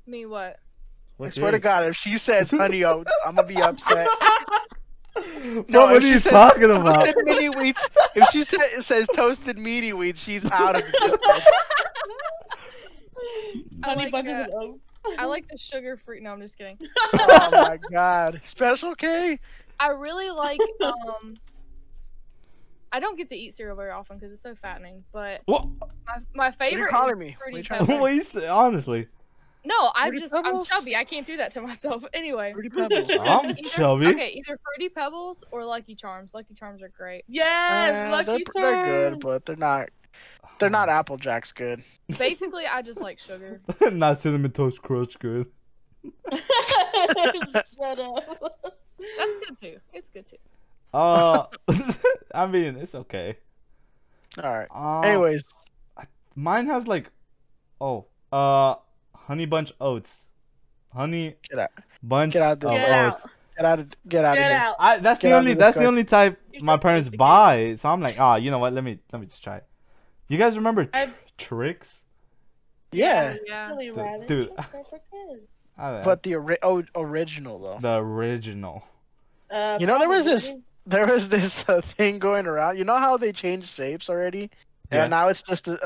Me 0.06 0.26
what? 0.26 0.56
I 0.56 0.56
What's 1.18 1.36
swear 1.38 1.52
to? 1.52 1.60
God, 1.60 1.86
if 1.88 1.96
she 1.96 2.18
says 2.18 2.50
honey 2.50 2.84
oats, 2.84 3.12
I'm 3.26 3.36
gonna 3.36 3.48
be 3.48 3.62
upset. 3.62 4.08
No, 5.70 5.86
what 5.86 5.96
if 5.98 6.04
are 6.04 6.08
you 6.08 6.20
says- 6.20 6.32
talking 6.32 6.64
If 6.64 6.70
she 6.76 6.82
about? 6.82 7.06
says 7.06 7.16
mini 7.24 7.48
wheats, 7.50 7.88
if 8.16 8.28
she 8.32 8.44
sa- 8.44 8.82
says 8.82 9.08
toasted 9.16 9.58
meaty 9.58 9.92
wheats, 9.92 10.20
she's 10.20 10.44
out 10.52 10.76
of 10.76 10.82
the 10.82 10.92
business. 10.92 11.20
I 11.22 12.39
Honey 13.84 14.04
like, 14.04 14.12
bucket 14.12 14.32
uh, 14.32 14.44
and 14.44 14.54
oats. 14.54 14.80
I 15.18 15.26
like 15.26 15.48
the 15.48 15.58
sugar 15.58 15.98
free. 15.98 16.20
No, 16.20 16.32
I'm 16.32 16.42
just 16.42 16.58
kidding. 16.58 16.78
Oh 17.14 17.50
my 17.52 17.78
God, 17.92 18.42
Special 18.44 18.96
K. 18.96 19.40
I 19.80 19.88
really 19.90 20.30
like. 20.30 20.60
Um, 20.84 21.36
I 22.92 23.00
don't 23.00 23.18
get 23.18 23.30
to 23.30 23.36
eat 23.36 23.54
cereal 23.54 23.76
very 23.76 23.92
often 23.92 24.18
because 24.18 24.32
it's 24.34 24.42
so 24.42 24.56
fattening. 24.56 25.04
But 25.14 25.42
What? 25.46 25.68
my, 26.08 26.18
my 26.34 26.52
favorite 26.52 26.90
calling 26.90 27.14
is 27.16 27.20
me? 27.20 27.28
What 27.28 27.38
Fruity 27.44 27.58
you 27.58 27.64
trying 27.64 27.80
to 27.82 27.86
Pebbles. 27.86 28.34
what 28.34 28.44
you? 28.44 28.50
Honestly, 28.50 29.08
No, 29.64 29.92
I'm 29.96 30.10
Fruity 30.10 30.22
just 30.24 30.34
I'm 30.34 30.64
chubby. 30.64 30.96
I 30.96 31.04
can't 31.04 31.26
do 31.28 31.38
that 31.38 31.52
to 31.54 31.62
myself. 31.62 32.04
Anyway. 32.14 32.52
Fruity 32.54 32.70
Pebbles. 32.70 33.12
I'm 33.22 33.52
Either- 33.52 33.62
chubby. 33.70 34.08
Okay, 34.08 34.30
either 34.44 34.58
Fruity 34.64 34.90
Pebbles 34.90 35.44
or 35.52 35.64
Lucky 35.66 35.94
Charms. 35.96 36.34
Lucky 36.34 36.56
Charms 36.56 36.82
are 36.82 36.90
great. 36.90 37.24
Yes, 37.28 37.96
Uh, 38.08 38.12
Lucky 38.12 38.44
they're, 38.56 38.64
they're 38.86 39.10
good, 39.12 39.20
but 39.20 39.46
they're 39.46 39.56
not. 39.56 39.90
They're 40.60 40.70
not 40.70 40.90
Apple 40.90 41.18
Jacks 41.18 41.52
good. 41.52 41.84
Basically, 42.18 42.66
I 42.66 42.82
just 42.82 43.02
like 43.02 43.20
sugar. 43.20 43.62
not 43.92 44.20
cinnamon 44.20 44.52
toast 44.52 44.82
crunch 44.82 45.18
good. 45.20 45.48
Shut 46.34 48.00
up. 48.00 48.76
That's 49.18 49.36
good 49.48 49.58
too. 49.60 49.78
It's 49.94 50.10
good 50.10 50.26
too. 50.30 50.38
Uh, 50.94 51.46
I 52.34 52.48
mean, 52.48 52.76
it's 52.78 52.96
okay. 52.96 53.38
All 54.42 54.50
right. 54.50 54.68
Uh, 54.74 55.02
Anyways, 55.02 55.44
mine 56.36 56.68
has 56.68 56.88
like, 56.88 57.10
oh, 57.80 58.06
uh, 58.32 58.76
honey 59.16 59.46
bunch 59.46 59.72
oats, 59.80 60.28
honey 60.94 61.36
Get 61.50 61.60
out. 61.60 61.70
bunch 62.04 62.34
Get 62.34 62.42
out 62.42 62.52
of 62.54 62.60
there. 62.62 62.72
Get 62.72 62.90
oats. 62.90 63.22
out. 63.24 63.30
get 63.58 63.66
out 63.66 63.80
of 63.80 63.90
get 64.08 64.26
out 64.26 64.38
of 64.38 64.38
Get 64.38 64.52
here. 64.52 64.60
out. 64.60 64.76
I 64.80 64.98
that's 65.00 65.20
Get 65.20 65.30
the 65.30 65.36
out 65.36 65.40
only 65.40 65.52
of 65.54 65.58
that's 65.60 65.78
the 65.78 65.82
discussion. 65.82 65.88
only 65.88 66.04
type 66.04 66.40
You're 66.54 66.64
my 66.64 66.76
so 66.76 66.80
parents 66.80 67.06
sophisticated. 67.08 67.20
buy. 67.20 67.76
So 67.78 67.90
I'm 67.90 68.02
like, 68.02 68.20
ah, 68.20 68.36
you 68.38 68.52
know 68.52 68.60
what? 68.60 68.74
Let 68.74 68.84
me 68.84 69.00
let 69.12 69.20
me 69.22 69.28
just 69.28 69.44
try. 69.44 69.58
it. 69.58 69.66
You 70.30 70.38
guys 70.38 70.56
remember 70.56 70.88
I- 70.94 71.10
Trix? 71.38 72.04
Yeah, 72.92 73.36
Yeah. 73.46 73.70
Really 73.70 73.88
Dude, 73.88 74.28
dude. 74.28 74.48
Trix 74.56 74.74
are 74.74 74.84
for 74.84 75.00
kids. 75.12 75.72
I- 75.78 76.02
but 76.04 76.24
the 76.24 76.36
ori- 76.36 76.58
oh, 76.64 76.84
original 76.96 77.60
though. 77.60 77.78
the 77.82 77.98
original. 77.98 78.84
Uh, 79.52 79.78
You 79.80 79.86
know, 79.88 80.00
there 80.00 80.10
was 80.10 80.26
this- 80.26 80.54
There 80.88 81.06
was 81.06 81.30
this 81.30 81.64
uh, 81.68 81.82
thing 81.98 82.18
going 82.18 82.48
around. 82.48 82.80
You 82.80 82.84
know 82.84 82.98
how 82.98 83.18
they 83.18 83.32
changed 83.32 83.70
shapes 83.76 84.10
already? 84.10 84.50
Yeah. 84.92 85.04
And 85.04 85.12
now 85.12 85.28
it's 85.28 85.44
just 85.44 85.68
a 85.68 85.78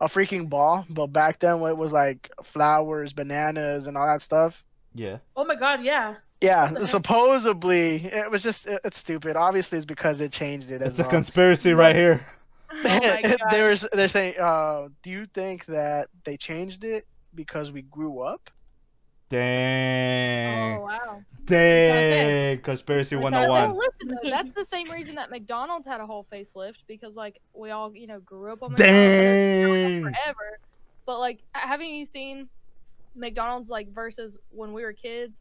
a 0.00 0.08
freaking 0.08 0.48
ball. 0.48 0.86
But 0.88 1.08
back 1.08 1.40
then, 1.40 1.56
it 1.64 1.76
was 1.76 1.92
like 1.92 2.30
flowers, 2.42 3.12
bananas, 3.12 3.86
and 3.86 3.98
all 3.98 4.06
that 4.06 4.22
stuff. 4.22 4.64
Yeah. 4.94 5.18
Oh 5.36 5.44
my 5.44 5.54
god, 5.54 5.82
yeah. 5.82 6.14
Yeah, 6.40 6.70
What 6.72 6.80
heck? 6.82 6.90
supposedly 6.90 8.06
it 8.06 8.30
was 8.30 8.42
just 8.42 8.64
it, 8.64 8.80
it's 8.84 8.96
stupid. 8.96 9.36
Obviously, 9.36 9.76
it's 9.76 9.84
because 9.84 10.16
they 10.16 10.28
changed 10.28 10.70
it. 10.70 10.80
As 10.80 10.90
It's 10.92 10.98
a 11.00 11.04
conspiracy 11.04 11.74
right 11.74 11.94
here. 11.94 12.24
Oh 12.72 12.78
my 12.84 13.22
god. 13.22 13.38
There's 13.50 13.84
they're 13.92 14.08
saying, 14.08 14.34
uh, 14.40 14.88
do 15.02 15.10
you 15.10 15.26
think 15.34 15.66
that 15.66 16.08
they 16.24 16.36
changed 16.36 16.84
it 16.84 17.06
because 17.34 17.72
we 17.72 17.82
grew 17.82 18.20
up? 18.20 18.50
Dang. 19.28 20.76
Oh 20.78 20.80
wow. 20.84 21.22
Dang. 21.44 22.58
Conspiracy 22.60 23.16
What 23.16 23.32
was 23.32 23.34
I 23.34 23.46
101. 23.68 23.76
listen, 23.78 24.08
though, 24.22 24.30
that's 24.30 24.52
the 24.54 24.64
same 24.64 24.90
reason 24.90 25.14
that 25.16 25.30
McDonald's 25.30 25.86
had 25.86 26.00
a 26.00 26.06
whole 26.06 26.26
facelift 26.32 26.82
because 26.86 27.16
like 27.16 27.40
we 27.54 27.70
all 27.70 27.94
you 27.94 28.06
know 28.06 28.20
grew 28.20 28.52
up 28.52 28.62
on 28.62 28.72
McDonald's 28.72 28.92
Dang. 29.12 30.02
forever. 30.02 30.58
But 31.06 31.18
like, 31.20 31.40
haven't 31.52 31.88
you 31.90 32.06
seen 32.06 32.48
McDonald's 33.14 33.70
like 33.70 33.92
versus 33.92 34.38
when 34.50 34.72
we 34.72 34.82
were 34.82 34.92
kids 34.92 35.40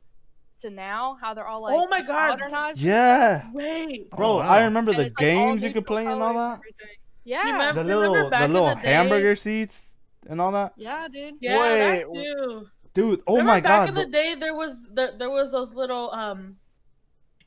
to 0.61 0.69
now? 0.69 1.17
How 1.21 1.34
they're 1.34 1.47
all 1.47 1.61
like 1.61 1.73
Oh 1.75 1.88
my 1.88 2.01
God. 2.01 2.30
modernized. 2.30 2.80
Yeah. 2.80 3.49
Wait. 3.53 4.09
Bro, 4.11 4.27
Oh, 4.27 4.38
wow. 4.38 4.41
I 4.49 4.63
remember 4.63 4.91
And 4.91 4.99
the 4.99 5.05
it's, 5.05 5.19
like, 5.19 5.27
games 5.27 5.63
you 5.63 5.71
could 5.73 5.86
play 5.86 6.05
and 6.05 6.21
all 6.21 6.34
that. 6.36 6.59
everything. 6.59 6.88
Yeah. 7.24 7.45
You 7.45 7.51
remember- 7.53 7.84
The 7.84 7.97
little 7.97 8.30
back 8.30 8.39
the 8.39 8.45
in 8.45 8.53
little 8.53 8.70
the 8.70 8.76
day? 8.76 8.91
hamburger 8.93 9.36
seats 9.36 9.88
and 10.28 10.39
all 10.41 10.51
that. 10.53 10.74
Yeah, 10.78 11.07
dude. 11.11 11.36
Yeah, 11.41 11.59
Wait, 11.59 11.78
that 11.80 12.13
too. 12.13 12.67
Dude, 12.93 13.22
oh 13.28 13.34
Remember 13.34 13.51
my 13.53 13.59
back 13.61 13.63
god. 13.63 13.80
Back 13.80 13.89
in 13.89 13.95
the 13.95 14.05
the- 14.05 14.11
day 14.11 14.36
there 14.36 14.55
was 14.55 14.88
there, 14.91 15.11
there 15.17 15.30
was 15.30 15.51
those 15.51 15.74
little 15.76 16.11
um 16.11 16.57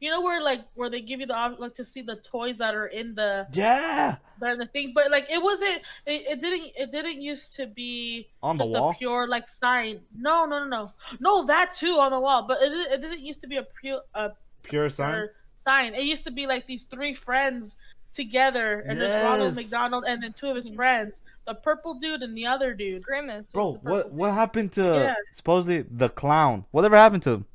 you 0.01 0.11
know 0.11 0.21
where 0.21 0.41
like 0.43 0.63
where 0.75 0.89
they 0.91 1.01
give 1.01 1.21
you 1.21 1.27
the 1.27 1.57
like 1.59 1.75
to 1.75 1.85
see 1.85 2.03
the 2.03 2.17
toys 2.17 2.59
that 2.59 2.75
are 2.75 2.87
in 2.87 3.15
the 3.15 3.47
yeah. 3.53 4.17
they're 4.41 4.53
in 4.53 4.59
the 4.59 4.67
thing 4.67 4.93
but 4.95 5.11
like 5.13 5.31
it 5.31 5.41
wasn't 5.43 5.81
it, 6.07 6.23
it 6.33 6.41
didn't 6.41 6.73
it 6.77 6.91
didn't 6.91 7.21
used 7.21 7.55
to 7.55 7.67
be 7.69 8.29
On 8.43 8.57
the 8.57 8.65
just 8.65 8.73
wall. 8.73 8.91
a 8.91 8.95
pure 8.95 9.29
like 9.29 9.49
sign 9.49 10.01
no 10.17 10.45
no 10.45 10.59
no 10.65 10.67
no 10.67 10.91
no 11.21 11.45
that 11.47 11.71
too 11.73 11.99
on 12.01 12.11
the 12.11 12.19
wall 12.21 12.43
but 12.49 12.61
it, 12.63 12.69
didn't- 12.71 12.93
it 12.93 13.01
didn't 13.01 13.21
used 13.21 13.41
to 13.43 13.47
be 13.47 13.57
a 13.59 13.63
pure 13.63 14.01
a 14.15 14.31
Pure 14.65 14.91
sign. 14.91 15.13
pure 15.15 15.33
sign 15.55 15.95
it 15.95 16.03
used 16.05 16.25
to 16.25 16.31
be 16.33 16.47
like 16.49 16.67
these 16.67 16.83
three 16.85 17.15
friends 17.15 17.77
together 18.13 18.81
and 18.87 19.01
there's 19.01 19.25
Ronald 19.25 19.55
McDonald 19.55 20.05
and 20.07 20.23
then 20.23 20.33
two 20.35 20.49
of 20.49 20.57
his 20.57 20.69
friends 20.69 21.23
the 21.47 21.55
purple 21.55 21.95
dude 21.95 22.23
and 22.23 22.37
the 22.37 22.47
other 22.47 22.75
dude 22.75 23.03
Grimace. 23.03 23.51
Bro, 23.51 23.81
what 23.83 23.83
purple 24.05 24.11
what 24.11 24.33
happened 24.35 24.73
to 24.73 24.83
Yeah. 24.85 25.15
supposedly 25.33 25.85
the 25.91 26.09
clown? 26.09 26.65
Whatever 26.71 26.97
happened 26.97 27.23
to 27.25 27.31
him? 27.31 27.47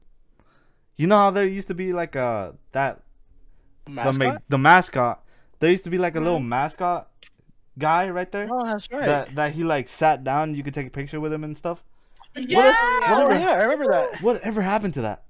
You 0.96 1.08
know 1.08 1.18
how 1.18 1.32
there 1.32 1.46
used 1.46 1.68
to 1.68 1.76
be 1.76 1.94
like 1.94 2.16
a 2.16 2.56
that 2.72 3.02
the 3.86 3.92
Mascot? 3.92 4.18
ma- 4.18 4.38
the 4.50 4.58
mascot. 4.58 5.24
There 5.60 5.70
used 5.72 5.84
to 5.86 5.90
be 5.90 5.98
like 5.98 6.14
a 6.16 6.18
Mm-hmm. 6.18 6.26
little 6.26 6.40
mascot 6.40 7.08
guy 7.78 8.10
right 8.10 8.32
there. 8.32 8.48
Oh, 8.52 8.66
that's 8.66 8.92
right. 8.92 9.06
That 9.06 9.36
that 9.36 9.54
he 9.54 9.64
like 9.64 9.88
sat 9.88 10.24
down. 10.24 10.56
You 10.56 10.64
could 10.64 10.74
take 10.74 10.88
a 10.88 10.90
picture 10.92 11.20
with 11.20 11.32
him 11.32 11.44
and 11.44 11.56
stuff. 11.56 11.84
yeah 12.36 12.74
oh, 12.78 13.24
whatever- 13.24 13.40
yeah, 13.40 13.52
I 13.52 13.64
remember 13.64 13.92
that. 13.92 14.22
Whatever 14.22 14.62
happened 14.62 14.96
to 14.96 15.02
that? 15.02 15.24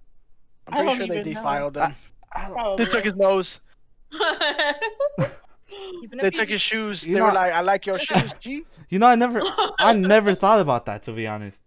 I'm 0.68 0.74
I 0.74 0.78
pretty 0.78 0.88
don't 0.90 0.98
sure 0.98 1.08
they 1.08 1.20
even 1.22 1.34
know. 1.34 1.40
defiled 1.42 1.78
him. 1.78 1.96
I 2.34 2.48
don't- 2.50 2.78
They 2.78 2.86
took 2.86 3.04
his 3.06 3.16
nose. 3.16 3.60
Keeping 6.02 6.20
it 6.20 6.22
They 6.22 6.30
took 6.32 6.42
PG. 6.48 6.54
his 6.54 6.62
shoes. 6.62 7.04
You 7.04 7.16
they 7.16 7.20
know- 7.20 7.26
were 7.28 7.32
like, 7.34 7.52
"I 7.54 7.62
like 7.62 7.86
your 7.86 8.00
shoes, 8.00 8.32
G." 8.40 8.64
You 8.90 9.00
know, 9.00 9.08
I 9.08 9.16
never, 9.16 9.42
I 9.80 9.92
never 9.92 10.34
thought 10.34 10.62
about 10.62 10.86
that 10.86 11.04
to 11.04 11.12
be 11.12 11.28
honest. 11.28 11.60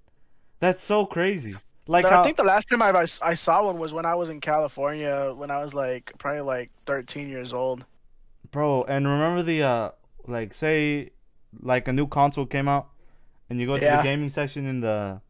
That's 0.59 0.83
so 0.83 1.05
crazy. 1.05 1.55
Like 1.87 2.05
But 2.05 2.13
how, 2.13 2.21
I 2.23 2.25
think 2.25 2.39
the 2.39 2.45
last 2.45 2.67
time 2.71 2.81
I, 2.81 3.07
I 3.21 3.35
saw 3.35 3.63
one 3.67 3.79
was 3.79 3.93
when 3.93 4.07
I 4.07 4.15
was 4.15 4.31
in 4.31 4.41
California 4.41 5.35
when 5.37 5.51
I 5.51 5.63
was 5.63 5.75
like 5.75 6.13
probably 6.19 6.41
like 6.41 6.71
13 6.87 7.29
years 7.29 7.53
old. 7.53 7.85
bro. 8.53 8.85
And 8.85 9.07
remember 9.07 9.43
the 9.43 9.63
uh, 9.63 9.91
like 10.27 10.55
say, 10.55 11.11
like 11.61 11.89
a 11.89 11.93
new 11.93 12.07
console 12.07 12.47
came 12.47 12.69
out, 12.69 12.89
and 13.51 13.61
you 13.61 13.67
go 13.67 13.77
to 13.77 13.85
the 13.85 14.01
gaming 14.03 14.31
section 14.31 14.65
in 14.67 14.81
the, 14.81 15.21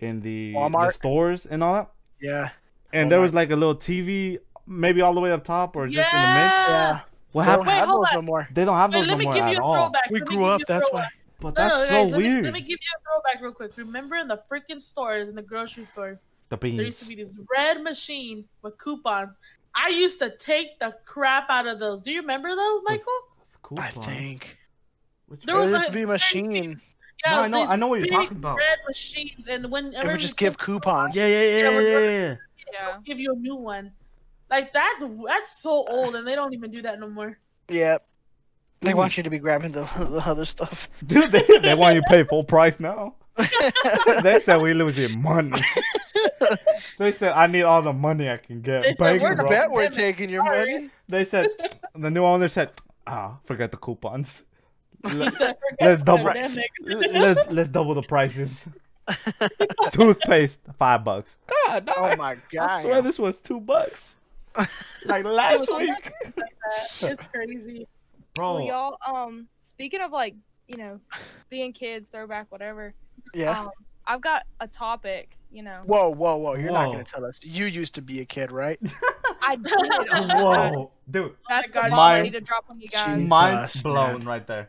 in 0.00 0.20
the, 0.20 0.52
the 0.52 0.58
Walmart. 0.58 0.92
stores 0.92 1.46
and 1.46 1.62
all 1.64 1.74
that, 1.74 1.90
Yeah. 2.20 2.50
and 2.92 3.10
there 3.10 3.20
Walmart. 3.20 3.22
was 3.22 3.34
like 3.34 3.50
a 3.52 3.56
little 3.56 3.76
TV, 3.76 4.38
maybe 4.66 5.00
all 5.02 5.14
the 5.14 5.20
way 5.20 5.32
up 5.32 5.44
top 5.44 5.76
or 5.76 5.86
just 5.88 6.12
in 6.12 6.20
the 6.20 6.26
mid. 6.26 6.34
Yeah. 6.34 7.00
What 7.32 7.44
They 7.44 7.46
don't 7.46 7.46
happened? 7.46 7.68
Wait, 7.68 7.74
have 7.74 7.88
hold 7.88 8.04
those 8.06 8.08
on. 8.10 8.14
no 8.16 8.22
more. 8.22 8.48
They 8.52 8.64
don't 8.64 8.76
have 8.76 8.92
Wait, 8.92 8.98
those 9.00 9.06
no 9.08 9.16
me 9.16 9.24
more 9.24 9.34
give 9.34 9.44
at 9.44 9.52
you 9.52 9.58
a 9.58 9.62
all. 9.62 9.74
throwback. 9.74 10.10
We 10.10 10.18
Let 10.20 10.28
grew 10.28 10.44
up, 10.46 10.60
that's 10.66 10.88
throwback. 10.88 11.12
But 11.40 11.54
No, 11.56 11.62
no, 11.68 11.68
that's 11.78 11.88
so 11.88 11.94
guys, 12.04 12.12
let 12.12 12.18
me- 12.20 12.28
weird. 12.28 12.44
Let 12.44 12.52
me 12.54 12.60
give 12.60 12.68
you 12.70 12.76
a 12.96 13.00
throwback 13.02 13.42
real 13.42 13.52
quick. 13.52 13.76
Remember 13.76 14.16
in 14.16 14.28
the 14.28 14.38
freaking 14.50 14.80
stores, 14.80 15.28
in 15.28 15.34
the 15.34 15.42
grocery 15.42 15.86
stores, 15.86 16.24
the 16.50 16.56
beans. 16.56 16.76
there 16.76 16.86
used 16.86 17.02
to 17.02 17.08
be 17.08 17.14
this 17.14 17.36
red 17.56 17.82
machine 17.82 18.44
with 18.62 18.76
coupons. 18.78 19.38
I 19.74 19.88
used 19.90 20.18
to 20.18 20.30
take 20.36 20.78
the 20.80 20.94
crap 21.06 21.48
out 21.48 21.66
of 21.68 21.78
those. 21.78 22.02
Do 22.02 22.10
you 22.10 22.20
remember 22.20 22.54
those, 22.54 22.80
Michael? 22.84 23.06
I 23.78 23.90
Coupons. 23.90 24.04
think. 24.06 24.58
Which 25.28 25.42
There 25.42 25.54
There 25.54 25.70
was 25.70 25.70
used 25.70 25.86
to 25.86 25.92
be 25.92 26.02
a 26.02 26.06
very 26.06 26.18
machine. 26.18 26.80
Yeah, 27.24 27.36
No, 27.36 27.42
I 27.42 27.48
know- 27.48 27.66
I 27.66 27.76
know 27.76 27.86
what 27.86 28.00
you're 28.00 28.08
talking 28.08 28.36
about. 28.38 28.56
Red 28.56 28.78
machines, 28.88 29.46
and 29.46 29.70
whenever 29.70 30.06
They 30.08 30.12
would 30.14 30.20
just 30.20 30.36
give 30.36 30.54
took- 30.56 30.66
coupons. 30.66 31.14
Yeah, 31.14 31.26
yeah, 31.26 31.40
yeah, 31.42 31.42
Yeah, 31.42 31.62
yeah, 31.62 31.68
we're 31.70 31.82
yeah, 31.82 31.94
gonna- 31.94 32.12
yeah. 32.12 32.36
Yeah. 32.72 32.98
give 33.04 33.20
you 33.20 33.32
a 33.32 33.36
new 33.36 33.54
one. 33.54 33.92
Like 34.50 34.72
that's 34.72 35.04
that's 35.26 35.62
so 35.62 35.84
old, 35.88 36.16
and 36.16 36.26
they 36.26 36.34
don't 36.34 36.52
even 36.52 36.70
do 36.70 36.82
that 36.82 36.98
no 36.98 37.08
more. 37.08 37.38
Yeah. 37.68 37.98
They 38.80 38.92
Ooh. 38.92 38.96
want 38.96 39.16
you 39.16 39.22
to 39.22 39.30
be 39.30 39.38
grabbing 39.38 39.72
the, 39.72 39.82
the 39.98 40.22
other 40.24 40.46
stuff. 40.46 40.88
Dude, 41.06 41.30
they, 41.30 41.44
they 41.62 41.74
want 41.74 41.94
you 41.96 42.00
to 42.00 42.06
pay 42.08 42.24
full 42.24 42.44
price 42.44 42.80
now. 42.80 43.14
they 44.22 44.40
said 44.40 44.60
we 44.60 44.74
losing 44.74 45.22
money. 45.22 45.62
they 46.98 47.12
said 47.12 47.32
I 47.32 47.46
need 47.46 47.62
all 47.62 47.80
the 47.82 47.92
money 47.92 48.28
I 48.28 48.36
can 48.38 48.60
get. 48.60 48.82
They 48.82 48.94
said, 48.94 49.22
"We're 49.22 49.36
the. 49.36 49.44
Bet 49.44 49.70
we're 49.70 49.88
taking 49.88 50.28
your 50.28 50.44
Sorry. 50.44 50.72
money. 50.72 50.90
They 51.08 51.24
said 51.24 51.48
the 51.94 52.10
new 52.10 52.24
owner 52.24 52.48
said, 52.48 52.72
"Ah, 53.06 53.38
forget 53.44 53.70
the 53.70 53.76
coupons. 53.76 54.42
Let- 55.04 55.32
said, 55.32 55.56
Let's 55.80 56.00
"Forget 56.00 56.04
double. 56.04 56.24
the 56.24 57.08
let's 57.12 57.50
let's 57.50 57.68
double 57.70 57.94
the 57.94 58.02
prices. 58.02 58.66
Toothpaste, 59.92 60.60
five 60.78 61.04
bucks. 61.04 61.36
God, 61.66 61.86
no. 61.86 61.92
oh 61.96 62.16
my 62.16 62.36
god. 62.52 62.70
I 62.70 62.82
swear 62.82 63.02
this 63.02 63.18
was 63.18 63.40
two 63.40 63.60
bucks. 63.60 64.16
Like 65.06 65.24
last 65.24 65.68
was 65.70 65.80
week, 65.80 66.12
It's 67.00 67.22
crazy. 67.32 67.86
bro. 68.34 68.54
Well, 68.56 68.62
y'all, 68.62 68.98
um, 69.06 69.48
speaking 69.60 70.00
of 70.02 70.12
like, 70.12 70.34
you 70.68 70.76
know, 70.76 71.00
being 71.48 71.72
kids, 71.72 72.08
throwback, 72.08 72.46
whatever. 72.52 72.92
Yeah. 73.32 73.58
Um, 73.60 73.70
I've 74.06 74.20
got 74.20 74.44
a 74.60 74.68
topic. 74.68 75.36
You 75.52 75.64
know, 75.64 75.80
Whoa, 75.84 76.10
whoa, 76.10 76.36
whoa! 76.36 76.54
You're 76.54 76.70
not 76.70 76.92
gonna 76.92 77.02
tell 77.02 77.24
us. 77.24 77.40
You 77.42 77.64
used 77.64 77.92
to 77.96 78.02
be 78.02 78.20
a 78.20 78.24
kid, 78.24 78.52
right? 78.52 78.78
I 79.42 79.56
did. 79.56 79.72
oh 80.12 80.26
my 80.26 80.42
Whoa, 80.70 80.90
dude, 81.10 81.34
That's 81.48 81.66
my 81.74 81.82
the 81.82 81.88
God. 81.88 81.90
bomb 81.90 81.98
I 81.98 82.14
Mine- 82.14 82.22
need 82.22 82.32
to 82.34 82.40
drop 82.40 82.64
on 82.70 82.78
you 82.78 82.86
guys. 82.88 83.16
Jesus, 83.16 83.28
mind 83.28 83.56
man. 83.56 83.82
blown 83.82 84.24
right 84.24 84.46
there. 84.46 84.68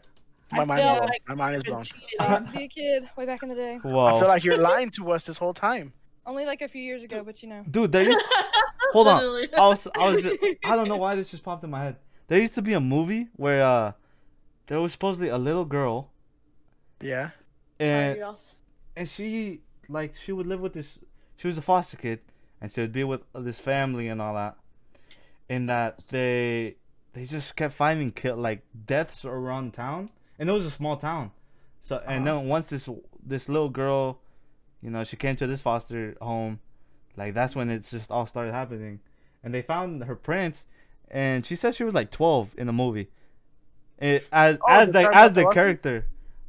My 0.54 0.62
I 0.62 0.66
mind, 0.66 0.82
blown. 0.82 1.08
like 1.08 1.22
My 1.28 1.36
mind 1.36 1.56
is 1.58 1.64
blown. 1.64 1.84
I 2.20 2.34
used 2.40 2.48
to 2.48 2.52
be 2.58 2.64
a 2.64 2.68
kid 2.68 3.10
way 3.16 3.26
back 3.28 3.44
in 3.44 3.50
the 3.50 3.56
day. 3.56 3.76
I 3.76 3.80
feel 3.82 4.28
like 4.28 4.44
you're 4.44 4.58
lying 4.58 4.90
to 4.92 5.12
us 5.12 5.24
this 5.24 5.38
whole 5.38 5.54
time. 5.54 5.94
Only 6.26 6.46
like 6.46 6.62
a 6.64 6.68
few 6.68 6.82
years 6.82 7.04
ago, 7.04 7.24
but 7.24 7.44
you 7.44 7.50
know. 7.50 7.64
dude, 7.70 7.92
there 7.92 8.04
used. 8.04 8.24
Hold 8.94 9.08
on. 9.08 9.22
I 9.58 9.68
was, 9.68 9.88
I 9.96 10.10
was, 10.10 10.24
just, 10.24 10.36
I 10.66 10.76
don't 10.76 10.88
know 10.88 10.98
why 10.98 11.16
this 11.16 11.32
just 11.32 11.44
popped 11.44 11.64
in 11.64 11.70
my 11.70 11.84
head. 11.84 11.96
There 12.28 12.40
used 12.40 12.56
to 12.56 12.62
be 12.62 12.74
a 12.74 12.80
movie 12.80 13.28
where 13.36 13.64
uh, 13.64 13.92
there 14.68 14.80
was 14.80 14.92
supposedly 14.94 15.30
a 15.30 15.38
little 15.38 15.66
girl, 15.66 16.12
Yeah. 17.02 17.32
and 17.80 18.18
Sorry, 18.18 18.20
y'all. 18.20 18.40
and 18.96 19.10
she 19.10 19.62
like 19.90 20.16
she 20.16 20.32
would 20.32 20.48
live 20.48 20.62
with 20.62 20.74
this. 20.74 20.98
She 21.38 21.48
was 21.48 21.58
a 21.58 21.62
foster 21.62 21.98
kid, 21.98 22.20
and 22.62 22.72
she 22.72 22.80
would 22.82 22.94
be 22.94 23.04
with 23.04 23.22
this 23.34 23.60
family 23.60 24.08
and 24.08 24.22
all 24.22 24.34
that. 24.36 24.56
And 25.50 25.68
that 25.70 26.04
they 26.10 26.78
they 27.14 27.26
just 27.26 27.56
kept 27.58 27.74
finding 27.74 28.12
kill 28.12 28.38
like 28.38 28.62
deaths 28.86 29.26
around 29.26 29.74
town, 29.74 30.08
and 30.40 30.50
it 30.50 30.54
was 30.54 30.66
a 30.66 30.72
small 30.72 30.96
town. 30.98 31.32
So 31.82 31.98
and 32.08 32.28
Uh-huh. 32.28 32.40
then 32.40 32.48
once 32.48 32.70
this 32.70 32.88
this 33.26 33.50
little 33.50 33.70
girl, 33.70 34.22
you 34.82 34.90
know, 34.90 35.04
she 35.04 35.18
came 35.18 35.36
to 35.38 35.48
this 35.48 35.62
foster 35.62 36.16
home, 36.22 36.60
like 37.18 37.34
that's 37.34 37.56
when 37.56 37.70
it 37.70 37.84
just 37.84 38.12
all 38.12 38.26
started 38.26 38.54
happening, 38.54 39.00
and 39.44 39.54
they 39.54 39.62
found 39.62 40.04
her 40.04 40.16
prints, 40.16 40.66
and 41.10 41.46
she 41.46 41.56
said 41.56 41.76
she 41.76 41.84
was 41.84 41.94
like 41.94 42.12
twelve 42.12 42.54
in 42.58 42.68
the 42.68 42.74
movie. 42.74 43.10
It, 43.98 44.28
as 44.32 44.58
Oh, 44.62 44.68
as 44.68 44.92
the 44.92 44.94
the 44.94 45.16
as 45.16 45.34
the 45.34 45.42
Dorothy? 45.42 45.54
character, 45.54 46.08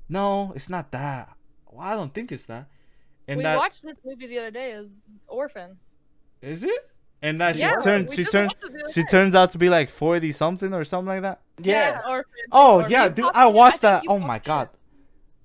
no, 0.09 0.53
it's 0.55 0.69
not 0.69 0.91
that. 0.93 1.37
Well, 1.71 1.87
I 1.87 1.95
don't 1.95 2.13
think 2.15 2.33
it's 2.33 2.45
that. 2.45 2.69
And 3.29 3.39
we 3.39 3.45
that 3.45 3.57
watched 3.57 3.83
this 3.83 3.99
movie 4.05 4.27
the 4.27 4.39
other 4.39 4.51
day. 4.51 4.73
It 4.73 4.81
was 4.81 4.95
Orphan. 5.29 5.79
is 6.41 6.65
it? 6.65 6.89
And 7.21 7.41
that 7.41 7.55
yeah, 7.57 7.77
she 7.79 7.85
turns 7.85 8.15
she 8.15 8.23
just 8.23 8.33
turns 8.33 8.49
watched 8.49 8.65
it 8.65 8.73
the 8.73 8.85
other 8.85 8.93
she 8.93 9.03
day. 9.03 9.07
turns 9.11 9.35
out 9.35 9.51
to 9.51 9.59
be 9.59 9.69
like 9.69 9.91
forty 9.91 10.33
something 10.33 10.73
or 10.75 10.85
something 10.85 11.09
like 11.09 11.23
that. 11.23 11.41
Yeah. 11.59 11.99
it's 11.99 12.09
orphan. 12.09 12.33
Oh 12.51 12.81
It's 12.81 12.91
yeah, 12.91 13.09
dude, 13.09 13.27
I 13.27 13.29
it. 13.29 13.35
I 13.35 13.47
watched 13.47 13.81
that. 13.83 14.05
Oh 14.09 14.19
my 14.19 14.27
watched 14.35 14.47
it. 14.47 14.47
god. 14.47 14.69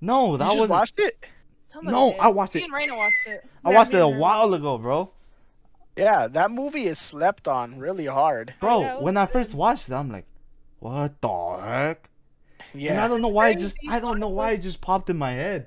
No, 0.00 0.36
that 0.36 0.56
wasn't. 0.56 0.70
watched 0.80 0.98
it. 0.98 1.24
Somebody 1.68 1.94
No, 1.96 2.10
did. 2.12 2.20
I 2.20 2.28
watched 2.28 2.54
Me 2.54 2.62
it. 2.62 2.64
and 2.64 2.72
Raina 2.72 2.96
watched 2.96 3.26
it. 3.26 3.44
I 3.64 3.70
Yeah, 3.70 3.76
watched 3.76 3.92
me 3.92 3.98
it 3.98 4.02
a 4.02 4.08
while 4.08 4.54
ago, 4.54 4.78
bro. 4.78 5.10
Yeah, 5.96 6.26
that 6.28 6.50
movie 6.50 6.86
is 6.86 6.98
slept 6.98 7.46
on 7.46 7.78
really 7.78 8.06
hard. 8.06 8.54
Bro, 8.58 8.82
know, 8.82 8.96
it 8.98 9.02
when 9.02 9.16
I 9.18 9.26
first 9.26 9.52
watched 9.54 9.88
it, 9.88 9.92
I'm 9.94 10.10
like, 10.10 10.24
what 10.78 11.20
the 11.20 11.58
heck? 11.60 12.08
Yeah. 12.72 12.92
And 12.92 13.00
I 13.00 13.08
don't 13.08 13.20
know 13.20 13.28
It's 13.28 13.34
why 13.34 13.48
it 13.50 13.58
just. 13.58 13.76
I 13.88 14.00
don't 14.00 14.18
know 14.18 14.28
why 14.28 14.52
it 14.52 14.62
just 14.62 14.80
popped 14.80 15.10
in 15.10 15.18
my 15.18 15.32
head. 15.32 15.66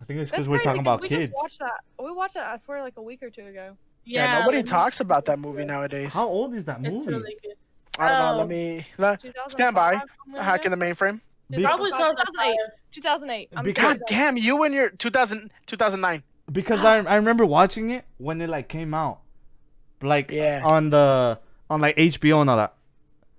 I 0.00 0.04
think 0.06 0.20
it's 0.20 0.30
because 0.30 0.48
we're 0.48 0.56
crazy, 0.56 0.64
talking 0.64 0.84
'cause 0.84 0.94
about 0.94 1.00
we 1.02 1.08
kids. 1.08 1.24
Just 1.32 1.36
watched 1.36 1.58
that. 1.58 1.80
We 2.02 2.12
watched 2.12 2.34
that. 2.34 2.46
I 2.46 2.56
swear, 2.56 2.80
like 2.82 2.96
a 2.96 3.02
week 3.02 3.22
or 3.22 3.28
two 3.28 3.46
ago. 3.46 3.76
yeah, 4.06 4.24
Yeah, 4.32 4.38
nobody 4.40 4.62
talks 4.62 5.00
about 5.00 5.26
that 5.26 5.38
movie 5.38 5.64
nowadays. 5.64 6.10
How 6.10 6.26
old 6.26 6.54
is 6.54 6.64
that 6.64 6.80
movie? 6.80 6.96
It's 6.96 7.04
movie? 7.04 7.18
really 7.18 7.36
good. 7.42 7.54
I 7.98 8.08
don't 8.08 8.18
know. 8.18 8.32
Let 8.36 8.42
um, 8.42 8.48
me 8.48 8.86
let, 8.96 9.20
2005, 9.20 9.52
stand 9.52 9.74
by. 9.74 10.00
somewhere 10.24 10.42
hack 10.42 10.64
in 10.64 10.70
the 10.70 10.76
mainframe. 10.78 11.20
Be- 11.50 11.62
Probably 11.62 11.90
2008. 11.90 12.56
2008. 12.90 13.48
2008. 13.48 13.48
I'm 13.56 13.64
Because- 13.64 13.82
sorry. 13.82 13.98
God 13.98 14.04
damn, 14.08 14.36
you 14.36 14.62
and 14.62 14.74
your 14.74 14.90
2000, 14.90 15.50
2009. 15.66 16.22
because 16.52 16.84
I 16.84 16.98
I 16.98 17.16
remember 17.16 17.44
watching 17.46 17.90
it 17.90 18.04
when 18.18 18.40
it 18.40 18.48
like 18.48 18.68
came 18.68 18.92
out, 18.94 19.20
like 20.02 20.30
Yeah. 20.30 20.62
on 20.64 20.90
the 20.90 21.38
on 21.68 21.80
like 21.80 21.96
HBO 21.96 22.40
and 22.40 22.50
all 22.50 22.56
that, 22.56 22.74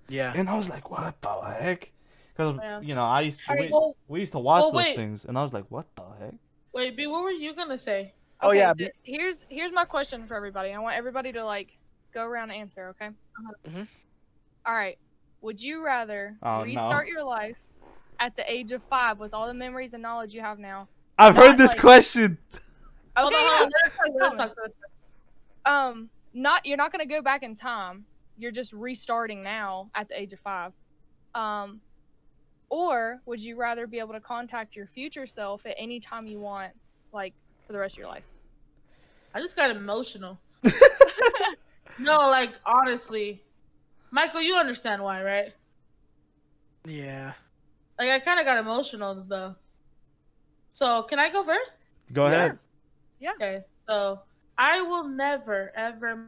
Yeah. 0.07 0.33
and 0.35 0.49
I 0.49 0.55
was 0.55 0.69
like, 0.69 0.89
what 0.89 1.21
the 1.21 1.29
heck? 1.41 1.91
Because 2.33 2.57
Yeah. 2.61 2.79
you 2.81 2.95
know 2.95 3.03
I 3.05 3.21
used 3.21 3.39
to, 3.41 3.49
Alright, 3.51 3.65
we, 3.67 3.71
well- 3.73 3.95
we 4.07 4.19
used 4.21 4.31
to 4.33 4.39
watch 4.39 4.61
well, 4.63 4.71
those 4.71 4.77
wait. 4.83 4.95
things, 4.95 5.25
and 5.25 5.37
I 5.37 5.43
was 5.43 5.51
like, 5.53 5.65
what 5.69 5.85
the 5.95 6.03
heck? 6.19 6.33
Wait, 6.73 6.95
B, 6.95 7.07
what 7.07 7.23
were 7.23 7.31
you 7.31 7.53
gonna 7.53 7.77
say? 7.77 8.13
Oh 8.41 8.51
yeah. 8.51 8.73
so 8.77 8.87
here's 9.03 9.45
here's 9.49 9.71
my 9.73 9.85
question 9.85 10.25
for 10.27 10.35
everybody. 10.35 10.71
I 10.73 10.79
want 10.79 10.95
everybody 10.95 11.31
to 11.33 11.43
like 11.45 11.77
go 12.13 12.23
around 12.25 12.51
and 12.51 12.59
answer. 12.61 12.87
Okay. 12.89 13.09
Mhm. 13.69 13.87
All 14.65 14.73
right. 14.73 14.97
Would 15.41 15.61
you 15.61 15.83
rather 15.83 16.37
Oh, 16.43 16.59
no. 16.59 16.63
restart 16.63 17.07
your 17.07 17.23
life 17.23 17.57
at 18.21 18.37
the 18.37 18.49
age 18.49 18.71
of 18.71 18.81
five 18.89 19.19
with 19.19 19.33
all 19.33 19.47
the 19.47 19.53
memories 19.53 19.93
and 19.93 20.01
knowledge 20.01 20.33
you 20.33 20.39
have 20.39 20.59
now? 20.59 20.87
I've 21.17 21.35
Not 21.35 21.43
heard 21.45 21.57
this 21.57 21.71
like- 21.73 21.81
question. 21.81 22.37
Okay, 23.17 23.25
on, 23.25 23.31
yeah, 23.33 23.39
hold 23.39 23.61
on, 23.61 23.71
let's 23.83 23.97
talk, 23.97 24.05
it's 24.07 24.15
let's 24.21 24.37
coming. 24.37 24.55
talk, 24.55 24.57
let's 24.63 24.73
talk. 25.65 25.89
um 25.89 26.09
not 26.33 26.65
you're 26.65 26.77
not 26.77 26.93
going 26.93 27.05
to 27.05 27.13
go 27.13 27.21
back 27.21 27.43
in 27.43 27.53
time 27.53 28.05
you're 28.37 28.53
just 28.53 28.71
restarting 28.71 29.43
now 29.43 29.89
at 29.93 30.07
the 30.07 30.17
age 30.19 30.31
of 30.31 30.39
five 30.39 30.71
um 31.35 31.81
or 32.69 33.19
would 33.25 33.41
you 33.41 33.57
rather 33.57 33.85
be 33.85 33.99
able 33.99 34.13
to 34.13 34.21
contact 34.21 34.77
your 34.77 34.87
future 34.87 35.25
self 35.27 35.65
at 35.65 35.75
any 35.77 35.99
time 35.99 36.25
you 36.25 36.39
want 36.39 36.71
like 37.11 37.33
for 37.67 37.73
the 37.73 37.79
rest 37.79 37.95
of 37.95 37.99
your 37.99 38.07
life 38.07 38.23
I 39.33 39.41
just 39.41 39.55
got 39.57 39.69
emotional. 39.71 40.39
No, 41.99 42.17
like 42.29 42.53
honestly, 42.65 43.41
Michael, 44.11 44.41
you 44.41 44.55
understand 44.55 45.03
why, 45.03 45.21
right? 45.23 45.53
Yeah. 46.85 47.33
Like 48.01 48.09
I 48.09 48.19
kind 48.19 48.39
of 48.39 48.47
got 48.47 48.57
emotional 48.57 49.23
though. 49.27 49.53
So 50.71 51.03
can 51.03 51.19
I 51.19 51.29
go 51.29 51.43
first? 51.43 51.85
Go 52.11 52.25
ahead. 52.25 52.57
Yeah. 53.19 53.33
Okay. 53.33 53.61
So 53.87 54.21
I 54.57 54.81
will 54.81 55.03
never, 55.07 55.71
ever, 55.75 56.25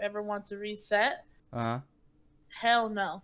ever 0.00 0.22
want 0.22 0.44
to 0.46 0.56
reset. 0.58 1.24
Uh 1.50 1.58
huh. 1.58 1.78
Hell 2.60 2.90
no. 2.90 3.22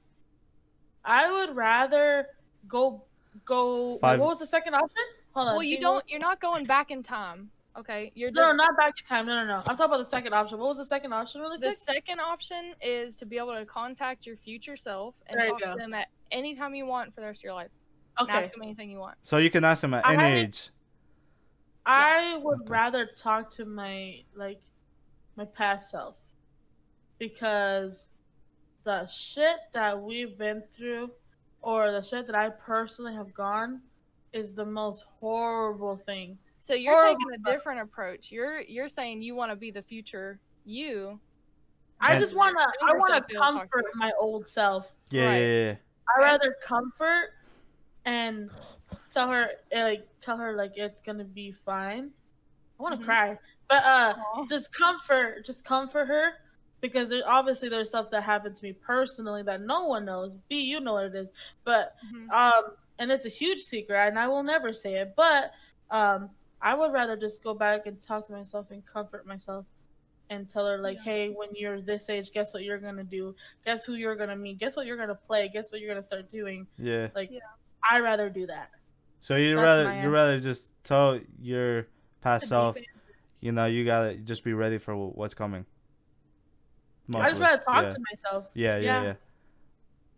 I 1.04 1.30
would 1.30 1.54
rather 1.54 2.28
go 2.66 3.04
go. 3.44 3.98
Five- 4.00 4.18
What 4.18 4.28
was 4.30 4.38
the 4.38 4.46
second 4.46 4.72
option? 4.76 5.04
Hold 5.32 5.48
on. 5.48 5.54
well 5.56 5.62
you 5.62 5.78
don't 5.78 6.02
you're 6.08 6.20
not 6.20 6.40
going 6.40 6.64
back 6.64 6.90
in 6.90 7.02
time 7.02 7.50
okay 7.78 8.12
you're 8.14 8.30
No, 8.30 8.42
just 8.42 8.56
not 8.56 8.76
back 8.76 8.92
in 8.98 9.06
time. 9.06 9.26
No, 9.26 9.34
no, 9.40 9.46
no. 9.46 9.56
I'm 9.66 9.76
talking 9.76 9.86
about 9.86 9.98
the 9.98 10.04
second 10.04 10.32
option. 10.34 10.58
What 10.58 10.68
was 10.68 10.76
the 10.78 10.84
second 10.84 11.12
option, 11.12 11.40
really 11.40 11.58
the 11.58 11.66
quick? 11.68 11.76
second 11.78 12.20
option 12.20 12.74
is 12.80 13.16
to 13.16 13.26
be 13.26 13.36
able 13.38 13.54
to 13.54 13.66
contact 13.66 14.26
your 14.26 14.36
future 14.36 14.76
self 14.76 15.14
and 15.26 15.38
There 15.38 15.46
you 15.46 15.58
talk 15.58 15.72
to 15.72 15.78
them 15.78 15.94
at 15.94 16.08
any 16.30 16.54
time 16.54 16.74
you 16.74 16.86
want 16.86 17.14
for 17.14 17.20
the 17.20 17.26
rest 17.26 17.40
of 17.40 17.44
your 17.44 17.54
life 17.54 17.70
and 18.18 18.28
Okay. 18.28 18.38
ask 18.44 18.52
them 18.52 18.62
anything 18.62 18.90
you 18.90 18.98
want 18.98 19.16
So 19.22 19.38
you 19.38 19.50
can 19.50 19.64
ask 19.64 19.82
them 19.82 19.94
at 19.94 20.06
any 20.08 20.22
I- 20.22 20.34
age. 20.36 20.70
I 21.86 22.38
would 22.42 22.60
Okay. 22.62 22.70
rather 22.70 23.06
talk 23.06 23.50
to 23.56 23.64
my 23.66 24.24
like 24.34 24.60
my 25.36 25.44
past 25.44 25.90
self 25.90 26.16
because 27.18 28.08
the 28.84 29.06
shit 29.06 29.56
that 29.72 30.00
we've 30.00 30.36
been 30.38 30.62
through 30.70 31.10
or 31.60 31.90
the 31.92 32.02
shit 32.02 32.26
that 32.26 32.36
I 32.36 32.50
personally 32.50 33.14
have 33.14 33.32
gone 33.34 33.82
is 34.32 34.54
the 34.54 34.64
most 34.64 35.04
horrible 35.20 35.96
thing. 35.96 36.38
So 36.64 36.72
you're 36.72 36.94
Or- 36.94 37.02
taking 37.02 37.30
a 37.34 37.38
different 37.52 37.80
approach 37.80 38.32
you're 38.32 38.60
you're 38.62 38.88
saying 38.88 39.20
you 39.20 39.34
want 39.34 39.50
to 39.52 39.56
be 39.56 39.70
the 39.70 39.82
future 39.82 40.40
you 40.64 41.20
I 42.00 42.18
just 42.18 42.34
want 42.34 42.56
to 42.58 42.66
I 42.86 42.92
want 42.94 43.28
to 43.28 43.34
comfort 43.36 43.84
my 43.94 44.12
old 44.18 44.46
self. 44.46 44.92
Yeah, 45.10 45.26
Right. 45.26 45.38
yeah, 45.38 45.64
yeah. 45.70 45.74
I 46.14 46.20
rather 46.20 46.56
comfort 46.62 47.30
and 48.04 48.50
tell 49.10 49.28
her 49.28 49.48
like 49.72 50.06
tell 50.20 50.36
her 50.36 50.54
like 50.54 50.72
it's 50.76 51.00
going 51.00 51.16
to 51.18 51.24
be 51.24 51.50
fine. 51.52 52.10
I 52.78 52.82
want 52.82 52.94
to 52.96 53.00
Mhm. 53.00 53.04
cry. 53.06 53.38
But 53.68 53.84
uh 53.84 54.14
Aw. 54.18 54.44
just 54.46 54.72
comfort 54.76 55.46
just 55.46 55.64
comfort 55.64 56.06
her 56.06 56.32
because 56.82 57.08
there, 57.10 57.22
obviously 57.26 57.68
there's 57.70 57.88
stuff 57.88 58.10
that 58.10 58.22
happened 58.22 58.56
to 58.56 58.64
me 58.64 58.72
personally 58.74 59.42
that 59.44 59.62
no 59.62 59.86
one 59.86 60.04
knows 60.04 60.34
b 60.48 60.60
you 60.60 60.80
know 60.80 60.94
what 60.94 61.06
it 61.06 61.14
is 61.14 61.32
but 61.64 61.94
Mhm. 62.12 62.30
um 62.32 62.76
and 62.98 63.10
it's 63.10 63.24
a 63.24 63.30
huge 63.30 63.60
secret 63.62 64.08
and 64.08 64.18
i 64.18 64.26
will 64.28 64.42
never 64.42 64.74
say 64.74 64.96
it 64.96 65.14
but 65.16 65.52
um 65.90 66.28
i 66.64 66.74
would 66.74 66.92
rather 66.92 67.16
just 67.16 67.44
go 67.44 67.54
back 67.54 67.86
and 67.86 68.00
talk 68.00 68.26
to 68.26 68.32
myself 68.32 68.70
and 68.72 68.84
comfort 68.84 69.24
myself 69.26 69.64
and 70.30 70.48
tell 70.48 70.66
her 70.66 70.78
like 70.78 70.96
Yeah. 70.98 71.12
hey 71.12 71.28
when 71.30 71.50
you're 71.54 71.80
this 71.80 72.08
age 72.10 72.32
guess 72.32 72.52
what 72.54 72.64
you're 72.64 72.78
gonna 72.78 73.04
do 73.04 73.34
guess 73.64 73.84
who 73.84 73.94
you're 73.94 74.16
gonna 74.16 74.34
meet 74.36 74.58
guess 74.58 74.74
what 74.74 74.86
you're 74.86 74.96
gonna 74.96 75.14
play 75.14 75.48
guess 75.52 75.70
what 75.70 75.80
you're 75.80 75.90
gonna 75.90 76.02
start 76.02 76.32
doing 76.32 76.66
Yeah. 76.78 77.08
like 77.14 77.30
Yeah. 77.30 77.40
i 77.88 78.00
rather 78.00 78.28
do 78.30 78.46
that 78.48 78.70
So 79.20 79.36
you 79.36 79.54
That's 79.56 79.62
rather 79.64 79.84
you 79.84 79.88
answer. 79.90 80.10
rather 80.10 80.40
just 80.40 80.72
tell 80.82 81.20
your 81.40 81.86
past 82.22 82.42
That's 82.42 82.48
self, 82.48 82.76
you 83.40 83.52
know, 83.52 83.66
you 83.66 83.84
gotta 83.84 84.16
just 84.16 84.42
be 84.44 84.52
ready 84.54 84.78
for 84.78 84.96
what's 84.96 85.34
coming. 85.34 85.64
i 87.14 87.28
just 87.28 87.38
Mostly. 87.38 87.40
rather 87.40 87.62
talk 87.62 87.84
yeah. 87.84 87.90
to 87.90 88.00
myself 88.10 88.50
Yeah, 88.54 88.76
yeah, 88.76 88.82
Yeah. 88.84 89.02
yeah. 89.02 89.14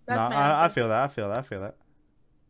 that's 0.07 0.19
no, 0.23 0.29
my 0.31 0.37
I, 0.37 0.65
I 0.67 0.69
feel 0.69 0.89
that. 0.89 1.03
I 1.03 1.09
feel 1.09 1.29
that. 1.29 1.39
I 1.39 1.43
feel 1.43 1.61
that. 1.63 1.75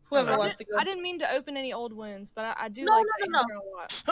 Whoever 0.09 0.31
I 0.33 0.37
wants 0.37 0.55
to 0.55 0.63
didn't, 0.63 0.73
go 0.75 0.79
I 0.79 0.83
didn't 0.83 1.03
mean 1.03 1.19
to 1.19 1.33
open 1.33 1.57
any 1.57 1.73
old 1.73 1.93
wounds, 1.93 2.31
but 2.33 2.45
I, 2.45 2.55
I 2.57 2.69
do 2.69 2.83
No, 2.83 2.93
like 2.93 3.05
no, 3.27 3.39
no, 3.39 3.39
no. 3.39 3.39
intern 3.39 3.57
a 3.57 3.75
lot. 3.77 4.03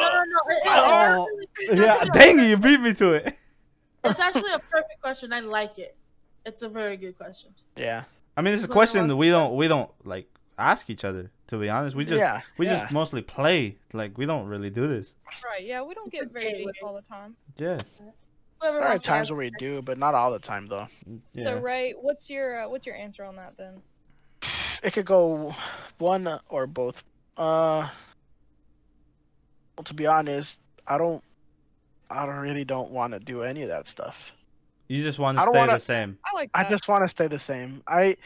no 0.00 0.08
no 0.08 0.22
no 0.24 0.38
it- 0.48 0.56
it- 0.56 0.62
Oh. 0.66 1.28
it's 1.58 1.80
Yeah, 1.80 2.04
dang 2.12 2.38
it, 2.38 2.48
you 2.48 2.56
beat 2.56 2.80
me 2.80 2.92
to 2.94 3.12
it. 3.14 3.36
It's 4.04 4.20
actually 4.20 4.52
a 4.52 4.58
perfect 4.58 5.00
question. 5.00 5.32
I 5.32 5.40
like 5.40 5.78
it. 5.78 5.96
It's 6.44 6.62
a 6.62 6.68
very 6.68 6.96
good 6.96 7.16
question. 7.16 7.50
Yeah. 7.76 8.04
I 8.36 8.42
mean, 8.42 8.52
it's 8.54 8.64
a 8.64 8.68
question 8.68 9.06
that 9.08 9.16
we 9.16 9.30
don't 9.30 9.54
we 9.56 9.66
don't 9.68 9.90
like 10.04 10.28
ask 10.58 10.90
each 10.90 11.04
other. 11.04 11.30
To 11.48 11.58
be 11.58 11.68
honest, 11.68 11.94
we 11.94 12.04
just 12.04 12.18
yeah, 12.18 12.40
we 12.58 12.66
yeah. 12.66 12.80
just 12.80 12.92
mostly 12.92 13.22
play. 13.22 13.76
Like 13.92 14.16
we 14.18 14.26
don't 14.26 14.46
really 14.46 14.70
do 14.70 14.88
this. 14.88 15.14
Right. 15.44 15.64
Yeah, 15.64 15.82
we 15.82 15.94
don't 15.94 16.10
get 16.10 16.30
very 16.32 16.52
deep 16.52 16.68
all 16.82 16.94
the 16.94 17.02
time. 17.02 17.36
Yeah. 17.56 17.80
Whoever 18.60 18.78
There 18.78 18.86
are 18.86 18.90
wants 18.90 19.04
to 19.04 19.08
times 19.08 19.30
where 19.30 19.38
we 19.38 19.50
do, 19.58 19.82
but 19.82 19.98
not 19.98 20.14
all 20.14 20.32
the 20.32 20.38
time 20.38 20.66
though. 20.66 20.88
Yeah. 21.34 21.44
So 21.44 21.58
Ray, 21.58 21.92
what's 21.92 22.28
your 22.28 22.64
uh, 22.64 22.68
what's 22.68 22.86
your 22.86 22.96
answer 22.96 23.24
on 23.24 23.36
that 23.36 23.56
then? 23.56 23.80
It 24.84 24.92
could 24.92 25.06
go 25.06 25.54
one 25.98 26.40
or 26.50 26.66
both. 26.66 27.02
Uh, 27.38 27.88
well, 29.76 29.84
to 29.84 29.94
be 29.94 30.06
honest, 30.06 30.58
I 30.86 30.98
don't. 30.98 31.24
I 32.10 32.26
don't 32.26 32.36
really 32.36 32.64
don't 32.64 32.90
want 32.90 33.14
to 33.14 33.18
do 33.18 33.42
any 33.42 33.62
of 33.62 33.68
that 33.70 33.88
stuff. 33.88 34.30
you 34.88 35.02
just 35.02 35.18
want 35.18 35.38
to 35.38 35.42
stay 35.42 35.50
wanna- 35.50 35.72
the 35.72 35.80
same. 35.80 36.18
I 36.24 36.36
like 36.36 36.50
I 36.52 36.68
just 36.68 36.86
want 36.86 37.02
to 37.02 37.08
stay 37.08 37.26
the 37.26 37.38
same. 37.38 37.82
I, 37.88 38.16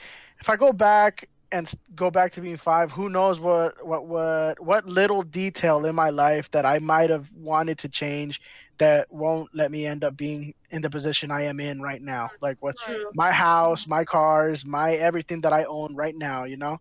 if 0.40 0.48
I 0.48 0.56
go 0.56 0.72
back 0.72 1.28
and 1.52 1.70
go 1.94 2.11
back 2.11 2.32
to 2.32 2.40
being 2.40 2.56
five, 2.56 2.90
who 2.90 3.09
knows 3.09 3.38
what 3.38 3.86
what 3.86 4.06
what 4.06 4.61
what 4.61 4.84
little 4.86 5.22
detail 5.22 5.86
in 5.86 5.94
my 5.94 6.11
life 6.11 6.50
that 6.50 6.66
I 6.66 6.78
might 6.80 7.11
have 7.11 7.26
wanted 7.36 7.78
to 7.78 7.88
change 7.88 8.40
that 8.79 9.07
won't 9.12 9.49
let 9.55 9.70
me 9.70 9.87
end 9.87 10.05
up 10.05 10.16
being 10.16 10.55
in 10.70 10.83
the 10.83 10.91
position 10.91 11.31
I 11.31 11.43
am 11.43 11.61
in 11.61 11.81
right 11.81 12.03
now. 12.03 12.31
Like 12.41 12.57
what's 12.61 12.83
True. 12.83 13.11
my 13.14 13.31
house, 13.33 13.87
my 13.87 14.05
cars, 14.05 14.64
my 14.64 14.95
everything 14.95 15.41
that 15.43 15.53
I 15.53 15.64
own 15.64 15.95
right 15.97 16.14
now, 16.16 16.45
you 16.45 16.57
know? 16.57 16.79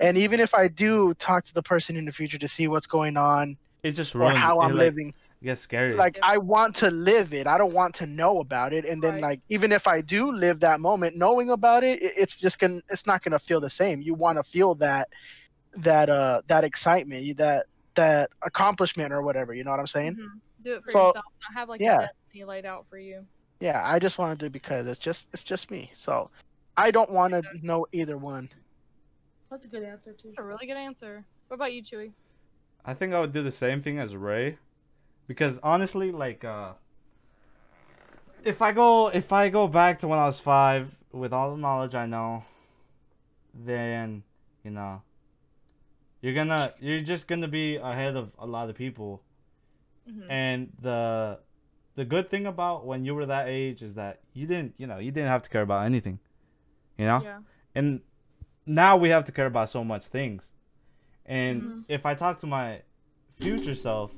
And 0.00 0.16
even 0.18 0.40
if 0.40 0.54
I 0.54 0.68
do 0.68 1.14
talk 1.14 1.44
to 1.44 1.54
the 1.54 1.62
person 1.62 1.96
in 1.96 2.04
the 2.04 2.12
future 2.12 2.38
to 2.38 2.48
see 2.48 2.68
what's 2.68 2.86
going 2.86 3.16
on 3.16 3.56
it's 3.82 3.96
just 3.96 4.14
or 4.14 4.30
how 4.30 4.60
it, 4.60 4.64
I'm 4.64 4.72
like, 4.72 4.78
living, 4.78 5.14
It 5.42 5.44
gets 5.44 5.60
scary. 5.60 5.94
like 5.96 6.16
Yeah. 6.16 6.22
I 6.22 6.38
want 6.38 6.76
to 6.76 6.90
live 6.90 7.32
it. 7.34 7.46
I 7.46 7.58
don't 7.58 7.74
want 7.74 7.94
to 7.96 8.06
know 8.06 8.40
about 8.40 8.72
it. 8.72 8.84
And 8.84 9.02
then 9.02 9.14
Right. 9.14 9.22
like 9.22 9.40
even 9.48 9.72
if 9.72 9.86
I 9.86 10.00
do 10.00 10.32
live 10.32 10.60
that 10.60 10.80
moment, 10.80 11.16
knowing 11.16 11.50
about 11.50 11.84
it, 11.84 12.02
it- 12.02 12.14
it's 12.16 12.36
just 12.36 12.58
gonna 12.58 12.80
it's 12.88 13.06
not 13.06 13.22
gonna 13.22 13.38
feel 13.38 13.60
the 13.60 13.70
same. 13.70 14.00
You 14.02 14.14
want 14.14 14.38
to 14.38 14.44
feel 14.44 14.74
that 14.76 15.08
that 15.78 16.08
uh 16.08 16.42
that 16.48 16.64
excitement, 16.64 17.36
that 17.38 17.66
that 17.96 18.30
accomplishment 18.42 19.12
or 19.12 19.22
whatever. 19.22 19.54
You 19.54 19.64
know 19.64 19.70
what 19.70 19.80
I'm 19.80 19.86
saying? 19.86 20.16
Mhm. 20.16 20.40
Do 20.64 20.74
it 20.74 20.84
for 20.84 20.90
So, 20.90 21.06
yourself. 21.06 21.24
Not 21.42 21.58
have 21.58 21.68
like 21.68 21.80
yeah. 21.80 21.98
a 21.98 22.06
destiny 22.06 22.44
laid 22.44 22.64
out 22.64 22.86
for 22.88 22.98
you. 22.98 23.24
Yeah, 23.60 23.80
I 23.84 23.98
just 23.98 24.18
want 24.18 24.38
to 24.38 24.46
do 24.46 24.50
because 24.50 24.86
it's 24.86 24.98
just 24.98 25.26
it's 25.32 25.42
just 25.42 25.70
me. 25.70 25.90
So 25.96 26.30
I 26.76 26.90
don't 26.90 27.10
want 27.10 27.32
to 27.34 27.42
know 27.62 27.86
either 27.92 28.16
one. 28.18 28.48
That's 29.50 29.66
a 29.66 29.68
good 29.68 29.84
answer 29.84 30.12
too. 30.12 30.28
That's 30.28 30.38
a 30.38 30.42
really 30.42 30.66
good 30.66 30.76
answer. 30.76 31.24
What 31.48 31.56
about 31.56 31.72
you, 31.72 31.82
Chewy? 31.82 32.12
I 32.84 32.94
think 32.94 33.14
I 33.14 33.20
would 33.20 33.32
do 33.32 33.42
the 33.42 33.52
same 33.52 33.80
thing 33.80 33.98
as 33.98 34.14
Ray, 34.16 34.58
because 35.26 35.58
honestly, 35.62 36.12
like, 36.12 36.44
uh, 36.44 36.72
if 38.42 38.60
I 38.60 38.72
go 38.72 39.08
if 39.08 39.32
I 39.32 39.48
go 39.48 39.68
back 39.68 40.00
to 40.00 40.08
when 40.08 40.18
I 40.18 40.26
was 40.26 40.40
five 40.40 40.94
with 41.12 41.32
all 41.32 41.52
the 41.52 41.56
knowledge 41.56 41.94
I 41.94 42.06
know, 42.06 42.44
then 43.54 44.22
you 44.64 44.70
know, 44.70 45.02
you're 46.20 46.34
gonna 46.34 46.74
you're 46.80 47.00
just 47.00 47.28
gonna 47.28 47.48
be 47.48 47.76
ahead 47.76 48.16
of 48.16 48.32
a 48.38 48.46
lot 48.46 48.68
of 48.68 48.76
people, 48.76 49.22
Mhm. 50.08 50.26
and 50.30 50.72
the 50.80 51.38
the 51.96 52.04
good 52.04 52.28
thing 52.28 52.46
about 52.46 52.84
when 52.86 53.04
you 53.04 53.14
were 53.14 53.26
that 53.26 53.48
age 53.48 53.82
is 53.82 53.94
that 53.94 54.20
you 54.32 54.46
didn't 54.46 54.74
you 54.76 54.86
know 54.86 54.98
you 54.98 55.10
didn't 55.10 55.28
have 55.28 55.42
to 55.42 55.50
care 55.50 55.62
about 55.62 55.84
anything, 55.86 56.18
you 56.98 57.06
know 57.06 57.20
Yeah. 57.22 57.40
and 57.74 58.00
now 58.66 58.96
we 58.96 59.08
have 59.10 59.24
to 59.26 59.32
care 59.32 59.46
about 59.46 59.70
so 59.70 59.84
much 59.84 60.06
things 60.06 60.42
and 61.26 61.62
Mhm. 61.62 61.84
if 61.88 62.04
i 62.06 62.14
talk 62.14 62.38
to 62.40 62.46
my 62.46 62.82
future 63.36 63.74
self 63.74 64.12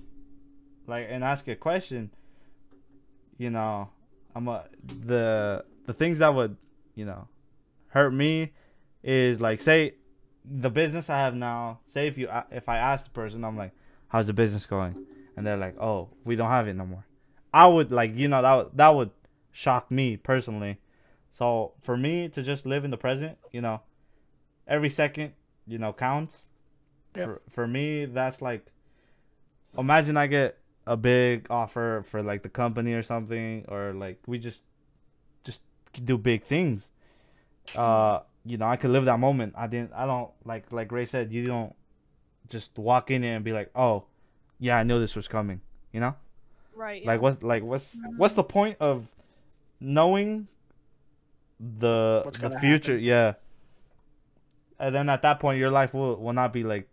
like 0.86 1.06
and 1.08 1.22
ask 1.24 1.46
a 1.48 1.56
question 1.56 2.10
you 3.38 3.50
know 3.50 3.88
i'm 4.34 4.48
a 4.48 4.64
the 5.06 5.64
the 5.86 5.92
things 5.92 6.18
that 6.18 6.34
would 6.34 6.56
you 6.94 7.04
know 7.04 7.28
hurt 7.88 8.10
me 8.12 8.52
is 9.02 9.40
like 9.40 9.60
say 9.60 9.94
the 10.44 10.70
business 10.70 11.10
i 11.10 11.18
have 11.18 11.34
now 11.34 11.80
say 11.88 12.06
if 12.08 12.16
you 12.18 12.28
if 12.50 12.68
i 12.68 12.76
ask 12.76 13.04
the 13.04 13.10
person 13.10 13.44
i'm 13.44 13.56
like 13.56 13.72
how's 14.08 14.26
the 14.26 14.32
business 14.32 14.66
going 14.66 14.94
and 15.36 15.46
they're 15.46 15.56
like 15.56 15.78
oh 15.80 16.08
we 16.24 16.36
don't 16.36 16.50
have 16.50 16.66
it 16.68 16.74
no 16.74 16.86
more 16.86 17.04
i 17.52 17.66
would 17.66 17.92
like 17.92 18.16
you 18.16 18.28
know 18.28 18.42
that 18.42 18.54
would, 18.54 18.70
that 18.74 18.94
would 18.94 19.10
shock 19.52 19.90
me 19.90 20.16
personally 20.16 20.78
so 21.36 21.72
for 21.82 21.98
me 21.98 22.30
to 22.30 22.42
just 22.42 22.64
live 22.64 22.86
in 22.86 22.90
the 22.90 22.96
present, 22.96 23.36
you 23.52 23.60
know, 23.60 23.82
every 24.66 24.88
second, 24.88 25.34
you 25.66 25.76
know, 25.76 25.92
counts. 25.92 26.48
Yep. 27.14 27.24
For 27.26 27.42
for 27.50 27.66
me, 27.66 28.06
that's 28.06 28.40
like 28.40 28.64
imagine 29.76 30.16
I 30.16 30.28
get 30.28 30.56
a 30.86 30.96
big 30.96 31.46
offer 31.50 32.02
for 32.08 32.22
like 32.22 32.42
the 32.42 32.48
company 32.48 32.94
or 32.94 33.02
something 33.02 33.66
or 33.68 33.92
like 33.92 34.22
we 34.26 34.38
just 34.38 34.62
just 35.44 35.60
do 35.92 36.16
big 36.16 36.44
things. 36.44 36.88
Uh, 37.74 38.20
you 38.46 38.56
know, 38.56 38.66
I 38.66 38.76
could 38.76 38.90
live 38.90 39.04
that 39.04 39.18
moment. 39.18 39.52
I 39.58 39.66
didn't 39.66 39.92
I 39.92 40.06
don't 40.06 40.30
like 40.46 40.72
like 40.72 40.90
Ray 40.90 41.04
said, 41.04 41.34
you 41.34 41.46
don't 41.46 41.74
just 42.48 42.78
walk 42.78 43.10
in 43.10 43.20
there 43.20 43.36
and 43.36 43.44
be 43.44 43.52
like, 43.52 43.70
"Oh, 43.74 44.06
yeah, 44.58 44.76
I 44.76 44.82
knew 44.82 44.98
this 44.98 45.16
was 45.16 45.28
coming." 45.28 45.60
You 45.92 46.00
know? 46.00 46.14
Right. 46.74 47.02
Yeah. 47.02 47.08
Like 47.08 47.22
what's 47.22 47.42
like 47.42 47.62
what's 47.62 47.98
what's 48.16 48.34
the 48.34 48.44
point 48.44 48.76
of 48.80 49.08
knowing 49.80 50.48
the 51.58 52.22
What's 52.24 52.38
the 52.38 52.48
gonna 52.48 52.60
future? 52.60 52.96
Yeah. 52.96 53.34
And 54.78 54.94
then 54.94 55.08
at 55.08 55.22
that 55.22 55.40
point, 55.40 55.58
your 55.58 55.70
life 55.70 55.94
will 55.94 56.16
will 56.16 56.34
not 56.34 56.52
be 56.52 56.64
like 56.64 56.88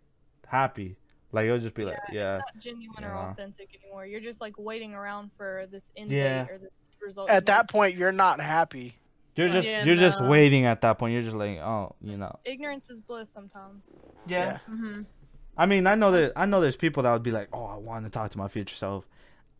happy. 0.46 0.96
Like 1.32 1.46
it'll 1.46 1.58
just 1.58 1.74
be 1.74 1.84
like, 1.84 1.98
yeah, 2.12 2.36
It's 2.36 2.44
not 2.54 2.62
genuine 2.62 3.04
or 3.04 3.12
authentic 3.12 3.68
anymore. 3.82 4.06
You're 4.06 4.20
just 4.20 4.40
like 4.40 4.54
waiting 4.56 4.94
around 4.94 5.32
for 5.36 5.66
this 5.70 5.90
end 5.96 6.10
Yeah. 6.10 6.44
date 6.44 6.52
or 6.52 6.58
this 6.58 6.70
result. 7.04 7.28
At 7.28 7.40
to 7.46 7.52
that 7.52 7.68
point, 7.68 7.96
you're 7.96 8.12
not 8.12 8.40
happy. 8.40 8.94
you're 9.34 9.48
just 9.48 9.66
Yeah, 9.68 9.84
you're 9.84 9.96
just 9.96 10.24
waiting 10.24 10.64
at 10.64 10.80
that 10.82 10.98
point. 10.98 11.12
You're 11.12 11.22
just 11.22 11.36
like, 11.36 11.58
oh, 11.58 11.94
you 12.00 12.16
know. 12.16 12.38
Ignorance 12.44 12.88
is 12.88 13.00
bliss 13.00 13.30
sometimes. 13.30 13.94
Yeah. 14.26 14.60
Mm-hmm. 14.70 15.02
I 15.56 15.66
mean, 15.66 15.86
I 15.86 15.94
know 15.94 16.10
that 16.12 16.32
I 16.36 16.46
know 16.46 16.60
there's 16.60 16.76
people 16.76 17.02
that 17.04 17.12
would 17.12 17.22
be 17.22 17.30
like, 17.30 17.48
oh, 17.52 17.66
I 17.66 17.76
want 17.76 18.04
to 18.04 18.10
talk 18.10 18.30
to 18.32 18.38
my 18.38 18.48
future 18.48 18.74
self. 18.74 19.06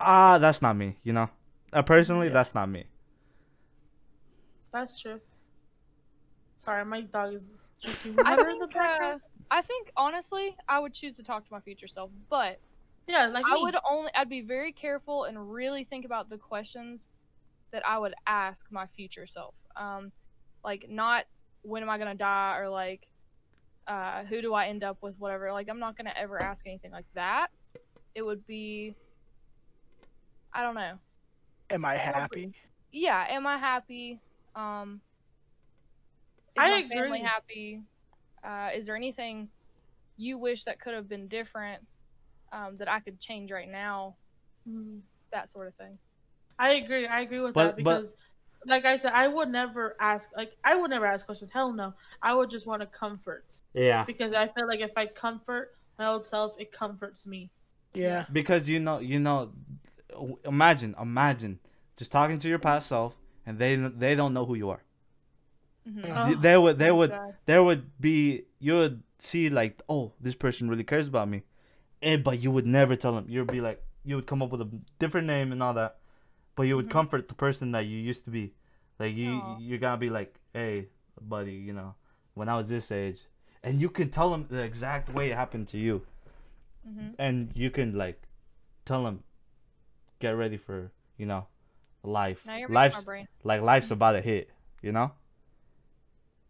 Ah, 0.00 0.38
that's 0.38 0.60
not 0.60 0.76
me. 0.76 0.96
You 1.04 1.12
know. 1.12 1.30
Uh, 1.72 1.82
personally, 1.82 2.28
Yeah. 2.28 2.32
that's 2.34 2.54
not 2.54 2.68
me. 2.68 2.84
That's 4.72 5.00
true. 5.00 5.20
Sorry, 6.58 6.84
my 6.84 7.02
dog 7.02 7.34
is 7.34 7.54
drinking 7.82 8.24
I 8.26 8.36
water 8.36 8.48
in 8.48 8.58
the 8.58 8.66
think. 8.66 8.76
Uh. 8.76 9.18
I 9.50 9.60
think 9.62 9.92
honestly, 9.96 10.56
I 10.68 10.78
would 10.80 10.94
choose 10.94 11.16
to 11.16 11.22
talk 11.22 11.46
to 11.46 11.52
my 11.52 11.60
future 11.60 11.86
self, 11.86 12.10
but 12.30 12.58
yeah, 13.06 13.26
like 13.26 13.44
I 13.46 13.54
me. 13.54 13.62
would 13.62 13.76
only. 13.88 14.10
I'd 14.14 14.28
be 14.28 14.40
very 14.40 14.72
careful 14.72 15.24
and 15.24 15.52
really 15.52 15.84
think 15.84 16.04
about 16.04 16.30
the 16.30 16.38
questions 16.38 17.08
that 17.70 17.86
I 17.86 17.98
would 17.98 18.14
ask 18.26 18.66
my 18.70 18.86
future 18.96 19.26
self. 19.26 19.54
Um, 19.76 20.10
like 20.64 20.88
not 20.88 21.26
when 21.62 21.82
am 21.82 21.90
I 21.90 21.98
gonna 21.98 22.14
die 22.14 22.56
or 22.58 22.68
like 22.68 23.06
uh, 23.86 24.24
who 24.24 24.40
do 24.42 24.54
I 24.54 24.66
end 24.66 24.82
up 24.84 24.98
with, 25.02 25.18
whatever. 25.18 25.52
Like 25.52 25.68
I'm 25.68 25.78
not 25.78 25.96
gonna 25.96 26.14
ever 26.16 26.40
ask 26.42 26.66
anything 26.66 26.90
like 26.92 27.06
that. 27.14 27.48
It 28.14 28.22
would 28.22 28.46
be. 28.46 28.94
I 30.52 30.62
don't 30.62 30.74
know. 30.74 30.98
Am 31.70 31.84
I 31.84 31.96
happy? 31.96 32.52
yeah 32.96 33.26
am 33.28 33.44
i 33.44 33.58
happy 33.58 34.20
um 34.54 35.00
is 36.54 36.62
I 36.62 36.82
my 36.82 36.88
family 36.88 37.18
happy 37.18 37.80
uh 38.44 38.70
is 38.72 38.86
there 38.86 38.94
anything 38.94 39.48
you 40.16 40.38
wish 40.38 40.62
that 40.62 40.78
could 40.80 40.94
have 40.94 41.08
been 41.08 41.26
different 41.26 41.82
um 42.52 42.76
that 42.76 42.88
i 42.88 43.00
could 43.00 43.18
change 43.18 43.50
right 43.50 43.68
now 43.68 44.14
Mhm. 44.68 45.00
that 45.32 45.50
sort 45.50 45.66
of 45.66 45.74
thing 45.74 45.98
I 46.56 46.74
agree. 46.74 47.08
I 47.08 47.22
agree 47.22 47.40
with 47.40 47.52
But- 47.52 47.74
that 47.78 47.82
but- 47.84 47.98
because, 48.02 48.14
like 48.66 48.84
I 48.84 48.96
said, 48.96 49.12
I 49.12 49.28
would 49.28 49.48
never 49.50 49.96
ask. 50.00 50.30
Like 50.36 50.56
I 50.64 50.76
would 50.76 50.90
never 50.90 51.06
ask 51.06 51.26
questions. 51.26 51.50
Hell 51.50 51.72
no. 51.72 51.94
I 52.22 52.34
would 52.34 52.50
just 52.50 52.66
want 52.66 52.80
to 52.82 52.86
comfort 52.86 53.56
Yeah. 53.74 54.04
because 54.04 54.32
I 54.32 54.48
feel 54.48 54.66
like 54.66 54.80
if 54.80 54.92
I 54.96 55.06
comfort 55.06 55.74
my 55.98 56.06
old 56.06 56.24
self, 56.26 56.54
it 56.58 56.72
comforts 56.72 57.26
me. 57.26 57.50
Yeah. 57.94 58.26
because 58.32 58.68
you 58.68 58.80
know 58.80 58.98
you 58.98 59.20
know 59.20 59.52
imagine 60.44 60.94
imagine 61.00 61.60
just 61.96 62.10
talking 62.10 62.38
to 62.40 62.48
your 62.48 62.58
past 62.58 62.88
self 62.88 63.16
and 63.46 63.58
they 63.58 63.76
they 63.76 64.14
don't 64.16 64.34
know 64.34 64.44
who 64.46 64.54
you 64.56 64.70
are 64.70 64.82
Mhm. 65.88 66.04
Yeah. 66.06 66.26
Th- 66.26 66.38
they 66.38 66.56
would 66.56 66.78
they 66.78 66.90
Oh, 66.90 66.96
would 66.96 67.10
God. 67.10 67.34
there 67.46 67.62
would 67.62 68.00
be 68.00 68.46
you 68.58 68.74
would 68.74 69.02
see 69.18 69.48
like 69.50 69.82
oh 69.88 70.12
this 70.20 70.34
person 70.34 70.68
really 70.68 70.82
cares 70.84 71.06
about 71.08 71.28
me 71.28 71.42
and 72.02 72.24
but 72.24 72.40
you 72.40 72.50
would 72.50 72.66
never 72.66 72.96
tell 72.96 73.14
them 73.14 73.26
you'd 73.28 73.46
be 73.52 73.60
like 73.60 73.80
you 74.04 74.16
would 74.16 74.26
come 74.26 74.42
up 74.42 74.50
with 74.50 74.60
a 74.62 74.68
different 74.98 75.26
name 75.26 75.52
and 75.52 75.62
all 75.62 75.74
that 75.74 75.98
but 76.56 76.62
you 76.64 76.76
would 76.76 76.86
Mhm. 76.86 76.90
comfort 76.98 77.28
the 77.28 77.34
person 77.34 77.72
that 77.72 77.86
you 77.86 77.98
used 77.98 78.24
to 78.24 78.30
be 78.30 78.54
like 78.98 79.14
you 79.14 79.32
Aw. 79.32 79.58
you're 79.58 79.78
gonna 79.78 79.96
be 79.96 80.10
like 80.10 80.38
hey 80.52 80.88
buddy 81.20 81.52
you 81.54 81.72
know 81.72 81.94
when 82.34 82.48
i 82.48 82.56
was 82.56 82.68
this 82.68 82.90
age 82.92 83.20
and 83.62 83.80
you 83.80 83.88
can 83.88 84.10
tell 84.10 84.30
them 84.30 84.46
the 84.50 84.62
exact 84.62 85.08
way 85.08 85.30
it 85.30 85.34
happened 85.36 85.66
to 85.68 85.78
you 85.78 86.06
Mhm. 86.86 87.14
and 87.18 87.56
you 87.56 87.70
can 87.70 87.96
like 87.96 88.22
tell 88.84 89.02
them 89.04 89.24
get 90.20 90.30
ready 90.30 90.56
for 90.56 90.90
you 91.16 91.26
know 91.26 91.46
life 92.02 92.44
now 92.46 92.56
you're 92.56 92.68
life's 92.68 92.96
my 92.96 93.02
brain 93.02 93.28
like 93.42 93.60
life's 93.62 93.90
about 93.90 94.12
to 94.12 94.20
hit 94.20 94.50
you 94.82 94.92
know 94.92 95.12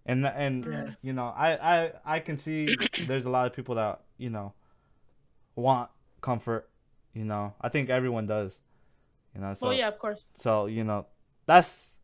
and 0.06 0.26
and 0.26 0.64
Yeah. 0.66 0.90
you 1.02 1.12
know 1.12 1.28
i 1.36 1.48
i 1.76 1.92
i 2.04 2.20
can 2.20 2.36
see 2.36 2.76
there's 2.98 3.24
a 3.24 3.30
lot 3.30 3.46
of 3.46 3.52
people 3.54 3.74
that 3.76 4.02
you 4.18 4.28
know 4.30 4.52
want 5.56 5.90
comfort 6.20 6.68
you 7.14 7.24
know 7.24 7.54
i 7.60 7.68
think 7.68 7.88
everyone 7.90 8.26
does 8.26 8.58
you 9.34 9.40
know 9.40 9.54
so 9.54 9.68
well, 9.68 9.76
yeah, 9.76 9.88
of 9.88 9.98
course. 9.98 10.30
so 10.34 10.66
you 10.66 10.84
know 10.84 11.06
that's 11.46 11.98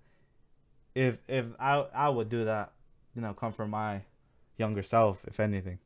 if 0.94 1.18
if 1.28 1.46
i 1.58 1.84
i 1.94 2.08
would 2.08 2.28
do 2.28 2.44
that 2.44 2.72
you 3.14 3.22
know 3.22 3.32
comfort 3.32 3.66
my 3.66 4.02
younger 4.60 4.82
self, 4.82 5.24
if 5.26 5.40
anything. 5.40 5.78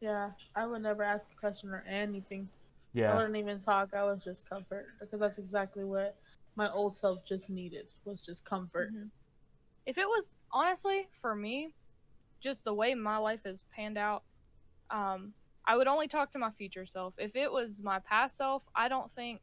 Yeah, 0.00 0.30
I 0.54 0.66
would 0.66 0.82
never 0.82 1.02
ask 1.02 1.26
a 1.32 1.40
question 1.40 1.70
or 1.70 1.84
anything. 1.88 2.48
Yeah, 2.92 3.12
I 3.12 3.16
wouldn't 3.16 3.36
even 3.36 3.58
talk. 3.58 3.94
I 3.94 4.04
was 4.04 4.22
just 4.22 4.48
comfort 4.48 4.86
because 5.00 5.18
that's 5.18 5.38
exactly 5.38 5.84
what 5.84 6.16
my 6.54 6.70
old 6.70 6.94
self 6.94 7.24
just 7.24 7.50
needed 7.50 7.86
was 8.04 8.20
just 8.20 8.44
comfort. 8.44 8.92
Mhm. 8.92 9.10
If 9.86 9.98
it 9.98 10.06
was 10.06 10.30
honestly 10.52 11.08
for 11.20 11.34
me, 11.34 11.74
just 12.40 12.64
the 12.64 12.74
way 12.74 12.94
my 12.94 13.16
life 13.16 13.40
has 13.44 13.64
panned 13.74 13.98
out, 13.98 14.24
um, 14.90 15.34
I 15.64 15.76
would 15.76 15.88
only 15.88 16.08
talk 16.08 16.30
to 16.32 16.38
my 16.38 16.50
future 16.50 16.86
self. 16.86 17.14
If 17.18 17.34
it 17.34 17.50
was 17.50 17.82
my 17.82 18.00
past 18.00 18.36
self, 18.36 18.62
I 18.74 18.88
don't 18.88 19.12
think 19.14 19.40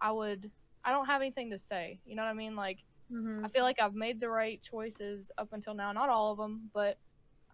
I 0.00 0.12
would. 0.12 0.50
I 0.84 0.90
don't 0.92 1.06
have 1.06 1.20
anything 1.20 1.50
to 1.50 1.58
say. 1.58 2.00
You 2.06 2.14
know 2.16 2.22
what 2.22 2.30
I 2.30 2.34
mean? 2.34 2.56
Like 2.56 2.78
Mm-hmm. 3.12 3.44
I 3.44 3.48
feel 3.50 3.62
like 3.62 3.80
I've 3.80 3.94
made 3.94 4.18
the 4.20 4.28
right 4.28 4.60
choices 4.60 5.30
up 5.38 5.52
until 5.52 5.74
now. 5.74 5.92
Not 5.92 6.08
all 6.08 6.32
of 6.32 6.38
them, 6.38 6.68
but 6.74 6.98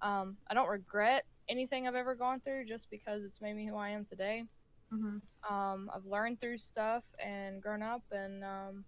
um, 0.00 0.38
I 0.48 0.54
don't 0.54 0.68
regret 0.70 1.26
anything 1.46 1.86
I've 1.86 1.94
ever 1.94 2.14
gone 2.14 2.40
through 2.40 2.64
just 2.64 2.88
because 2.88 3.22
it's 3.22 3.42
made 3.42 3.54
me 3.54 3.66
who 3.66 3.76
I 3.76 3.90
am 3.90 4.06
today. 4.06 4.44
Mm-hmm. 4.90 5.52
Um, 5.54 5.90
I've 5.94 6.06
learned 6.06 6.40
through 6.40 6.56
stuff 6.56 7.04
and 7.22 7.60
grown 7.62 7.82
up 7.82 8.00
and 8.10 8.42
um, 8.42 8.84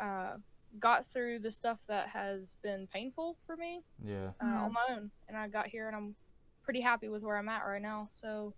uh, 0.00 0.36
got 0.78 1.06
through 1.06 1.40
the 1.40 1.52
stuff 1.52 1.80
that 1.86 2.08
has 2.08 2.56
been 2.62 2.86
painful 2.90 3.36
for 3.46 3.56
me 3.56 3.82
Yeah. 4.02 4.30
uh, 4.42 4.46
on 4.64 4.72
my 4.72 4.86
own. 4.94 5.10
And 5.28 5.36
I 5.36 5.48
got 5.48 5.66
here 5.66 5.86
and 5.86 5.94
I'm 5.96 6.14
pretty 6.62 6.80
happy 6.80 7.08
with 7.10 7.22
where 7.22 7.36
I'm 7.36 7.48
at 7.50 7.60
right 7.66 7.82
now. 7.82 8.08
So, 8.10 8.54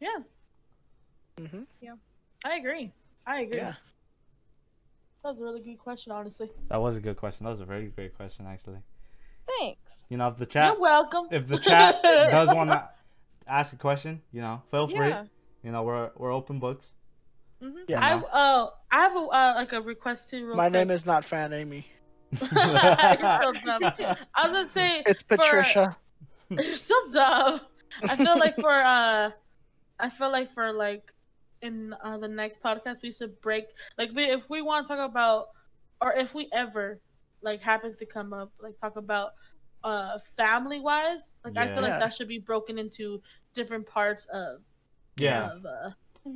Yeah, 0.00 0.16
hmm 1.38 1.64
I 2.44 2.56
agree. 2.56 2.92
I 3.26 3.40
agree. 3.40 3.56
Yeah. 3.58 3.74
That 5.22 5.30
was 5.30 5.40
a 5.40 5.44
really 5.44 5.60
good 5.60 5.78
question, 5.78 6.12
honestly. 6.12 6.50
That 6.68 6.80
was 6.80 6.96
a 6.96 7.00
good 7.00 7.16
question. 7.16 7.44
That 7.44 7.50
was 7.50 7.60
a 7.60 7.64
very 7.64 7.86
great 7.88 8.16
question, 8.16 8.46
actually. 8.46 8.78
thanks. 9.58 10.06
You 10.08 10.16
know, 10.18 10.28
if 10.28 10.36
the 10.36 10.46
chat, 10.46 10.72
You're 10.72 10.80
welcome. 10.80 11.26
if 11.30 11.46
the 11.48 11.58
chat 11.58 12.00
does 12.02 12.48
want 12.48 12.70
to 12.70 12.88
ask 13.48 13.72
a 13.72 13.76
question, 13.76 14.22
you 14.32 14.40
know, 14.40 14.62
feel 14.70 14.86
free. 14.88 15.08
Yeah. 15.08 15.24
You 15.64 15.72
know, 15.72 15.82
we're 15.82 16.10
we're 16.16 16.32
open 16.32 16.60
books. 16.60 16.86
Mm-hmm. 17.62 17.78
Yeah. 17.88 18.00
I 18.04 18.12
uh 18.14 18.70
I 18.92 18.96
have 19.00 19.16
a, 19.16 19.18
uh, 19.20 19.52
like 19.56 19.72
a 19.72 19.80
request 19.80 20.28
too. 20.30 20.46
Real 20.46 20.56
My 20.56 20.64
quick. 20.64 20.72
name 20.74 20.90
is 20.92 21.04
not 21.06 21.24
Fan 21.24 21.52
Amy. 21.52 21.86
You're 22.30 22.40
so 22.40 23.52
dumb. 23.52 23.82
I 23.82 24.48
was 24.48 24.52
gonna 24.52 24.68
say 24.68 25.02
It's 25.06 25.22
for- 25.22 25.36
Patricia. 25.38 25.96
You're 26.50 26.76
so 26.76 26.94
dumb. 27.10 27.60
I 28.08 28.14
feel 28.16 28.38
like 28.38 28.54
for 28.56 28.70
uh, 28.70 29.30
I 29.98 30.10
feel 30.10 30.30
like 30.30 30.50
for 30.50 30.72
like 30.72 31.12
in 31.62 31.94
uh, 32.04 32.18
the 32.18 32.28
next 32.28 32.62
podcast 32.62 33.02
we 33.02 33.12
should 33.12 33.40
break 33.40 33.64
like 33.98 34.10
we, 34.14 34.24
if 34.24 34.48
we 34.50 34.62
want 34.62 34.86
to 34.86 34.94
talk 34.96 35.08
about 35.10 35.46
or 36.00 36.12
if 36.14 36.34
we 36.34 36.48
ever 36.52 37.00
like 37.42 37.60
happens 37.62 37.96
to 37.96 38.06
come 38.06 38.32
up 38.32 38.52
like 38.60 38.74
talk 38.80 38.96
about 38.96 39.30
uh 39.84 40.18
family 40.36 40.80
wise 40.80 41.36
like 41.44 41.56
I 41.56 41.68
feel 41.68 41.82
like 41.82 41.98
that 41.98 42.12
should 42.12 42.28
be 42.28 42.38
broken 42.38 42.78
into 42.78 43.20
different 43.54 43.86
parts 43.86 44.26
of 44.26 44.60
Yeah. 45.16 45.50
of, 45.52 45.64
uh, 45.64 45.90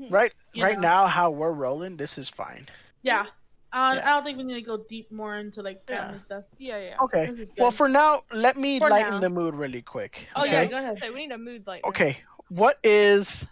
Right, 0.09 0.33
right 0.57 0.77
know. 0.77 0.89
now, 0.89 1.07
how 1.07 1.31
we're 1.31 1.53
rolling, 1.53 1.97
this 1.97 2.17
is 2.19 2.29
fine. 2.29 2.69
yeah. 3.03 3.27
Uh, 3.73 3.95
Yeah. 3.97 4.03
I 4.05 4.11
don't 4.15 4.25
think 4.25 4.39
we 4.39 4.45
need 4.45 4.55
to 4.55 4.63
go 4.63 4.85
deep 4.89 5.11
more 5.13 5.37
into 5.37 5.63
like 5.63 5.83
Yeah. 5.89 6.03
family 6.03 6.19
stuff. 6.19 6.45
Yeah, 6.59 6.79
yeah. 6.79 6.97
Okay. 7.03 7.31
Well, 7.59 7.71
for 7.71 7.89
now, 7.89 8.23
let 8.33 8.57
me 8.57 8.79
For 8.79 8.89
lighten 8.91 9.15
now. 9.15 9.21
the 9.21 9.31
mood 9.31 9.55
really 9.55 9.83
quick. 9.83 10.27
oh 10.37 10.45
yeah, 10.45 10.65
go 10.67 10.79
ahead. 10.79 10.97
Okay, 10.99 11.11
we 11.11 11.27
need 11.27 11.33
a 11.33 11.39
mood 11.39 11.67
light. 11.67 11.83
Okay. 11.85 12.19
What 12.49 12.79
is 12.83 13.45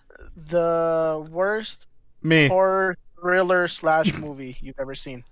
the 0.48 1.26
worst 1.30 1.86
Me. 2.22 2.48
horror 2.48 2.96
thriller 3.20 3.68
slash 3.68 4.12
movie 4.18 4.56
you've 4.60 4.78
ever 4.78 4.94
seen? 4.94 5.24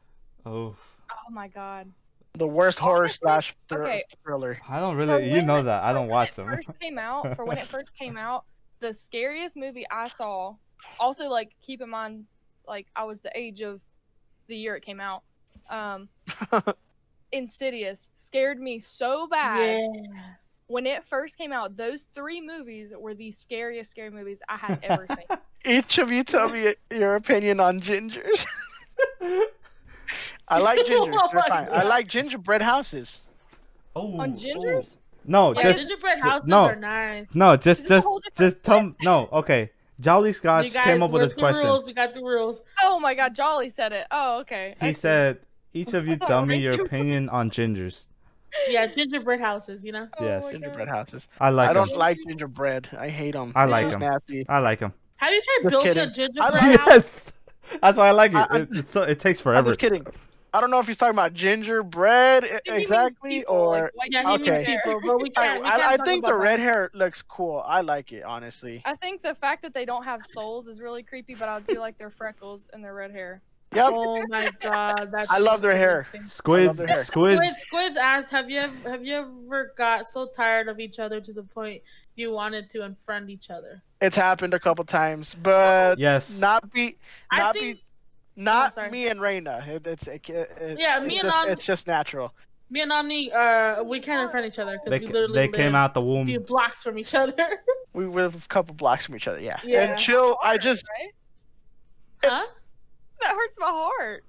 Oh, 0.44 0.74
Oh 1.10 1.30
my 1.30 1.48
god. 1.48 1.90
The 2.34 2.46
worst 2.46 2.78
horror 2.78 3.08
slash 3.08 3.54
thr- 3.68 3.82
okay. 3.84 4.04
thriller. 4.22 4.60
I 4.68 4.78
don't 4.78 4.96
really. 4.96 5.30
You 5.32 5.42
know 5.42 5.58
it- 5.58 5.62
that. 5.64 5.82
I 5.84 5.92
don't 5.92 6.02
when 6.02 6.10
watch 6.10 6.30
it 6.30 6.36
them. 6.36 6.46
First 6.48 6.70
came 6.80 6.98
out 6.98 7.34
for 7.36 7.44
when 7.44 7.58
it 7.58 7.66
first 7.68 7.94
came 7.98 8.16
out. 8.18 8.44
The 8.80 8.92
scariest 8.92 9.56
movie 9.56 9.86
I 9.90 10.08
saw. 10.08 10.54
Also, 11.00 11.28
like 11.28 11.52
keep 11.62 11.80
in 11.80 11.88
mind, 11.88 12.26
like 12.68 12.86
I 12.94 13.04
was 13.04 13.20
the 13.22 13.30
age 13.36 13.62
of 13.62 13.80
the 14.48 14.56
year 14.56 14.76
it 14.76 14.84
came 14.84 15.00
out. 15.00 15.22
Um, 15.70 16.08
Insidious 17.32 18.08
scared 18.16 18.60
me 18.60 18.78
so 18.78 19.26
bad 19.26 19.76
Yeah. 19.78 20.34
When 20.68 20.86
it 20.86 21.04
first 21.08 21.38
came 21.38 21.52
out. 21.52 21.76
Those 21.76 22.06
three 22.14 22.40
movies 22.40 22.92
were 22.98 23.14
the 23.14 23.30
scariest 23.32 23.90
scary 23.90 24.10
movies 24.10 24.42
I 24.48 24.56
had 24.56 24.78
ever 24.82 25.06
seen. 25.14 25.38
Each 25.64 25.98
of 25.98 26.10
you 26.12 26.24
tell 26.24 26.48
me 26.48 26.74
your 26.90 27.16
opinion 27.16 27.60
on 27.60 27.80
gingers. 27.80 28.44
I 30.48 30.58
like 30.60 30.78
gingers. 30.86 31.16
Oh 31.18 31.28
They're 31.32 31.40
my 31.40 31.48
fine. 31.48 31.68
I 31.72 31.82
like 31.82 32.08
gingerbread 32.08 32.62
houses. 32.62 33.20
Oh, 33.94 34.18
On 34.20 34.30
oh. 34.30 34.34
gingers, 34.34 34.96
No, 35.24 35.54
Yeah, 35.54 35.62
just 35.62 35.78
gingerbread 35.80 36.18
ju- 36.18 36.22
houses 36.28 36.48
no. 36.48 36.66
are 36.66 36.76
nice. 36.76 37.34
no, 37.34 37.56
just 37.56 37.86
This 37.88 38.04
is 38.04 38.04
a 38.04 38.18
just 38.24 38.36
just 38.36 38.62
tell. 38.62 38.82
me, 38.82 38.94
No, 39.02 39.28
okay. 39.32 39.70
Jolly 39.98 40.34
Scotch 40.34 40.74
guys, 40.74 40.84
came 40.84 41.02
up 41.02 41.10
with 41.10 41.22
this 41.22 41.32
question. 41.32 41.64
rules? 41.66 41.82
We 41.82 41.94
got 41.94 42.12
the 42.12 42.20
rules. 42.20 42.62
oh 42.84 43.00
my 43.00 43.14
god, 43.14 43.34
Jolly 43.34 43.70
said 43.70 43.92
it. 43.92 44.06
Oh 44.10 44.40
okay. 44.40 44.74
I 44.80 44.88
He 44.88 44.92
see. 44.92 45.00
said, 45.00 45.38
"Each 45.72 45.94
of 45.94 46.06
you 46.06 46.16
tell 46.28 46.44
me 46.44 46.58
your 46.58 46.80
opinion 46.84 47.30
on 47.30 47.50
gingers." 47.50 48.04
Yeah, 48.68 48.86
gingerbread 48.86 49.40
houses. 49.40 49.84
You 49.84 49.92
know. 49.92 50.08
Oh 50.18 50.24
Yes. 50.24 50.44
my 50.44 50.52
Gingerbread 50.52 50.88
God. 50.88 50.94
houses. 50.94 51.28
I 51.40 51.50
like 51.50 51.70
I 51.70 51.72
don't 51.72 51.96
like 51.96 52.18
gingerbread. 52.26 52.88
I 52.98 53.08
hate 53.08 53.32
them. 53.32 53.52
I 53.54 53.64
like 53.66 53.92
'em. 53.92 54.00
Nasty. 54.00 54.46
I 54.48 54.58
like 54.60 54.78
them. 54.80 54.92
Have 55.16 55.32
you 55.32 55.42
tried 55.42 55.58
Just 55.62 55.70
building 55.70 55.94
kidding. 55.94 56.08
a 56.08 56.12
gingerbread 56.12 56.54
I 56.54 56.76
house? 56.76 56.86
Yes, 56.86 57.32
that's 57.80 57.98
why 57.98 58.08
I 58.08 58.10
like 58.12 58.32
it. 58.32 58.36
I- 58.36 58.46
I- 58.50 58.58
It, 58.60 58.68
it's 58.72 58.90
so, 58.90 59.02
it 59.02 59.18
takes 59.20 59.40
forever. 59.40 59.58
I'm 59.58 59.66
just 59.66 59.78
kidding. 59.80 60.06
I 60.54 60.60
don't 60.60 60.70
know 60.70 60.78
if 60.78 60.86
he's 60.86 60.96
talking 60.96 61.14
about 61.14 61.34
gingerbread 61.34 62.44
i- 62.44 62.46
I 62.46 62.50
means 62.72 62.82
exactly 62.84 63.30
people, 63.40 63.54
or. 63.56 63.90
white 63.94 64.08
Yeah, 64.10 64.22
he 64.22 64.28
Okay. 64.42 64.50
means 64.50 64.66
people, 64.66 65.00
but 65.04 65.16
we 65.22 65.30
I, 65.36 65.46
can't. 65.46 65.62
we 65.62 65.68
can't 65.68 65.82
I, 65.82 65.92
I 65.94 65.96
think 65.98 66.24
the 66.24 66.34
red 66.34 66.60
that. 66.60 66.62
hair 66.64 66.90
looks 66.94 67.20
cool. 67.22 67.62
I 67.66 67.80
like 67.82 68.12
it 68.12 68.22
honestly. 68.24 68.80
I 68.86 68.94
think 68.96 69.22
the 69.22 69.34
fact 69.34 69.62
that 69.62 69.74
they 69.74 69.84
don't 69.84 70.04
have 70.04 70.20
souls 70.24 70.66
is 70.68 70.80
really 70.80 71.02
creepy, 71.02 71.34
but 71.34 71.48
I 71.48 71.60
do 71.60 71.78
like 71.78 71.98
their 71.98 72.10
freckles 72.10 72.68
and 72.72 72.82
their 72.82 72.94
red 72.94 73.10
hair. 73.10 73.42
Yep. 73.76 73.92
Oh 73.94 74.24
my 74.28 74.50
god, 74.60 75.10
that's. 75.12 75.30
I 75.30 75.38
love 75.38 75.60
their 75.60 75.76
hair. 75.76 76.06
Squids, 76.24 76.78
their 76.78 76.86
hair. 76.88 77.04
squids. 77.04 77.38
Squids, 77.40 77.56
Squids 77.58 77.96
asked, 77.96 78.30
"Have 78.32 78.50
you 78.50 78.60
ever, 78.60 78.90
have 78.90 79.04
you 79.04 79.14
ever 79.16 79.72
got 79.76 80.06
so 80.06 80.28
tired 80.34 80.68
of 80.68 80.80
each 80.80 80.98
other 80.98 81.20
to 81.20 81.32
the 81.32 81.42
point 81.42 81.82
you 82.14 82.32
wanted 82.32 82.68
to 82.70 82.78
unfriend 82.78 83.30
each 83.30 83.50
other?" 83.50 83.82
It's 84.00 84.16
happened 84.16 84.54
a 84.54 84.60
couple 84.60 84.84
times, 84.84 85.34
but 85.42 85.98
Yes. 85.98 86.30
not 86.38 86.70
be 86.72 86.96
not 87.32 87.54
think 87.54 87.76
be 87.78 87.82
not 88.36 88.74
sorry. 88.74 88.90
me 88.90 89.08
and 89.08 89.20
Reina. 89.20 89.64
It, 89.66 89.86
it's 89.86 90.06
it, 90.06 90.28
it, 90.30 90.76
Yeah, 90.78 90.98
it's 90.98 91.06
me 91.06 91.14
and 91.18 91.22
just, 91.28 91.38
Om- 91.38 91.48
it's 91.48 91.64
just 91.64 91.86
natural. 91.86 92.32
me 92.70 92.80
and 92.82 92.92
Omni, 92.92 93.32
uh, 93.32 93.82
we 93.84 94.00
can't 94.00 94.30
unfriend 94.30 94.46
each 94.46 94.58
other 94.58 94.78
because 94.84 95.00
we 95.00 95.06
literally 95.06 95.34
they 95.34 95.48
came 95.48 95.66
live 95.66 95.74
out 95.76 95.94
the 95.94 96.00
a 96.00 96.04
womb. 96.04 96.26
few 96.26 96.40
blocks 96.40 96.82
from 96.82 96.98
each 96.98 97.14
other. 97.14 97.34
We 97.92 98.04
live 98.04 98.34
a 98.34 98.48
couple 98.48 98.74
blocks 98.74 99.06
from 99.06 99.16
each 99.16 99.26
other. 99.26 99.40
Yeah. 99.40 99.58
Yeah. 99.64 99.84
And 99.92 99.98
chill. 99.98 100.36
I 100.42 100.58
just 100.58 100.84
Right? 100.98 101.12
huh? 102.30 102.46
That 103.20 103.34
hurts 103.34 103.56
my 103.58 103.66
heart. 103.66 104.24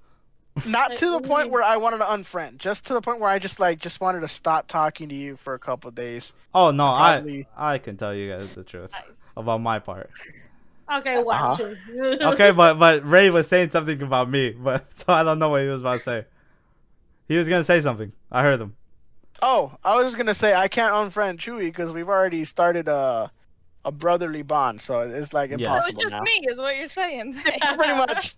not 0.65 0.89
Like, 0.91 0.99
to 0.99 1.05
the 1.05 1.11
what 1.13 1.23
do 1.23 1.29
you 1.29 1.35
point 1.35 1.51
where 1.51 1.63
I 1.63 1.77
wanted 1.77 1.97
to 1.99 2.05
unfriend. 2.05 2.57
Just 2.57 2.85
to 2.87 2.93
the 2.93 3.01
point 3.01 3.19
where 3.19 3.29
I 3.29 3.37
just 3.39 3.59
like 3.59 3.79
just 3.79 4.01
wanted 4.01 4.21
to 4.21 4.27
stop 4.27 4.67
talking 4.67 5.07
to 5.09 5.15
you 5.15 5.37
for 5.37 5.53
a 5.53 5.59
couple 5.59 5.91
days. 5.91 6.33
Oh 6.53 6.71
no, 6.71 6.85
I 6.87 7.15
Probably- 7.17 7.47
I 7.55 7.77
can 7.77 7.97
tell 7.97 8.13
you 8.15 8.31
guys 8.31 8.49
the 8.55 8.63
truth 8.63 8.91
Nice. 8.93 9.03
about 9.35 9.61
my 9.61 9.79
part. 9.79 10.09
Okay, 10.91 11.21
watch 11.21 11.59
Uh-huh. 11.59 11.73
it. 11.89 12.21
Okay, 12.33 12.51
but 12.51 12.75
but 12.79 13.05
Ray 13.05 13.29
was 13.29 13.47
saying 13.47 13.71
something 13.71 14.01
about 14.01 14.29
me, 14.29 14.51
but 14.51 14.85
so 14.99 15.13
I 15.13 15.21
don't 15.23 15.37
know 15.37 15.49
what 15.49 15.61
he 15.61 15.67
was 15.67 15.81
about 15.81 15.97
to 15.97 16.03
say. 16.03 16.25
He 17.27 17.37
was 17.37 17.47
gonna 17.49 17.63
say 17.63 17.81
something. 17.81 18.11
I 18.31 18.41
heard 18.41 18.61
him. 18.61 18.75
Oh, 19.41 19.77
I 19.83 19.95
was 19.95 20.05
just 20.05 20.17
gonna 20.17 20.33
say 20.33 20.55
I 20.55 20.67
can't 20.69 20.93
unfriend 20.93 21.37
Chewy 21.39 21.65
because 21.65 21.91
we've 21.91 22.09
already 22.09 22.45
started 22.45 22.87
a 22.87 23.29
a 23.85 23.91
brotherly 23.91 24.41
bond, 24.41 24.81
so 24.81 25.01
it's 25.01 25.33
like 25.33 25.51
Yes. 25.57 25.81
So 25.83 25.87
it's 25.89 25.99
just 26.01 26.13
now. 26.15 26.21
me, 26.21 26.31
is 26.49 26.57
what 26.57 26.77
you're 26.77 26.87
saying. 26.87 27.33
Pretty 27.43 27.93
much. 27.93 28.35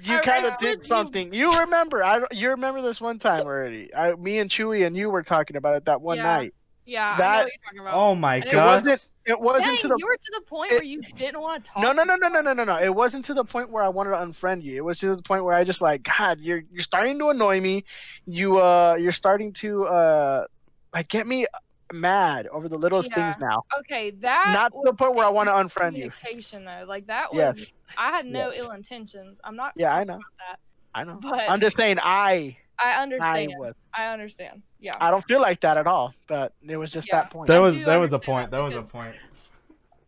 You 0.00 0.20
kind 0.22 0.46
of 0.46 0.56
did 0.58 0.84
something. 0.86 1.32
You 1.34 1.60
remember? 1.60 2.02
I 2.04 2.22
you 2.30 2.50
remember 2.50 2.82
this 2.82 3.00
one 3.00 3.18
time 3.18 3.44
already? 3.44 3.94
I, 3.94 4.14
me 4.14 4.38
and 4.38 4.50
Chewy 4.50 4.86
and 4.86 4.96
you 4.96 5.10
were 5.10 5.22
talking 5.22 5.56
about 5.56 5.76
it 5.76 5.84
that 5.86 6.00
one 6.00 6.16
Yeah. 6.18 6.22
night. 6.24 6.54
yeah, 6.86 7.08
I 7.08 7.12
know 7.12 7.18
That- 7.18 7.36
what 7.36 7.46
you're 7.52 7.64
talking 7.64 7.78
about. 7.80 7.94
Oh 7.94 8.14
my 8.14 8.40
god! 8.40 8.52
it 8.52 8.56
wasn't- 8.86 9.08
It 9.24 9.40
wasn't 9.40 9.66
Dang, 9.66 9.78
to 9.78 9.88
the 9.88 9.94
you 9.98 10.06
were 10.06 10.16
to 10.16 10.32
the 10.40 10.44
point 10.46 10.72
it- 10.72 10.74
where 10.74 10.82
you 10.82 11.00
didn't 11.16 11.40
want 11.40 11.62
to 11.64 11.70
talk. 11.70 11.80
no 11.82 11.92
no 11.92 12.02
no 12.02 12.16
no 12.16 12.26
no 12.28 12.40
no 12.40 12.52
no 12.54 12.64
no. 12.64 12.76
It 12.80 12.92
wasn't 12.92 13.24
to 13.26 13.34
the 13.34 13.44
point 13.44 13.70
where 13.70 13.84
I 13.84 13.88
wanted 13.88 14.10
to 14.10 14.16
unfriend 14.16 14.64
you. 14.64 14.76
It 14.78 14.84
was 14.84 14.98
to 14.98 15.14
the 15.14 15.22
point 15.22 15.44
where 15.44 15.54
I 15.54 15.62
just 15.62 15.80
like 15.80 16.02
God, 16.02 16.40
you're 16.40 16.62
you're 16.72 16.82
starting 16.82 17.18
to 17.20 17.28
annoy 17.30 17.60
me. 17.60 17.84
You 18.26 18.58
uh 18.60 18.96
you're 18.98 19.12
starting 19.12 19.52
to 19.54 19.84
uh 19.86 20.46
like 20.92 21.06
get 21.08 21.28
me 21.28 21.46
mad 21.92 22.46
over 22.48 22.68
the 22.68 22.76
littlest 22.78 23.10
Yeah. 23.10 23.14
things 23.30 23.38
now. 23.38 23.62
Okay, 23.80 24.10
that 24.22 24.50
Not 24.54 24.72
to 24.72 24.80
the 24.84 24.94
point 24.94 25.14
where 25.14 25.26
I 25.26 25.28
want 25.28 25.48
to 25.48 25.52
unfriend 25.52 25.96
you. 25.96 26.10
Communication 26.10 26.64
though, 26.64 26.84
like 26.88 27.06
that 27.06 27.32
was. 27.32 27.60
Yes. 27.60 27.72
I 27.98 28.10
had 28.10 28.26
no 28.26 28.46
Yes. 28.50 28.58
ill 28.58 28.70
intentions. 28.72 29.40
I'm 29.44 29.56
not. 29.56 29.72
Yeah, 29.76 29.94
I 29.94 30.04
know. 30.04 30.14
about 30.14 30.24
that, 30.38 30.58
I 30.94 31.04
know. 31.04 31.18
But 31.20 31.48
I'm 31.48 31.60
just 31.60 31.76
saying 31.76 31.98
I 32.02 32.56
I 32.78 32.92
I 32.98 33.02
understand. 33.02 33.52
was. 33.58 33.74
I 33.96 34.06
understand. 34.06 34.62
Yeah. 34.80 34.92
I 35.00 35.10
don't 35.10 35.24
feel 35.26 35.40
like 35.40 35.60
that 35.60 35.76
at 35.76 35.86
all. 35.86 36.14
But 36.26 36.52
it 36.66 36.76
was 36.76 36.90
just 36.90 37.08
Yeah. 37.08 37.20
that 37.22 37.30
point. 37.30 37.46
there 37.48 37.62
was 37.62 37.74
do 37.74 37.84
there 37.84 38.00
was 38.00 38.12
a 38.12 38.18
point. 38.18 38.50
that 38.50 38.56
There 38.56 38.62
was 38.64 38.74
a 38.74 38.82
point. 38.88 39.14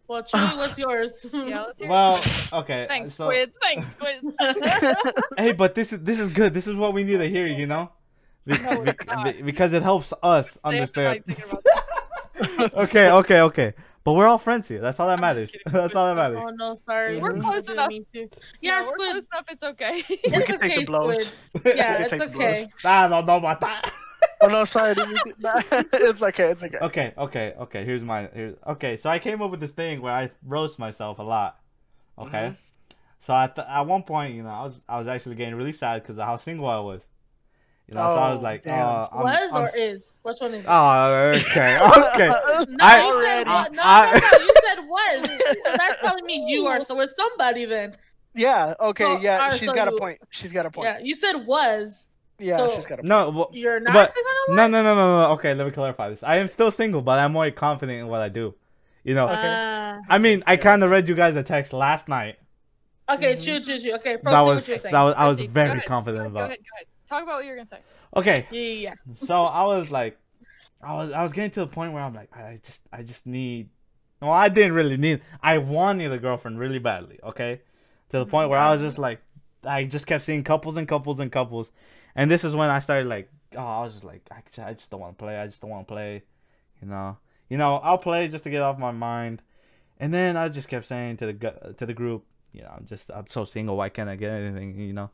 well, 0.08 0.22
Chewy, 0.22 0.56
what's 0.62 0.76
yours? 0.78 1.24
yeah. 1.32 1.62
Let's 1.62 1.78
hear 1.80 1.88
it. 1.88 1.90
Well, 1.90 2.20
okay. 2.62 2.84
Uh, 2.84 2.88
Thanks, 2.88 3.14
so, 3.14 3.26
squids. 3.30 3.58
Thanks, 3.62 3.92
squids. 3.92 4.36
Hey, 5.38 5.52
but 5.52 5.74
this 5.74 5.92
is 5.92 6.00
this 6.00 6.18
is 6.18 6.28
good. 6.28 6.52
This 6.54 6.66
is 6.66 6.74
what 6.76 6.92
we 6.94 7.04
need 7.04 7.18
to 7.18 7.28
hear. 7.28 7.46
You 7.46 7.66
know, 7.66 7.92
Be- 8.46 8.58
No, 8.58 8.84
be- 9.24 9.42
because 9.42 9.72
it 9.72 9.82
helps 9.82 10.12
us 10.22 10.50
Stay 10.50 10.58
up 10.58 10.66
at 10.66 10.74
understand. 10.74 11.06
night 11.06 11.24
thinking 11.26 11.44
about 11.44 11.64
this. 11.64 12.74
okay, 12.74 13.10
okay, 13.10 13.40
okay. 13.42 13.72
But 14.04 14.12
we're 14.12 14.26
all 14.26 14.36
friends 14.38 14.68
here. 14.68 14.80
That's 14.80 15.00
all 15.00 15.08
that 15.08 15.18
matters. 15.18 15.54
That's 15.66 15.96
all 15.96 16.06
that 16.06 16.16
matters. 16.16 16.38
Oh 16.46 16.50
no, 16.50 16.74
sorry. 16.74 17.18
We're 17.18 17.32
this 17.32 17.42
close 17.42 17.68
enough. 17.70 17.88
me 17.88 18.04
too. 18.12 18.28
Yeah, 18.60 18.80
Yeah, 18.80 18.82
we're 18.82 18.88
squids. 18.88 19.12
close 19.12 19.26
enough. 19.32 19.44
It's 19.50 19.62
okay. 19.62 20.04
It's 20.24 20.46
can 20.46 20.58
take 20.60 20.70
okay, 20.72 20.78
the 20.80 20.84
blows. 20.84 21.50
Yeah, 21.64 21.98
it's 22.02 22.10
take 22.10 22.20
the 22.20 22.26
okay. 22.26 22.68
I 22.84 23.08
don't 23.08 23.24
know 23.26 23.36
about 23.36 23.60
that. 23.62 23.92
Oh 24.42 24.48
no, 24.48 24.64
sorry. 24.66 24.94
Didn't 24.94 25.12
you 25.12 25.20
get 25.24 25.40
that? 25.42 25.88
it's 25.94 26.22
okay. 26.22 26.50
It's 26.50 26.62
okay. 26.62 26.78
Okay, 26.82 27.14
okay, 27.16 27.54
okay. 27.60 27.84
Here's 27.84 28.02
my 28.02 28.28
here's 28.34 28.56
okay. 28.66 28.96
So 28.98 29.08
I 29.08 29.18
came 29.18 29.40
up 29.40 29.50
with 29.50 29.60
this 29.60 29.72
thing 29.72 30.02
where 30.02 30.12
I 30.12 30.30
roast 30.44 30.78
myself 30.78 31.18
a 31.18 31.22
lot. 31.22 31.58
Okay. 32.18 32.48
Mhm. 32.50 32.56
So 33.20 33.34
at 33.34 33.54
the, 33.54 33.70
at 33.70 33.86
one 33.86 34.02
point, 34.02 34.34
you 34.34 34.42
know, 34.42 34.50
I 34.50 34.64
was 34.64 34.82
I 34.86 34.98
was 34.98 35.06
actually 35.06 35.36
getting 35.36 35.54
really 35.54 35.72
sad 35.72 36.02
because 36.02 36.18
of 36.18 36.26
how 36.26 36.36
single 36.36 36.66
I 36.68 36.78
was. 36.80 37.06
You 37.88 37.94
know, 37.96 38.06
so 38.08 38.14
I 38.14 38.30
was 38.30 38.38
Oh, 38.38 38.42
like, 38.42 38.64
damn. 38.64 38.86
oh, 38.86 39.08
I'm, 39.12 39.22
Was 39.24 39.52
I'm 39.54 39.62
or 39.62 39.66
s- 39.68 39.74
is? 39.76 40.20
Which 40.22 40.38
one 40.40 40.54
is 40.54 40.64
it? 40.64 40.68
Oh, 40.70 41.32
okay, 41.36 41.78
okay. 42.14 42.28
no, 42.28 42.76
I- 42.80 43.06
you 43.06 43.22
said 43.24 43.46
I- 43.46 43.68
No, 43.68 43.82
I- 43.82 44.12
no, 44.12 44.38
no. 44.38 44.44
You 44.44 44.54
said 44.64 44.78
was. 44.88 45.62
So 45.64 45.76
that's 45.76 46.00
telling 46.00 46.24
me 46.24 46.44
you 46.48 46.66
are. 46.66 46.80
So 46.84 46.98
it's 47.00 47.14
somebody 47.14 47.66
then. 47.66 47.94
yeah. 48.34 48.74
Okay. 48.80 49.04
So, 49.04 49.18
yeah. 49.20 49.42
alright, 49.42 49.58
she's 49.60 49.68
so 49.68 49.74
got 49.74 49.88
a 49.88 49.92
point. 49.92 50.18
She's 50.30 50.50
got 50.52 50.64
a 50.66 50.70
point. 50.70 50.88
Yeah, 50.88 50.98
you 51.02 51.14
said 51.14 51.46
was. 51.46 52.08
Yeah. 52.38 52.56
so- 52.56 52.74
she's 52.74 52.86
got 52.86 52.94
a 52.94 53.02
point. 53.02 53.08
No, 53.08 53.28
well, 53.30 53.50
You're 53.52 53.80
not 53.80 53.92
But- 53.92 54.10
single 54.12 54.32
no 54.48 54.66
no, 54.66 54.82
no, 54.82 54.94
no, 54.94 55.06
no, 55.06 55.22
no. 55.28 55.32
Okay, 55.34 55.52
let 55.54 55.66
me 55.66 55.70
clarify 55.70 56.08
this. 56.08 56.22
I 56.22 56.36
am 56.36 56.48
still 56.48 56.70
single, 56.70 57.02
but 57.02 57.18
I'm 57.18 57.32
more 57.32 57.50
confident 57.50 57.98
in 58.00 58.08
what 58.08 58.22
I 58.22 58.30
do. 58.30 58.54
You 59.04 59.14
know, 59.14 59.26
more? 59.26 59.36
Ah. 59.38 59.98
I 60.08 60.16
mean, 60.18 60.42
I 60.46 60.56
kind 60.56 60.82
of 60.82 60.90
read 60.90 61.06
you 61.06 61.14
guys 61.14 61.36
a 61.36 61.42
text 61.42 61.74
last 61.74 62.08
night. 62.08 62.36
okay, 63.10 63.34
Mhm. 63.34 63.44
true, 63.44 63.60
true, 63.60 63.78
true. 63.78 63.92
Okay, 63.96 64.16
proceed 64.16 64.34
That 64.36 64.40
what 64.40 64.54
was 64.54 64.68
you're 64.68 64.78
that 64.78 65.02
was 65.02 65.14
I 65.18 65.28
was 65.28 65.36
Proceed. 65.36 65.48
Go 65.48 65.52
very 65.52 65.70
ahead, 65.72 65.84
confident 65.84 66.22
Go 66.24 66.28
about. 66.30 66.44
ahead, 66.46 66.58
go 66.60 66.74
ahead. 66.76 66.86
Talk 67.14 67.22
about 67.22 67.34
what 67.36 67.44
you 67.44 67.50
were 67.50 67.56
gonna 67.56 67.66
say. 67.66 67.78
Okay, 68.16 68.46
Yeah, 68.50 68.60
yeah, 68.60 68.90
yeah. 68.90 68.94
so 69.14 69.42
I 69.42 69.64
was 69.66 69.88
like, 69.88 70.18
I 70.82 70.96
was 70.96 71.12
I 71.12 71.22
was 71.22 71.32
getting 71.32 71.52
to 71.52 71.60
the 71.60 71.68
point 71.68 71.92
where 71.92 72.02
I'm 72.02 72.12
like, 72.12 72.36
I 72.36 72.58
just 72.60 72.82
I 72.92 73.02
just 73.04 73.24
need. 73.24 73.68
Well, 74.20 74.32
I 74.32 74.48
didn't 74.48 74.72
really 74.72 74.96
need. 74.96 75.22
I 75.40 75.58
wanted 75.58 76.10
a 76.10 76.18
girlfriend 76.18 76.58
really 76.58 76.80
badly. 76.80 77.20
Okay, 77.22 77.60
to 78.08 78.18
the 78.18 78.26
point 78.26 78.50
where 78.50 78.58
I 78.58 78.70
was 78.72 78.80
just 78.80 78.98
like, 78.98 79.20
I 79.62 79.84
just 79.84 80.08
kept 80.08 80.24
seeing 80.24 80.42
couples 80.42 80.76
and 80.76 80.88
couples 80.88 81.20
and 81.20 81.30
couples, 81.30 81.70
and 82.16 82.28
this 82.28 82.42
is 82.42 82.56
when 82.56 82.68
I 82.68 82.80
started 82.80 83.06
like, 83.08 83.28
oh, 83.56 83.64
I 83.64 83.80
was 83.82 83.92
just 83.92 84.04
like, 84.04 84.26
I, 84.32 84.42
just- 84.50 84.58
I 84.68 84.72
just 84.72 84.90
don't 84.90 85.00
want 85.00 85.16
to 85.16 85.22
play. 85.22 85.38
I 85.38 85.46
just 85.46 85.60
don't 85.60 85.70
want 85.70 85.86
to 85.86 85.94
play. 85.94 86.22
You 86.82 86.88
know, 86.88 87.16
you 87.48 87.58
know, 87.58 87.76
I'll 87.76 87.98
play 87.98 88.26
just 88.26 88.42
to 88.42 88.50
get 88.50 88.60
off 88.60 88.76
my 88.76 88.90
mind, 88.90 89.40
and 90.00 90.12
then 90.12 90.36
I 90.36 90.48
just 90.48 90.66
kept 90.68 90.86
saying 90.88 91.18
to 91.18 91.26
the 91.26 91.74
to 91.78 91.86
the 91.86 91.94
group, 91.94 92.24
you 92.52 92.62
know, 92.62 92.72
I'm 92.76 92.86
just 92.86 93.08
I'm 93.12 93.26
so 93.28 93.44
single. 93.44 93.76
Why 93.76 93.88
can't 93.88 94.10
I 94.10 94.16
get 94.16 94.32
anything? 94.32 94.76
You 94.80 94.92
know, 94.94 95.10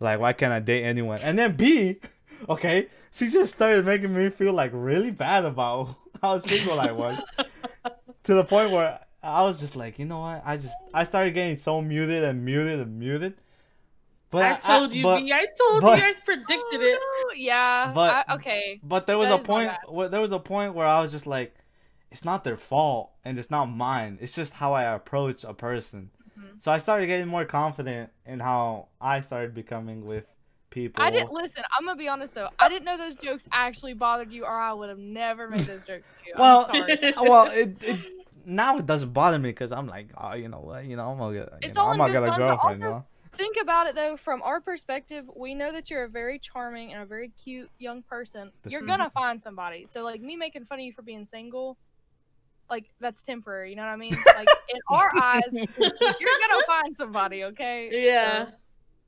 like 0.00 0.20
why 0.20 0.32
can't 0.32 0.52
I 0.52 0.60
date 0.60 0.84
anyone? 0.84 1.20
And 1.20 1.38
then 1.38 1.56
B, 1.56 1.96
okay, 2.48 2.88
she 3.10 3.28
just 3.28 3.54
started 3.54 3.84
making 3.84 4.14
me 4.14 4.30
feel 4.30 4.52
like 4.52 4.70
really 4.74 5.10
bad 5.10 5.44
about 5.44 5.96
how 6.22 6.38
single 6.38 6.80
I 6.80 6.92
was, 6.92 7.20
to 8.24 8.34
the 8.34 8.44
point 8.44 8.70
where 8.70 9.00
I 9.22 9.42
was 9.42 9.58
just 9.58 9.76
like, 9.76 9.98
you 9.98 10.04
know 10.04 10.20
what? 10.20 10.42
I 10.44 10.56
just 10.56 10.74
I 10.94 11.04
started 11.04 11.32
getting 11.34 11.56
so 11.56 11.80
muted 11.80 12.24
and 12.24 12.44
muted 12.44 12.80
and 12.80 12.98
muted. 12.98 13.34
But 14.30 14.42
I 14.44 14.54
told 14.56 14.92
you, 14.92 15.02
but, 15.02 15.20
B. 15.20 15.32
I 15.32 15.46
told 15.56 15.80
but- 15.82 15.98
you. 15.98 16.04
I 16.04 16.14
predicted 16.24 16.82
it. 16.82 16.98
Yeah. 17.36 17.92
But- 17.94 18.26
I, 18.28 18.34
okay. 18.34 18.80
But 18.82 19.06
there 19.06 19.16
was 19.16 19.28
That 19.28 19.40
a 19.40 19.44
point 19.44 19.72
where 19.88 20.08
there 20.08 20.20
was 20.20 20.32
a 20.32 20.38
point 20.38 20.74
where 20.74 20.86
I 20.86 21.00
was 21.00 21.12
just 21.12 21.26
like, 21.26 21.54
it's 22.10 22.24
not 22.24 22.44
their 22.44 22.56
fault 22.56 23.12
and 23.24 23.38
it's 23.38 23.50
not 23.50 23.66
mine. 23.66 24.18
It's 24.20 24.34
just 24.34 24.54
how 24.54 24.72
I 24.74 24.84
approach 24.94 25.44
a 25.44 25.54
person. 25.54 26.10
So 26.60 26.72
I 26.72 26.78
started 26.78 27.06
getting 27.06 27.28
more 27.28 27.44
confident 27.44 28.10
in 28.26 28.40
how 28.40 28.88
I 29.00 29.20
started 29.20 29.54
becoming 29.54 30.06
with 30.06 30.24
people. 30.70 31.02
I 31.02 31.10
didn't 31.10 31.32
listen. 31.32 31.62
I'm 31.78 31.86
gonna 31.86 31.96
be 31.96 32.08
honest 32.08 32.34
though. 32.34 32.48
I 32.58 32.68
didn't 32.68 32.84
know 32.84 32.96
those 32.96 33.16
jokes 33.16 33.46
actually 33.52 33.94
bothered 33.94 34.32
you, 34.32 34.44
or 34.44 34.58
I 34.58 34.72
would 34.72 34.88
have 34.88 34.98
never 34.98 35.48
made 35.48 35.60
those 35.60 35.86
jokes 35.86 36.08
to 36.08 36.26
you. 36.26 36.32
I'm 36.34 36.40
Well, 36.40 36.66
sorry. 36.66 37.14
well, 37.28 37.46
it, 37.46 37.76
it 37.82 37.98
now 38.44 38.78
it 38.78 38.86
doesn't 38.86 39.12
bother 39.12 39.38
me 39.38 39.50
because 39.50 39.72
I'm 39.72 39.86
like, 39.86 40.08
oh, 40.16 40.34
you 40.34 40.48
know 40.48 40.60
what, 40.60 40.84
you 40.84 40.96
know, 40.96 41.10
I'm 41.10 41.18
gonna 41.18 41.38
get, 41.38 41.52
It's 41.62 41.76
know, 41.76 41.82
all 41.82 41.90
I'm 41.90 41.98
gonna 41.98 42.12
get 42.12 42.22
a 42.24 42.36
girlfriend, 42.36 42.80
you 42.80 42.88
know. 42.88 43.04
Think 43.34 43.56
about 43.60 43.86
it 43.86 43.94
though, 43.94 44.16
from 44.16 44.42
our 44.42 44.60
perspective, 44.60 45.24
we 45.36 45.54
know 45.54 45.70
that 45.70 45.90
you're 45.90 46.04
a 46.04 46.08
very 46.08 46.38
charming 46.38 46.92
and 46.92 47.02
a 47.02 47.06
very 47.06 47.30
cute 47.42 47.70
young 47.78 48.02
person. 48.02 48.50
This 48.62 48.72
you're 48.72 48.82
gonna 48.82 49.10
find 49.10 49.40
somebody. 49.40 49.86
So 49.86 50.02
like 50.02 50.20
me 50.20 50.34
making 50.34 50.64
fun 50.64 50.80
of 50.80 50.84
you 50.84 50.92
for 50.92 51.02
being 51.02 51.26
single, 51.26 51.76
like 52.70 52.86
that's 53.00 53.22
temporary. 53.22 53.70
You 53.70 53.76
know 53.76 53.82
what 53.82 53.88
I 53.90 53.96
mean? 53.96 54.16
Like 54.26 54.48
in 54.74 54.80
our 54.88 55.10
eyes, 55.20 55.42
you're 55.52 55.66
gonna 55.76 56.62
find 56.66 56.96
somebody. 56.96 57.44
Okay? 57.44 57.88
Yeah, 58.06 58.46
So, 58.46 58.52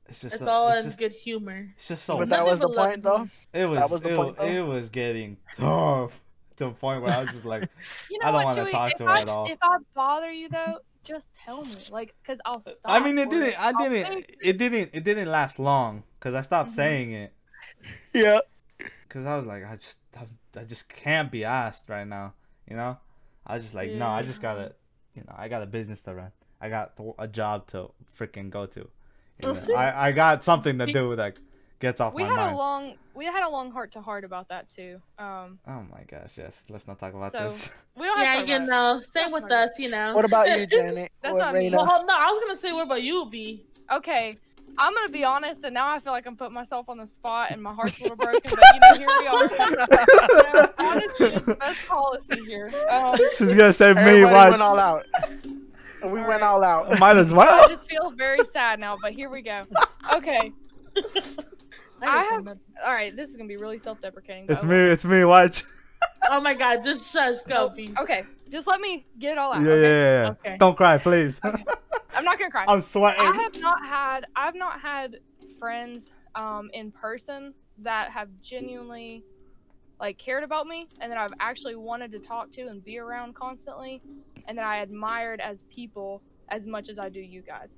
It's 0.09 0.21
just, 0.21 0.35
it's 0.35 0.43
so- 0.43 0.49
all 0.49 0.69
it's 0.69 0.79
in 0.79 0.85
just, 0.85 0.99
good 0.99 1.11
humor. 1.13 1.73
it's 1.77 1.87
just 1.87 2.05
so. 2.05 2.17
but 2.17 2.29
that 2.29 2.45
was 2.45 2.59
the 2.59 2.67
love 2.67 2.89
point, 2.89 3.03
though. 3.03 3.27
it 3.53 3.65
was, 3.65 3.79
that 3.79 3.89
was 3.89 4.01
the 4.01 4.09
it, 4.13 4.15
point, 4.15 4.37
though. 4.37 4.45
it 4.45 4.61
was 4.61 4.89
getting 4.89 5.37
tough 5.55 6.19
to 6.57 6.65
the 6.65 6.71
point 6.71 7.01
where 7.01 7.11
I 7.13 7.21
was 7.21 7.31
just 7.31 7.45
like, 7.45 7.63
you 8.09 8.19
know 8.19 8.27
I 8.27 8.31
don't 8.31 8.43
wanna 8.43 8.71
talk 8.71 8.95
to 8.97 9.03
her 9.05 9.09
I, 9.09 9.21
at 9.21 9.29
all. 9.29 9.45
If 9.49 9.57
I 9.61 9.77
bother 9.93 10.31
you 10.31 10.49
though, 10.49 10.77
just 11.03 11.27
tell 11.33 11.63
me, 11.65 11.77
like, 11.89 12.13
cause 12.25 12.39
I'll 12.45 12.59
stop. 12.59 12.77
I 12.85 12.99
mean, 12.99 13.17
it 13.17 13.29
didn't, 13.29 13.55
I 13.59 13.71
didn't, 13.73 14.19
it. 14.19 14.35
it 14.41 14.57
didn't, 14.57 14.89
it 14.93 15.03
didn't 15.03 15.29
last 15.29 15.57
long 15.59 16.03
because 16.19 16.35
I 16.35 16.41
stopped 16.41 16.71
Mhm. 16.71 16.75
saying 16.75 17.11
it 17.13 17.33
Yeah. 18.13 18.39
because 19.07 19.25
I 19.25 19.35
was 19.35 19.45
like, 19.47 19.65
I 19.65 19.75
just, 19.77 19.97
I, 20.15 20.59
I 20.59 20.63
just 20.63 20.87
can't 20.89 21.31
be 21.31 21.43
asked 21.43 21.89
right 21.89 22.05
now, 22.07 22.33
you 22.69 22.75
know. 22.75 22.97
I 23.51 23.55
was 23.55 23.63
just 23.63 23.75
like, 23.75 23.91
no, 23.91 24.07
I 24.07 24.21
just 24.23 24.41
gotta, 24.41 24.73
you 25.13 25.23
know, 25.27 25.35
I 25.37 25.49
got 25.49 25.61
a 25.61 25.65
business 25.65 26.01
to 26.03 26.15
run. 26.15 26.31
I 26.61 26.69
got 26.69 26.93
a 27.19 27.27
job 27.27 27.67
to 27.67 27.91
freaking 28.17 28.49
go 28.49 28.65
to. 28.67 28.87
You 29.43 29.53
know, 29.53 29.75
I, 29.75 30.07
I 30.07 30.11
got 30.13 30.43
something 30.43 30.77
to 30.79 30.85
do 30.99 31.15
that 31.17 31.35
gets 31.79 31.99
off 31.99 32.13
We 32.13 32.23
my 32.23 32.29
had 32.29 32.35
mind. 32.37 32.53
a 32.53 32.57
long, 32.57 32.93
we 33.15 33.25
had 33.25 33.43
a 33.43 33.49
long 33.49 33.71
heart 33.71 33.91
to 33.93 34.01
heart 34.01 34.23
about 34.23 34.47
that 34.49 34.69
too. 34.69 35.01
Um, 35.19 35.59
Oh 35.67 35.83
my 35.91 36.03
gosh, 36.07 36.37
yes. 36.37 36.63
Let's 36.69 36.87
not 36.87 36.97
talk 36.99 37.13
about 37.13 37.31
So- 37.33 37.49
this. 37.49 37.69
we 37.97 38.05
don't 38.05 38.17
have 38.19 38.25
Yeah, 38.25 38.33
to 38.33 38.39
talk 38.41 38.47
you 38.49 38.55
about 38.55 38.63
it. 38.63 38.69
know, 38.69 39.01
same 39.01 39.31
with 39.31 39.51
us, 39.51 39.71
you 39.79 39.89
know. 39.89 40.15
What 40.15 40.23
about 40.25 40.47
you, 40.47 40.65
Janet? 40.75 41.11
That's 41.21 41.33
Or 41.33 41.39
what 41.39 41.47
I 41.55 41.59
mean. 41.59 41.73
Well, 41.73 41.85
no, 42.05 42.13
I 42.17 42.31
was 42.31 42.39
gonna 42.43 42.55
say, 42.55 42.71
what 42.71 42.85
about 42.85 43.03
you, 43.03 43.27
B? 43.29 43.65
Okay, 43.91 44.37
I'm 44.77 44.93
gonna 44.95 45.09
be 45.09 45.23
honest, 45.23 45.63
and 45.63 45.73
now 45.73 45.87
I 45.89 45.99
feel 45.99 46.13
like 46.13 46.25
I'm 46.25 46.35
putting 46.35 46.53
myself 46.53 46.89
on 46.89 46.97
the 46.97 47.05
spot, 47.07 47.51
and 47.51 47.61
my 47.61 47.73
heart's 47.73 47.99
a 47.99 48.03
little 48.03 48.17
broken. 48.17 48.41
But 48.43 48.63
you 48.73 48.79
know, 48.79 48.97
here 48.97 49.07
we 49.19 49.27
are. 49.27 49.49
You 50.31 50.53
know, 50.53 50.73
honesty 50.79 51.29
the 51.45 51.55
best 51.59 51.79
policy 51.87 52.39
here. 52.45 52.71
Um, 52.89 53.17
She's 53.37 53.53
gonna 53.53 53.73
say 53.73 53.93
me. 53.93 54.01
Everybody 54.01 54.33
Watch. 54.33 54.49
went 54.51 54.61
all 54.61 54.79
out. 54.79 55.05
We 56.03 56.07
All 56.07 56.15
went 56.15 56.27
right. 56.29 56.41
all 56.41 56.63
out. 56.63 56.97
Might 56.99 57.17
as 57.17 57.31
well. 57.31 57.63
I 57.63 57.67
just 57.67 57.87
feel 57.87 58.09
very 58.17 58.43
sad 58.43 58.79
now, 58.79 58.97
but 58.99 59.11
here 59.13 59.29
we 59.29 59.43
go. 59.43 59.65
Okay, 60.15 60.51
I 60.97 61.01
guess 61.13 61.37
have- 62.01 62.47
all 62.83 62.93
right. 62.93 63.15
This 63.15 63.29
is 63.29 63.37
gonna 63.37 63.47
be 63.47 63.57
really 63.57 63.77
self-deprecating. 63.77 64.45
It's 64.49 64.63
but 64.63 64.65
me. 64.65 64.77
It's 64.77 65.05
me. 65.05 65.23
Watch. 65.25 65.61
Oh 66.29 66.39
my 66.41 66.53
god, 66.53 66.83
just 66.83 67.11
shush, 67.11 67.37
go, 67.47 67.73
Okay, 67.99 68.23
just 68.49 68.67
let 68.67 68.79
me 68.81 69.05
get 69.19 69.33
it 69.33 69.37
all 69.37 69.53
Yeah, 69.53 69.59
out. 69.59 69.67
yeah, 69.67 69.75
okay? 69.75 69.83
yeah, 69.83 70.23
yeah. 70.23 70.29
Okay. 70.29 70.57
Don't 70.57 70.75
cry, 70.77 70.97
please. 70.97 71.39
I'm 71.43 72.23
not 72.25 72.37
gonna 72.37 72.51
cry. 72.51 72.65
I'm 72.67 72.81
sweating. 72.81 73.21
I 73.21 73.31
have 73.43 73.61
not 73.61 73.85
had 73.85 74.25
I've 74.35 74.55
not 74.55 74.79
had 74.79 75.17
friends 75.59 76.11
um 76.35 76.69
in 76.73 76.91
person 76.91 77.53
that 77.79 78.11
have 78.11 78.29
genuinely 78.41 79.23
like 79.99 80.17
cared 80.17 80.43
about 80.43 80.67
me 80.67 80.87
and 80.99 81.11
that 81.11 81.17
I've 81.17 81.33
actually 81.39 81.75
wanted 81.75 82.11
to 82.11 82.19
talk 82.19 82.51
to 82.53 82.67
and 82.67 82.83
be 82.83 82.97
around 82.97 83.35
constantly 83.35 84.01
and 84.47 84.57
that 84.57 84.65
I 84.65 84.77
admired 84.77 85.39
as 85.41 85.63
people 85.63 86.21
as 86.49 86.65
much 86.67 86.89
as 86.89 86.97
I 86.99 87.09
do 87.09 87.19
you 87.19 87.41
guys 87.41 87.77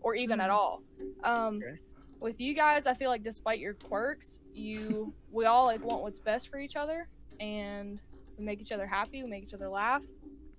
or 0.00 0.14
even 0.14 0.40
at 0.40 0.50
Mhm. 0.50 0.54
all. 0.54 0.82
Um 1.24 1.56
Okay. 1.58 1.78
with 2.20 2.40
you 2.40 2.54
guys 2.54 2.86
I 2.86 2.94
feel 2.94 3.10
like 3.10 3.22
despite 3.22 3.58
your 3.58 3.74
quirks, 3.74 4.40
you 4.52 5.12
we 5.30 5.44
all 5.44 5.66
like 5.66 5.82
want 5.84 6.02
what's 6.02 6.18
best 6.18 6.48
for 6.48 6.58
each 6.58 6.76
other 6.76 7.08
and 7.40 8.00
we 8.38 8.44
make 8.44 8.60
each 8.60 8.72
other 8.72 8.86
happy, 8.86 9.22
we 9.22 9.28
make 9.28 9.42
each 9.44 9.54
other 9.54 9.68
laugh. 9.68 10.02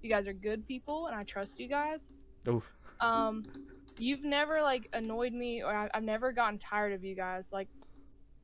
You 0.02 0.10
guys 0.10 0.28
are 0.28 0.34
good 0.34 0.66
people 0.68 1.08
and 1.08 1.16
I 1.16 1.24
trust 1.24 1.60
you 1.60 1.68
guys 1.68 2.08
Oof. 2.48 2.72
um 3.02 3.44
you've 3.98 4.24
never 4.24 4.62
like 4.62 4.88
annoyed 4.94 5.34
me 5.34 5.64
or 5.64 5.76
I, 5.76 5.90
i've 5.94 6.04
never 6.04 6.32
gotten 6.32 6.58
tired 6.60 6.94
of 6.94 7.04
you 7.04 7.16
guys 7.16 7.52
like 7.52 7.68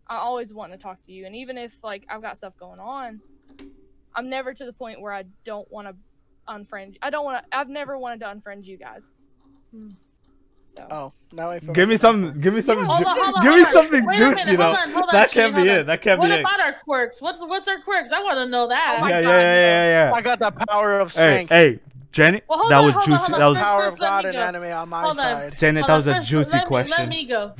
i 0.07 0.17
always 0.17 0.51
want 0.53 0.71
to 0.71 0.77
talk 0.77 1.01
to 1.03 1.11
you 1.11 1.25
and 1.25 1.35
even 1.35 1.57
if 1.57 1.71
like 1.83 2.05
i've 2.09 2.21
got 2.21 2.37
stuff 2.37 2.57
going 2.59 2.79
on 2.79 3.21
i'm 4.15 4.29
never 4.29 4.53
to 4.53 4.65
the 4.65 4.73
point 4.73 4.99
where 4.99 5.13
i 5.13 5.23
don't 5.45 5.71
want 5.71 5.87
to 5.87 5.95
unfriend 6.51 6.97
i 7.01 7.09
don't 7.09 7.23
want 7.23 7.43
to 7.43 7.57
i've 7.57 7.69
never 7.69 7.97
wanted 7.97 8.19
to 8.19 8.25
unfriend 8.25 8.65
you 8.65 8.77
guys 8.77 9.11
Hmm. 9.71 9.91
So 10.75 10.87
Oh, 10.91 11.13
now 11.31 11.51
I 11.51 11.59
feel 11.59 11.73
Give 11.73 11.87
me 11.89 11.93
like 11.95 12.01
some. 12.01 12.39
Give 12.41 12.53
me 12.53 12.61
something. 12.61 12.85
Hold 12.85 12.99
ju- 12.99 13.05
on, 13.05 13.17
hold 13.17 13.35
on, 13.35 13.43
give 13.43 13.55
me 13.55 13.65
something 13.71 14.05
Wait 14.05 14.17
juicy 14.17 14.45
minute, 14.45 14.57
though. 14.57 14.63
hold 14.65 14.75
on, 14.77 14.91
hold 14.91 15.03
on, 15.05 15.09
that 15.13 15.29
Shane, 15.31 15.51
can't 15.53 15.55
be 15.63 15.69
it. 15.69 15.85
That 15.85 16.01
can't 16.01 16.19
What 16.19 16.27
be 16.27 16.33
it. 16.33 16.43
What 16.43 16.55
about 16.55 16.65
our 16.65 16.73
quirks? 16.83 17.21
What's 17.21 17.39
what's 17.41 17.67
our 17.67 17.79
quirks? 17.81 18.11
I 18.11 18.21
want 18.23 18.35
to 18.37 18.45
know 18.47 18.67
that. 18.69 18.99
Oh 19.01 19.07
yeah, 19.07 19.21
God, 19.21 19.29
yeah, 19.29 19.53
yeah, 19.55 20.07
yeah, 20.09 20.13
I 20.13 20.21
got 20.21 20.39
the 20.39 20.51
power 20.69 20.99
of 20.99 21.11
strength. 21.11 21.49
hey, 21.49 21.79
Janet. 22.11 22.43
Well, 22.47 22.59
hold 22.59 22.71
that 22.71 22.79
on, 22.79 22.85
was 22.85 22.93
hold 22.95 23.03
on, 23.03 23.11
juicy. 23.11 23.31
hold. 23.31 23.41
That 23.41 23.45
was 23.47 23.57
First- 23.57 23.65
power 23.65 23.83
first 23.83 23.93
of 23.95 23.99
let 24.01 24.07
God 24.09 24.25
and 24.25 24.33
go. 24.33 24.39
anime 24.41 24.71
on 24.77 24.89
my 24.89 25.01
Hold 25.01 25.17
side. 25.17 25.57
Janet. 25.57 25.87
That 25.87 25.95
was 25.95 26.07
a 26.07 26.19
juicy 26.21 26.59
question. 26.61 26.97
Let 26.97 27.09
me 27.09 27.25
go. 27.25 27.53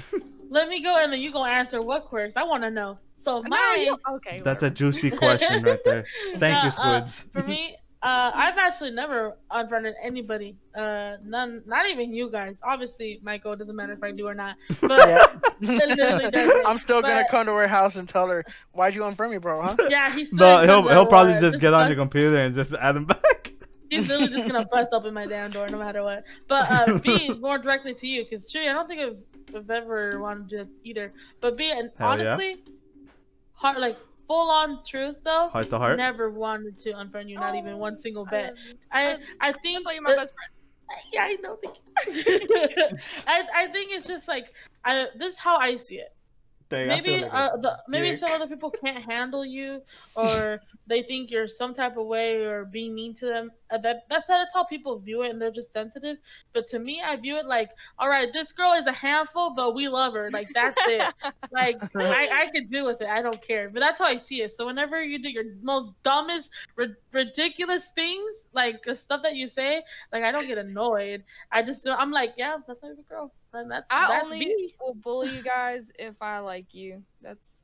let 0.49 0.69
me 0.69 0.81
go, 0.81 0.97
and 1.01 1.11
then 1.13 1.21
you 1.21 1.31
gonna 1.31 1.51
answer 1.51 1.81
what 1.81 2.05
quirks. 2.05 2.35
I 2.37 2.43
want 2.43 2.63
to 2.63 2.69
know. 2.71 2.97
So 3.15 3.41
No, 3.41 3.47
my 3.49 3.95
okay 4.15 4.41
That's 4.43 4.63
a 4.63 4.69
juicy 4.69 5.09
question 5.23 5.63
right 5.63 5.79
there. 5.85 6.05
Thank 6.37 6.63
you, 6.63 6.83
No, 6.83 6.91
uh, 6.91 7.05
Squids. 7.05 7.25
for 7.31 7.41
me, 7.43 7.77
Uh, 8.03 8.31
I've 8.35 8.57
actually 8.57 8.91
never 8.91 9.37
unfriended 9.49 9.95
anybody. 10.03 10.57
Uh, 10.75 11.13
none, 11.23 11.63
not 11.65 11.87
even 11.87 12.11
you 12.11 12.29
guys. 12.29 12.59
Obviously, 12.61 13.19
Michael. 13.23 13.53
It 13.53 13.59
doesn't 13.59 13.75
matter 13.77 13.93
if 13.93 14.03
I 14.03 14.11
do 14.11 14.27
or 14.27 14.33
not. 14.35 14.57
But 14.81 15.07
Yeah. 15.07 15.25
It 15.61 15.97
literally 15.97 16.29
doesn't. 16.29 16.65
I'm 16.65 16.77
still 16.77 17.01
gonna 17.01 17.23
come 17.31 17.45
to 17.45 17.53
her 17.53 17.67
house 17.67 17.95
and 17.95 18.07
tell 18.09 18.27
her, 18.27 18.43
"Why'd 18.73 18.93
you 18.93 19.01
unfriend 19.03 19.31
me, 19.31 19.37
bro?" 19.37 19.61
Huh? 19.61 19.77
yeah, 19.89 20.13
he's 20.13 20.27
still 20.27 20.39
No, 20.39 20.65
he'll 20.65 20.89
he'll 20.89 21.05
probably 21.05 21.31
one. 21.33 21.41
just 21.41 21.61
get 21.61 21.73
on 21.73 21.87
your 21.87 21.95
computer 21.95 22.35
and 22.37 22.53
just 22.53 22.73
add 22.73 22.97
him 22.97 23.05
back. 23.05 23.53
He's 23.89 24.07
literally 24.07 24.33
just 24.33 24.47
gonna 24.47 24.65
bust 24.65 24.89
open 24.91 25.13
my 25.13 25.25
damn 25.25 25.51
door 25.51 25.69
no 25.69 25.77
matter 25.77 26.03
what. 26.03 26.25
But 26.47 26.69
uh, 26.69 26.97
B, 27.03 27.29
more 27.39 27.57
directly 27.57 27.93
to 27.93 28.07
you, 28.07 28.23
because 28.25 28.51
Chewy, 28.51 28.67
I 28.67 28.73
don't 28.73 28.87
think 28.87 28.99
I've, 28.99 29.23
I've 29.55 29.69
ever 29.69 30.19
wanted 30.19 30.49
to 30.49 30.67
either. 30.83 31.13
But 31.39 31.55
B, 31.57 31.71
and 31.71 31.89
Hell 31.97 32.19
yeah. 32.19 32.33
honestly, 32.33 32.63
heart 33.53 33.79
like 33.79 33.97
full 34.27 34.49
on 34.49 34.83
truth 34.85 35.21
though. 35.23 35.49
Heart 35.49 35.69
to 35.71 35.77
heart. 35.77 35.97
Never 35.97 36.29
wanted 36.29 36.77
to 36.79 36.93
unfriend 36.93 37.29
you, 37.29 37.35
not 37.35 37.55
even 37.55 37.77
one 37.77 37.97
single 37.97 38.25
bit. 38.25 38.45
love 38.45 38.57
you. 38.67 38.73
I 38.91 39.17
I 39.39 39.51
think 39.51 39.83
But 39.83 39.93
you're 39.95 40.03
my 40.03 40.13
uh, 40.13 40.15
best 40.15 40.33
friend. 40.33 40.51
Yeah, 41.13 41.23
I 41.23 41.37
know. 41.41 41.57
Thank 41.63 41.77
you. 42.25 42.47
I 43.27 43.43
I 43.55 43.67
think 43.67 43.91
it's 43.91 44.07
just 44.07 44.27
like 44.27 44.47
I. 44.85 45.07
This 45.17 45.33
is 45.33 45.39
how 45.39 45.57
I 45.57 45.75
see 45.75 45.95
it. 45.95 46.12
Feel 46.73 46.87
maybe 46.87 47.21
like 47.21 47.33
uh, 47.33 47.57
the, 47.57 47.77
maybe 47.87 48.15
some 48.17 48.31
other 48.31 48.47
people 48.47 48.71
can't 48.71 49.03
handle 49.03 49.45
you 49.45 49.81
or 50.15 50.59
they 50.87 51.01
think 51.01 51.31
you're 51.31 51.47
some 51.47 51.73
type 51.73 51.97
of 51.97 52.05
way 52.07 52.43
or 52.43 52.65
being 52.65 52.93
mean 52.93 53.13
to 53.15 53.25
them. 53.25 53.51
Uh, 53.71 53.77
that 53.79 54.03
that's 54.09 54.27
that's 54.27 54.53
how 54.53 54.63
people 54.63 54.97
view 54.99 55.23
it 55.23 55.29
and 55.29 55.41
they're 55.41 55.51
just 55.51 55.71
sensitive. 55.71 56.17
But 56.53 56.67
to 56.67 56.79
me 56.79 57.01
i 57.03 57.15
view 57.15 57.37
it 57.37 57.45
like 57.45 57.69
all 57.99 58.09
right 58.09 58.31
this 58.33 58.51
girl 58.51 58.73
is 58.73 58.87
a 58.87 58.91
handful 58.91 59.53
but 59.53 59.75
we 59.75 59.87
love 59.87 60.13
her. 60.13 60.29
Like 60.31 60.47
that's 60.53 60.81
it. 60.87 61.13
Like 61.51 61.79
I, 61.95 62.29
I 62.31 62.47
could 62.51 62.67
deal 62.67 62.83
with 62.83 62.99
it. 63.01 63.07
I 63.07 63.21
don't 63.21 63.39
care. 63.39 63.69
But 63.69 63.81
that's 63.81 63.99
how 63.99 64.05
i 64.05 64.15
see 64.15 64.41
it. 64.41 64.49
So 64.49 64.65
whenever 64.65 65.03
you 65.03 65.19
do 65.19 65.29
your 65.29 65.43
most 65.61 65.91
dumbest 66.03 66.49
ri- 66.75 66.95
ridiculous 67.11 67.91
things 67.93 68.49
like 68.53 68.83
stuff 68.95 69.21
that 69.21 69.35
you 69.35 69.47
say 69.47 69.83
like 70.11 70.23
i 70.23 70.31
don't 70.31 70.47
get 70.47 70.57
annoyed. 70.57 71.23
I 71.51 71.61
just 71.61 71.87
i'm 71.87 72.11
like 72.11 72.33
yeah 72.37 72.57
that's 72.67 72.81
my 72.81 72.89
favorite 72.89 73.07
girl 73.07 73.31
and 73.53 73.69
that's 73.71 73.91
I 73.91 74.07
that's 74.07 74.23
only 74.25 74.39
me 74.39 74.75
will 74.81 74.93
bully 74.95 75.29
you 75.35 75.43
guys 75.43 75.91
if 75.99 76.15
I 76.21 76.39
like 76.39 76.73
you. 76.73 77.03
That's 77.21 77.63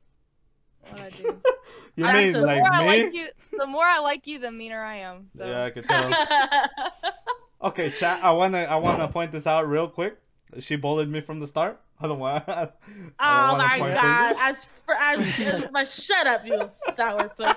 what 0.88 1.00
I 1.00 1.10
do. 1.10 1.40
You 1.96 2.04
That's 2.04 2.16
mean 2.18 2.28
a- 2.36 2.38
the 2.40 2.46
like 2.46 2.58
more 2.58 2.72
I 2.72 2.80
me? 2.80 2.86
like 3.04 3.14
you, 3.14 3.26
the 3.58 3.66
more 3.66 3.84
I 3.84 3.98
like 4.00 4.26
you, 4.26 4.38
the 4.38 4.50
meaner 4.50 4.82
I 4.82 4.96
am. 4.96 5.26
So 5.28 5.44
Yeah, 5.46 5.64
I 5.64 5.70
could 5.70 5.84
tell. 5.84 6.10
Okay, 7.62 7.90
chat. 7.90 8.24
I 8.24 8.30
wanna 8.32 8.62
I 8.62 8.76
wanna 8.76 9.06
point 9.08 9.32
this 9.32 9.46
out 9.46 9.68
real 9.68 9.86
quick. 9.86 10.16
She 10.58 10.76
bullied 10.76 11.08
me 11.10 11.20
from 11.20 11.38
the 11.40 11.46
start. 11.46 11.80
I 12.00 12.06
don't 12.06 12.18
want. 12.18 12.48
I 12.48 12.64
don't 12.64 13.12
Oh 13.20 13.56
my 13.58 13.78
god! 13.78 14.34
fingers. 14.34 14.36
As 14.40 14.64
for 14.86 14.94
as, 14.98 15.70
my 15.70 15.84
shut 15.84 16.26
up, 16.26 16.46
you 16.46 16.54
sourpuss. 16.96 17.56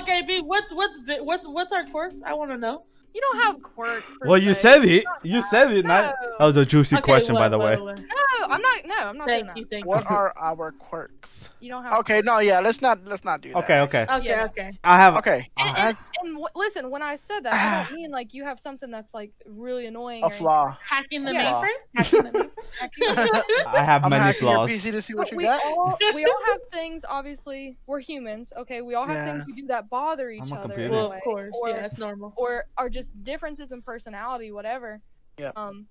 okay, 0.00 0.22
B, 0.26 0.40
what's 0.40 0.72
what's 0.74 0.98
the, 1.06 1.18
what's 1.22 1.46
what's 1.46 1.72
our 1.72 1.84
quirks? 1.86 2.20
I 2.26 2.34
want 2.34 2.50
to 2.50 2.58
know. 2.58 2.84
You 3.14 3.20
don't 3.20 3.38
have 3.38 3.62
quirks. 3.62 4.04
per 4.20 4.28
Well, 4.28 4.38
you 4.38 4.54
said 4.54 4.84
it. 4.84 5.04
You 5.22 5.42
said 5.42 5.72
it. 5.72 5.86
Not, 5.86 6.14
No. 6.20 6.28
that 6.38 6.44
was 6.44 6.56
a 6.56 6.64
juicy 6.66 6.96
Okay, 6.96 7.02
question, 7.02 7.34
by 7.36 7.42
what, 7.42 7.48
the 7.50 7.58
way. 7.58 7.76
what, 7.76 7.84
what? 7.84 7.98
No, 8.00 8.46
I'm 8.54 8.60
not. 8.60 8.84
No, 8.86 8.94
I'm 8.96 9.16
not 9.16 9.26
doing 9.28 9.44
Thank 9.44 9.46
that. 9.48 9.56
you, 9.56 9.64
thank 9.66 9.86
What 9.86 10.04
you. 10.10 10.16
are 10.16 10.34
our 10.36 10.72
quirks? 10.72 11.30
You 11.64 11.70
don't 11.70 11.82
have. 11.82 11.94
Okay, 12.00 12.20
no, 12.20 12.40
yeah, 12.40 12.60
let's 12.60 12.82
not 12.82 13.02
let's 13.06 13.24
not 13.24 13.40
do 13.40 13.48
that. 13.52 13.64
Okay, 13.64 13.80
okay. 13.80 14.02
Okay, 14.10 14.26
Yeah. 14.28 14.44
okay. 14.50 14.70
I 14.84 14.96
have. 14.96 15.16
Okay, 15.16 15.48
And, 15.56 15.78
and, 15.78 15.96
and 16.20 16.28
w- 16.34 16.46
listen, 16.54 16.90
when 16.90 17.00
I 17.00 17.16
said 17.16 17.40
that, 17.44 17.54
I 17.54 17.84
don't 17.88 17.94
mean 17.98 18.10
like 18.10 18.34
you 18.34 18.44
have 18.44 18.60
something 18.60 18.90
that's 18.90 19.14
like 19.14 19.30
really 19.46 19.86
annoying. 19.86 20.22
a 20.22 20.26
or 20.26 20.28
anything. 20.28 20.42
flaw. 20.44 20.76
Hacking 20.84 21.24
the 21.24 21.32
Yeah. 21.32 21.54
mainframe. 21.54 21.80
Hacking 21.96 22.22
the 22.24 22.30
mainframe. 22.30 23.64
I 23.74 23.82
have 23.82 24.04
I'm 24.04 24.10
many 24.10 24.22
hacking 24.24 24.46
your 24.46 24.56
flaws. 24.66 24.70
PC 24.70 24.92
to 24.92 25.00
see 25.00 25.14
what 25.14 25.22
But 25.28 25.30
you 25.32 25.36
we 25.38 25.44
got. 25.44 25.64
all 25.64 25.96
we 26.14 26.26
all 26.26 26.44
have 26.48 26.60
things. 26.70 27.02
Obviously, 27.08 27.78
we're 27.86 28.00
humans. 28.00 28.52
Okay, 28.58 28.82
we 28.82 28.94
all 28.94 29.06
have 29.06 29.16
Yeah. 29.16 29.32
things 29.32 29.44
we 29.46 29.54
do 29.54 29.66
that 29.68 29.88
bother 29.88 30.28
each 30.30 30.42
I'm 30.42 30.58
a 30.58 30.60
other. 30.60 30.74
in 30.74 30.90
computer. 30.90 30.94
a 30.94 30.96
well, 30.98 31.12
of 31.12 31.20
course, 31.22 31.54
or, 31.62 31.70
yeah, 31.70 31.80
that's 31.80 31.96
normal. 31.96 32.34
or 32.36 32.66
are 32.76 32.90
just 32.90 33.10
differences 33.24 33.72
in 33.72 33.80
personality, 33.80 34.52
whatever. 34.52 35.00
Yeah. 35.38 35.52
Um, 35.56 35.86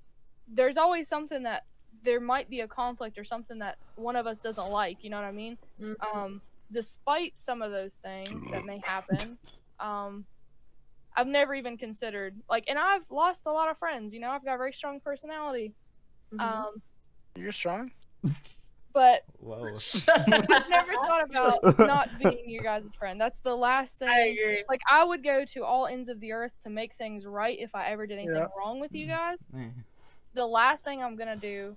there's 0.47 0.77
always 0.77 1.07
something 1.07 1.41
that 1.43 1.63
there 2.03 2.19
might 2.19 2.49
be 2.49 2.61
a 2.61 2.67
conflict 2.67 3.17
or 3.17 3.23
something 3.23 3.59
that 3.59 3.77
one 3.95 4.15
of 4.15 4.27
us 4.27 4.39
doesn't 4.41 4.69
like. 4.69 5.03
You 5.03 5.09
know 5.09 5.17
what 5.17 5.25
I 5.25 5.31
mean? 5.31 5.57
Mhm. 5.79 5.95
Um, 6.13 6.41
despite 6.71 7.37
some 7.37 7.61
of 7.61 7.71
those 7.71 7.95
things 7.95 8.45
that 8.51 8.65
may 8.65 8.79
happen, 8.79 9.37
um, 9.79 10.25
I've 11.15 11.27
never 11.27 11.53
even 11.53 11.77
considered 11.77 12.35
like, 12.49 12.65
and 12.67 12.77
I've 12.79 13.03
lost 13.09 13.43
a 13.45 13.51
lot 13.51 13.69
of 13.69 13.77
friends. 13.77 14.13
You 14.13 14.19
know, 14.19 14.29
I've 14.29 14.43
got 14.43 14.55
a 14.55 14.57
very 14.57 14.73
strong 14.73 14.99
personality. 14.99 15.73
Mhm. 16.33 16.41
Um, 16.41 16.81
You're 17.35 17.51
strong. 17.51 17.91
but 18.93 19.23
Whoa. 19.39 19.65
I've 20.09 20.69
never 20.69 20.93
thought 20.93 21.23
about 21.29 21.79
not 21.79 22.09
being 22.19 22.49
your 22.49 22.63
guys' 22.63 22.95
friend. 22.95 23.19
That's 23.19 23.39
the 23.41 23.55
last 23.55 23.97
thing. 23.99 24.09
I 24.09 24.19
agree. 24.27 24.63
Like 24.69 24.81
I 24.89 25.03
would 25.03 25.23
go 25.23 25.45
to 25.45 25.63
all 25.63 25.87
ends 25.87 26.09
of 26.09 26.19
the 26.19 26.31
earth 26.31 26.51
to 26.63 26.69
make 26.69 26.93
things 26.95 27.25
right 27.25 27.57
if 27.59 27.73
I 27.75 27.87
ever 27.87 28.05
did 28.07 28.17
anything 28.17 28.35
Yeah. 28.35 28.47
wrong 28.57 28.79
with 28.79 28.93
you 28.93 29.07
guys. 29.07 29.43
Mm. 29.53 29.71
The 30.33 30.45
last 30.45 30.83
thing 30.83 31.03
I'm 31.03 31.15
gonna 31.15 31.35
do, 31.35 31.75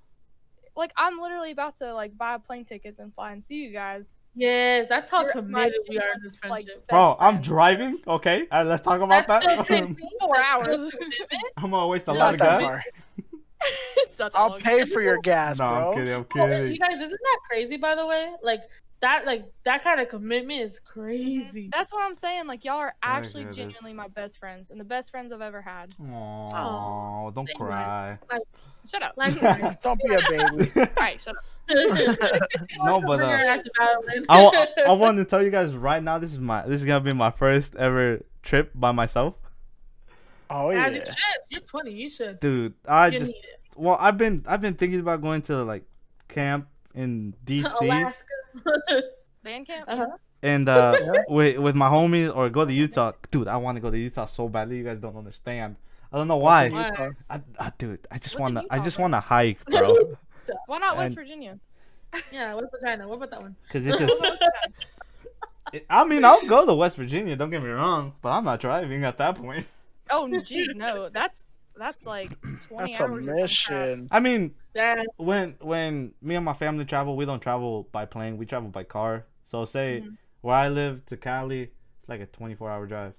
like 0.77 0.93
I'm 0.97 1.19
literally 1.21 1.51
about 1.51 1.77
to 1.77 1.93
like 1.95 2.17
buy 2.17 2.39
plane 2.39 2.65
tickets 2.65 2.99
and 2.99 3.15
fly 3.15 3.33
and 3.33 3.43
see 3.45 3.57
you 3.57 3.73
guys. 3.73 4.17
Yes, 4.35 4.89
that's 4.89 5.09
how 5.09 5.23
You're 5.23 5.33
committed 5.33 5.75
we 5.89 5.99
are 5.99 6.13
in 6.15 6.23
this 6.23 6.37
like, 6.45 6.65
friendship. 6.67 6.87
Bro, 6.89 7.11
best 7.13 7.17
I'm 7.23 7.35
friends. 7.35 7.47
driving. 7.49 7.99
Okay, 8.07 8.47
uh, 8.51 8.65
let's 8.65 8.83
talk 8.83 9.01
about 9.01 9.27
That's 9.27 9.45
that. 9.47 9.57
just 9.57 9.67
crazy. 9.69 9.97
Four 10.21 10.39
hours. 10.39 10.91
I'm 11.57 11.71
gonna 11.71 11.87
waste 11.89 12.09
a 12.09 12.13
lot 12.13 12.35
of 12.35 12.41
gas. 12.41 12.61
far. 12.63 12.83
it's 13.97 14.19
not 14.19 14.33
that 14.33 14.39
I'll 14.39 14.59
pay 14.59 14.85
for 14.85 15.01
your 15.01 15.19
gas, 15.23 15.59
No, 15.59 15.65
I'm 15.65 15.95
kidding. 15.95 16.15
I'm 16.15 16.21
Oh, 16.21 16.25
kidding. 16.49 16.73
you 16.73 16.79
guys, 16.79 17.01
isn't 17.01 17.21
that 17.23 17.39
crazy? 17.49 17.77
By 17.79 17.95
the 17.95 18.07
way, 18.07 18.31
like 18.43 18.61
that, 19.01 19.25
like 19.27 19.45
that 19.65 19.83
kind 19.83 20.01
of 20.01 20.09
commitment 20.11 20.61
is 20.61 20.81
crazy. 20.81 21.69
That's 21.73 21.93
what 21.93 22.03
I'm 22.05 22.15
saying. 22.15 22.47
Like 22.47 22.65
y'all 22.65 22.77
are 22.77 22.95
actually 23.03 23.45
goodness. 23.45 23.57
genuinely 23.57 23.93
my 23.95 24.09
best 24.09 24.39
friends 24.39 24.71
and 24.71 24.79
the 24.79 24.85
best 24.85 25.11
friends 25.11 25.33
I've 25.33 25.41
ever 25.41 25.63
had. 25.63 25.95
Oh, 26.01 27.33
don't 27.35 27.47
same 27.47 27.57
cry. 27.57 28.19
Shut 28.87 29.03
up. 29.03 29.15
Likewise. 29.17 29.77
Don't 29.83 30.01
be 30.01 30.15
a 30.15 30.21
baby. 30.29 30.71
Alright, 30.77 31.21
shut 31.21 31.35
up. 31.37 31.45
no, 32.85 33.01
but 33.01 33.21
uh, 33.21 33.27
ass. 33.27 33.63
I, 34.29 34.69
I 34.87 34.93
want 34.93 35.19
to 35.19 35.25
tell 35.25 35.43
you 35.43 35.51
guys 35.51 35.75
right 35.75 36.03
now. 36.03 36.19
This 36.19 36.33
is 36.33 36.39
my. 36.39 36.63
This 36.63 36.81
is 36.81 36.87
gonna 36.87 37.01
be 37.01 37.13
my 37.13 37.33
first 37.33 37.75
ever 37.75 38.21
trip 38.43 38.71
by 38.75 38.93
myself, 38.93 39.35
Oh 40.49 40.71
yeah, 40.71 40.87
As 40.87 40.95
yeah. 40.95 41.01
you 41.01 41.05
should. 41.07 41.41
You're 41.51 41.61
20. 41.63 41.91
You 41.93 42.11
should. 42.11 42.41
dude. 42.41 42.75
I 42.87 43.09
you 43.09 43.19
just 43.19 43.33
well, 43.77 43.97
I've 44.01 44.17
been 44.17 44.45
I've 44.47 44.61
been 44.61 44.75
thinking 44.75 45.01
about 45.01 45.21
going 45.23 45.43
to 45.43 45.65
like 45.65 45.85
camp 46.29 46.69
in 46.95 47.35
DC 47.45 47.65
Alaska. 47.81 48.25
Band 49.43 49.67
camp? 49.67 49.85
uh-huh. 49.89 50.07
and 50.43 50.69
uh 50.69 50.97
with 51.29 51.59
with 51.59 51.75
my 51.75 51.89
homies 51.89 52.35
or 52.35 52.49
go 52.49 52.65
to 52.65 52.73
Utah. 52.73 53.13
Dude, 53.31 53.49
I 53.49 53.57
want 53.57 53.77
to 53.77 53.81
go 53.81 53.91
to 53.91 53.99
Utah 53.99 54.27
so 54.27 54.49
badly. 54.49 54.79
You 54.79 54.85
guys 54.85 54.99
don't 54.99 55.17
understand. 55.17 55.77
I 56.13 56.17
don't 56.19 56.29
know 56.29 56.37
why. 56.39 56.69
Why? 56.71 57.11
I, 57.29 57.41
I 57.59 57.73
dude, 57.79 58.07
I 58.11 58.19
just 58.19 58.35
What's 58.35 58.41
wanna 58.43 58.63
I 58.71 58.79
just 58.79 58.99
wanna 58.99 59.21
hike, 59.21 59.65
bro. 59.67 59.95
Why 60.67 60.79
not 60.79 60.97
West 60.97 61.17
And- 61.17 61.27
Virginia? 61.27 61.59
Yeah, 62.33 62.55
what's 62.55 62.69
Virginia. 62.71 63.07
What 63.07 63.17
about 63.17 63.31
that 63.31 63.43
one? 63.43 63.57
Cause 63.71 63.87
it's 63.87 63.99
just. 63.99 64.15
it- 65.73 65.87
I 65.91 66.05
mean, 66.05 66.25
I'll 66.25 66.47
go 66.47 66.65
to 66.65 66.75
West 66.75 66.97
Virginia. 66.97 67.37
Don't 67.37 67.51
get 67.51 67.63
me 67.63 67.69
wrong, 67.69 68.15
but 68.23 68.31
I'm 68.31 68.45
not 68.45 68.61
driving 68.61 69.05
at 69.05 69.19
that 69.19 69.37
point. 69.37 69.67
Oh, 70.09 70.29
jeez, 70.31 70.73
no. 70.77 71.09
That's 71.09 71.43
that's 71.77 72.07
like 72.07 72.31
20 72.69 72.93
That's 72.93 73.01
a 73.01 73.03
hours. 73.03 73.11
or 73.11 73.17
some 73.19 73.25
crap. 73.25 73.37
mission. 73.41 74.09
I 74.13 74.21
mean, 74.21 74.55
That 74.75 75.05
when 75.17 75.57
when 75.61 76.13
me 76.23 76.37
and 76.37 76.45
my 76.45 76.53
family 76.55 76.85
travel, 76.85 77.17
we 77.17 77.25
don't 77.25 77.41
travel 77.41 77.89
by 77.91 78.05
plane. 78.05 78.37
We 78.37 78.47
travel 78.47 78.69
by 78.69 78.85
car. 78.85 79.25
So 79.43 79.65
say 79.65 80.05
Mhm. 80.07 80.17
where 80.43 80.55
I 80.55 80.69
live 80.69 81.05
to 81.07 81.17
Cali, 81.17 81.63
it's 81.63 82.09
like 82.09 82.21
a 82.21 82.27
24 82.27 82.71
hour 82.71 82.87
drive. 82.87 83.15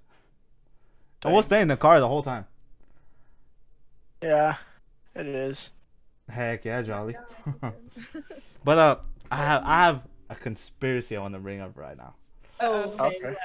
And 1.25 1.33
we'll 1.33 1.43
stay 1.43 1.59
in 1.59 1.67
the 1.67 1.75
car 1.75 1.99
the 1.99 2.07
whole 2.07 2.23
time. 2.23 2.45
Yeah, 4.21 4.55
it 5.15 5.27
is. 5.27 5.69
Heck 6.29 6.65
yeah, 6.65 6.81
jolly. 6.81 7.15
but 8.63 8.77
uh, 8.77 8.97
I 9.31 9.37
have 9.37 9.63
I 9.63 9.85
have 9.85 10.01
a 10.29 10.35
conspiracy 10.35 11.15
I 11.15 11.21
want 11.21 11.33
to 11.33 11.39
bring 11.39 11.61
up 11.61 11.77
right 11.77 11.97
now. 11.97 12.15
oh 12.59 12.95
okay. 12.99 13.17
Okay. 13.17 13.35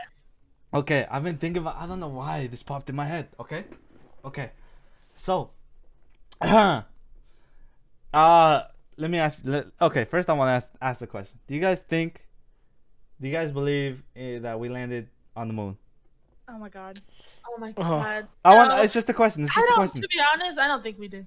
Okay, 0.75 1.07
I've 1.11 1.23
been 1.23 1.37
thinking 1.37 1.61
about. 1.61 1.77
I 1.77 1.87
don't 1.87 2.01
know 2.01 2.09
why 2.09 2.47
this 2.47 2.63
popped 2.63 2.89
in 2.89 2.97
my 2.97 3.05
head. 3.05 3.29
Okay, 3.39 3.65
okay. 4.25 4.53
So, 5.15 5.51
uh, 6.41 6.83
let 8.15 9.11
me 9.11 9.19
ask. 9.19 9.43
Let, 9.45 9.67
okay, 9.83 10.07
first 10.07 10.31
I 10.31 10.33
want 10.33 10.49
to 10.49 10.53
ask 10.53 10.71
ask 10.81 11.01
the 11.01 11.07
question. 11.07 11.39
Do 11.47 11.55
you 11.55 11.61
guys 11.61 11.81
think? 11.81 12.27
Do 13.21 13.29
you 13.29 13.35
guys 13.35 13.53
believe 13.53 14.03
eh, 14.17 14.39
that 14.39 14.59
we 14.59 14.71
landed 14.71 15.09
on 15.37 15.49
the 15.49 15.55
moon? 15.55 15.77
Oh 16.49 16.59
my 16.59 16.69
god. 16.69 16.99
Oh 17.49 17.57
my 17.59 17.71
Oh. 17.77 17.83
god. 17.83 18.27
I 18.45 18.55
want. 18.55 18.85
It's 18.85 18.93
just 18.93 19.09
a 19.09 19.15
question. 19.15 19.45
It's 19.45 19.53
I 19.57 19.61
just 19.61 19.65
a 19.65 19.69
don't. 19.69 19.77
question. 19.77 20.03
To 20.03 20.09
be 20.09 20.21
honest, 20.35 20.59
I 20.59 20.67
don't 20.69 20.83
think 20.83 20.99
we 20.99 21.09
did. 21.09 21.27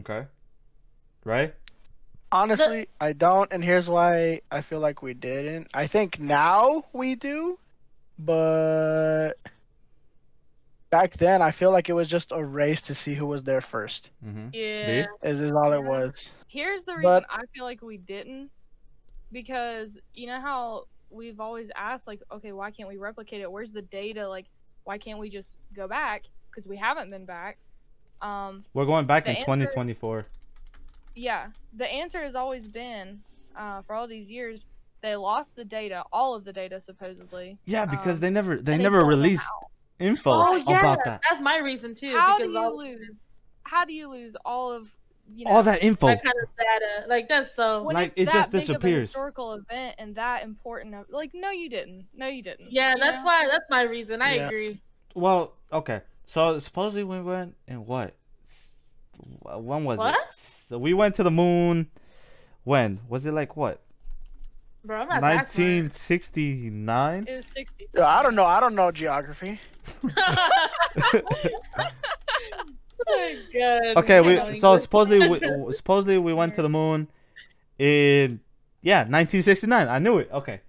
Okay. 0.00 0.26
Right. 1.24 1.54
Honestly, 2.30 2.88
I 3.00 3.12
don't, 3.12 3.52
and 3.52 3.62
here's 3.62 3.88
why 3.90 4.40
I 4.50 4.62
feel 4.62 4.80
like 4.80 5.02
we 5.02 5.12
didn't. 5.12 5.68
I 5.74 5.86
think 5.86 6.18
now 6.18 6.84
we 6.94 7.14
do, 7.14 7.58
but 8.18 9.32
back 10.90 11.16
then 11.18 11.42
I 11.42 11.50
feel 11.50 11.70
like 11.72 11.88
it 11.90 11.92
was 11.92 12.08
just 12.08 12.32
a 12.32 12.42
race 12.42 12.80
to 12.82 12.94
see 12.94 13.14
who 13.14 13.26
was 13.26 13.42
there 13.42 13.60
first. 13.60 14.08
Mm-hmm. 14.24 14.48
Yeah. 14.54 15.06
Is 15.22 15.40
is 15.42 15.52
all 15.52 15.72
it 15.72 15.82
was. 15.82 16.30
Here's 16.48 16.84
the 16.84 16.94
reason 16.94 17.02
But- 17.10 17.24
I 17.30 17.42
feel 17.54 17.64
like 17.64 17.82
we 17.82 17.96
didn't. 17.98 18.50
Because 19.30 19.98
you 20.14 20.26
know 20.26 20.40
how 20.40 20.86
we've 21.12 21.40
always 21.40 21.70
asked, 21.76 22.06
like, 22.06 22.20
okay, 22.32 22.52
why 22.52 22.70
can't 22.70 22.88
we 22.88 22.96
replicate 22.96 23.40
it? 23.40 23.50
Where's 23.50 23.72
the 23.72 23.82
data? 23.82 24.28
Like, 24.28 24.46
why 24.84 24.98
can't 24.98 25.18
we 25.18 25.28
just 25.30 25.54
go 25.74 25.86
back? 25.86 26.22
Because 26.50 26.66
we 26.66 26.76
haven't 26.76 27.10
been 27.10 27.24
back. 27.24 27.58
Um, 28.20 28.64
We're 28.74 28.86
going 28.86 29.06
back 29.06 29.24
in 29.26 29.32
answer- 29.36 29.44
2024. 29.46 30.26
yeah, 31.14 31.48
the 31.76 31.86
answer 31.90 32.22
has 32.22 32.34
always 32.34 32.66
been, 32.68 33.20
uh, 33.56 33.82
for 33.82 33.94
all 33.94 34.06
these 34.06 34.30
years, 34.30 34.64
they 35.02 35.16
lost 35.16 35.56
the 35.56 35.64
data, 35.64 36.04
all 36.12 36.34
of 36.34 36.44
the 36.44 36.52
data 36.52 36.80
supposedly. 36.80 37.58
Yeah, 37.64 37.84
because 37.84 38.14
Um, 38.16 38.20
they 38.20 38.30
never 38.30 38.56
they 38.60 38.74
and 38.74 38.82
never 38.82 39.00
don't 39.00 39.08
released 39.08 39.48
info 39.98 40.30
Oh 40.32 40.54
yeah, 40.54 40.78
about 40.78 41.00
that. 41.04 41.20
that's 41.28 41.40
my 41.40 41.58
reason 41.58 41.94
too. 41.94 42.16
How 42.16 42.38
do 42.38 42.44
because 42.44 42.52
you 42.52 42.58
all, 42.58 42.76
lose? 42.78 43.26
How 43.64 43.84
do 43.84 43.92
you 43.92 44.08
lose 44.08 44.36
all 44.44 44.70
of 44.70 44.88
you 45.34 45.44
know 45.44 45.52
All 45.52 45.62
that 45.62 45.82
info. 45.82 46.06
that 46.08 46.22
kind 46.22 46.34
of 46.42 46.48
data, 46.56 47.08
like 47.08 47.28
that's 47.28 47.54
so. 47.54 47.82
when 47.82 47.94
Like, 47.94 48.08
it's 48.08 48.18
it 48.18 48.24
that 48.26 48.34
just 48.34 48.50
big 48.50 48.62
Of 48.62 48.68
a 48.68 48.72
disappears. 48.72 49.08
historical 49.08 49.52
event 49.54 49.96
and 49.98 50.14
that 50.16 50.42
important. 50.44 50.94
Of, 50.94 51.06
like, 51.10 51.30
no, 51.34 51.50
you 51.50 51.68
didn't. 51.70 52.06
No, 52.14 52.26
you 52.26 52.42
didn't. 52.42 52.70
yeah, 52.72 52.90
you 52.94 53.00
that's 53.00 53.22
know? 53.22 53.26
why. 53.26 53.48
That's 53.50 53.64
my 53.70 53.82
reason. 53.82 54.22
I 54.22 54.36
Yeah. 54.36 54.46
agree. 54.46 54.80
Well, 55.14 55.52
okay. 55.72 56.00
So 56.26 56.58
supposedly 56.58 57.04
we 57.04 57.20
went 57.20 57.54
and 57.68 57.86
what? 57.86 58.14
When 59.44 59.84
was 59.84 59.98
What? 59.98 60.14
it? 60.14 60.34
So 60.34 60.78
we 60.78 60.94
went 60.94 61.14
to 61.16 61.22
the 61.22 61.30
moon. 61.30 61.88
When 62.64 63.00
was 63.08 63.26
it? 63.26 63.32
Like 63.32 63.56
what? 63.56 63.80
Bro, 64.84 65.02
I'm 65.02 65.08
not 65.08 65.20
that 65.20 65.54
1969. 65.54 67.24
It 67.28 67.36
was 67.36 67.46
sixty. 67.46 67.86
I 68.00 68.22
don't 68.22 68.34
know. 68.34 68.44
I 68.44 68.58
don't 68.60 68.74
know 68.74 68.90
geography. 68.90 69.60
Oh, 73.08 73.36
God. 73.52 73.96
Okay, 74.04 74.20
we 74.20 74.58
so 74.58 74.76
supposedly 74.78 75.28
we, 75.28 75.72
supposedly 75.72 76.18
we 76.18 76.32
went 76.32 76.54
to 76.54 76.62
the 76.62 76.68
moon 76.68 77.08
in 77.78 78.40
yeah 78.82 79.00
1969. 79.00 79.88
I 79.88 79.98
knew 79.98 80.18
it. 80.18 80.30
Okay, 80.32 80.60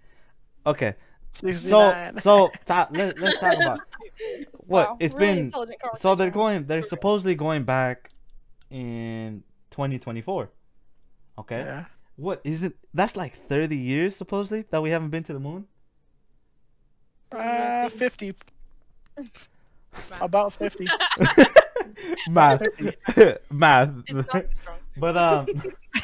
okay. 0.66 0.96
So 1.34 1.48
69. 1.52 2.20
so 2.20 2.52
ta- 2.66 2.90
let, 2.92 3.20
let's 3.20 3.40
talk 3.40 3.56
about 3.56 3.80
what 4.68 4.90
Wow, 4.90 4.98
it's 5.00 5.14
really 5.16 5.50
been. 5.50 5.52
So 6.00 6.16
they're 6.16 6.30
going. 6.30 6.66
They're 6.66 6.84
supposedly 6.84 7.36
going 7.36 7.64
back 7.64 8.12
in 8.70 9.44
2024. 9.72 10.50
Okay. 11.40 11.60
Yeah. 11.60 11.86
What 12.16 12.42
is 12.44 12.62
it? 12.64 12.76
That's 12.94 13.16
like 13.16 13.36
30 13.36 13.76
years 13.76 14.16
supposedly 14.16 14.66
that 14.70 14.82
we 14.82 14.92
haven't 14.92 15.10
been 15.10 15.24
to 15.24 15.34
the 15.34 15.40
moon. 15.40 15.66
Uh, 17.32 17.90
50. 17.90 18.36
About 20.22 20.54
50. 20.54 20.88
Math, 22.30 22.61
math. 23.52 23.90
It's 24.07 24.28
not 24.28 24.32
the 24.32 24.48
strong 24.56 24.78
suit. 24.86 24.98
but 24.98 25.18
um, 25.18 25.48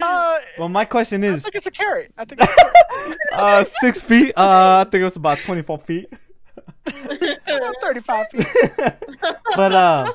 Uh, 0.00 0.38
well, 0.58 0.68
my 0.68 0.84
question 0.84 1.22
I 1.24 1.28
is, 1.28 1.42
think 1.42 1.54
it's 1.56 1.66
a 1.66 1.70
carrot. 1.70 2.12
I 2.18 2.24
think 2.24 2.40
it's 2.40 2.52
a 2.52 2.56
carrot. 2.56 3.16
uh, 3.32 3.64
six 3.64 4.02
feet. 4.02 4.32
Uh, 4.36 4.84
I 4.86 4.90
think 4.90 5.00
it 5.02 5.04
was 5.04 5.16
about 5.16 5.40
24 5.40 5.78
feet. 5.78 6.12
35 6.86 8.26
feet. 8.32 8.46
but 9.56 9.72
uh, 9.72 10.12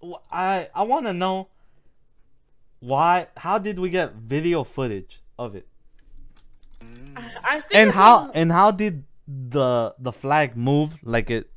w- 0.00 0.18
I 0.30 0.68
I 0.74 0.82
want 0.84 1.06
to 1.06 1.12
know 1.12 1.48
why. 2.80 3.28
How 3.36 3.58
did 3.58 3.78
we 3.78 3.90
get 3.90 4.14
video 4.14 4.64
footage 4.64 5.20
of 5.38 5.54
it? 5.54 5.66
I 7.44 7.60
think 7.60 7.74
And 7.74 7.90
how 7.90 8.30
and 8.32 8.52
how 8.52 8.70
did 8.70 9.04
the 9.26 9.94
the 9.98 10.12
flag 10.12 10.56
move 10.56 10.96
like 11.02 11.30
it? 11.30 11.50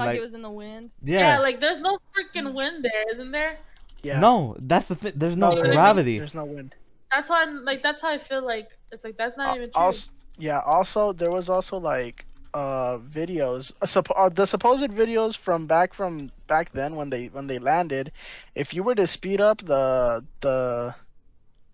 Like, 0.00 0.06
like- 0.08 0.18
it 0.18 0.22
was 0.22 0.34
in 0.34 0.42
the 0.42 0.50
wind. 0.50 0.90
Yeah. 1.02 1.18
yeah, 1.20 1.38
like 1.38 1.60
there's 1.60 1.80
no 1.80 1.98
freaking 2.14 2.52
wind 2.54 2.84
there, 2.84 3.04
isn't 3.12 3.30
there? 3.30 3.58
Yeah. 4.02 4.18
No, 4.20 4.56
that's 4.60 4.86
the 4.86 4.94
thing. 4.94 5.12
There's 5.16 5.36
no 5.36 5.50
No, 5.50 5.56
there's- 5.56 5.74
gravity. 5.74 6.18
There's 6.18 6.34
no 6.34 6.44
wind. 6.44 6.74
That's 7.12 7.28
how 7.28 7.36
I'm 7.36 7.64
like. 7.64 7.82
That's 7.82 8.00
how 8.00 8.08
I 8.10 8.18
feel 8.18 8.44
like 8.44 8.68
it's 8.92 9.04
like 9.04 9.16
that's 9.16 9.36
not 9.36 9.56
even 9.56 9.70
true. 9.70 9.82
Also, 9.82 10.10
yeah. 10.38 10.60
Also, 10.60 11.12
there 11.12 11.30
was 11.30 11.48
also 11.48 11.76
like 11.76 12.24
uh 12.54 12.98
videos. 12.98 13.72
Uh, 13.82 13.86
supp- 13.86 14.12
uh, 14.16 14.28
the 14.28 14.46
supposed 14.46 14.90
videos 14.90 15.36
from 15.36 15.66
back 15.66 15.92
from 15.92 16.30
back 16.46 16.72
then 16.72 16.94
when 16.94 17.10
they 17.10 17.26
when 17.26 17.46
they 17.48 17.58
landed. 17.58 18.12
If 18.54 18.72
you 18.74 18.82
were 18.84 18.94
to 18.94 19.06
speed 19.06 19.40
up 19.40 19.58
the 19.64 20.24
the 20.40 20.94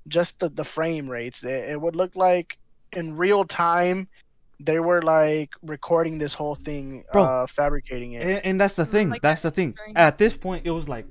just 0.09 0.39
the, 0.41 0.49
the 0.49 0.65
frame 0.65 1.09
rates, 1.09 1.43
it, 1.43 1.71
it 1.71 1.81
would 1.81 1.97
look 1.97 2.15
like 2.17 2.57
in 2.93 3.17
real 3.17 3.45
time. 3.45 4.09
They 4.59 4.81
were 4.81 5.03
like 5.03 5.51
recording 5.63 6.19
this 6.19 6.33
whole 6.35 6.55
thing, 6.55 7.05
Bro. 7.13 7.25
uh, 7.25 7.47
fabricating 7.47 8.13
it. 8.13 8.23
And, 8.27 8.45
and 8.45 8.61
that's 8.61 8.75
the 8.75 8.87
thing. 8.87 9.11
Like 9.11 9.23
that's 9.23 9.43
the 9.43 9.51
thing. 9.51 9.75
At 9.95 10.17
this- 10.19 10.33
this 10.33 10.37
point, 10.41 10.67
it 10.67 10.71
was 10.71 10.89
like, 10.89 11.07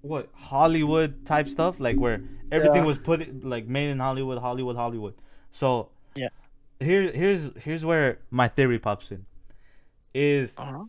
what 0.00 0.28
Hollywood 0.34 1.24
type 1.24 1.48
stuff, 1.48 1.78
like 1.78 1.96
where 1.96 2.22
everything 2.50 2.82
Yeah. 2.82 2.86
was 2.92 2.98
put 2.98 3.44
like 3.44 3.66
made 3.68 3.88
in 3.90 4.00
Hollywood, 4.00 4.38
Hollywood, 4.38 4.74
Hollywood. 4.76 5.14
So 5.52 5.90
Yeah. 6.16 6.28
Here, 6.80 7.12
here's 7.12 7.50
here's 7.62 7.84
where 7.84 8.18
my 8.30 8.48
theory 8.48 8.80
pops 8.80 9.12
in. 9.12 9.26
Is 10.12 10.54
Uh-huh. 10.58 10.84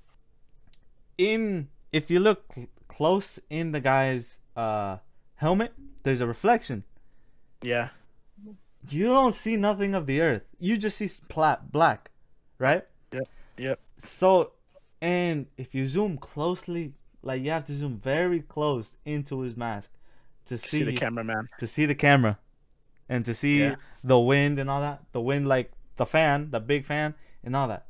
in 1.18 1.70
if 1.92 2.10
you 2.10 2.20
look 2.20 2.52
cl- 2.54 2.68
close 2.88 3.40
in 3.50 3.72
the 3.72 3.80
guy's 3.80 4.40
uh 4.56 4.98
helmet, 5.36 5.74
there's 6.04 6.22
a 6.22 6.26
reflection. 6.28 6.84
Yeah. 7.62 7.90
You 8.90 9.06
don't 9.06 9.34
see 9.36 9.56
nothing 9.56 9.94
of 9.96 10.06
the 10.08 10.22
earth. 10.22 10.44
You 10.60 10.78
just 10.78 10.98
see 10.98 11.10
plat 11.30 11.72
black, 11.72 12.12
right? 12.60 12.84
Yep, 13.12 13.28
yep. 13.58 13.80
So, 13.98 14.52
and 15.02 15.48
if 15.58 15.74
you 15.74 15.88
zoom 15.88 16.18
closely, 16.18 16.94
like 17.22 17.42
you 17.42 17.52
have 17.52 17.66
to 17.66 17.76
zoom 17.78 17.98
very 17.98 18.42
close 18.42 18.98
into 19.06 19.40
his 19.42 19.56
mask 19.56 19.90
to 20.48 20.58
see, 20.58 20.80
See 20.80 20.84
the 20.84 20.94
cameraman. 20.94 21.48
to 21.60 21.68
see 21.68 21.86
the 21.86 21.96
camera, 21.96 22.40
and 23.08 23.24
to 23.26 23.34
see 23.34 23.62
Yeah. 23.62 23.76
the 24.04 24.20
wind 24.20 24.60
and 24.60 24.70
all 24.70 24.82
that. 24.82 25.04
The 25.14 25.22
wind, 25.22 25.48
like 25.48 25.72
the 25.96 26.06
fan, 26.06 26.52
the 26.52 26.60
big 26.60 26.86
fan, 26.86 27.16
and 27.44 27.56
all 27.56 27.68
that. 27.70 27.86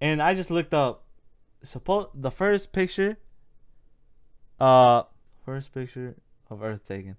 And 0.00 0.20
I 0.20 0.34
just 0.34 0.50
looked 0.50 0.74
up. 0.74 1.04
Suppose 1.62 2.08
the 2.14 2.30
first 2.30 2.72
picture. 2.72 3.18
Uh, 4.58 5.04
first 5.44 5.72
picture 5.72 6.16
of 6.50 6.62
Earth 6.62 6.86
taken. 6.88 7.16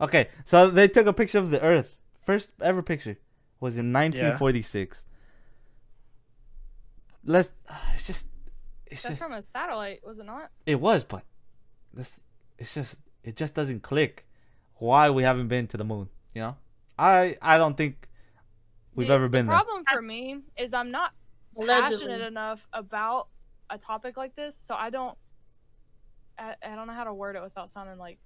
Okay, 0.00 0.28
so 0.44 0.70
they 0.70 0.88
took 0.88 1.06
a 1.06 1.12
picture 1.12 1.38
of 1.38 1.50
the 1.50 1.60
Earth. 1.60 1.98
First 2.24 2.52
ever 2.60 2.82
picture 2.82 3.18
was 3.60 3.76
in 3.78 3.92
1946. 3.92 5.04
Let's. 7.24 7.52
Uh, 7.68 7.74
it's 7.94 8.06
just. 8.06 8.26
It's 8.86 9.02
That's 9.02 9.12
just. 9.12 9.20
from 9.22 9.32
a 9.32 9.42
satellite, 9.42 10.00
was 10.06 10.18
it 10.18 10.26
not? 10.26 10.50
It 10.66 10.80
was, 10.80 11.04
but 11.04 11.22
this. 11.94 12.20
It's 12.58 12.74
just. 12.74 12.96
It 13.24 13.36
just 13.36 13.54
doesn't 13.54 13.82
click. 13.82 14.26
Why 14.76 15.10
we 15.10 15.22
haven't 15.22 15.48
been 15.48 15.66
to 15.68 15.76
the 15.76 15.84
moon? 15.84 16.08
You 16.34 16.42
know. 16.42 16.56
I. 16.98 17.36
I 17.40 17.58
don't 17.58 17.76
think 17.76 18.08
we've 18.94 19.08
The- 19.08 19.14
ever 19.14 19.28
been 19.28 19.46
there. 19.46 19.56
the 19.56 19.58
there. 19.58 19.64
problem 19.64 19.84
for 19.92 20.02
me 20.02 20.40
is 20.56 20.74
I'm 20.74 20.90
not 20.90 21.12
Allegedly. 21.56 21.98
passionate 22.06 22.20
enough 22.26 22.66
about 22.72 23.28
a 23.70 23.78
topic 23.78 24.16
like 24.16 24.34
this, 24.34 24.56
so 24.56 24.74
I 24.74 24.90
don't. 24.90 25.16
I, 26.38 26.54
I 26.62 26.74
don't 26.74 26.86
know 26.86 26.94
how 26.94 27.04
to 27.04 27.14
word 27.14 27.36
it 27.36 27.42
without 27.42 27.70
sounding 27.70 27.98
like 27.98 28.18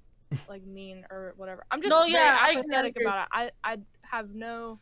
like 0.48 0.64
mean 0.66 1.06
or 1.10 1.34
whatever. 1.36 1.64
I'm 1.70 1.80
just 1.80 1.90
No, 1.90 2.00
very 2.00 2.12
yeah, 2.12 2.36
I 2.40 2.54
can 2.54 2.60
apathetic 2.60 2.96
agree. 2.96 3.04
about 3.04 3.26
it. 3.26 3.52
I 3.64 3.72
I 3.72 3.78
have 4.02 4.34
no. 4.34 4.78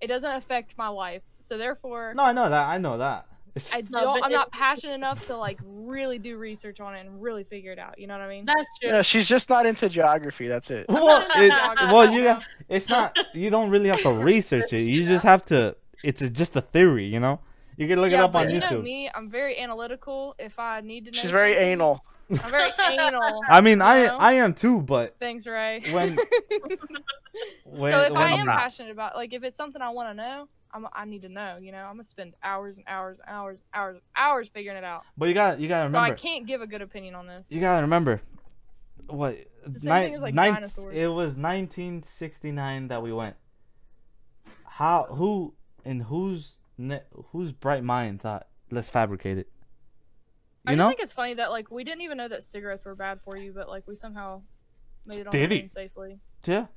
It 0.00 0.06
doesn't 0.06 0.30
affect 0.30 0.78
my 0.78 0.88
life, 0.88 1.22
so 1.38 1.58
therefore. 1.58 2.14
No, 2.16 2.22
I 2.22 2.32
know 2.32 2.48
that. 2.48 2.68
I 2.68 2.78
know 2.78 2.98
that. 2.98 3.26
I 3.72 3.82
No, 3.90 4.00
don't, 4.00 4.14
but 4.20 4.24
I'm 4.24 4.30
it- 4.30 4.34
not 4.34 4.52
passionate 4.52 4.94
enough 4.94 5.26
to 5.26 5.36
like 5.36 5.58
really 5.64 6.18
do 6.18 6.36
research 6.38 6.80
on 6.80 6.94
it 6.94 7.00
and 7.00 7.20
really 7.20 7.44
figure 7.44 7.72
it 7.72 7.78
out. 7.78 7.98
You 7.98 8.06
know 8.06 8.14
what 8.14 8.22
I 8.22 8.28
mean? 8.28 8.44
That's 8.46 8.78
true. 8.80 8.90
Yeah, 8.90 9.02
she's 9.02 9.28
just 9.28 9.48
not 9.50 9.66
into 9.66 9.88
geography. 9.88 10.46
That's 10.46 10.70
it. 10.70 10.86
well, 10.88 11.26
it, 11.36 11.50
well, 11.92 12.10
you 12.10 12.22
bro. 12.22 12.34
got. 12.34 12.44
It's 12.68 12.88
not. 12.88 13.16
You 13.34 13.50
don't 13.50 13.70
really 13.70 13.88
have 13.88 14.00
to 14.02 14.12
research 14.12 14.72
it. 14.72 14.82
You 14.82 15.04
just 15.04 15.24
have 15.24 15.44
to. 15.46 15.76
It's 16.02 16.22
a, 16.22 16.30
just 16.30 16.56
a 16.56 16.62
theory, 16.62 17.06
you 17.06 17.20
know. 17.20 17.40
You 17.76 17.88
can 17.88 18.00
look 18.00 18.10
yeah, 18.10 18.20
it 18.20 18.24
up 18.24 18.32
but 18.32 18.46
on 18.46 18.54
you 18.54 18.60
know 18.60 18.80
me, 18.80 19.10
I'm 19.14 19.30
very 19.30 19.58
analytical. 19.58 20.34
If 20.38 20.58
I 20.58 20.80
need 20.80 21.06
to 21.06 21.10
know, 21.10 21.20
She's 21.20 21.30
very 21.30 21.54
anal. 21.54 22.04
I'm 22.30 22.50
very 22.50 22.70
anal. 22.90 23.40
I 23.48 23.60
mean, 23.60 23.82
I 23.82 24.06
know? 24.06 24.16
I 24.18 24.32
am 24.34 24.54
too, 24.54 24.80
but 24.82 25.16
Thanks, 25.18 25.46
Ray. 25.46 25.82
When- 25.92 26.16
when, 27.64 27.92
so 27.92 28.00
if 28.02 28.12
when 28.12 28.22
I 28.22 28.32
I'm 28.34 28.46
passionate 28.46 28.90
about, 28.92 29.16
like, 29.16 29.32
if 29.32 29.42
it's 29.42 29.56
something 29.56 29.80
I 29.82 29.90
want 29.90 30.10
to 30.10 30.14
know, 30.14 30.48
I'm, 30.72 30.86
I 30.92 31.04
need 31.04 31.22
to 31.22 31.28
know. 31.28 31.58
You 31.60 31.72
know, 31.72 31.78
I'm 31.78 31.94
gonna 31.94 32.04
spend 32.04 32.34
hours 32.42 32.76
and 32.76 32.86
hours 32.88 33.18
and 33.18 33.34
hours, 33.34 33.58
and 33.72 33.80
hours, 33.80 33.94
and 33.96 34.02
hours 34.16 34.48
figuring 34.48 34.78
it 34.78 34.84
out. 34.84 35.02
But 35.16 35.26
you 35.26 35.34
got 35.34 35.60
you 35.60 35.68
gotta 35.68 35.86
remember. 35.86 36.08
So 36.08 36.12
I 36.12 36.16
can't 36.16 36.46
give 36.46 36.60
a 36.62 36.66
good 36.66 36.82
opinion 36.82 37.14
on 37.14 37.26
this. 37.26 37.50
You 37.50 37.60
gotta 37.60 37.82
remember. 37.82 38.20
What? 39.06 39.38
the 39.66 39.78
same 39.80 40.04
thing 40.04 40.14
as, 40.14 40.22
like, 40.22 40.34
nine- 40.34 40.54
dinosaurs. 40.54 40.94
It 40.94 41.08
was 41.08 41.36
1969 41.36 42.88
that 42.88 43.02
we 43.02 43.12
went. 43.12 43.36
How? 44.64 45.04
Who? 45.10 45.54
And 45.84 46.04
whose? 46.04 46.56
Ne- 46.78 47.02
whose 47.32 47.52
bright 47.52 47.84
mind 47.84 48.22
thought 48.22 48.46
let's 48.70 48.88
fabricate 48.88 49.36
it? 49.38 49.48
I 50.66 50.72
You 50.72 50.76
just 50.76 50.78
know? 50.78 50.88
think 50.88 51.00
it's 51.00 51.12
funny 51.12 51.34
that 51.34 51.50
like 51.50 51.70
we 51.70 51.84
didn't 51.84 52.02
even 52.02 52.18
know 52.18 52.28
that 52.28 52.44
cigarettes 52.44 52.84
were 52.84 52.94
bad 52.94 53.20
for 53.22 53.36
you, 53.36 53.52
but 53.52 53.68
like 53.68 53.86
we 53.86 53.94
somehow 53.96 54.42
made 55.06 55.20
it 55.20 55.26
on 55.26 55.32
Did 55.32 55.50
the 55.50 55.60
he? 55.62 55.68
safely. 55.68 56.18
Yeah. 56.46 56.66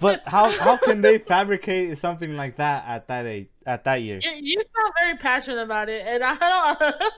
But 0.00 0.22
how 0.26 0.50
how 0.50 0.76
can 0.76 1.00
they 1.00 1.18
fabricate 1.18 1.98
something 1.98 2.36
like 2.36 2.56
that 2.56 2.84
at 2.86 3.08
that 3.08 3.26
age 3.26 3.48
at 3.66 3.84
that 3.84 3.96
year? 4.02 4.18
You, 4.22 4.30
you 4.40 4.56
sound 4.56 4.92
very 5.00 5.16
passionate 5.18 5.62
about 5.62 5.88
it, 5.88 6.06
and 6.06 6.22
I 6.24 6.34
don't. 6.34 6.94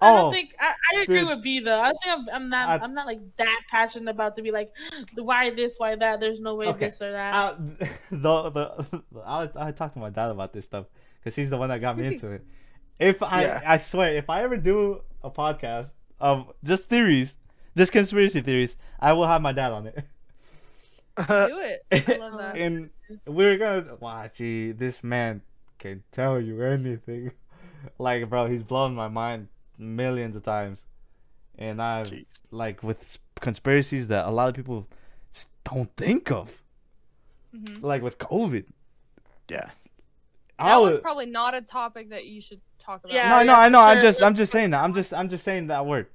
I 0.00 0.10
Oh, 0.10 0.16
don't 0.16 0.32
think 0.32 0.52
I, 0.58 0.72
I 0.94 1.02
agree 1.02 1.20
dude. 1.20 1.28
with 1.28 1.42
B 1.44 1.60
though. 1.60 1.80
I 1.80 1.92
think 1.92 2.08
I'm, 2.08 2.28
I'm 2.32 2.48
not 2.48 2.68
I- 2.68 2.76
I, 2.78 2.84
am 2.84 2.92
not 2.92 3.06
like 3.06 3.20
that 3.36 3.60
passionate 3.70 4.10
about 4.10 4.34
to 4.34 4.42
be 4.42 4.50
like 4.50 4.72
why 5.14 5.50
this, 5.50 5.76
why 5.78 5.94
that. 5.94 6.18
There's 6.18 6.40
no 6.40 6.56
way 6.56 6.66
Okay. 6.66 6.86
this 6.86 7.00
or 7.00 7.12
that. 7.12 7.32
Uh, 7.32 7.56
the, 8.10 8.50
the, 8.50 9.02
I, 9.24 9.48
I 9.54 9.70
talked 9.70 9.94
to 9.94 10.00
my 10.00 10.10
dad 10.10 10.30
about 10.30 10.52
this 10.52 10.64
stuff 10.64 10.86
because 11.22 11.36
he's 11.36 11.50
the 11.50 11.56
one 11.56 11.68
that 11.68 11.80
got 11.80 11.96
me 11.98 12.06
into 12.06 12.28
it. 12.32 12.44
If 12.98 13.22
I, 13.22 13.42
Yeah. 13.42 13.60
I 13.66 13.78
swear, 13.78 14.12
if 14.14 14.28
I 14.30 14.42
ever 14.42 14.56
do 14.56 15.02
a 15.22 15.30
podcast 15.30 15.90
of 16.20 16.52
just 16.64 16.88
theories, 16.88 17.36
just 17.76 17.92
conspiracy 17.92 18.40
theories, 18.42 18.76
I 19.00 19.12
will 19.12 19.26
have 19.26 19.40
my 19.42 19.52
dad 19.52 19.72
on 19.72 19.86
it. 19.86 20.04
Do 21.16 21.24
it. 21.60 21.84
I 21.92 22.16
love 22.20 22.38
that. 22.38 22.56
and 22.56 22.88
we're 23.26 23.58
gonna 23.58 23.96
watch. 24.00 24.38
Gee, 24.38 24.72
this 24.72 25.04
man 25.04 25.42
can 25.78 26.02
tell 26.10 26.40
you 26.40 26.62
anything. 26.62 27.32
Like, 27.98 28.28
bro, 28.30 28.46
he's 28.46 28.62
blown 28.62 28.94
my 28.94 29.08
mind 29.08 29.48
millions 29.76 30.36
of 30.36 30.42
times, 30.42 30.86
and 31.58 31.82
I 31.82 32.04
Jeez. 32.04 32.26
like 32.50 32.82
with 32.82 33.18
conspiracies 33.40 34.06
that 34.08 34.26
a 34.26 34.30
lot 34.30 34.48
of 34.48 34.54
people 34.54 34.88
just 35.34 35.48
don't 35.64 35.94
think 35.96 36.30
of, 36.30 36.62
hmm 37.54 37.82
like 37.82 38.00
with 38.02 38.16
COVID. 38.18 38.64
yeah. 39.50 39.70
I 40.62 40.68
That 40.70 40.76
was- 40.80 40.98
probably 41.00 41.26
not 41.26 41.54
a 41.54 41.60
topic 41.62 42.10
that 42.10 42.26
you 42.26 42.40
should 42.40 42.60
talk 42.78 43.04
about. 43.04 43.12
Yeah, 43.14 43.28
no, 43.28 43.34
I 43.36 43.42
know, 43.44 43.54
I 43.54 43.68
know. 43.68 43.78
for 43.78 43.84
I'm 43.84 44.00
just, 44.00 44.22
I'm 44.22 44.34
just 44.34 44.52
saying 44.52 44.70
that. 44.70 44.82
I'm 44.82 44.92
just, 44.94 45.12
I'm 45.14 45.28
just 45.28 45.44
saying 45.44 45.66
that 45.68 45.86
word. 45.86 46.06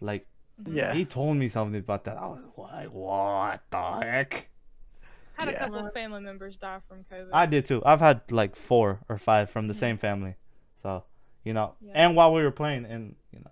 Like, 0.00 0.26
Yeah. 0.66 0.92
he 0.92 1.04
told 1.04 1.36
me 1.36 1.48
something 1.48 1.78
about 1.78 2.04
that. 2.04 2.16
I 2.18 2.26
was 2.26 2.40
like, 2.56 2.88
what 2.92 3.62
the 3.70 4.00
heck? 4.06 4.50
Had 5.34 5.48
a 5.48 5.58
couple 5.58 5.86
of 5.86 5.92
family 5.92 6.20
members 6.22 6.56
die 6.56 6.80
from 6.88 7.04
COVID. 7.12 7.28
I 7.32 7.44
did 7.46 7.66
too. 7.66 7.82
I've 7.84 8.00
had 8.00 8.22
like 8.30 8.56
four 8.56 9.00
or 9.08 9.18
five 9.18 9.50
from 9.50 9.68
the 9.68 9.74
Mhm. 9.74 9.78
same 9.78 9.98
family. 9.98 10.34
So, 10.82 11.04
you 11.44 11.52
know, 11.52 11.74
Yeah. 11.80 11.92
and 11.94 12.16
while 12.16 12.32
we 12.32 12.42
were 12.42 12.50
playing 12.50 12.86
and, 12.86 13.16
you 13.32 13.40
know, 13.40 13.50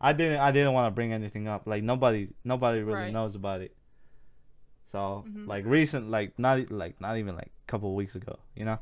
I 0.00 0.12
didn't 0.14 0.40
I 0.40 0.52
didn't 0.52 0.72
want 0.72 0.86
to 0.90 0.94
bring 0.94 1.12
anything 1.12 1.46
up. 1.46 1.66
Like 1.66 1.82
nobody 1.82 2.28
nobody 2.44 2.80
really 2.80 3.00
Right. 3.00 3.12
knows 3.12 3.34
about 3.34 3.60
it. 3.60 3.76
So, 4.90 5.24
Mhm. 5.28 5.46
like 5.46 5.64
recent 5.66 6.08
like 6.10 6.38
not 6.38 6.70
like 6.70 6.98
not 7.00 7.18
even 7.18 7.34
like 7.34 7.50
a 7.66 7.66
couple 7.70 7.90
of 7.90 7.94
weeks 7.94 8.14
ago, 8.14 8.38
you 8.54 8.64
know. 8.64 8.78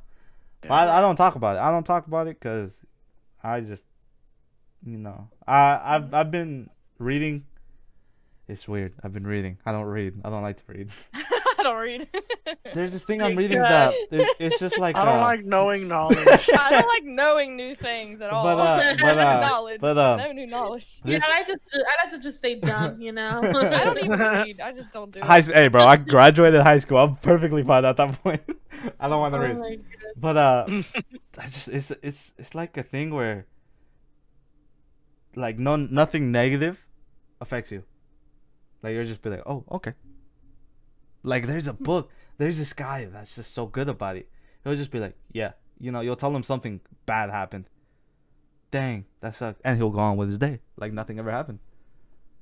Yeah. 0.66 0.74
I, 0.74 0.98
I 0.98 1.00
don't 1.00 1.16
talk 1.16 1.34
about 1.34 1.56
it. 1.56 1.60
I 1.60 1.70
don't 1.70 1.84
talk 1.84 2.06
about 2.06 2.26
it 2.26 2.40
cuz 2.40 2.82
I 3.42 3.60
just 3.60 3.84
you 4.84 4.98
know, 4.98 5.28
I 5.46 5.80
I've 5.82 6.14
I've 6.14 6.30
been 6.30 6.70
reading 6.98 7.44
it's 8.48 8.68
weird. 8.68 8.94
I've 9.02 9.12
been 9.12 9.26
reading. 9.26 9.58
I 9.66 9.72
don't 9.72 9.86
read. 9.86 10.14
I 10.24 10.30
don't 10.30 10.42
like 10.42 10.58
to 10.58 10.64
read. 10.68 10.90
I 11.58 11.62
don't 11.62 11.78
read. 11.78 12.08
There's 12.74 12.92
this 12.92 13.04
thing 13.04 13.20
I'm 13.22 13.34
reading 13.34 13.58
God. 13.58 13.92
that 14.10 14.20
it, 14.20 14.36
it's 14.38 14.58
just 14.60 14.78
like 14.78 14.94
I 14.96 15.04
don't 15.04 15.18
uh, 15.18 15.22
like 15.22 15.44
knowing 15.44 15.88
knowledge. 15.88 16.18
I 16.28 16.68
don't 16.70 16.86
like 16.86 17.04
knowing 17.04 17.56
new 17.56 17.74
things 17.74 18.20
at 18.20 18.30
all. 18.30 18.44
But 18.44 18.58
uh, 18.58 18.96
but 19.00 19.18
uh, 19.18 19.40
knowledge. 19.40 19.80
but 19.80 19.98
uh, 19.98 20.16
no 20.16 20.32
new 20.32 20.46
knowledge. 20.46 21.00
yeah, 21.04 21.18
this- 21.18 21.24
I 21.28 21.42
just 21.44 21.76
I 21.76 22.04
like 22.04 22.12
to 22.12 22.18
just 22.20 22.38
stay 22.38 22.54
dumb, 22.54 23.00
you 23.00 23.12
know. 23.12 23.40
I 23.42 23.84
don't 23.84 23.98
even 23.98 24.18
read. 24.18 24.60
I 24.60 24.72
just 24.72 24.92
don't 24.92 25.10
do 25.10 25.20
high, 25.20 25.38
it. 25.38 25.46
hey, 25.46 25.68
bro, 25.68 25.84
I 25.84 25.96
graduated 25.96 26.60
high 26.62 26.78
school. 26.78 26.98
I'm 26.98 27.16
perfectly 27.16 27.64
fine 27.64 27.84
at 27.84 27.96
that 27.96 28.22
point. 28.22 28.42
I 29.00 29.08
don't 29.08 29.18
want 29.20 29.34
to 29.34 29.40
Oh 29.40 29.54
read, 29.54 29.84
but 30.16 30.36
uh, 30.36 30.66
I 31.38 31.42
just 31.42 31.68
it's 31.68 31.90
it's 32.02 32.32
it's 32.38 32.54
like 32.54 32.76
a 32.76 32.82
thing 32.82 33.12
where 33.12 33.46
like 35.34 35.58
no 35.58 35.76
nothing 35.76 36.30
negative 36.30 36.86
affects 37.40 37.72
you. 37.72 37.82
Like 38.86 38.94
you'll 38.94 39.04
just 39.04 39.20
be 39.20 39.30
like, 39.30 39.42
oh, 39.46 39.64
okay. 39.72 39.94
Like 41.24 41.48
there's 41.48 41.66
a 41.66 41.72
hmm. 41.72 41.82
book, 41.82 42.10
there's 42.38 42.56
this 42.56 42.72
guy 42.72 43.06
that's 43.06 43.34
just 43.34 43.52
so 43.52 43.66
good 43.66 43.88
about 43.88 44.16
it. 44.16 44.28
He'll 44.62 44.76
just 44.76 44.92
be 44.92 45.00
like, 45.00 45.16
yeah, 45.32 45.54
you 45.80 45.90
know, 45.90 46.02
you'll 46.02 46.14
tell 46.14 46.34
him 46.34 46.44
something 46.44 46.80
bad 47.04 47.30
happened. 47.30 47.64
Dang, 48.70 49.06
that 49.22 49.34
sucks, 49.34 49.60
and 49.64 49.76
he'll 49.76 49.90
go 49.90 49.98
on 49.98 50.16
with 50.16 50.28
his 50.28 50.38
day 50.38 50.60
like 50.76 50.92
nothing 50.92 51.18
ever 51.18 51.32
happened. 51.32 51.58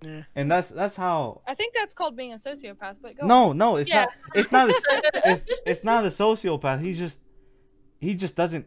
Yeah. 0.02 0.24
And 0.36 0.52
that's 0.52 0.68
that's 0.68 0.96
how 0.96 1.40
I 1.46 1.54
think 1.54 1.72
that's 1.74 1.94
called 1.94 2.14
being 2.14 2.34
a 2.34 2.36
sociopath. 2.36 2.96
But 3.00 3.16
go 3.16 3.22
on. 3.22 3.28
no, 3.28 3.52
no, 3.54 3.76
it's 3.78 3.88
Yeah. 3.88 4.00
not. 4.04 4.08
It's 4.34 4.52
not. 4.52 4.68
A, 4.68 4.74
it's 5.30 5.46
it's 5.64 5.82
not 5.82 6.04
a 6.04 6.08
sociopath. 6.08 6.82
He's 6.82 6.98
just 6.98 7.20
he 8.00 8.14
just 8.14 8.36
doesn't 8.36 8.66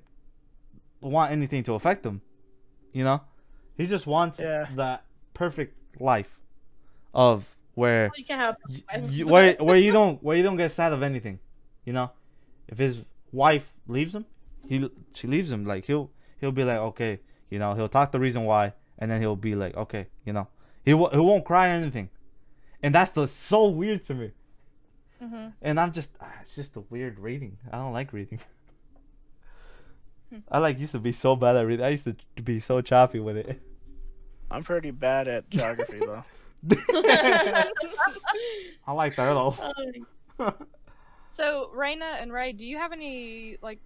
want 0.99 1.31
anything 1.31 1.61
to 1.65 1.73
affect 1.73 2.03
him. 2.03 2.23
You 2.91 3.03
know, 3.03 3.21
he 3.75 3.85
just 3.85 4.07
wants 4.07 4.39
Yeah. 4.39 4.65
that 4.77 5.05
perfect 5.35 5.75
life 6.01 6.39
of 7.13 7.55
where 7.77 8.09
you 8.17 8.25
can 8.25 8.39
have 8.39 8.55
you, 9.09 9.27
where 9.33 9.55
where 9.59 9.77
you 9.77 9.91
don't 9.91 10.21
where 10.23 10.35
you 10.35 10.41
don't 10.41 10.57
get 10.57 10.71
sad 10.71 10.93
of 10.93 11.03
anything. 11.03 11.39
You 11.85 11.93
know, 11.93 12.11
if 12.67 12.79
his 12.79 13.05
wife 13.31 13.73
leaves 13.87 14.15
him, 14.15 14.25
he 14.67 14.89
she 15.13 15.27
leaves 15.27 15.51
him. 15.51 15.63
Like 15.63 15.85
he'll 15.85 16.09
he'll 16.41 16.51
be 16.51 16.63
like 16.63 16.79
okay, 16.91 17.19
you 17.51 17.59
know, 17.59 17.75
he'll 17.75 17.87
talk 17.87 18.11
the 18.11 18.19
reason 18.19 18.43
why, 18.45 18.73
and 18.97 19.11
then 19.11 19.21
he'll 19.21 19.35
be 19.35 19.53
like 19.53 19.77
okay, 19.77 20.07
you 20.25 20.33
know, 20.33 20.47
he 20.83 20.95
wo- 20.95 21.11
he 21.11 21.17
won't 21.19 21.45
cry 21.45 21.67
or 21.67 21.71
anything, 21.73 22.09
and 22.81 22.95
that's 22.95 23.11
the 23.11 23.27
so 23.27 23.67
weird 23.67 24.01
to 24.03 24.15
me. 24.15 24.31
Mhm. 25.21 25.53
And 25.61 25.79
I'm 25.79 25.91
just, 25.91 26.11
ah, 26.21 26.31
it's 26.41 26.55
just 26.55 26.75
a 26.75 26.81
weird 26.81 27.19
reading. 27.19 27.57
I 27.71 27.77
don't 27.77 27.93
like 27.93 28.11
reading. 28.13 28.39
Hmm. 30.29 30.39
I 30.51 30.57
like 30.59 30.79
used 30.79 30.91
to 30.93 30.99
be 30.99 31.11
so 31.11 31.35
bad 31.35 31.55
at 31.57 31.65
reading. 31.65 31.85
I 31.85 31.89
used 31.89 32.05
to 32.05 32.15
be 32.41 32.59
so 32.59 32.81
choppy 32.81 33.19
with 33.19 33.37
it. 33.37 33.61
I'm 34.49 34.63
pretty 34.63 34.91
bad 34.91 35.27
at 35.27 35.49
geography 35.49 35.99
though. 35.99 36.23
I 38.85 38.91
like 38.93 39.15
that 39.15 39.25
though. 39.33 39.55
Oh, 40.39 40.53
So, 41.27 41.69
Reina 41.73 42.17
and 42.19 42.31
Ray, 42.31 42.53
do 42.53 42.63
you 42.63 42.77
have 42.77 42.91
any 42.93 43.57
like 43.61 43.79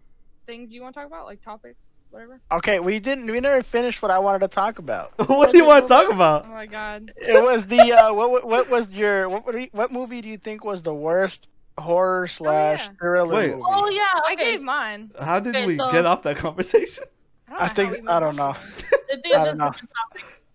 things 0.45 0.72
you 0.73 0.81
want 0.81 0.93
to 0.93 0.99
talk 1.02 1.07
about, 1.07 1.26
like 1.26 1.41
topics, 1.43 1.95
whatever? 2.10 2.39
Okay, 2.52 2.80
we 2.80 2.99
didn't. 2.99 3.26
We 3.30 3.39
never 3.39 3.64
finished 3.64 4.02
what 4.02 4.11
I 4.11 4.19
wanted 4.19 4.39
to 4.39 4.48
talk 4.48 4.80
about. 4.80 5.14
what 5.27 5.52
do 5.52 5.57
you 5.57 5.65
want 5.65 5.85
to 5.85 5.89
talk 5.89 6.11
about? 6.11 6.45
Oh 6.45 6.49
my 6.52 6.65
god. 6.68 7.11
It 7.18 7.43
was 7.43 7.65
the 7.65 7.80
uh, 7.93 8.14
what? 8.14 8.31
what- 8.31 8.48
What 8.48 8.69
was 8.69 8.88
your 8.89 9.27
what? 9.30 9.45
What, 9.45 9.52
do 9.53 9.60
you- 9.61 9.69
what 9.72 9.91
movie 9.91 10.22
do 10.22 10.30
you 10.30 10.38
think 10.38 10.64
was 10.64 10.81
the 10.81 10.93
worst 10.93 11.48
horror 11.77 12.27
slash 12.27 12.80
yeah. 12.80 12.89
thriller 12.99 13.34
Wait. 13.35 13.52
movie? 13.52 13.64
oh 13.65 13.89
yeah, 13.89 14.02
I 14.27 14.34
okay. 14.34 14.52
gave 14.52 14.61
mine. 14.61 15.11
How 15.19 15.39
did 15.39 15.56
Okay, 15.56 15.65
we 15.65 15.76
so- 15.77 15.91
get 15.91 16.06
off 16.06 16.23
that 16.23 16.38
conversation? 16.38 17.06
I, 17.49 17.65
I 17.65 17.69
think- 17.69 18.07
I 18.10 18.19
don't 18.19 18.35
know. 18.35 18.52
I 18.56 19.15
think 19.15 19.35
I 19.35 19.39
it's 19.39 19.45
don't 19.45 19.57
know. 19.57 19.72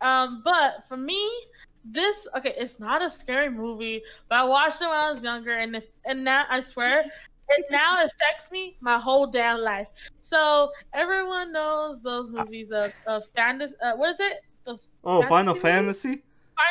Um, 0.02 0.42
but 0.44 0.86
for 0.88 0.96
me, 0.96 1.18
this 1.90 2.26
okay, 2.36 2.54
it's 2.56 2.80
not 2.80 3.02
a 3.02 3.10
scary 3.10 3.50
movie, 3.50 4.02
but 4.28 4.38
I 4.40 4.44
watched 4.44 4.80
it 4.82 4.86
when 4.86 4.94
I 4.98 5.10
was 5.10 5.22
younger, 5.22 5.52
and 5.52 5.76
if 5.76 5.86
and 6.04 6.24
now 6.24 6.44
I 6.50 6.60
swear, 6.60 7.04
it 7.48 7.64
now 7.70 7.96
affects 8.04 8.50
me 8.50 8.76
my 8.80 8.98
whole 8.98 9.26
damn 9.26 9.60
life. 9.60 9.88
So 10.20 10.70
everyone 10.92 11.52
knows 11.52 12.02
those 12.02 12.30
movies 12.30 12.72
of 12.72 12.92
of 13.06 13.24
fantasy. 13.36 13.74
Uh, 13.82 13.96
what 13.96 14.10
is 14.10 14.20
it? 14.20 14.38
Those 14.64 14.88
Oh, 15.04 15.22
Final 15.22 15.54
Fantasy 15.54 16.08
Fantasy 16.14 16.22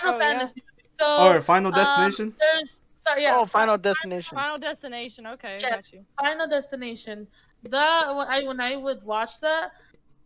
Final 0.01 0.15
Oh. 0.15 0.19
Fantasy. 0.19 0.61
movies. 0.61 0.91
So 0.91 1.17
or 1.17 1.41
Final 1.41 1.71
um, 1.71 1.75
Destination? 1.75 2.35
there's 2.39 2.81
sorry, 2.95 3.23
yeah. 3.23 3.33
oh, 3.37 3.45
Final 3.45 3.77
Destination. 3.77 4.35
Final 4.35 4.57
Destination. 4.57 5.27
Okay, 5.27 5.55
I 5.55 5.59
Yes. 5.59 5.71
got 5.75 5.93
you. 5.93 6.05
Final 6.19 6.47
Destination. 6.47 7.27
The 7.63 8.13
when 8.17 8.27
I 8.27 8.43
when 8.43 8.59
I 8.59 8.75
would 8.75 9.03
watch 9.03 9.39
that, 9.41 9.71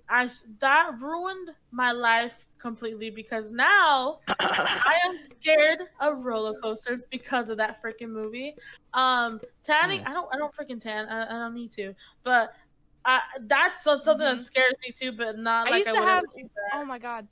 I 0.09 0.25
s- 0.25 0.43
that 0.59 0.91
ruined 0.99 1.49
my 1.71 1.91
life 1.91 2.47
completely 2.57 3.09
because 3.09 3.51
now 3.51 4.19
I 4.27 4.97
am 5.05 5.17
scared 5.27 5.79
of 6.01 6.25
roller 6.25 6.59
coasters 6.59 7.03
because 7.11 7.49
of 7.49 7.57
that 7.57 7.81
freaking 7.81 8.09
movie. 8.09 8.55
Um, 8.93 9.39
tanning, 9.63 10.03
I 10.05 10.13
don't 10.13 10.27
I 10.33 10.37
don't 10.37 10.53
freaking 10.53 10.79
tan. 10.81 11.07
I, 11.07 11.25
I 11.25 11.39
don't 11.39 11.53
need 11.53 11.71
to, 11.73 11.93
but. 12.23 12.53
I, 13.05 13.21
that's 13.43 13.81
something 13.81 14.17
that 14.17 14.35
Mhm. 14.35 14.39
scares 14.41 14.73
me 14.85 14.91
too, 14.91 15.13
but 15.13 15.37
not 15.39 15.67
I 15.67 15.71
like 15.71 15.77
used 15.79 15.89
I 15.89 15.93
to 15.93 15.99
would 16.01 16.07
have- 16.09 16.17
ever 16.25 16.27
do 16.35 16.43
that. 16.43 16.79
Oh 16.81 16.83
my 16.85 16.99
god. 16.99 17.27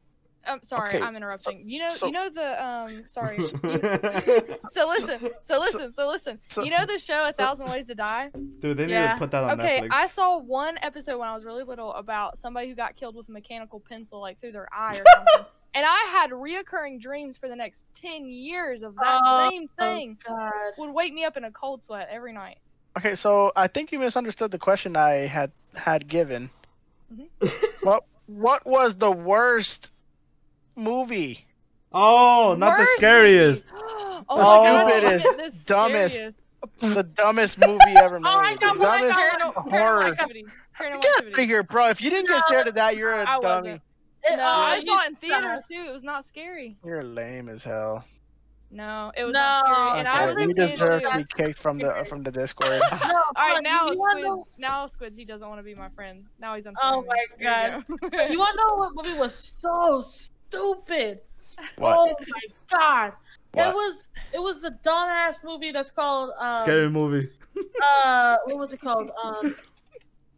Um, 0.47 0.59
sorry, 0.63 0.95
Okay, 0.95 1.01
I'm 1.01 1.15
interrupting. 1.15 1.63
You 1.69 1.79
know, 1.79 1.89
so- 1.89 2.05
you 2.07 2.11
know 2.11 2.29
the 2.29 2.65
um. 2.65 3.03
Sorry. 3.07 3.37
so 4.69 4.87
listen, 4.87 5.29
so 5.41 5.59
listen, 5.59 5.91
so 5.91 6.07
listen. 6.07 6.39
so- 6.49 6.63
you 6.63 6.71
know 6.71 6.85
the 6.85 6.97
show 6.97 7.25
A 7.27 7.33
Thousand 7.33 7.69
Ways 7.69 7.87
to 7.87 7.95
Die? 7.95 8.29
Dude, 8.59 8.77
they 8.77 8.85
need 8.85 8.93
to 8.93 9.15
put 9.17 9.31
that 9.31 9.43
on 9.43 9.59
Okay, 9.59 9.79
Netflix. 9.81 9.85
Okay, 9.85 9.89
I 9.91 10.07
saw 10.07 10.37
one 10.39 10.77
episode 10.81 11.17
when 11.19 11.27
I 11.27 11.35
was 11.35 11.43
really 11.43 11.63
little 11.63 11.93
about 11.93 12.39
somebody 12.39 12.69
who 12.69 12.75
got 12.75 12.95
killed 12.95 13.15
with 13.15 13.29
a 13.29 13.31
mechanical 13.31 13.79
pencil, 13.79 14.19
like 14.21 14.39
through 14.39 14.53
their 14.53 14.67
eye 14.73 14.91
or 14.91 14.93
something. 15.15 15.51
and 15.73 15.85
I 15.85 16.07
had 16.11 16.31
reoccurring 16.31 16.99
dreams 17.01 17.37
for 17.37 17.47
the 17.49 17.55
next 17.55 17.85
ten 17.93 18.27
years 18.29 18.83
of 18.83 18.95
that 18.95 19.19
Oh, 19.23 19.49
same 19.49 19.67
thing. 19.79 20.17
God. 20.27 20.51
Would 20.77 20.91
wake 20.91 21.13
me 21.13 21.25
up 21.25 21.37
in 21.37 21.43
a 21.43 21.51
cold 21.51 21.83
sweat 21.83 22.07
every 22.11 22.33
night. 22.33 22.57
Okay, 22.97 23.15
so 23.15 23.51
I 23.55 23.67
think 23.67 23.91
you 23.91 23.99
misunderstood 23.99 24.49
the 24.51 24.57
question 24.57 24.95
I 24.95 25.27
had 25.27 25.51
had 25.75 26.07
given. 26.07 26.49
what 27.83 28.05
What 28.25 28.65
was 28.65 28.95
the 28.95 29.11
worst 29.11 29.89
movie? 30.77 31.45
oh, 31.93 32.55
not 32.57 32.77
the 32.77 32.85
scariest. 32.97 33.65
movie. 33.71 34.25
oh, 34.29 34.85
The 34.87 35.19
stupidest, 35.19 35.67
the 35.67 35.73
dumbest 35.73 36.13
scariest. 36.13 36.43
The 36.79 37.03
dumbest 37.03 37.57
movie 37.59 37.95
ever 37.97 38.19
made. 38.19 38.29
Oh, 38.33 38.37
I 38.39 38.55
got 38.55 38.73
the 38.75 38.79
one, 38.81 38.89
I 38.89 39.01
dumbest 39.01 39.17
Paranormal, 39.17 39.53
horror. 39.71 40.01
paranormal 40.03 40.11
activity. 40.11 40.45
Paranormal 40.79 41.01
Get 41.01 41.11
out 41.11 41.17
activity. 41.19 41.41
of 41.43 41.47
here, 41.49 41.63
bro! 41.63 41.89
If 41.89 42.01
you 42.01 42.09
didn't 42.09 42.27
get 42.27 42.43
scared 42.47 42.67
of 42.67 42.75
that, 42.75 42.95
you're 42.97 43.13
a 43.13 43.23
uh, 43.23 43.25
I 43.27 43.39
dummy. 43.39 43.69
wasn't. 43.69 43.81
No, 44.29 44.33
oh, 44.43 44.45
I 44.45 44.83
saw 44.83 45.01
it 45.03 45.09
in 45.09 45.15
theaters 45.15 45.61
too. 45.71 45.85
It 45.87 45.93
was 45.93 46.03
not 46.03 46.25
scary. 46.25 46.77
You're 46.83 47.03
lame 47.03 47.47
as 47.49 47.63
hell. 47.63 48.03
No, 48.69 49.13
it 49.15 49.23
was 49.23 49.33
No. 49.33 49.39
not 49.39 49.63
scary. 49.65 49.99
And 49.99 50.07
I 50.09 50.17
Okay, 50.17 50.27
was 50.27 50.37
a 50.37 50.41
you 50.41 50.47
kid 50.53 50.71
deserve 50.71 51.01
to 51.03 51.17
be 51.17 51.25
kicked 51.43 51.57
from 51.59 51.79
the 51.79 52.05
from 52.09 52.21
the 52.23 52.31
Discord. 52.31 52.69
No, 52.91 53.21
All 53.37 53.53
right, 53.53 53.63
now 53.63 53.87
Squids. 53.87 54.21
know- 54.21 54.47
Now 54.57 54.85
Squids, 54.87 55.17
he 55.17 55.23
doesn't 55.23 55.47
want 55.47 55.59
to 55.59 55.63
be 55.63 55.73
my 55.73 55.87
friend. 55.89 56.25
Now 56.39 56.55
he's 56.55 56.67
oh 56.67 56.71
unfriending 56.71 56.75
Oh 56.83 57.05
my 57.07 57.25
god! 57.41 57.85
you 57.87 58.09
go. 58.09 58.27
You 58.27 58.37
want 58.39 58.57
to 58.57 58.65
know 58.67 58.75
what 58.75 58.91
movie 58.95 59.17
was 59.17 59.33
so 59.33 60.01
stupid. 60.49 61.19
What? 61.77 61.97
Oh 61.97 62.15
my 62.27 62.41
god. 62.77 63.13
What? 63.53 63.67
It 63.69 63.73
was 63.73 64.07
it 64.33 64.39
was 64.41 64.61
the 64.61 64.71
dumbass 64.83 65.43
movie 65.43 65.71
that's 65.71 65.91
called 65.91 66.31
um, 66.39 66.63
Scary 66.63 66.89
movie. 66.89 67.27
uh 68.05 68.37
what 68.45 68.57
was 68.57 68.73
it 68.73 68.81
called? 68.81 69.09
Um 69.23 69.55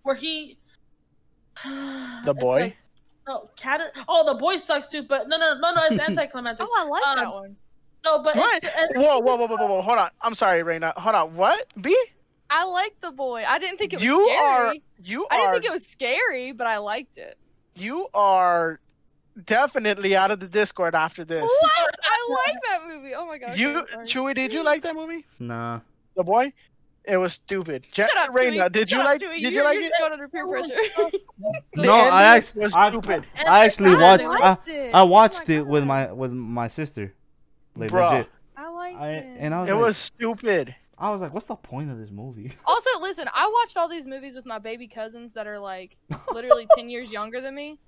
where 0.04 0.16
he 0.16 0.58
The 2.26 2.34
boy. 2.34 2.60
like- 2.62 2.78
no, 3.28 3.50
cat 3.56 3.82
Oh, 4.08 4.26
the 4.26 4.34
boy 4.36 4.58
sucks 4.58 4.88
too, 4.88 5.04
but 5.04 5.28
no 5.28 5.38
no 5.38 5.56
no 5.60 5.72
no 5.74 5.82
it's 5.92 6.04
anticlimactic. 6.10 6.66
Oh, 6.68 6.76
I 6.78 6.84
like 6.88 7.04
that 7.16 7.26
Um, 7.26 7.34
one. 7.34 7.56
No, 8.06 8.24
but 8.24 8.36
What? 8.36 8.64
it's 8.64 8.96
Whoa, 8.96 9.20
whoa, 9.20 9.36
whoa, 9.36 9.46
whoa, 9.48 9.58
whoa, 9.58 9.68
whoa! 9.68 9.82
Hold 9.82 9.98
on. 9.98 10.10
I'm 10.22 10.34
sorry, 10.34 10.64
Reina. 10.64 10.94
Hold 10.96 11.16
on. 11.16 11.36
What? 11.36 11.68
B? 11.82 11.96
I 12.50 12.64
liked 12.64 13.02
the 13.02 13.12
boy. 13.12 13.44
I 13.46 13.60
didn't 13.60 13.78
think 13.78 13.92
it 13.94 13.98
was 13.98 14.06
You 14.06 14.24
scary. 14.26 14.40
are. 14.40 14.74
You 15.04 15.28
I 15.30 15.38
didn't 15.38 15.54
think 15.54 15.66
it 15.66 15.72
was 15.72 15.86
scary, 15.86 16.52
but 16.54 16.66
I 16.66 16.78
liked 16.78 17.18
it. 17.18 17.38
You 17.76 18.08
are 18.14 18.80
definitely 19.46 20.16
out 20.16 20.32
of 20.32 20.40
the 20.40 20.48
Discord 20.48 20.96
after 20.96 21.24
this. 21.26 21.42
What? 21.44 21.96
I 22.04 22.46
like 22.48 22.58
that 22.70 22.88
movie. 22.88 23.14
Oh 23.16 23.26
my 23.26 23.38
god. 23.38 23.58
You, 23.58 23.86
sorry. 23.92 24.08
Chewy, 24.08 24.36
did 24.36 24.54
you 24.54 24.64
like 24.64 24.84
that 24.84 24.96
movie? 24.96 25.26
Nah. 25.40 25.80
The 26.16 26.24
boy? 26.24 26.54
It 27.06 27.18
was 27.18 27.34
stupid. 27.34 27.88
Je- 27.92 28.04
Shut 28.04 28.18
up, 28.18 28.34
Reina, 28.34 28.70
Chewy. 28.70 28.72
did 28.72 28.92
you 28.92 29.00
up, 29.00 29.06
like? 29.06 29.22
Chewy. 29.22 29.36
Did 29.36 29.42
you're, 29.42 29.52
you 29.52 29.64
like 29.64 29.76
you're 29.76 29.84
it? 29.86 29.90
just 29.90 30.00
going 30.00 30.14
under 30.14 30.28
peer 30.28 30.46
oh 30.46 30.52
pressure. 30.52 31.18
No, 31.76 31.94
I 31.94 32.24
actually- 32.36 32.62
was 32.64 32.74
I- 32.76 32.90
stupid. 32.90 33.26
I 33.48 33.66
actually 33.66 33.92
I 33.96 33.96
watched. 34.02 34.24
liked 34.26 34.70
I. 34.70 34.88
I 34.90 34.92
Oh 35.02 35.06
watched 35.06 35.48
my 35.48 35.56
it 35.56 35.68
with 35.68 35.84
my 35.86 36.12
with 36.12 36.32
my 36.32 36.68
sister. 36.68 37.14
Like 37.76 37.92
Bruh. 37.92 38.12
legit. 38.12 38.30
I 38.58 38.70
liked 38.70 38.98
I 39.00 39.10
it. 39.12 39.38
and 39.40 39.54
I 39.56 39.62
was 39.62 39.70
It 39.70 39.74
like, 39.74 39.84
was 39.84 39.98
stupid. 39.98 40.76
I 41.02 41.10
was 41.12 41.22
like, 41.22 41.34
what's 41.34 41.46
the 41.46 41.56
point 41.56 41.90
of 41.92 41.98
this 41.98 42.12
movie? 42.12 42.52
Also, 42.66 42.90
listen, 43.00 43.28
I 43.34 43.50
watched 43.62 43.78
all 43.78 43.88
these 43.88 44.06
movies 44.06 44.36
with 44.36 44.46
my 44.46 44.60
baby 44.60 44.86
cousins 44.88 45.34
that 45.34 45.48
are 45.48 45.58
like 45.58 45.96
literally 46.34 46.68
10 46.76 46.90
years 46.90 47.10
younger 47.12 47.40
than 47.42 47.56
me. 47.56 47.80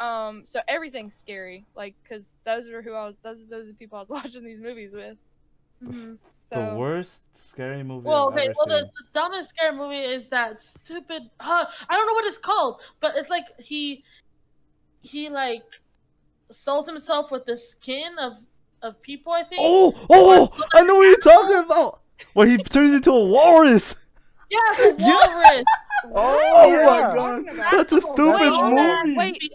Um, 0.00 0.44
so 0.44 0.60
everything's 0.66 1.14
scary, 1.14 1.66
like, 1.76 1.94
cause 2.08 2.34
those 2.44 2.66
are 2.68 2.82
who 2.82 2.94
I 2.94 3.06
was. 3.06 3.14
Those 3.22 3.46
those 3.46 3.64
are 3.64 3.68
the 3.68 3.74
people 3.74 3.96
I 3.96 4.00
was 4.00 4.10
watching 4.10 4.44
these 4.44 4.60
movies 4.60 4.92
with. 4.92 5.16
Mhm. 5.82 6.18
So 6.42 6.56
the 6.56 6.76
worst 6.76 7.22
scary 7.34 7.82
movie. 7.82 8.06
Well, 8.06 8.28
okay. 8.28 8.48
Well, 8.56 8.66
the, 8.66 8.84
the 8.84 9.04
dumbest 9.12 9.50
scary 9.50 9.74
movie 9.74 9.98
is 9.98 10.28
that 10.28 10.60
stupid. 10.60 11.22
Uh, 11.40 11.64
I 11.88 11.94
don't 11.96 12.06
know 12.06 12.12
what 12.12 12.26
it's 12.26 12.38
called, 12.38 12.82
but 13.00 13.16
it's 13.16 13.30
like 13.30 13.44
he, 13.58 14.04
he 15.00 15.30
like, 15.30 15.62
souls 16.50 16.86
himself 16.86 17.30
with 17.30 17.46
the 17.46 17.56
skin 17.56 18.18
of 18.18 18.34
of 18.82 19.00
people. 19.00 19.32
I 19.32 19.42
think. 19.44 19.60
Oh, 19.62 19.94
oh, 20.10 20.66
I 20.74 20.82
know 20.82 20.96
what 20.96 21.04
you're 21.04 21.16
talking 21.16 21.56
about. 21.56 22.00
Where 22.34 22.46
he 22.46 22.58
turns 22.58 22.92
into 22.92 23.10
a 23.10 23.24
walrus. 23.24 23.96
Yes, 24.50 24.80
a 24.80 24.94
walrus. 24.98 25.64
Oh, 25.66 25.83
Oh 26.12 26.68
yeah. 26.70 26.76
my 26.84 26.98
god, 27.14 27.14
Talking 27.44 27.56
that's 27.56 27.92
a 27.92 28.00
stupid 28.00 28.50
worst 28.50 29.06
movie. 29.06 29.16
Wait. 29.16 29.52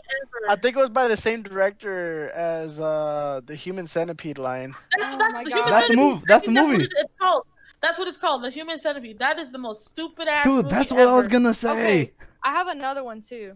I 0.49 0.55
think 0.55 0.75
it 0.77 0.79
was 0.79 0.89
by 0.89 1.07
the 1.07 1.17
same 1.17 1.43
director 1.43 2.29
as 2.31 2.79
uh 2.79 3.41
the 3.45 3.55
Human 3.55 3.85
Centipede 3.87 4.37
line. 4.37 4.75
That's, 4.97 5.13
Oh 5.13 5.17
that's 5.17 5.33
my 5.33 5.43
the 5.43 5.49
God. 5.51 5.67
That's 5.69 5.87
the 5.89 5.95
move- 5.95 6.23
that's 6.27 6.43
I 6.43 6.45
think 6.47 6.57
the 6.57 6.63
what 6.63 6.71
movie. 6.71 6.87
it's 6.91 7.13
called. 7.19 7.43
That's 7.81 7.97
what 7.97 8.07
it's 8.07 8.17
called. 8.17 8.43
The 8.43 8.49
human 8.49 8.77
centipede. 8.77 9.19
That 9.19 9.39
is 9.39 9.53
the 9.53 9.57
most 9.57 9.87
stupid 9.87 10.27
ass. 10.27 10.43
Dude, 10.43 10.65
movie 10.65 10.75
that's 10.75 10.91
what 10.91 11.07
I 11.07 11.13
was 11.13 11.27
gonna 11.29 11.53
say. 11.53 11.71
Okay. 11.71 12.11
I 12.43 12.51
have 12.51 12.67
another 12.67 13.03
one 13.05 13.21
too. 13.21 13.55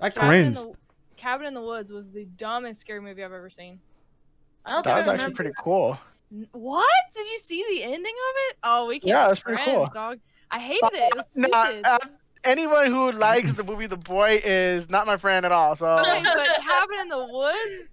I 0.00 0.10
Cabin 0.10 0.46
in, 0.46 0.52
the, 0.54 0.72
Cabin 1.16 1.46
in 1.48 1.54
the 1.54 1.60
Woods 1.60 1.90
was 1.90 2.12
the 2.12 2.24
dumbest 2.36 2.80
scary 2.80 3.00
movie 3.00 3.24
I've 3.24 3.32
ever 3.32 3.50
seen. 3.50 3.80
I 4.64 4.70
don't 4.72 4.84
That 4.84 4.94
think 4.94 5.06
was 5.06 5.08
I 5.08 5.14
actually 5.24 5.34
pretty 5.34 5.50
cool. 5.58 5.98
What? 6.52 6.86
Did 7.14 7.26
you 7.32 7.38
see 7.38 7.64
the 7.68 7.82
ending 7.82 7.98
of 8.00 8.34
it? 8.48 8.56
Oh, 8.62 8.86
we 8.86 9.00
can't. 9.00 9.08
Yeah, 9.08 9.24
be 9.24 9.30
that's 9.30 9.40
pretty 9.40 9.62
friends, 9.64 9.76
cool. 9.76 9.86
dog. 9.92 10.18
I 10.50 10.58
hated 10.58 10.90
it. 10.92 11.12
It 11.12 11.16
was 11.16 11.36
Nah, 11.36 11.64
stupid. 11.64 11.86
uh, 11.86 11.98
anyone 12.44 12.86
who 12.86 13.12
likes 13.12 13.52
the 13.54 13.62
movie 13.64 13.86
The 13.86 13.96
Boy 13.96 14.40
is 14.44 14.88
not 14.88 15.06
my 15.06 15.16
friend 15.16 15.46
at 15.46 15.52
all. 15.52 15.76
So 15.76 15.86
Okay, 15.86 16.22
but 16.22 16.46
Cabin 16.62 17.00
in 17.02 17.08
the 17.08 17.26
Woods, 17.30 17.88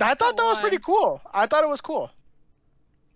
I 0.00 0.14
thought 0.14 0.36
that 0.36 0.44
was 0.44 0.58
pretty 0.58 0.78
cool. 0.78 1.20
I 1.32 1.46
thought 1.46 1.62
it 1.64 1.68
was 1.70 1.80
cool. 1.80 2.10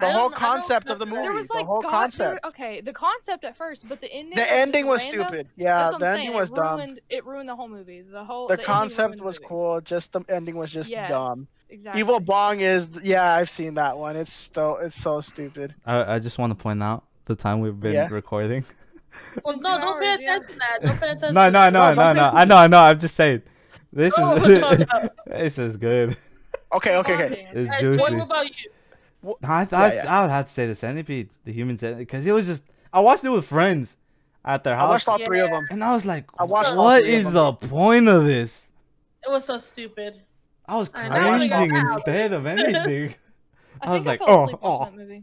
The 0.00 0.10
whole 0.10 0.28
don't- 0.28 0.42
I 0.42 0.46
don't 0.46 0.58
concept 0.60 0.90
of 0.90 0.98
the 0.98 1.06
movie. 1.06 1.22
there 1.22 1.32
was 1.32 1.46
the 1.46 1.54
like 1.54 1.66
whole 1.66 1.80
God, 1.80 1.90
concept. 1.90 2.18
There, 2.42 2.50
okay, 2.50 2.80
the 2.80 2.92
concept 2.92 3.44
at 3.44 3.56
first, 3.56 3.88
but 3.88 4.00
the 4.00 4.12
ending. 4.12 4.34
The 4.34 4.42
was 4.42 4.50
ending 4.50 4.86
was 4.86 5.00
random. 5.02 5.26
stupid. 5.28 5.48
Yeah, 5.56 5.78
That's 5.78 5.92
what 5.92 5.98
the 6.00 6.06
I'm 6.06 6.12
ending 6.14 6.26
saying. 6.30 6.36
was 6.38 6.50
it 6.50 6.54
dumb. 6.56 6.76
ruined, 6.78 7.00
It 7.08 7.24
ruined 7.24 7.48
the 7.48 7.56
whole 7.56 7.68
movie. 7.68 8.02
The 8.02 8.24
whole. 8.24 8.48
The 8.48 8.54
ending 8.54 8.66
concept 8.66 8.98
ruined 9.10 9.20
the 9.20 9.24
was 9.24 9.38
cool. 9.38 9.80
Just 9.80 10.12
the 10.12 10.22
ending 10.28 10.56
was 10.56 10.70
just 10.72 10.90
Yes, 10.90 11.08
dumb. 11.08 11.46
Exactly. 11.70 12.00
Evil 12.00 12.20
Bong 12.20 12.60
is 12.60 12.88
yeah, 13.02 13.34
I've 13.34 13.48
seen 13.48 13.74
that 13.74 13.96
one. 13.96 14.16
It's 14.16 14.50
so 14.52 14.76
it's 14.76 15.00
so 15.00 15.20
stupid. 15.20 15.74
I, 15.86 16.14
I 16.14 16.18
just 16.18 16.38
want 16.38 16.50
to 16.50 16.60
point 16.62 16.82
out 16.82 17.04
the 17.26 17.34
time 17.34 17.60
we've 17.60 17.78
been 17.78 17.94
Yeah. 17.94 18.08
recording. 18.10 18.64
Well, 19.44 19.54
Two 19.54 19.60
no, 19.62 19.78
don't 19.80 20.00
pay 20.00 20.14
attention 20.14 20.52
to 20.54 20.58
that. 20.58 20.78
Don't 20.82 21.00
pay 21.00 21.08
attention. 21.10 21.34
No, 21.34 21.48
no, 21.50 21.70
no, 21.70 21.70
No, 21.70 21.94
no, 21.94 21.94
don't 22.04 22.16
no. 22.16 22.30
pay 22.30 22.36
I 22.36 22.44
know, 22.44 22.56
I 22.56 22.66
know. 22.66 22.78
I'm 22.80 22.98
just 22.98 23.14
saying. 23.14 23.42
This 23.92 24.16
No, 24.18 24.34
is 24.36 24.60
no, 24.60 24.72
no. 24.72 25.08
it's 25.26 25.54
just 25.56 25.78
good. 25.78 26.16
Okay, 26.72 26.96
okay, 26.96 27.14
okay. 27.14 27.48
It's 27.52 27.70
Hey, 27.74 27.80
juicy. 27.80 28.00
What 28.00 28.12
about 28.12 28.46
you? 28.46 28.70
No, 29.22 29.36
I, 29.42 29.62
Yeah, 29.70 29.78
I'd, 29.80 29.94
yeah. 29.94 30.18
I 30.18 30.20
would 30.22 30.30
have 30.30 30.46
to 30.46 30.52
say 30.52 30.66
the 30.66 30.74
centipede, 30.74 31.30
the 31.44 31.52
human 31.52 31.78
centipede, 31.78 32.06
because 32.06 32.26
it 32.26 32.32
was 32.32 32.46
just. 32.46 32.64
I 32.92 33.00
watched 33.00 33.24
it 33.24 33.30
with 33.30 33.46
friends 33.46 33.96
at 34.44 34.64
their 34.64 34.74
I 34.74 34.78
house, 34.78 34.90
watched 34.90 35.08
all 35.08 35.18
three 35.18 35.40
of 35.40 35.50
them. 35.50 35.66
and 35.70 35.82
I 35.84 35.94
was 35.94 36.04
like, 36.04 36.26
I 36.38 36.44
watched 36.44 36.70
all 36.70 36.84
"What 36.84 37.02
three 37.04 37.14
of 37.14 37.18
is 37.20 37.24
them. 37.26 37.34
the 37.34 37.52
point 37.54 38.08
of 38.08 38.24
this?" 38.24 38.68
It 39.26 39.30
was 39.30 39.44
so 39.44 39.58
stupid. 39.58 40.20
I 40.66 40.76
was 40.76 40.90
I 40.94 41.08
know, 41.08 41.14
I 41.14 41.48
cringing 41.48 41.76
instead 41.76 42.32
of 42.32 42.46
anything. 42.54 43.14
I, 43.80 43.88
I 43.88 43.90
was 43.92 44.04
like, 44.04 44.20
I 44.22 44.26
fell 44.26 44.34
oh, 44.40 44.44
asleep 44.44 44.58
oh. 44.62 45.22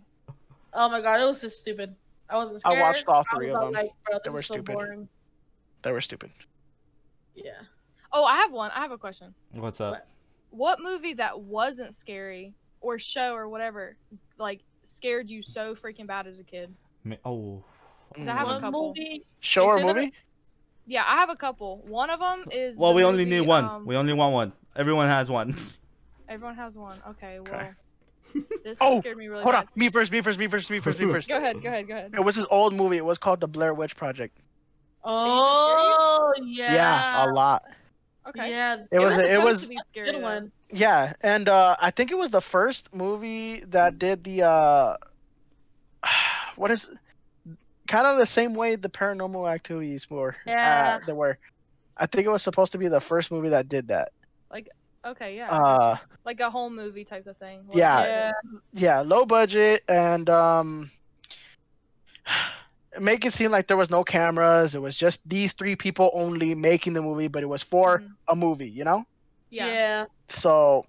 Watching 0.74 0.92
that 0.92 0.98
movie. 0.98 0.98
Oh 0.98 0.98
my 0.98 1.02
god, 1.02 1.22
it 1.22 1.28
was 1.28 1.42
just 1.42 1.60
stupid. 1.60 1.96
I 2.30 2.38
wasn't 2.38 2.60
scared. 2.62 2.78
I 2.78 2.82
watched 2.82 3.08
all 3.08 3.26
three 3.36 3.50
of 3.52 3.60
them. 3.62 3.72
Like, 3.74 3.92
They 4.24 4.30
were 4.30 4.42
so 4.42 4.54
stupid. 4.56 4.74
boring. 4.74 5.10
They 5.84 5.92
were 5.92 6.02
stupid. 6.02 6.32
Yeah. 7.36 7.52
Oh, 8.14 8.24
I 8.24 8.38
have 8.38 8.52
one. 8.52 8.72
I 8.76 8.80
have 8.82 8.92
a 8.92 8.98
question. 8.98 9.34
What's 9.52 9.82
up? 9.82 10.06
What 10.52 10.80
movie 10.82 11.14
that 11.16 11.40
wasn't 11.40 11.96
scary 11.96 12.54
or 12.82 13.00
show 13.00 13.34
or 13.34 13.48
whatever 13.48 13.96
like 14.38 14.62
scared 14.84 15.30
you 15.30 15.42
so 15.42 15.76
freaking 15.76 16.08
bad 16.08 16.28
as 16.28 16.40
a 16.40 16.44
kid? 16.44 16.74
Me- 17.04 17.18
Oh, 17.26 17.64
'Cause 18.14 18.28
I 18.28 18.34
have 18.34 18.50
a 18.50 18.60
couple. 18.60 18.90
movie. 18.90 19.26
Show 19.40 19.64
or 19.66 19.78
Is 19.78 19.84
it 19.84 19.90
a- 19.90 19.94
movie? 19.94 20.14
Yeah, 20.86 21.04
I 21.08 21.16
have 21.18 21.30
a 21.30 21.36
couple. 21.38 21.78
One 21.88 22.10
of 22.10 22.20
them 22.20 22.46
is. 22.52 22.78
well, 22.78 22.92
the 22.92 22.98
we 22.98 23.04
only 23.06 23.24
need 23.24 23.42
one. 23.42 23.64
um, 23.66 23.86
we 23.86 23.96
only 23.96 24.12
want 24.14 24.34
one. 24.34 24.52
Everyone 24.76 25.08
has 25.08 25.30
one. 25.32 25.56
Everyone 26.28 26.56
has 26.56 26.76
one. 26.76 26.98
Okay, 27.10 27.40
well. 27.40 27.54
Okay. 27.54 27.70
This 28.64 28.80
one 28.80 28.94
Oh, 28.94 29.00
scared 29.00 29.18
me 29.18 29.28
really 29.28 29.44
Hold 29.44 29.54
bad. 29.54 29.62
on. 29.64 29.68
Me 29.76 29.90
first. 29.90 30.12
Me 30.12 30.22
first. 30.22 30.38
Me 30.40 30.48
first. 30.48 30.70
Me 30.70 30.80
first. 30.80 31.00
Me 31.00 31.06
first. 31.12 31.28
Go 31.28 31.38
ahead, 31.38 31.62
go 31.62 31.70
ahead, 31.70 31.88
go 31.88 31.94
ahead. 31.96 32.12
It 32.14 32.24
was 32.24 32.36
this 32.36 32.46
old 32.52 32.74
movie. 32.74 32.98
It 32.98 33.06
was 33.06 33.18
called 33.18 33.40
The 33.40 33.48
Blair 33.48 33.74
Witch 33.74 33.96
Project. 33.96 34.40
Oh 35.04 36.34
yeah. 36.46 36.74
Yeah, 36.74 37.26
a 37.26 37.28
lot. 37.34 37.64
Okay. 38.30 38.52
Yeah. 38.52 38.84
It 38.92 39.00
was. 39.00 39.14
wasn't 39.14 39.30
It 39.30 39.44
was. 39.44 39.64
to 39.64 39.70
be 39.70 39.80
scary. 39.90 40.12
Good 40.12 40.22
one. 40.22 40.52
Yeah, 40.72 41.14
and 41.22 41.50
uh, 41.50 41.76
I 41.80 41.92
think 41.92 42.12
it 42.12 42.18
was 42.18 42.30
the 42.30 42.40
first 42.42 42.94
movie 42.94 43.64
that 43.70 43.98
did 44.00 44.24
the 44.24 44.44
uh, 44.44 44.98
what 46.56 46.72
is 46.72 46.90
kind 47.88 48.08
of 48.08 48.18
the 48.20 48.26
same 48.26 48.54
way 48.54 48.76
the 48.76 48.90
Paranormal 48.90 49.52
Activities 49.52 50.10
were. 50.10 50.36
Yeah. 50.46 51.00
Uh, 51.02 51.06
they 51.06 51.14
were. 51.14 51.38
I 51.98 52.06
think 52.06 52.26
it 52.26 52.30
was 52.30 52.42
supposed 52.42 52.72
to 52.72 52.78
be 52.78 52.88
the 52.88 53.02
first 53.02 53.32
movie 53.32 53.50
that 53.50 53.68
did 53.68 53.90
that. 53.90 54.12
Okay, 55.06 55.36
yeah. 55.36 55.56
Uh, 55.56 55.98
like 56.26 56.40
a 56.40 56.50
home 56.50 56.76
movie 56.76 57.06
type 57.06 57.28
of 57.28 57.38
thing. 57.38 57.68
Like, 57.68 57.92
Yeah. 57.92 57.92
Yeah. 57.94 58.32
yeah, 58.74 59.02
low 59.02 59.26
budget 59.26 59.84
and 59.88 60.30
um, 60.30 60.92
make 63.00 63.26
it 63.26 63.34
seem 63.34 63.52
like 63.52 63.68
there 63.68 63.78
was 63.78 63.90
no 63.90 64.04
cameras. 64.04 64.76
It 64.76 64.82
was 64.82 64.96
just 64.98 65.22
these 65.28 65.54
three 65.54 65.76
people 65.76 66.10
only 66.14 66.56
making 66.56 66.94
the 66.94 67.02
movie, 67.02 67.28
but 67.28 67.44
it 67.44 67.48
was 67.48 67.64
for 67.64 68.02
Mhm. 68.02 68.16
a 68.30 68.36
movie, 68.36 68.70
you 68.70 68.84
know. 68.84 69.04
Yeah. 69.50 69.76
Yeah. 69.80 70.06
So, 70.30 70.86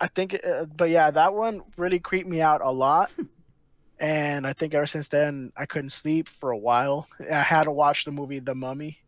I 0.00 0.08
think, 0.08 0.38
uh, 0.44 0.66
but 0.66 0.90
yeah, 0.90 1.10
that 1.10 1.34
one 1.34 1.62
really 1.76 1.98
creeped 2.00 2.28
me 2.28 2.40
out 2.40 2.60
a 2.62 2.70
lot. 2.70 3.10
and 3.98 4.46
I 4.46 4.52
think 4.52 4.74
ever 4.74 4.86
since 4.86 5.08
then, 5.08 5.52
I 5.56 5.66
couldn't 5.66 5.90
sleep 5.90 6.28
for 6.28 6.50
a 6.50 6.58
while. 6.58 7.06
I 7.20 7.42
had 7.42 7.64
to 7.64 7.72
watch 7.72 8.04
the 8.04 8.12
movie 8.12 8.40
The 8.40 8.54
Mummy. 8.54 8.98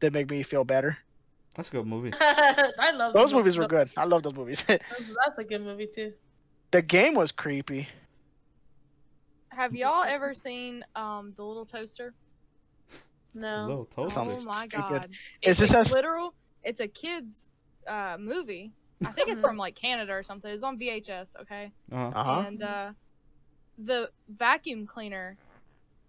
That 0.00 0.12
make 0.12 0.30
me 0.30 0.42
feel 0.42 0.64
better. 0.64 0.98
That's 1.56 1.68
a 1.68 1.72
good 1.72 1.86
movie. 1.86 2.12
I 2.20 2.92
love 2.94 3.14
Those 3.14 3.30
the 3.30 3.36
movies 3.36 3.56
were 3.56 3.66
good. 3.66 3.90
I 3.96 4.04
love 4.04 4.22
those 4.22 4.34
movies. 4.34 4.62
That's 4.68 5.38
a 5.38 5.44
good 5.44 5.62
movie 5.62 5.88
too. 5.92 6.12
the 6.70 6.82
game 6.82 7.14
was 7.14 7.32
creepy. 7.32 7.88
Have 9.48 9.74
y'all 9.74 10.04
ever 10.04 10.34
seen 10.34 10.84
um 10.94 11.32
the 11.36 11.44
little 11.44 11.64
toaster? 11.66 12.12
No. 13.34 13.66
Little 13.66 13.84
toast. 13.86 14.14
Sounds 14.14 14.34
oh 14.38 14.44
my 14.44 14.66
stupid. 14.68 14.78
god! 14.88 15.10
Is 15.42 15.52
It's 15.52 15.60
this 15.60 15.72
a 15.72 15.78
as- 15.78 15.90
literal? 15.92 16.34
It's 16.62 16.80
a 16.80 16.88
kids 16.88 17.48
uh 17.86 18.16
movie. 18.20 18.72
I 19.04 19.10
think 19.12 19.28
it's 19.28 19.40
from 19.42 19.56
like 19.58 19.74
Canada 19.74 20.12
or 20.12 20.22
something. 20.22 20.50
It's 20.50 20.62
on 20.62 20.78
VHS. 20.78 21.36
Okay. 21.42 21.70
Uh-huh. 21.92 22.12
Uh 22.18 22.24
huh. 22.24 22.44
and 22.46 22.62
uh, 22.62 22.90
the 23.78 24.10
vacuum 24.28 24.86
cleaner 24.86 25.36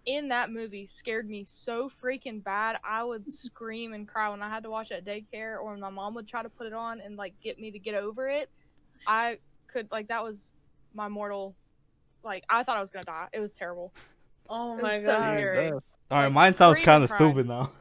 in 0.08 0.30
that 0.30 0.50
movie 0.52 0.88
scared 0.92 1.30
me 1.30 1.44
so 1.46 1.92
freaking 2.04 2.44
bad. 2.44 2.78
I 2.84 3.04
would 3.04 3.32
scream 3.32 3.94
and 3.94 4.08
cry 4.08 4.30
when 4.30 4.42
I 4.42 4.50
had 4.50 4.64
to 4.64 4.70
watch 4.72 4.90
it 4.90 4.96
at 4.96 5.06
daycare, 5.06 5.60
or 5.60 5.72
when 5.72 5.80
my 5.82 5.90
mom 5.92 6.16
would 6.16 6.28
try 6.28 6.42
to 6.42 6.50
put 6.50 6.66
it 6.66 6.74
on 6.74 7.02
and 7.02 7.16
like 7.18 7.34
get 7.44 7.60
me 7.60 7.70
to 7.72 7.78
get 7.78 7.94
over 7.94 8.28
it. 8.28 8.50
I 9.06 9.38
could 9.68 9.92
like 9.92 10.08
that 10.08 10.24
was 10.24 10.54
my 10.96 11.10
mortal. 11.10 11.54
Like 12.24 12.44
I 12.50 12.64
thought 12.64 12.78
I 12.78 12.82
was 12.82 12.90
gonna 12.90 13.06
die. 13.06 13.28
It 13.34 13.40
was 13.40 13.54
terrible. 13.54 13.94
Oh 14.50 14.78
It 14.78 14.82
my 14.82 14.96
was 14.96 15.04
so 15.04 15.12
god. 15.12 15.34
scary. 15.36 15.72
All 15.72 15.82
right, 16.10 16.24
Like, 16.24 16.32
mine 16.32 16.56
sounds 16.56 16.80
kind 16.80 17.04
of 17.04 17.10
stupid 17.10 17.50
now. 17.50 17.72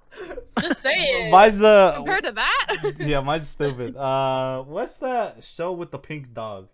Just 0.60 0.82
say 0.82 0.90
it. 0.90 1.30
Mine's 1.30 1.60
the 1.60 1.92
Compared 1.94 2.24
to 2.24 2.32
that, 2.32 2.94
yeah, 2.98 3.20
mine's 3.20 3.46
stupid. 3.48 3.94
Uh, 3.96 4.64
what's 4.64 4.96
that 4.96 5.44
show 5.44 5.70
with 5.70 5.92
the 5.92 5.98
pink 5.98 6.34
dog? 6.34 6.66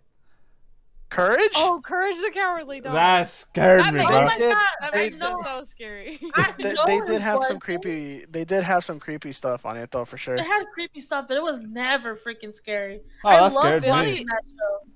Courage? 1.09 1.51
oh, 1.55 1.81
Courage 1.83 2.15
the 2.17 2.31
Cowardly 2.33 2.81
Dog. 2.81 2.93
That 2.93 3.29
scared 3.29 3.79
That 3.79 3.93
me, 3.93 3.99
makes- 3.99 4.09
bro. 4.11 4.19
oh 4.19 4.25
my 4.25 4.37
god! 4.37 4.67
that 4.81 4.91
they- 4.93 5.09
makes 5.09 5.21
I 5.21 5.27
it 5.27 5.31
know. 5.31 5.41
so 5.45 5.63
scary. 5.63 6.19
They, 6.57 6.75
they 6.85 6.99
did 7.07 7.21
have 7.21 7.43
some 7.45 7.59
creepy. 7.59 8.25
They 8.29 8.43
did 8.43 8.63
have 8.63 8.83
some 8.83 8.99
creepy 8.99 9.31
stuff 9.31 9.65
on 9.65 9.77
it 9.77 9.89
though, 9.91 10.03
for 10.05 10.17
sure. 10.17 10.35
It 10.35 10.41
had 10.41 10.65
creepy 10.73 10.99
stuff, 11.01 11.25
but 11.29 11.37
it 11.37 11.43
was 11.43 11.59
never 11.61 12.15
freaking 12.15 12.53
scary. 12.53 13.01
Oh, 13.23 13.29
I 13.29 13.35
that 13.37 13.53
love 13.53 13.63
scared 13.63 13.81
Billy. 13.83 13.95
me. 14.01 14.11
watching. 14.11 14.25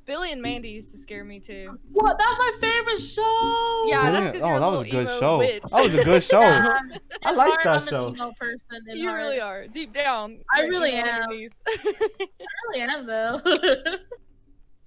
Billy 0.06 0.32
and 0.34 0.42
Mandy 0.42 0.70
used 0.70 0.92
to 0.92 0.98
scare 0.98 1.24
me 1.24 1.40
too. 1.40 1.80
What? 1.94 2.18
That's 2.18 2.38
my 2.38 2.52
favorite 2.60 3.00
show. 3.00 3.86
Yeah, 3.88 4.12
that's 4.12 4.26
Yeah. 4.26 4.32
'cause 4.34 4.42
Oh, 4.42 4.48
you're 4.48 4.58
a 4.58 4.60
that 4.60 4.72
was 4.72 4.88
a 4.88 4.92
good 4.92 5.08
show. 5.20 5.38
witch. 5.38 5.64
That 5.72 5.84
was 5.84 5.96
a 5.96 6.04
good 6.04 6.24
show. 6.32 6.42
Yeah. 6.42 6.80
I 7.24 7.32
like 7.32 7.64
that 7.64 7.82
I'm 7.84 7.88
show. 7.88 8.08
An 8.08 8.16
emo 8.16 8.32
person. 8.38 8.82
You 8.88 9.08
heart. 9.10 9.22
really 9.22 9.40
are 9.40 9.68
deep 9.68 9.94
down. 9.94 10.40
I 10.54 10.62
really 10.64 10.92
am. 10.94 11.30
I 11.30 11.50
really 12.68 12.82
am 12.82 13.06
though. 13.06 13.40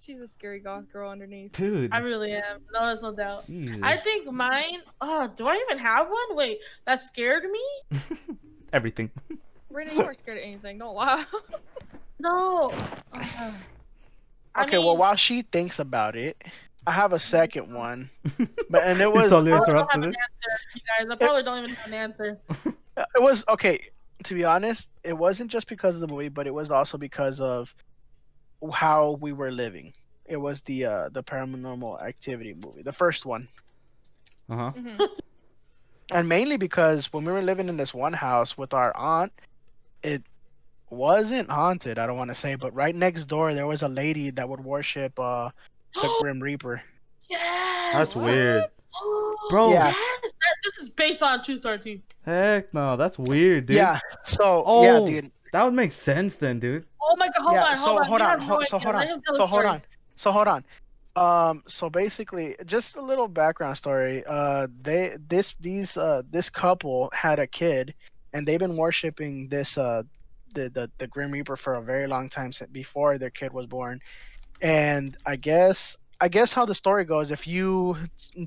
She's 0.05 0.21
a 0.21 0.29
scary 0.29 0.59
goth 0.59 0.93
girl 0.93 1.11
underneath. 1.11 1.53
Dude, 1.53 1.93
I 1.95 1.99
really 1.99 2.33
am. 2.33 2.61
No, 2.73 2.87
there's 2.87 3.03
no 3.03 3.15
doubt. 3.15 3.47
Jesus. 3.47 3.79
I 3.83 3.97
think 3.97 4.31
mine. 4.31 4.83
Oh, 5.01 5.31
do 5.35 5.47
I 5.47 5.55
even 5.55 5.79
have 5.79 6.09
one? 6.09 6.37
Wait, 6.37 6.59
that 6.85 7.01
scared 7.01 7.45
me. 7.45 7.99
everything. 8.75 9.11
Brandon, 9.71 9.97
you 9.97 10.05
weren't 10.05 10.17
scared 10.19 10.39
of 10.39 10.45
anything. 10.45 10.79
Don't 10.79 10.95
lie. 10.95 11.25
No. 12.21 12.71
Uh, 13.13 13.51
I 14.55 14.63
Okay, 14.65 14.79
well, 14.79 14.97
while 14.97 15.17
she 15.17 15.43
thinks 15.43 15.81
about 15.81 16.15
it, 16.15 16.41
I 16.87 16.93
have 16.93 17.13
a 17.13 17.19
second 17.19 17.75
one, 17.75 18.09
but 18.71 18.85
and 18.85 19.01
it 19.01 19.13
was 19.13 19.33
totally 19.33 19.53
I 19.53 19.57
don't 19.57 19.69
interrupted 19.69 20.03
have 20.05 20.11
an 20.11 20.15
answer, 20.15 20.51
you 20.75 20.81
guys. 20.99 21.11
I 21.11 21.17
probably 21.17 21.43
don't 21.43 21.59
even 21.65 21.75
have 21.75 21.87
an 21.89 21.95
answer. 21.95 22.39
it 22.67 23.21
was 23.21 23.45
okay. 23.49 23.89
To 24.25 24.35
be 24.35 24.45
honest, 24.45 24.87
it 25.03 25.13
wasn't 25.19 25.51
just 25.51 25.67
because 25.67 25.97
of 25.97 26.03
the 26.03 26.07
movie, 26.07 26.29
but 26.29 26.47
it 26.47 26.55
was 26.55 26.71
also 26.71 26.97
because 26.97 27.41
of 27.41 27.75
how 28.73 29.19
we 29.21 29.33
were 29.33 29.51
living. 29.51 29.93
It 30.27 30.37
was 30.37 30.63
the 30.63 30.87
uh 30.87 31.09
the 31.11 31.23
Paranormal 31.23 32.03
Activity 32.03 32.55
movie, 32.55 32.83
the 32.83 32.93
first 32.93 33.27
one, 33.27 33.49
Uh 34.49 34.57
huh. 34.57 34.73
Mhm. 34.77 35.09
and 36.11 36.29
mainly 36.29 36.57
because 36.57 37.13
when 37.13 37.25
we 37.25 37.33
were 37.33 37.43
living 37.43 37.69
in 37.69 37.77
this 37.77 37.93
one 37.95 38.13
house 38.13 38.57
with 38.59 38.73
our 38.75 38.95
aunt, 38.97 39.33
it 40.03 40.23
wasn't 40.91 41.51
haunted. 41.51 41.99
I 41.99 42.07
don't 42.07 42.17
want 42.17 42.31
to 42.31 42.35
say, 42.35 42.55
but 42.55 42.75
right 42.75 42.95
next 42.95 43.25
door 43.27 43.55
there 43.55 43.67
was 43.67 43.83
a 43.83 43.89
lady 43.89 44.31
that 44.31 44.49
would 44.49 44.61
worship 44.65 45.19
uh 45.19 45.51
the 45.95 46.09
Grim 46.21 46.41
Reaper. 46.41 46.83
yes. 47.29 47.93
That's 47.93 48.17
weird. 48.17 48.65
Oh, 49.01 49.37
Bro. 49.51 49.73
Yeah. 49.73 49.87
Yes. 49.87 49.97
That, 50.23 50.57
this 50.65 50.79
is 50.79 50.89
based 50.91 51.23
on 51.23 51.41
a 51.41 51.43
true 51.43 51.57
story 51.59 51.79
too. 51.79 52.01
Heck 52.25 52.73
no, 52.75 52.97
that's 52.97 53.19
weird, 53.19 53.67
dude. 53.67 53.77
Yeah. 53.77 54.01
So 54.25 54.63
Oh, 54.67 54.83
yeah, 55.07 55.21
dude. 55.21 55.31
That 55.55 55.65
would 55.67 55.75
make 55.75 55.93
sense 55.93 56.35
then, 56.35 56.59
dude. 56.59 56.85
Oh 57.01 57.15
my 57.17 57.29
god! 57.29 57.43
Hold 57.45 57.55
yeah, 57.55 57.63
on, 57.63 57.77
hold 57.77 57.79
so 57.79 57.99
on. 57.99 58.07
hold 58.09 58.21
You 58.21 58.27
on, 58.27 58.39
no 58.41 58.45
ho- 58.45 58.65
so 58.67 58.79
hold 58.81 58.97
on, 58.97 59.07
so 59.07 59.37
the 59.37 59.47
hold 59.47 59.65
on, 59.65 59.83
so 60.17 60.33
hold 60.33 60.49
on. 60.49 60.65
Um, 61.15 61.63
so 61.69 61.89
basically, 61.89 62.57
just 62.67 62.97
a 62.97 63.01
little 63.01 63.29
background 63.29 63.77
story. 63.77 64.25
Uh, 64.27 64.67
they 64.83 65.17
this 65.29 65.55
these 65.61 65.97
uh 65.97 66.23
this 66.29 66.51
couple 66.51 67.09
had 67.13 67.39
a 67.39 67.47
kid, 67.47 67.95
and 68.33 68.45
they've 68.45 68.59
been 68.59 68.77
worshiping 68.77 69.47
this 69.47 69.79
uh 69.79 70.03
the 70.57 70.71
the 70.71 70.91
the 70.99 71.07
Grim 71.07 71.31
Reaper 71.31 71.57
for 71.57 71.75
a 71.75 71.83
very 71.83 72.09
long 72.09 72.29
time 72.29 72.53
since 72.53 72.69
before 72.73 73.17
their 73.19 73.31
kid 73.31 73.53
was 73.53 73.67
born, 73.67 74.01
and 74.61 75.17
I 75.25 75.37
guess 75.37 75.97
I 76.21 76.27
guess 76.27 76.53
how 76.53 76.67
the 76.67 76.75
story 76.75 77.05
goes, 77.05 77.31
if 77.31 77.47
you 77.47 77.97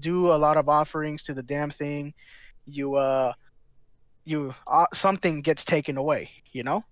do 0.01 0.33
a 0.33 0.35
lot 0.35 0.57
of 0.57 0.67
offerings 0.67 1.23
to 1.23 1.33
the 1.33 1.43
damn 1.43 1.71
thing, 1.71 2.13
you 2.65 2.95
uh 2.95 3.31
you 4.25 4.53
uh, 4.69 4.87
something 4.93 5.41
gets 5.41 5.63
taken 5.63 5.95
away, 5.95 6.31
you 6.51 6.63
know. 6.63 6.83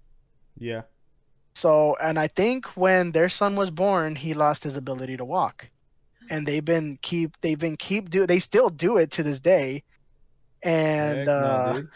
Yeah. 0.58 0.84
So, 1.54 1.96
and 2.02 2.20
I 2.20 2.28
think 2.28 2.66
when 2.76 3.12
their 3.12 3.30
son 3.30 3.56
was 3.56 3.72
born, 3.72 4.16
he 4.16 4.34
lost 4.34 4.64
his 4.64 4.76
ability 4.76 5.18
to 5.18 5.26
walk, 5.26 5.68
and 6.30 6.46
they've 6.46 6.64
been 6.64 7.00
keep 7.02 7.38
they've 7.42 7.58
been 7.58 7.78
keep 7.78 8.10
do 8.10 8.28
they 8.28 8.40
still 8.40 8.70
do 8.70 8.98
it 8.98 9.12
to 9.12 9.24
this 9.24 9.40
day, 9.40 9.84
and 10.62 11.20
Heck 11.20 11.28
uh, 11.30 11.74
dude. 11.74 11.90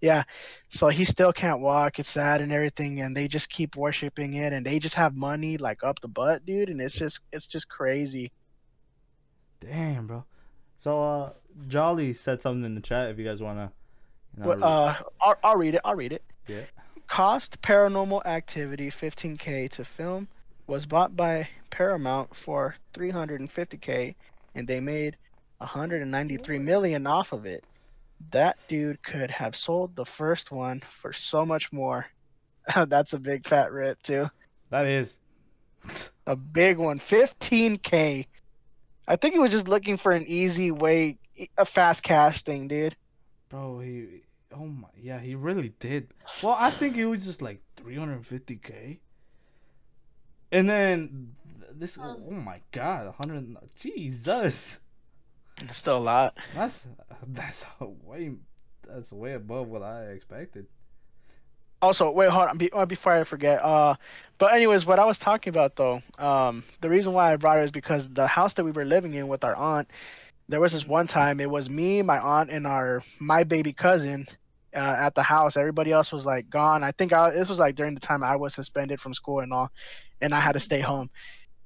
yeah, 0.00 0.24
so 0.70 0.88
he 0.88 1.04
still 1.04 1.32
can't 1.32 1.60
walk. 1.60 2.00
It's 2.00 2.10
sad 2.10 2.40
and 2.40 2.52
everything, 2.52 3.00
and 3.00 3.16
they 3.16 3.28
just 3.28 3.48
keep 3.48 3.76
worshiping 3.76 4.34
it, 4.34 4.52
and 4.52 4.66
they 4.66 4.80
just 4.80 4.96
have 4.96 5.14
money 5.14 5.56
like 5.56 5.84
up 5.84 6.00
the 6.00 6.08
butt, 6.08 6.44
dude, 6.44 6.68
and 6.68 6.80
it's 6.80 6.94
just 6.94 7.20
it's 7.32 7.46
just 7.46 7.68
crazy. 7.68 8.32
Damn, 9.60 10.08
bro. 10.08 10.24
So, 10.78 11.02
uh, 11.02 11.30
Jolly 11.68 12.14
said 12.14 12.42
something 12.42 12.64
in 12.64 12.74
the 12.74 12.80
chat 12.80 13.10
if 13.10 13.18
you 13.18 13.24
guys 13.24 13.40
wanna. 13.40 13.70
You 14.36 14.42
know, 14.42 14.48
But 14.48 14.62
uh, 14.62 14.94
I'll, 15.20 15.36
I'll 15.44 15.56
read 15.56 15.74
it. 15.74 15.80
I'll 15.84 15.94
read 15.94 16.12
it. 16.12 16.24
Yeah. 16.48 16.62
Cost 17.10 17.60
Paranormal 17.60 18.24
Activity 18.24 18.88
15k 18.88 19.68
to 19.72 19.84
film 19.84 20.28
was 20.68 20.86
bought 20.86 21.16
by 21.16 21.48
Paramount 21.68 22.36
for 22.36 22.76
350k, 22.94 24.14
and 24.54 24.68
they 24.68 24.78
made 24.78 25.16
193 25.58 26.60
million 26.60 27.08
off 27.08 27.32
of 27.32 27.46
it. 27.46 27.64
That 28.30 28.58
dude 28.68 29.02
could 29.02 29.32
have 29.32 29.56
sold 29.56 29.96
the 29.96 30.04
first 30.04 30.52
one 30.52 30.84
for 31.02 31.12
so 31.12 31.44
much 31.44 31.72
more. 31.72 32.06
That's 32.86 33.12
a 33.12 33.18
big 33.18 33.44
fat 33.44 33.72
rip 33.72 34.00
too. 34.02 34.30
that 34.70 34.86
is. 34.86 35.18
A 36.28 36.36
big 36.36 36.78
one, 36.78 37.00
15k. 37.00 38.26
I 39.08 39.16
think 39.16 39.34
he 39.34 39.40
was 39.40 39.50
just 39.50 39.66
looking 39.66 39.96
for 39.96 40.12
an 40.12 40.26
easy 40.28 40.70
way, 40.70 41.18
a 41.58 41.66
fast 41.66 42.04
cash 42.04 42.44
thing, 42.44 42.68
dude. 42.68 42.94
Bro, 43.48 43.80
he. 43.80 44.22
Oh 44.52 44.66
my. 44.66 44.88
Yeah, 44.96 45.20
he 45.20 45.34
really 45.34 45.72
did. 45.78 46.08
Well, 46.42 46.56
I 46.58 46.70
think 46.70 46.96
it 46.96 47.06
was 47.06 47.24
just 47.24 47.40
like 47.40 47.62
350k. 47.76 48.98
And 50.52 50.68
then 50.68 51.36
this. 51.72 51.98
Um. 51.98 52.22
Oh 52.28 52.32
my 52.32 52.60
god, 52.72 53.06
100. 53.06 53.56
Jesus. 53.78 54.80
It's 55.60 55.78
still 55.78 55.98
a 55.98 55.98
lot. 55.98 56.36
That's 56.54 56.86
that's 57.26 57.64
a 57.80 57.86
way 57.86 58.32
that's 58.86 59.12
way 59.12 59.34
above 59.34 59.68
what 59.68 59.82
I 59.82 60.06
expected. 60.06 60.66
Also, 61.82 62.10
wait, 62.10 62.28
hold 62.28 62.48
on. 62.48 62.58
Be, 62.58 62.70
uh, 62.72 62.84
before 62.84 63.12
I 63.12 63.24
forget. 63.24 63.64
Uh, 63.64 63.94
but 64.38 64.52
anyways, 64.52 64.84
what 64.84 64.98
I 64.98 65.04
was 65.04 65.18
talking 65.18 65.50
about 65.50 65.76
though, 65.76 66.02
um, 66.18 66.64
the 66.80 66.90
reason 66.90 67.12
why 67.12 67.32
I 67.32 67.36
brought 67.36 67.58
it 67.58 67.64
is 67.64 67.70
because 67.70 68.08
the 68.08 68.26
house 68.26 68.54
that 68.54 68.64
we 68.64 68.70
were 68.70 68.84
living 68.84 69.14
in 69.14 69.28
with 69.28 69.44
our 69.44 69.54
aunt, 69.54 69.88
there 70.48 70.60
was 70.60 70.72
this 70.72 70.86
one 70.86 71.06
time 71.06 71.40
it 71.40 71.48
was 71.48 71.70
me, 71.70 72.02
my 72.02 72.18
aunt, 72.18 72.50
and 72.50 72.66
our 72.66 73.02
my 73.18 73.44
baby 73.44 73.72
cousin, 73.72 74.28
uh, 74.74 74.78
at 74.78 75.14
the 75.14 75.22
house. 75.22 75.56
Everybody 75.56 75.92
else 75.92 76.12
was 76.12 76.26
like 76.26 76.48
gone. 76.50 76.84
I 76.84 76.92
think 76.92 77.12
I 77.12 77.30
this 77.30 77.48
was 77.48 77.58
like 77.58 77.74
during 77.74 77.94
the 77.94 78.00
time 78.00 78.22
I 78.22 78.36
was 78.36 78.54
suspended 78.54 79.00
from 79.00 79.14
school 79.14 79.40
and 79.40 79.52
all, 79.52 79.70
and 80.20 80.34
I 80.34 80.40
had 80.40 80.52
to 80.52 80.60
stay 80.60 80.80
home. 80.80 81.10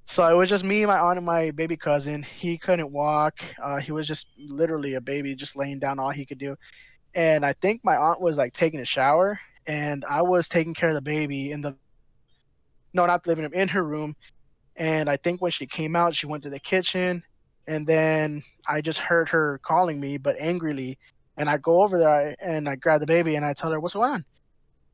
So 0.06 0.26
it 0.26 0.34
was 0.34 0.50
just 0.50 0.64
me, 0.64 0.84
my 0.84 0.98
aunt, 0.98 1.16
and 1.16 1.26
my 1.26 1.50
baby 1.50 1.76
cousin. 1.76 2.22
He 2.22 2.58
couldn't 2.58 2.92
walk. 2.92 3.34
Uh, 3.62 3.80
he 3.80 3.92
was 3.92 4.06
just 4.06 4.26
literally 4.38 4.94
a 4.94 5.00
baby, 5.00 5.34
just 5.34 5.56
laying 5.56 5.78
down 5.78 5.98
all 5.98 6.10
he 6.10 6.26
could 6.26 6.38
do. 6.38 6.56
And 7.14 7.44
I 7.44 7.54
think 7.54 7.82
my 7.84 7.96
aunt 7.96 8.20
was 8.20 8.36
like 8.36 8.52
taking 8.52 8.80
a 8.80 8.84
shower, 8.84 9.40
and 9.66 10.04
I 10.08 10.22
was 10.22 10.48
taking 10.48 10.74
care 10.74 10.90
of 10.90 10.94
the 10.94 11.00
baby 11.00 11.52
in 11.52 11.62
the 11.62 11.74
no, 12.92 13.06
not 13.06 13.24
the 13.24 13.30
living 13.30 13.44
room, 13.44 13.54
in 13.54 13.68
her 13.68 13.82
room. 13.82 14.14
And 14.76 15.08
I 15.08 15.16
think 15.16 15.40
when 15.40 15.52
she 15.52 15.66
came 15.66 15.96
out, 15.96 16.14
she 16.14 16.26
went 16.26 16.42
to 16.44 16.50
the 16.50 16.60
kitchen, 16.60 17.22
and 17.66 17.86
then 17.86 18.42
I 18.68 18.80
just 18.80 18.98
heard 18.98 19.28
her 19.30 19.60
calling 19.64 19.98
me, 20.00 20.16
but 20.18 20.36
angrily. 20.38 20.98
And 21.36 21.50
I 21.50 21.56
go 21.58 21.82
over 21.82 21.98
there 21.98 22.36
and 22.40 22.68
I 22.68 22.76
grab 22.76 23.00
the 23.00 23.06
baby 23.06 23.36
and 23.36 23.44
I 23.44 23.54
tell 23.54 23.70
her, 23.72 23.80
"What's 23.80 23.94
going 23.94 24.10
on?" 24.10 24.24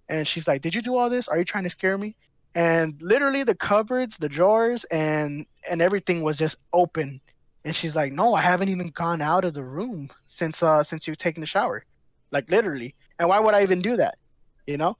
And 0.08 0.26
she's 0.26 0.48
like, 0.48 0.62
"Did 0.62 0.74
you 0.74 0.82
do 0.82 0.96
all 0.96 1.10
this? 1.10 1.28
Are 1.28 1.38
you 1.38 1.44
trying 1.44 1.64
to 1.64 1.70
scare 1.70 1.98
me?" 1.98 2.16
And 2.54 3.00
literally, 3.00 3.44
the 3.44 3.54
cupboards, 3.54 4.16
the 4.18 4.28
drawers, 4.28 4.84
and 4.84 5.46
and 5.68 5.82
everything 5.82 6.22
was 6.22 6.36
just 6.36 6.56
open. 6.72 7.20
And 7.64 7.76
she's 7.76 7.94
like, 7.94 8.12
"No, 8.12 8.34
I 8.34 8.42
haven't 8.42 8.70
even 8.70 8.90
gone 8.90 9.20
out 9.22 9.44
of 9.44 9.54
the 9.54 9.64
room 9.64 10.10
since 10.28 10.62
uh 10.62 10.82
since 10.82 11.06
you've 11.06 11.18
taken 11.18 11.42
a 11.42 11.46
shower, 11.46 11.84
like 12.32 12.50
literally. 12.50 12.94
And 13.18 13.28
why 13.28 13.40
would 13.40 13.54
I 13.54 13.62
even 13.62 13.82
do 13.82 13.96
that, 13.98 14.16
you 14.66 14.76
know?" 14.78 14.96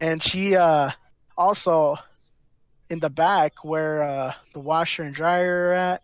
And 0.00 0.22
she 0.22 0.56
uh 0.56 0.90
also 1.36 1.96
in 2.90 2.98
the 3.00 3.10
back 3.10 3.64
where 3.64 4.02
uh 4.02 4.34
the 4.52 4.60
washer 4.60 5.02
and 5.04 5.14
dryer 5.14 5.68
are 5.70 5.74
at, 5.74 6.02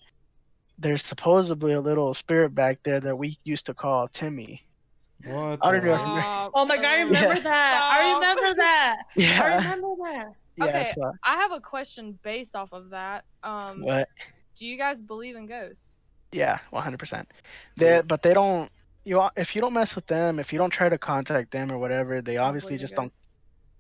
there's 0.79 1.05
supposedly 1.05 1.73
a 1.73 1.81
little 1.81 2.15
spirit 2.15 2.55
back 2.55 2.79
there 2.85 3.01
that 3.01 3.17
we 3.19 3.39
used 3.45 3.67
to 3.67 3.75
call 3.75 4.09
Timmy. 4.09 4.65
What? 5.25 5.59
I 5.63 5.73
don't 5.73 5.85
know. 5.85 5.97
heck? 5.97 6.51
Oh 6.55 6.65
my 6.65 6.77
god, 6.77 6.85
I 6.87 7.01
remember 7.01 7.35
Yeah. 7.35 7.41
that. 7.41 7.91
I 7.93 8.15
remember 8.15 8.55
that. 8.55 8.97
I 9.19 9.57
remember 9.57 9.89
that. 10.05 10.27
yeah. 10.57 10.65
Okay. 10.69 10.93
So, 10.95 11.13
I 11.25 11.37
have 11.37 11.53
a 11.53 11.61
question 11.61 12.19
based 12.23 12.55
off 12.55 12.73
of 12.73 12.91
that. 12.91 13.25
Um, 13.43 13.83
what? 13.83 14.09
do 14.57 14.67
you 14.67 14.77
guys 14.77 15.01
believe 15.01 15.37
in 15.37 15.47
ghosts? 15.47 15.97
Yeah, 16.33 16.59
100%. 16.73 17.25
They, 17.77 18.03
but 18.07 18.23
they 18.23 18.35
don't. 18.35 18.71
You 19.05 19.21
al- 19.21 19.33
if 19.37 19.55
you 19.55 19.61
don't 19.63 19.73
mess 19.73 19.95
with 19.95 20.07
them, 20.07 20.39
if 20.39 20.53
you 20.53 20.59
don't 20.59 20.71
try 20.71 20.89
to 20.89 20.99
contact 20.99 21.51
them 21.53 21.73
or 21.73 21.79
whatever, 21.79 22.21
they 22.21 22.37
obviously 22.37 22.77
just 22.77 22.95
don't. 22.95 23.13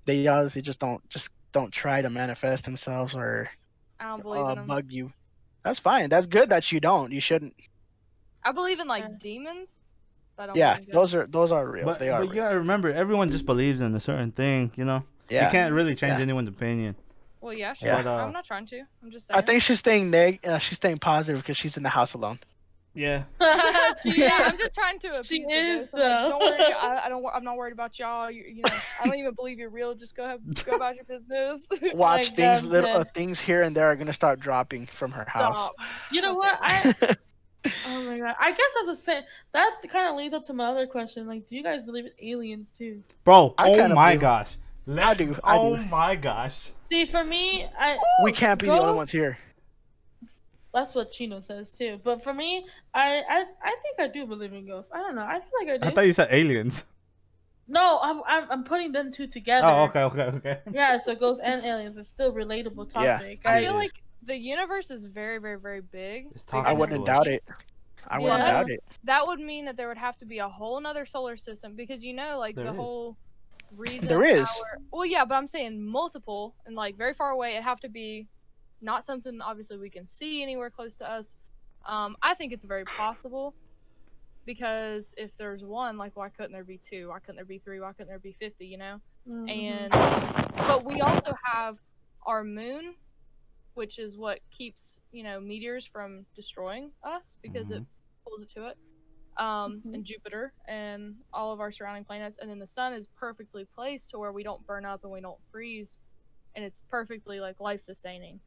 They 0.06 0.26
obviously 0.26 0.62
just 0.62 0.78
don't 0.78 1.06
just 1.10 1.28
don't 1.52 1.70
try 1.70 2.00
to 2.00 2.08
manifest 2.08 2.64
themselves 2.64 3.14
or 3.14 3.50
I 4.00 4.08
don't 4.08 4.22
believe 4.22 4.42
uh, 4.44 4.48
in 4.50 4.54
them. 4.58 4.66
bug 4.66 4.86
you. 4.90 5.12
That's 5.64 5.78
fine. 5.78 6.08
That's 6.08 6.26
good 6.26 6.48
that 6.48 6.72
you 6.72 6.80
don't. 6.80 7.12
You 7.12 7.20
shouldn't. 7.20 7.54
I 8.42 8.52
believe 8.52 8.80
in 8.80 8.86
like 8.88 9.02
Yeah. 9.02 9.16
demons, 9.20 9.78
I 10.38 10.46
don't 10.46 10.56
Yeah, 10.56 10.78
those 10.92 11.14
are 11.14 11.26
those 11.26 11.50
are 11.52 11.66
real. 11.68 11.84
But, 11.84 11.98
they 11.98 12.08
are 12.10 12.20
but 12.20 12.26
you 12.28 12.32
real. 12.32 12.42
gotta 12.44 12.58
remember, 12.58 12.92
everyone 12.92 13.30
just 13.30 13.46
believes 13.46 13.80
in 13.80 13.94
a 13.94 14.00
certain 14.00 14.32
thing. 14.32 14.72
You 14.76 14.84
know, 14.84 15.04
Yeah. 15.28 15.46
you 15.46 15.50
can't 15.50 15.72
really 15.74 15.94
change 15.94 16.16
Yeah. 16.18 16.22
anyone's 16.22 16.48
opinion. 16.48 16.96
Well, 17.40 17.52
yeah, 17.52 17.72
sure. 17.74 17.88
Yeah. 17.88 18.02
But, 18.02 18.08
uh, 18.08 18.14
I'm 18.24 18.32
not 18.32 18.44
trying 18.44 18.66
to. 18.66 18.80
I'm 19.02 19.10
just 19.10 19.28
saying. 19.28 19.38
I 19.38 19.42
think 19.42 19.62
she's 19.62 19.78
staying 19.78 20.10
neg. 20.10 20.40
Uh, 20.44 20.58
she's 20.58 20.76
staying 20.76 20.98
positive 20.98 21.40
because 21.40 21.56
she's 21.56 21.76
in 21.76 21.82
the 21.84 21.88
house 21.88 22.14
alone. 22.14 22.40
Yeah. 22.94 23.24
She 24.02 24.20
yeah. 24.20 24.30
I'm 24.46 24.58
just 24.58 24.74
trying 24.74 24.98
to. 25.00 25.08
She 25.24 25.42
is, 25.42 25.88
ghosts. 25.88 25.94
I'm 25.94 26.00
like, 26.00 26.08
though. 26.08 26.28
don't 26.30 26.40
worry. 26.40 26.72
I, 26.74 27.02
I 27.06 27.08
don't. 27.08 27.24
I'm 27.34 27.42
not 27.44 27.56
worried 27.56 27.72
about 27.72 27.98
y'all. 27.98 28.30
You, 28.30 28.44
you 28.44 28.62
know, 28.62 28.70
I 29.02 29.06
don't 29.06 29.16
even 29.16 29.34
believe 29.34 29.58
you're 29.58 29.70
real. 29.70 29.94
Just 29.94 30.14
go 30.16 30.26
have, 30.26 30.40
go 30.64 30.76
about 30.76 30.94
your 30.94 31.04
business. 31.04 31.68
Watch 31.94 32.30
my 32.30 32.36
things, 32.36 32.62
God, 32.62 32.64
little 32.64 32.90
uh, 32.98 33.04
things 33.14 33.40
here 33.40 33.62
and 33.62 33.74
there 33.74 33.86
are 33.86 33.96
gonna 33.96 34.12
start 34.12 34.40
dropping 34.40 34.86
from 34.86 35.10
her 35.12 35.24
house. 35.28 35.70
You 36.12 36.20
know 36.22 36.34
what? 36.34 36.58
I 36.60 36.94
oh 37.86 38.02
my 38.02 38.18
god. 38.18 38.34
I 38.38 38.50
guess 38.50 38.66
that's 38.74 38.86
the 38.86 38.96
same. 38.96 39.22
That 39.52 39.80
kind 39.88 40.08
of 40.08 40.16
leads 40.16 40.34
up 40.34 40.44
to 40.44 40.52
my 40.52 40.66
other 40.66 40.86
question. 40.86 41.26
Like, 41.26 41.46
do 41.46 41.56
you 41.56 41.62
guys 41.62 41.82
believe 41.82 42.06
in 42.06 42.12
aliens 42.20 42.70
too? 42.70 43.02
Bro, 43.24 43.54
I 43.58 43.70
oh 43.70 43.88
my 43.88 44.14
do. 44.14 44.20
gosh. 44.20 44.56
I 44.96 45.14
do, 45.14 45.36
I 45.44 45.58
oh 45.58 45.76
do. 45.76 45.84
my 45.84 46.16
gosh. 46.16 46.70
See, 46.80 47.04
for 47.04 47.22
me, 47.22 47.66
I 47.78 47.98
we 48.22 48.32
can't 48.32 48.58
be 48.58 48.66
the 48.66 48.72
only 48.72 48.94
ones 48.94 49.10
here. 49.10 49.38
that's 50.72 50.94
what 50.94 51.10
Chino 51.10 51.40
says 51.40 51.72
too. 51.72 52.00
But 52.02 52.22
for 52.22 52.32
me, 52.32 52.66
I 52.94 53.22
I, 53.28 53.44
I 53.62 53.76
think 53.82 53.98
I 53.98 54.08
do 54.08 54.26
believe 54.26 54.52
in 54.52 54.66
ghosts. 54.66 54.92
I 54.94 54.98
don't 54.98 55.14
know. 55.14 55.26
I 55.26 55.40
feel 55.40 55.50
like 55.60 55.68
I 55.68 55.78
do. 55.78 55.88
I 55.88 55.90
thought 55.94 56.06
you 56.06 56.12
said 56.12 56.28
aliens. 56.30 56.84
No, 57.68 57.98
I'm, 58.02 58.22
I'm 58.26 58.50
I'm 58.50 58.64
putting 58.64 58.92
them 58.92 59.12
two 59.12 59.24
oh, 59.24 59.26
together. 59.26 59.66
Oh, 59.66 59.82
okay, 59.84 60.02
okay, 60.04 60.22
okay. 60.22 60.58
Yeah, 60.72 60.96
so 60.96 61.14
ghosts 61.14 61.42
and 61.44 61.62
aliens 61.64 61.98
is 61.98 62.08
still 62.08 62.32
relatable 62.32 62.90
Yeah. 62.94 63.18
topic. 63.18 63.40
I 63.44 63.58
I, 63.58 63.62
feel 63.62 63.74
like 63.74 63.92
the 64.22 64.36
universe 64.36 64.90
is 64.90 65.04
very, 65.04 65.38
very, 65.38 65.58
very 65.58 65.80
big. 65.80 66.28
It's 66.34 66.44
I 66.52 66.72
wouldn't 66.72 67.04
to 67.04 67.10
doubt 67.10 67.26
it. 67.26 67.44
I 68.08 68.18
wouldn't 68.18 68.38
Yeah. 68.40 68.52
doubt 68.52 68.70
it. 68.70 68.82
That 69.04 69.26
would 69.26 69.40
mean 69.40 69.64
that 69.66 69.76
there 69.76 69.88
would 69.88 69.98
have 69.98 70.16
to 70.18 70.24
be 70.26 70.38
a 70.38 70.48
whole 70.48 70.80
nother 70.80 71.04
solar 71.06 71.36
system 71.36 71.74
because 71.74 72.02
you 72.04 72.12
know, 72.14 72.38
like 72.38 72.54
There 72.54 72.64
the 72.64 72.70
is. 72.70 72.76
whole 72.76 73.16
reason. 73.76 74.08
There 74.08 74.24
is. 74.24 74.40
our- 74.48 74.78
well, 74.90 75.04
yeah, 75.04 75.24
but 75.24 75.34
I'm 75.34 75.46
saying 75.46 75.80
multiple 75.82 76.54
and 76.66 76.74
like 76.74 76.96
very 76.96 77.14
far 77.14 77.30
away. 77.30 77.56
It 77.56 77.62
have 77.62 77.80
to 77.80 77.88
be 77.88 78.26
not 78.80 79.04
something 79.04 79.40
obviously 79.40 79.76
we 79.76 79.90
can 79.90 80.06
see 80.06 80.42
anywhere 80.42 80.70
close 80.70 80.96
to 80.96 81.10
us. 81.10 81.36
Um, 81.84 82.16
I 82.22 82.34
think 82.34 82.52
it's 82.52 82.64
very 82.64 82.84
possible 82.84 83.54
because 84.46 85.12
if 85.16 85.36
there's 85.36 85.62
one, 85.64 85.98
like, 85.98 86.16
why 86.16 86.28
couldn't 86.30 86.52
there 86.52 86.64
be 86.64 86.78
two? 86.78 87.08
Why 87.08 87.18
couldn't 87.18 87.36
there 87.36 87.44
be 87.44 87.58
three? 87.58 87.80
Why 87.80 87.92
couldn't 87.92 88.08
there 88.08 88.18
be 88.18 88.32
fifty? 88.32 88.66
You 88.66 88.78
know. 88.78 89.00
Mhm. 89.28 89.50
and 89.50 89.92
but 90.56 90.84
we 90.86 91.02
also 91.02 91.34
have 91.44 91.76
our 92.24 92.42
moon 92.42 92.94
which 93.74 93.98
is 93.98 94.16
what 94.18 94.40
keeps 94.50 94.98
you 95.12 95.22
know 95.22 95.40
meteors 95.40 95.86
from 95.86 96.26
destroying 96.34 96.92
us 97.04 97.36
because 97.42 97.70
it 97.70 97.84
pulls 98.26 98.42
it 98.42 98.50
to 98.50 98.68
it. 98.68 98.78
Um 99.38 99.84
Mhm. 99.84 99.94
and 99.94 100.04
jupiter 100.04 100.54
and 100.68 101.16
all 101.32 101.52
of 101.52 101.60
our 101.60 101.72
surrounding 101.72 102.04
planets. 102.06 102.38
And 102.40 102.50
then 102.50 102.58
the 102.60 102.66
sun 102.68 102.94
is 102.94 103.08
perfectly 103.08 103.66
placed 103.66 104.10
to 104.10 104.18
where 104.18 104.32
we 104.32 104.44
don't 104.44 104.66
burn 104.66 104.84
up 104.86 105.00
and 105.04 105.12
we 105.12 105.20
don't 105.22 105.40
freeze. 105.52 105.98
And 106.56 106.64
it's 106.64 106.82
perfectly 106.82 107.40
like 107.40 107.60
life 107.60 107.82
sustaining 107.82 108.42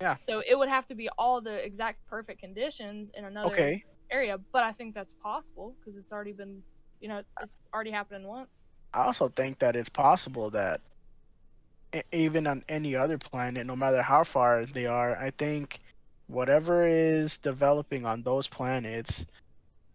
Yeah. 0.00 0.18
so 0.20 0.42
it 0.48 0.56
would 0.58 0.68
have 0.68 0.86
to 0.88 0.94
be 0.94 1.08
all 1.18 1.40
the 1.40 1.64
exact 1.64 2.04
perfect 2.06 2.40
conditions 2.40 3.10
in 3.14 3.24
another 3.24 3.68
Okay. 3.68 3.84
area. 4.10 4.38
But 4.52 4.62
i 4.64 4.72
think 4.72 4.94
that's 4.94 5.14
possible 5.14 5.76
because 5.80 5.96
it's 5.98 6.12
already 6.12 6.32
been 6.32 6.64
you 7.00 7.08
know 7.08 7.22
it's 7.42 7.68
already 7.74 7.90
happened 7.90 8.26
once. 8.26 8.64
I 8.92 9.04
also 9.04 9.28
think 9.28 9.58
that 9.58 9.76
it's 9.76 9.88
possible 9.88 10.50
that 10.50 10.80
even 12.12 12.46
on 12.46 12.64
any 12.68 12.94
other 12.94 13.18
planet, 13.18 13.66
no 13.66 13.76
matter 13.76 14.02
how 14.02 14.24
far 14.24 14.66
they 14.66 14.86
are, 14.86 15.16
I 15.16 15.30
think 15.30 15.80
whatever 16.28 16.86
is 16.86 17.36
developing 17.38 18.04
on 18.04 18.22
those 18.22 18.48
planets, 18.48 19.24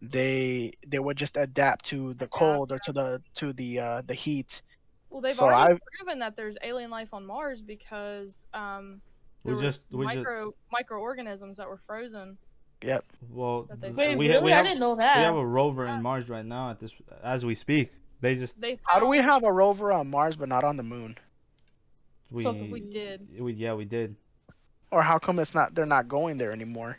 they 0.01 0.73
they 0.88 0.99
would 0.99 1.18
just 1.18 1.38
adapt 1.38 1.85
to 1.85 2.13
the 2.15 2.27
cold 2.27 2.72
or 2.72 2.80
to 2.80 2.91
the 2.91 3.22
to 3.35 3.53
the 3.53 3.80
uh, 3.80 4.01
the 4.07 4.13
heat. 4.13 4.61
Well, 5.09 5.22
they've 5.22 5.35
So 5.35 5.43
already 5.43 5.73
I've- 5.73 5.81
proven 5.97 6.19
that 6.19 6.35
there's 6.35 6.57
alien 6.63 6.89
life 6.89 7.09
on 7.13 7.26
Mars 7.26 7.61
because 7.61 8.45
um, 8.53 9.01
We 9.43 9.51
there 9.53 9.61
just- 9.61 9.85
was 9.91 9.97
we 9.99 10.05
just- 10.05 10.18
micro 10.18 10.53
microorganisms 10.72 11.57
that 11.57 11.68
were 11.68 11.80
frozen. 11.85 12.38
Yep. 12.84 13.05
Well, 13.30 13.68
Wait, 13.80 14.18
we, 14.18 14.27
really? 14.27 14.34
ha- 14.39 14.39
we 14.45 14.53
I 14.53 14.63
didn't 14.63 14.80
know 14.80 14.95
that. 14.95 15.18
we 15.18 15.23
have 15.23 15.35
a 15.35 15.45
rover 15.45 15.85
in 15.85 16.01
Mars 16.01 16.30
right 16.30 16.43
now 16.45 16.72
at 16.72 16.80
this 16.80 16.91
as 17.22 17.45
we 17.45 17.53
speak. 17.53 17.91
They 18.22 18.34
just 18.35 18.59
They 18.59 18.80
How 18.85 18.99
do 18.99 19.05
we 19.05 19.19
have 19.19 19.43
a 19.43 19.51
rover 19.53 19.91
on 19.93 20.09
Mars 20.09 20.35
but 20.35 20.49
not 20.49 20.63
on 20.63 20.77
the 20.77 20.84
moon? 20.84 21.15
We, 22.32 22.44
So 22.44 22.52
We 22.53 22.80
did. 22.80 23.28
we 23.40 23.53
yeah 23.53 23.74
we 23.74 23.86
did. 23.86 24.16
Or 24.91 25.02
how 25.02 25.20
come 25.20 25.40
it's 25.40 25.53
not? 25.53 25.74
They're 25.76 25.86
not 25.86 26.08
going 26.08 26.38
there 26.38 26.52
anymore. 26.52 26.98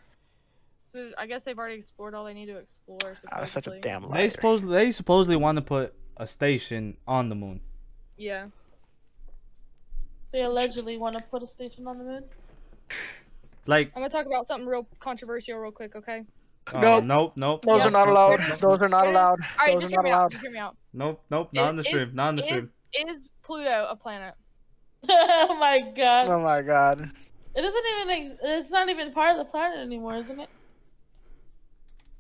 So 0.85 1.11
I 1.19 1.27
guess 1.27 1.45
they've 1.45 1.59
already 1.59 1.77
explored 1.77 2.15
all 2.15 2.25
they 2.25 2.35
need 2.35 2.47
to 2.47 2.57
explore. 2.57 2.99
That's 3.31 3.53
such 3.53 3.67
a 3.67 3.81
damn 3.81 4.03
liar. 4.03 4.23
They 4.23 4.29
supposedly 4.29 4.75
they 4.75 4.91
supposedly 4.93 5.37
want 5.37 5.57
to 5.57 5.63
put 5.63 5.95
a 6.17 6.27
station 6.27 6.97
on 7.07 7.29
the 7.29 7.35
moon. 7.35 7.61
Yeah. 8.17 8.47
They 10.33 10.43
allegedly 10.43 10.97
want 10.97 11.17
to 11.17 11.23
put 11.23 11.43
a 11.43 11.47
station 11.47 11.87
on 11.87 11.99
the 11.99 12.05
moon. 12.05 12.25
Like 13.67 13.93
I'm 13.95 14.03
gonna 14.03 14.11
talk 14.11 14.27
about 14.27 14.47
something 14.47 14.67
real 14.67 14.87
controversial 14.99 15.59
real 15.59 15.71
quick, 15.73 15.95
okay? 15.97 16.25
uh, 16.73 16.81
Nope. 16.81 17.05
nope, 17.05 17.33
nope. 17.37 17.65
Those 17.65 17.81
Yeah. 17.81 17.89
are 17.89 17.91
not 17.91 18.09
allowed. 18.09 18.41
Nope, 18.41 18.49
nope, 18.51 18.61
Those 18.61 18.81
are 18.81 18.89
not 18.89 19.07
allowed. 19.07 19.41
All 19.41 19.67
right, 19.67 19.73
Those 19.75 19.83
just 19.83 19.95
are 19.95 19.97
hear 19.97 20.03
not 20.03 20.05
me 20.05 20.11
out. 20.11 20.31
Just 20.31 20.43
hear 20.43 20.51
me 20.53 20.59
out. 20.59 20.77
Nope, 20.93 21.23
nope, 21.31 21.49
not 21.53 21.69
on 21.69 21.77
the 21.77 21.85
stream, 21.85 22.11
not 22.15 22.29
on 22.29 22.37
the 22.37 22.43
stream. 22.43 22.61
Is 22.61 22.73
is 22.95 23.29
Pluto 23.43 23.87
a 23.89 23.97
planet? 23.97 24.35
oh 25.09 25.57
my 25.59 25.81
god! 25.95 26.29
Oh 26.29 26.41
my 26.41 26.62
god. 26.62 27.11
It 27.55 27.62
doesn't 27.62 27.85
even. 28.11 28.37
It's 28.43 28.70
not 28.70 28.89
even 28.89 29.12
part 29.12 29.33
of 29.33 29.39
the 29.39 29.51
planet 29.51 29.79
anymore, 29.79 30.16
isn't 30.16 30.39
it? 30.41 30.49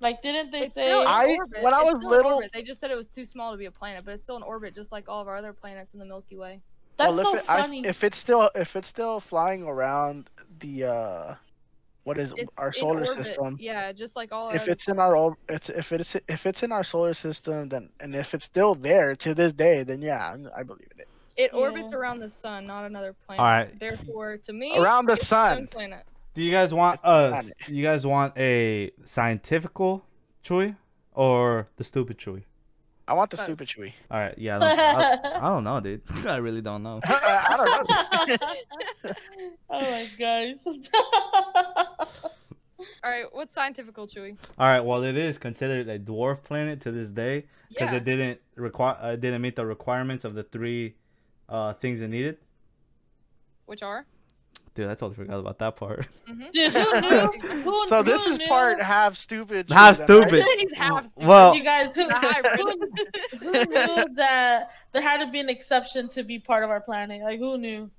Like, 0.00 0.20
didn't 0.20 0.50
they 0.50 0.62
It's 0.62 0.74
say? 0.74 0.86
still 0.86 1.02
in 1.02 1.06
I- 1.06 1.36
orbit. 1.38 1.62
when 1.62 1.72
I 1.74 1.78
It's 1.82 1.92
was 1.92 1.96
still 1.98 2.10
little- 2.10 2.32
orbit. 2.34 2.50
they 2.52 2.62
just 2.62 2.80
said 2.80 2.90
it 2.90 2.96
was 2.96 3.06
too 3.08 3.24
small 3.24 3.52
to 3.52 3.56
be 3.56 3.66
a 3.66 3.70
planet, 3.70 4.04
but 4.04 4.14
it's 4.14 4.22
still 4.24 4.36
in 4.36 4.42
orbit, 4.42 4.74
just 4.74 4.90
like 4.90 5.08
all 5.08 5.20
of 5.22 5.28
our 5.28 5.36
other 5.36 5.52
planets 5.52 5.92
in 5.94 6.00
the 6.00 6.04
Milky 6.04 6.36
Way. 6.36 6.60
That's 6.96 7.14
Well, 7.14 7.22
so 7.24 7.34
if 7.36 7.44
it, 7.44 7.50
I- 7.50 7.62
funny. 7.62 7.86
if 7.86 8.02
it's 8.04 8.18
still 8.18 8.50
if 8.54 8.74
it's 8.76 8.88
still 8.88 9.20
flying 9.20 9.62
around 9.62 10.28
the 10.58 10.84
uh, 10.84 11.34
what 12.02 12.18
is 12.18 12.34
It's 12.36 12.58
our 12.58 12.72
solar 12.72 13.06
orbit. 13.06 13.24
system? 13.26 13.56
Yeah, 13.60 13.92
just 13.92 14.16
like 14.16 14.32
all. 14.32 14.48
our 14.48 14.56
If 14.56 14.62
other 14.62 14.72
it's 14.72 14.88
in 14.88 14.98
our 14.98 15.36
it's 15.48 15.68
if 15.68 15.92
it's 15.92 16.16
if 16.28 16.46
it's 16.46 16.62
in 16.64 16.72
our 16.72 16.82
solar 16.84 17.14
system, 17.14 17.68
then 17.68 17.88
and 18.00 18.14
if 18.16 18.34
it's 18.34 18.44
still 18.44 18.74
there 18.74 19.14
to 19.16 19.34
this 19.36 19.52
day, 19.52 19.84
then 19.84 20.02
yeah, 20.02 20.36
I 20.56 20.64
believe 20.64 20.88
in 20.94 21.00
it. 21.00 21.08
It 21.36 21.54
orbits 21.54 21.92
around 21.92 22.20
the 22.20 22.28
sun, 22.28 22.66
not 22.66 22.84
another 22.84 23.14
planet. 23.26 23.40
Alright. 23.40 23.78
Therefore, 23.78 24.36
to 24.38 24.52
me, 24.52 24.76
Around 24.76 25.06
the 25.06 25.14
it's 25.14 25.22
its 25.22 25.28
sun. 25.30 25.66
planet. 25.68 26.04
Do 26.34 26.42
you 26.42 26.50
guys 26.50 26.72
want 26.74 27.00
It's 27.04 27.04
a 27.04 27.08
uh 27.08 27.42
you 27.68 27.82
guys 27.82 28.06
want 28.06 28.36
a 28.38 28.90
scientifical 29.04 30.04
Chewy 30.44 30.76
or 31.12 31.68
the 31.76 31.84
stupid 31.84 32.18
Chewy? 32.18 32.44
I 33.08 33.14
want 33.14 33.30
the 33.30 33.36
Both. 33.36 33.46
stupid 33.46 33.68
Chewy. 33.68 33.92
All 34.10 34.18
right, 34.20 34.34
yeah. 34.38 34.56
I 34.56 34.60
don't, 34.60 34.78
I, 34.78 35.36
I 35.46 35.48
don't 35.48 35.64
know, 35.64 35.80
dude. 35.80 36.02
I 36.26 36.36
really 36.36 36.60
don't 36.62 36.82
know. 36.82 37.00
I 37.04 37.54
don't 37.56 37.90
know. 37.90 39.12
oh 39.70 39.80
my 39.90 40.08
gosh. 40.18 40.56
All 43.04 43.10
right, 43.10 43.24
what's 43.32 43.54
scientifical, 43.54 44.06
Chewy? 44.06 44.36
All 44.58 44.66
right, 44.68 44.80
well, 44.80 45.02
it 45.02 45.16
is 45.16 45.36
considered 45.38 45.88
a 45.88 45.98
dwarf 45.98 46.42
planet 46.44 46.80
to 46.82 46.90
this 46.92 47.10
day 47.10 47.46
because 47.68 47.90
Yeah. 47.90 47.96
it 47.96 48.04
didn't 48.04 48.40
require 48.54 48.96
uh, 49.00 49.16
didn't 49.16 49.42
meet 49.42 49.56
the 49.56 49.66
requirements 49.66 50.24
of 50.24 50.34
the 50.34 50.42
three 50.44 50.94
uh 51.52 51.74
things 51.74 52.00
it 52.00 52.08
needed. 52.08 52.38
Which 53.66 53.82
are? 53.82 54.06
Dude, 54.74 54.86
I 54.86 54.94
totally 54.94 55.14
forgot 55.16 55.38
about 55.38 55.58
that 55.58 55.76
part. 55.76 56.06
Mm-hmm. 56.28 56.44
Dude, 56.52 56.72
who 56.72 57.00
knew? 57.02 57.62
Who, 57.64 57.88
so 57.88 58.02
this 58.02 58.24
who 58.24 58.32
is 58.32 58.38
knew? 58.38 58.46
part 58.48 58.80
half 58.80 59.16
stupid. 59.18 59.70
Half 59.70 60.00
Chewy, 60.00 60.06
then, 60.06 60.18
right? 60.20 60.28
stupid. 60.30 60.44
He's 60.60 60.72
half 60.72 61.06
stupid. 61.06 61.28
Well, 61.28 61.54
You 61.54 61.62
guys, 61.62 61.94
who, 61.94 62.08
who, 62.08 62.86
who 63.38 63.52
knew 63.52 64.14
that 64.16 64.70
there 64.92 65.02
had 65.02 65.18
to 65.24 65.30
be 65.30 65.40
an 65.40 65.50
exception 65.50 66.08
to 66.08 66.22
be 66.24 66.38
part 66.38 66.64
of 66.64 66.70
our 66.70 66.80
planet? 66.80 67.20
Like, 67.22 67.38
who 67.38 67.58
knew? 67.58 67.90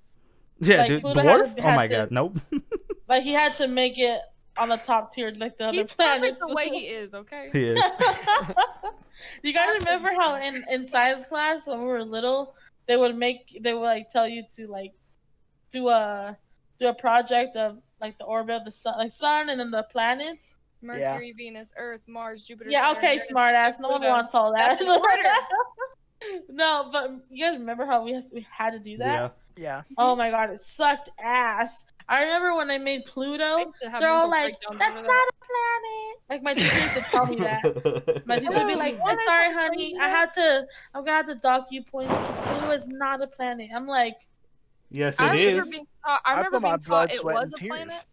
yeah, 0.60 0.78
like, 0.78 0.88
dude, 0.88 1.02
Pluto 1.02 1.22
had 1.22 1.42
dwarf. 1.42 1.56
to- 1.58 1.62
Oh 1.62 1.76
my 1.76 1.86
to- 1.88 1.94
god, 1.96 2.12
nope. 2.12 2.38
Like, 3.08 3.22
he 3.22 3.34
had 3.34 3.54
to 3.56 3.68
make 3.68 4.00
it 4.00 4.20
on 4.58 4.70
the 4.70 4.78
top 4.78 5.14
tier, 5.14 5.32
like 5.38 5.58
the 5.60 5.66
other 5.66 5.84
planets. 5.86 5.96
perfect 5.96 6.40
the 6.40 6.56
way 6.56 6.70
he 6.70 6.80
is. 6.88 7.14
Okay. 7.14 7.50
he 7.54 7.64
is. 7.66 7.80
you 9.44 9.54
guys 9.54 9.78
remember 9.80 10.10
how 10.14 10.36
in 10.36 10.64
in 10.72 10.88
science 10.88 11.26
class 11.26 11.68
when 11.68 11.80
we 11.82 11.86
were 11.86 12.04
little, 12.04 12.56
they 12.88 12.98
would 12.98 13.16
make 13.16 13.60
they 13.62 13.74
would 13.74 13.82
like 13.82 14.10
tell 14.10 14.28
you 14.28 14.44
to 14.56 14.68
like 14.68 14.94
do 15.72 15.90
a 15.90 16.38
do 16.80 16.88
a 16.88 16.94
project 16.94 17.56
of 17.56 17.80
like 18.02 18.18
the 18.18 18.26
orbit 18.26 18.56
of 18.58 18.66
the 18.66 18.72
sun, 18.72 18.96
like 18.98 19.12
sun, 19.12 19.50
and 19.50 19.60
then 19.60 19.72
the 19.72 19.84
planets. 19.92 20.58
Mercury, 20.82 21.34
Venus, 21.38 21.72
Earth, 21.78 22.02
Mars, 22.08 22.44
Jupiter. 22.44 22.70
Yeah, 22.70 22.82
Saturn, 22.82 22.98
okay, 22.98 23.08
Uranus, 23.14 23.28
smart 23.28 23.56
ass. 23.56 23.80
No 23.80 23.90
one 23.90 24.02
wants 24.04 24.36
all 24.36 24.54
that. 24.54 24.78
That's 24.78 24.82
in 24.82 24.90
order. 24.90 26.40
no, 26.50 26.90
but 26.92 27.12
you 27.30 27.46
guys 27.46 27.58
remember 27.58 27.86
how 27.86 28.04
we 28.04 28.12
has, 28.12 28.32
we 28.34 28.46
had 28.50 28.72
to 28.72 28.80
do 28.80 28.98
that? 28.98 29.06
Yeah. 29.06 29.30
Yeah. 29.56 29.84
Oh 29.98 30.16
my 30.16 30.30
god, 30.30 30.50
it 30.50 30.60
sucked 30.60 31.10
ass. 31.24 31.86
I 32.10 32.22
remember 32.24 32.56
when 32.56 32.70
I 32.72 32.78
made 32.78 33.06
Pluto. 33.06 33.58
used 33.58 33.78
to 33.82 33.90
have 33.90 34.02
They're 34.02 34.10
all 34.10 34.30
like, 34.30 34.56
"That's 34.78 34.96
not 34.96 35.04
that. 35.06 35.30
a 35.32 35.46
planet." 35.46 36.20
Like 36.30 36.44
my 36.44 36.54
teacher 36.54 36.80
used 36.80 36.94
to 36.96 37.02
tell 37.02 37.26
me 37.26 37.36
that. 37.38 38.24
My 38.26 38.40
teacher 38.40 38.52
would 38.60 38.68
be 38.68 38.76
like, 38.76 38.98
"I'm 39.06 39.18
sorry, 39.26 39.54
honey. 39.54 39.96
I 40.00 40.08
had 40.10 40.34
to. 40.34 40.66
I'm 40.94 41.04
gonna 41.06 41.18
have 41.18 41.28
to 41.28 41.36
dock 41.36 41.68
you 41.72 41.84
points 41.84 42.20
because 42.22 42.38
Pluto 42.40 42.72
is 42.72 42.88
not 42.88 43.22
a 43.22 43.28
planet." 43.28 43.70
I'm 43.74 43.88
like, 43.88 44.16
yes, 44.90 45.20
I 45.20 45.28
it 45.36 45.46
remember 45.46 45.62
is. 45.64 45.70
being 45.70 45.88
taught. 46.06 46.22
I 46.26 46.32
I 46.32 46.36
remember 46.38 46.58
put 46.58 46.62
my 46.64 46.70
being 46.70 46.84
blood, 46.88 47.10
taught 47.10 47.16
it 47.16 47.24
was 47.24 47.54
a 47.54 47.58
tears. 47.58 47.70
planet. 47.70 48.06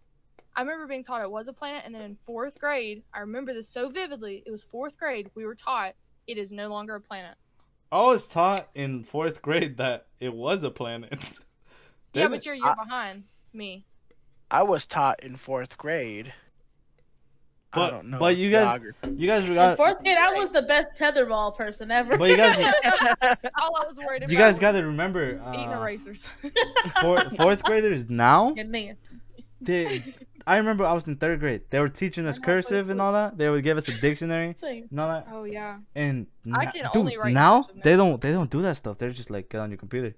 I 0.56 0.60
remember 0.62 0.86
being 0.86 1.04
taught 1.04 1.22
it 1.22 1.30
was 1.30 1.48
a 1.48 1.52
planet, 1.52 1.82
and 1.86 1.94
then 1.94 2.02
in 2.02 2.16
fourth 2.26 2.58
grade, 2.58 3.02
I 3.14 3.20
remember 3.20 3.54
this 3.54 3.68
so 3.68 3.88
vividly. 3.88 4.42
It 4.46 4.50
was 4.50 4.62
fourth 4.64 4.96
grade. 4.96 5.30
We 5.34 5.44
were 5.46 5.54
taught 5.54 5.94
it 6.26 6.38
is 6.38 6.52
no 6.52 6.68
longer 6.68 6.96
a 6.96 7.00
planet. 7.00 7.36
I 7.92 8.02
was 8.06 8.26
taught 8.28 8.68
in 8.74 9.02
fourth 9.04 9.42
grade 9.42 9.76
that 9.78 10.06
it 10.20 10.34
was 10.34 10.62
a 10.64 10.70
planet. 10.70 11.18
Yeah, 12.12 12.26
but 12.26 12.44
you're 12.44 12.54
a 12.56 12.58
year 12.58 12.66
I- 12.66 12.74
behind 12.84 13.24
me. 13.54 13.84
I 14.50 14.62
was 14.62 14.86
taught 14.86 15.22
in 15.22 15.36
fourth 15.36 15.76
grade. 15.78 16.32
I 17.72 17.76
But- 17.78 17.90
don't 17.90 18.10
know. 18.10 18.18
but 18.18 18.36
you 18.36 18.50
guys- 18.50 18.80
you 19.14 19.28
guys 19.28 19.48
In 19.48 19.76
fourth 19.76 20.00
grade, 20.00 20.16
I 20.18 20.32
was 20.32 20.50
the 20.50 20.62
best 20.62 21.00
tetherball 21.00 21.56
person 21.56 21.90
ever. 21.92 22.18
But 22.18 22.30
you 22.30 22.36
guys 22.36 22.56
All 23.60 23.76
I 23.76 23.86
was 23.86 23.96
worried 23.98 24.22
about. 24.24 24.30
you 24.32 24.36
guys 24.38 24.58
got 24.58 24.72
to 24.72 24.82
remember 24.84 25.40
eating 25.54 25.68
uh, 25.72 25.80
erasers. 25.80 26.26
four, 27.00 27.18
fourth 27.36 27.62
graders 27.62 28.10
now 28.10 28.50
Get 28.52 28.68
nasty. 28.68 28.98
they 29.60 30.02
I 30.46 30.56
remember 30.56 30.84
I 30.84 30.94
was 30.94 31.06
in 31.06 31.14
third 31.16 31.38
grade. 31.38 31.62
They 31.70 31.78
were 31.78 31.88
teaching 31.90 32.26
us 32.26 32.40
cursive 32.40 32.90
and 32.90 33.00
all 33.00 33.12
that. 33.12 33.38
They 33.38 33.48
would 33.48 33.62
give 33.62 33.78
us 33.78 33.86
a 33.88 34.00
dictionary 34.00 34.54
Same. 34.56 34.88
and 34.90 34.98
all 34.98 35.08
that. 35.08 35.28
oh 35.30 35.44
yeah. 35.44 35.76
And 35.94 36.26
I 36.52 36.66
can 36.66 36.86
dude, 36.92 36.96
only 36.96 37.16
write 37.18 37.34
now 37.34 37.66
they 37.84 37.94
don't 37.94 38.20
they 38.20 38.32
don't 38.32 38.50
do 38.50 38.62
that 38.62 38.78
stuff. 38.78 38.98
They're 38.98 39.10
just 39.10 39.30
like 39.30 39.48
get 39.48 39.60
on 39.60 39.70
your 39.70 39.78
computer. 39.78 40.16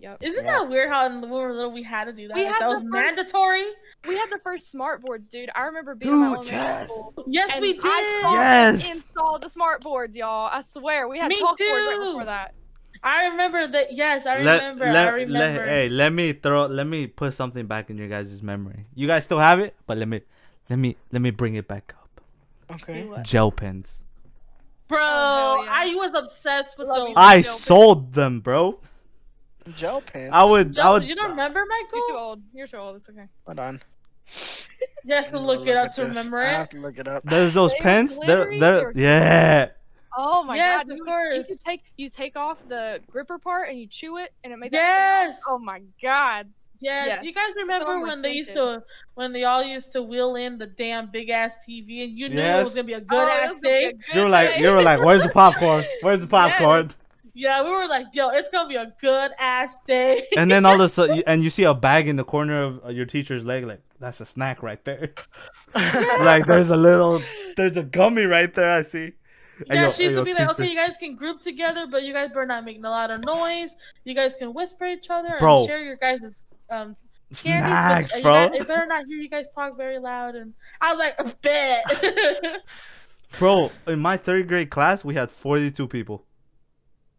Yep. 0.00 0.18
Isn't 0.22 0.44
Yeah. 0.44 0.50
that 0.52 0.68
weird 0.68 0.90
how 0.90 1.06
in- 1.06 1.20
when 1.20 1.30
we 1.30 1.36
were 1.36 1.52
little 1.52 1.72
we 1.72 1.82
had 1.82 2.04
to 2.04 2.12
do 2.12 2.28
that? 2.28 2.34
We 2.36 2.44
Like, 2.44 2.52
had 2.52 2.62
that 2.62 2.68
was 2.68 2.80
first- 2.80 2.90
mandatory. 2.92 3.64
We 4.06 4.16
had 4.16 4.30
the 4.30 4.38
first 4.38 4.70
smart 4.70 5.02
boards, 5.02 5.28
dude. 5.28 5.50
I 5.54 5.62
remember 5.62 5.96
being 5.96 6.12
in 6.14 6.18
my 6.20 6.26
Dude, 6.26 6.34
elementary 6.52 6.56
yes. 6.56 6.86
school. 6.88 7.24
Yes, 7.26 7.50
and 7.52 7.60
we 7.62 7.72
did. 7.72 7.82
I 7.84 8.20
saw 8.22 8.32
Yes. 8.34 8.82
them 8.82 8.90
install 8.96 9.38
the 9.40 9.50
smart 9.50 9.80
boards, 9.82 10.16
y'all. 10.16 10.48
I 10.52 10.60
swear. 10.62 11.08
We 11.08 11.18
had 11.18 11.28
Me 11.28 11.40
chalkboards 11.42 11.58
right 11.60 11.96
before 11.98 12.24
that. 12.26 12.54
I 13.02 13.26
remember 13.28 13.66
that. 13.66 13.92
Yes, 13.92 14.24
I 14.26 14.40
Let- 14.42 14.54
remember. 14.60 14.84
let- 14.86 14.96
I 14.96 15.10
let- 15.10 15.14
remember. 15.14 15.64
hey, 15.66 15.88
let 15.88 16.12
me 16.12 16.32
throw 16.32 16.66
let 16.66 16.86
me 16.86 17.06
put 17.08 17.34
something 17.34 17.66
back 17.66 17.90
in 17.90 17.96
your 17.98 18.08
guys' 18.08 18.40
memory. 18.42 18.86
You 18.94 19.06
guys 19.08 19.24
still 19.24 19.38
have 19.40 19.58
it, 19.60 19.74
but 19.86 19.98
let 19.98 20.06
me 20.08 20.20
let 20.70 20.78
me 20.78 20.96
let 21.12 21.22
me 21.22 21.30
bring 21.30 21.54
it 21.54 21.66
back 21.68 21.94
up. 22.00 22.20
Okay. 22.72 23.08
Gel 23.22 23.50
pens. 23.52 24.02
Bro, 24.88 24.98
Oh, 25.00 25.62
yeah. 25.64 25.70
I 25.72 25.94
was 25.96 26.14
obsessed 26.14 26.78
with 26.78 26.88
Love 26.88 27.08
those. 27.08 27.14
I 27.16 27.42
gel 27.42 27.52
pens. 27.52 27.60
sold 27.60 28.12
them, 28.14 28.40
bro. 28.40 28.80
Gel 29.76 30.00
pen. 30.00 30.30
I 30.32 30.44
would 30.44 30.78
I 30.78 30.90
would 30.92 31.04
you 31.04 31.14
don't 31.14 31.30
remember, 31.30 31.64
Michael? 31.68 31.98
You're 31.98 32.08
too 32.08 32.16
old. 32.18 32.42
You're 32.52 32.66
too 32.66 32.76
old. 32.76 32.96
It's 32.96 33.08
okay. 33.08 33.26
Hold 33.46 33.58
on. 33.58 33.82
You 35.04 35.14
have 35.14 35.30
to 35.30 35.36
I'm 35.36 35.46
look 35.46 35.66
it 35.66 35.76
up 35.76 35.90
to 35.92 36.00
this. 36.02 36.08
remember 36.08 36.38
I 36.42 36.52
it. 36.52 36.56
have 36.56 36.68
to 36.70 36.80
look 36.80 36.98
it 36.98 37.08
up. 37.08 37.22
There's 37.24 37.54
those 37.54 37.72
They 37.72 37.78
were 37.78 37.82
pens. 37.82 38.18
They're 38.18 38.58
they're 38.58 38.92
yeah. 38.94 39.68
Oh 40.16 40.42
my 40.42 40.56
Yes, 40.56 40.84
god. 40.84 40.92
of 40.92 40.98
you, 40.98 41.04
course. 41.04 41.36
You 41.36 41.44
could 41.56 41.64
take 41.64 41.82
you 41.96 42.10
take 42.10 42.36
off 42.36 42.58
the 42.68 43.00
gripper 43.10 43.38
part 43.38 43.68
and 43.68 43.78
you 43.78 43.86
chew 43.86 44.18
it 44.18 44.32
and 44.44 44.52
it 44.52 44.58
made 44.58 44.72
that 44.72 45.22
sound. 45.24 45.32
Yes. 45.34 45.40
Oh 45.48 45.58
my 45.58 45.80
god. 46.02 46.48
Yeah, 46.80 47.06
Yeah. 47.06 47.20
do 47.20 47.26
you 47.26 47.32
guys 47.34 47.50
remember 47.56 47.86
Some 47.86 48.02
when 48.02 48.22
they 48.22 48.32
used 48.32 48.52
to 48.54 48.82
when 49.14 49.32
they 49.32 49.44
all 49.44 49.62
used 49.64 49.92
to 49.92 50.02
wheel 50.02 50.36
in 50.36 50.58
the 50.58 50.66
damn 50.66 51.10
big 51.10 51.30
ass 51.30 51.64
TV 51.68 52.04
and 52.04 52.16
you 52.18 52.28
knew 52.28 52.38
it 52.40 52.62
was 52.62 52.74
gonna 52.74 52.84
be 52.84 52.92
a 52.94 52.98
Oh, 52.98 53.00
good 53.00 53.28
it 53.28 53.32
ass 53.32 53.48
was 53.50 53.58
gonna 53.58 53.60
be 53.60 53.68
a 53.68 53.92
day? 53.92 53.92
good 53.92 54.14
You 54.14 54.22
were 54.22 54.28
like 54.28 54.54
day. 54.54 54.60
you 54.62 54.70
were 54.70 54.82
like, 54.82 55.00
where's 55.02 55.22
the 55.22 55.28
popcorn? 55.28 55.84
Where's 56.02 56.20
the 56.20 56.26
popcorn? 56.38 56.90
Yeah, 57.40 57.62
we 57.62 57.70
were 57.70 57.86
like, 57.86 58.06
yo, 58.14 58.30
it's 58.30 58.50
gonna 58.50 58.68
be 58.68 58.74
a 58.74 58.92
good 59.00 59.30
ass 59.38 59.78
day. 59.86 60.22
And 60.36 60.50
then 60.50 60.66
all 60.66 60.74
of 60.74 60.80
a 60.80 60.88
sudden, 60.96 61.22
and 61.24 61.40
you 61.42 61.50
see 61.50 61.62
a 61.62 61.72
bag 61.72 62.08
in 62.08 62.16
the 62.16 62.24
corner 62.24 62.62
of 62.64 62.90
your 62.90 63.06
teacher's 63.06 63.44
leg, 63.44 63.64
like 63.64 63.80
that's 64.00 64.20
a 64.20 64.24
snack 64.24 64.60
right 64.62 64.84
there. 64.84 65.14
like 65.74 66.46
there's 66.46 66.70
a 66.70 66.76
little, 66.76 67.22
there's 67.56 67.76
a 67.76 67.84
gummy 67.84 68.24
right 68.24 68.52
there. 68.52 68.70
I 68.70 68.82
see. 68.82 69.12
Yeah, 69.66 69.82
yo- 69.84 69.90
she 69.90 70.04
used 70.04 70.14
to 70.16 70.20
yo, 70.20 70.24
be 70.24 70.34
like, 70.34 70.48
teacher. 70.48 70.62
okay, 70.62 70.70
you 70.70 70.76
guys 70.76 70.96
can 70.96 71.14
group 71.14 71.40
together, 71.40 71.86
but 71.88 72.02
you 72.02 72.12
guys 72.12 72.28
better 72.30 72.46
not 72.46 72.64
make 72.64 72.78
a 72.78 72.88
lot 72.88 73.10
of 73.12 73.24
noise. 73.24 73.76
You 74.04 74.14
guys 74.14 74.34
can 74.34 74.52
whisper 74.52 74.86
each 74.86 75.08
other 75.10 75.36
Bro. 75.38 75.58
and 75.60 75.66
share 75.68 75.82
your 75.84 75.96
guys' 75.96 76.42
um 76.70 76.96
candies, 77.34 77.68
Snacks, 77.68 78.12
but 78.14 78.22
bro. 78.22 78.48
guys- 78.48 78.64
better 78.66 78.86
not 78.86 79.06
hear 79.06 79.16
you 79.18 79.28
guys 79.28 79.46
talk 79.54 79.76
very 79.76 79.98
loud. 80.00 80.34
And 80.34 80.54
I 80.80 80.92
was 80.94 80.98
like, 80.98 81.14
a 81.20 81.36
bet. 81.42 82.62
Bro, 83.38 83.70
in 83.86 84.00
my 84.00 84.16
third 84.16 84.48
grade 84.48 84.70
class, 84.70 85.04
we 85.04 85.14
had 85.14 85.30
42 85.30 85.86
people. 85.86 86.24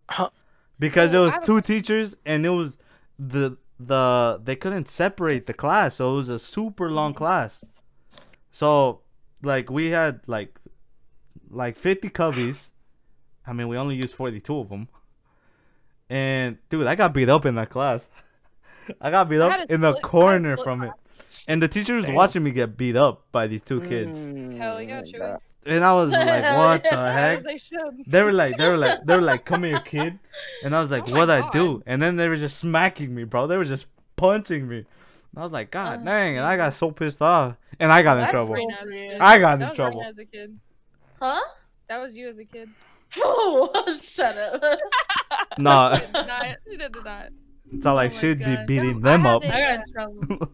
Huh. 0.10 0.30
Because 0.80 1.14
it 1.14 1.18
Oh, 1.18 1.24
was 1.24 1.34
I 1.34 1.36
have 1.36 1.44
a 1.44 1.46
two 1.46 1.60
teachers, 1.62 2.16
and 2.26 2.46
it 2.46 2.50
was 2.52 2.78
the 3.18 3.58
the 3.78 4.40
they 4.42 4.56
couldn't 4.56 4.88
separate 4.88 5.46
the 5.46 5.54
class, 5.54 5.96
so 5.96 6.14
it 6.14 6.16
was 6.16 6.30
a 6.30 6.40
super 6.40 6.90
long 6.90 7.14
class. 7.14 7.66
So, 8.52 9.02
like 9.44 9.70
we 9.70 9.90
had 9.90 10.22
like 10.26 10.58
like 11.50 11.76
50 11.76 12.10
cubbies. 12.12 12.72
I 13.46 13.52
mean, 13.54 13.68
we 13.68 13.76
only 13.78 13.96
used 13.96 14.14
42 14.16 14.58
of 14.58 14.70
them. 14.70 14.88
And 16.10 16.58
dude, 16.70 16.88
I 16.88 16.96
got 16.96 17.14
beat 17.14 17.30
up 17.30 17.46
in 17.46 17.56
that 17.56 17.70
class. 17.70 18.08
I 19.02 19.12
got 19.12 19.30
beat 19.30 19.42
I 19.42 19.50
up 19.64 19.70
in 19.70 19.82
the 19.82 19.84
split- 19.84 19.84
I 19.84 19.88
had 19.88 19.98
a 19.98 20.02
corner 20.08 20.56
split 20.56 20.64
from 20.64 20.84
it. 20.84 20.92
And 21.48 21.62
the 21.62 21.68
teacher 21.68 21.96
was 21.96 22.06
Damn. 22.06 22.16
watching 22.16 22.44
me 22.44 22.52
get 22.52 22.78
beat 22.78 22.96
up 22.96 23.26
by 23.32 23.48
these 23.48 23.62
two 23.64 23.82
kids. 23.82 24.18
Hell 24.58 24.82
yeah, 24.82 25.02
Mm, 25.02 25.12
Chewy. 25.12 25.20
that- 25.20 25.42
And 25.66 25.84
I 25.84 25.94
was 25.94 26.12
like, 26.12 26.26
what 26.56 26.84
the 26.84 27.12
heck? 27.12 27.44
They. 27.44 27.58
They 28.08 28.24
were 28.24 28.32
like, 28.32 28.58
they 28.58 28.68
were 28.70 28.78
like, 28.78 29.00
they 29.06 29.16
were 29.16 29.22
like, 29.22 29.46
come 29.46 29.64
here, 29.64 29.80
kid. 29.80 30.20
And 30.64 30.76
I 30.76 30.80
was 30.82 30.90
like, 30.90 31.04
Oh 31.08 31.12
my 31.12 31.18
what 31.20 31.30
I 31.30 31.50
do? 31.52 31.84
And 31.86 32.02
then 32.02 32.16
they 32.16 32.28
were 32.30 32.38
just 32.38 32.58
smacking 32.58 33.14
me, 33.14 33.24
bro. 33.26 33.46
They 33.48 33.58
were 33.58 33.66
just 33.66 33.86
punching 34.16 34.68
me. 34.68 34.78
And 34.78 34.86
I 35.38 35.42
was 35.44 35.52
like, 35.52 35.70
God 35.70 36.00
Oh, 36.02 36.06
dang. 36.06 36.38
And 36.38 36.46
I 36.46 36.56
got 36.58 36.74
so 36.74 36.92
pissed 36.92 37.22
off. 37.22 37.56
And 37.80 37.92
I 37.92 38.02
got 38.04 38.18
in 38.20 38.30
trouble. 38.30 38.48
so 38.48 38.54
Reina 38.54 38.74
as 38.74 38.84
a 38.84 38.86
weird. 38.90 39.12
kid. 39.12 39.22
I 39.22 39.38
got 39.38 39.54
in 39.54 39.60
That 39.60 39.70
was 39.70 39.76
trouble. 39.76 40.04
As 40.04 40.18
a 40.18 40.26
kid. 40.26 40.60
huh? 41.22 41.42
That 41.90 41.98
was 42.02 42.16
you 42.16 42.30
as 42.30 42.40
a 42.40 42.46
kid. 42.46 42.70
Oh, 43.18 43.98
shut 44.02 44.38
up. 44.38 44.80
No, 45.58 45.94
She 45.96 46.02
didn't 46.02 46.14
deny 46.14 46.46
it. 46.48 46.58
She 46.70 46.78
didn't 46.78 46.94
deny 46.94 47.22
it. 47.24 47.34
it's 47.74 47.86
like 47.86 48.12
Oh 48.12 48.14
my 48.16 48.20
should 48.20 48.40
be 48.40 48.56
God. 48.56 48.68
beating 48.68 49.00
No, 49.02 49.10
them 49.12 49.22
had 49.24 49.36
up. 49.36 49.44
it. 49.44 49.52
I 49.52 49.60
got 49.60 49.88
in 49.88 49.94
trouble. 49.94 50.52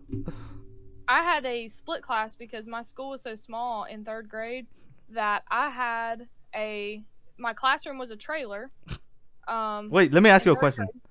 I 1.08 1.22
had 1.22 1.46
a 1.46 1.68
split 1.70 2.02
class 2.02 2.34
because 2.36 2.68
my 2.68 2.82
school 2.82 3.12
was 3.12 3.22
so 3.22 3.36
small 3.36 3.84
in 3.84 4.04
third 4.04 4.28
grade 4.30 4.66
that 5.10 5.44
I 5.50 5.70
had 5.70 6.28
a 6.56 7.02
my 7.38 7.54
classroom 7.54 7.98
was 7.98 8.12
a 8.12 8.16
trailer. 8.18 8.70
Um, 9.48 9.92
Wait, 9.92 10.12
let 10.12 10.24
me 10.24 10.32
ask 10.32 10.44
you 10.44 10.54
a 10.54 10.56
question. 10.56 10.86
grade- 10.86 11.02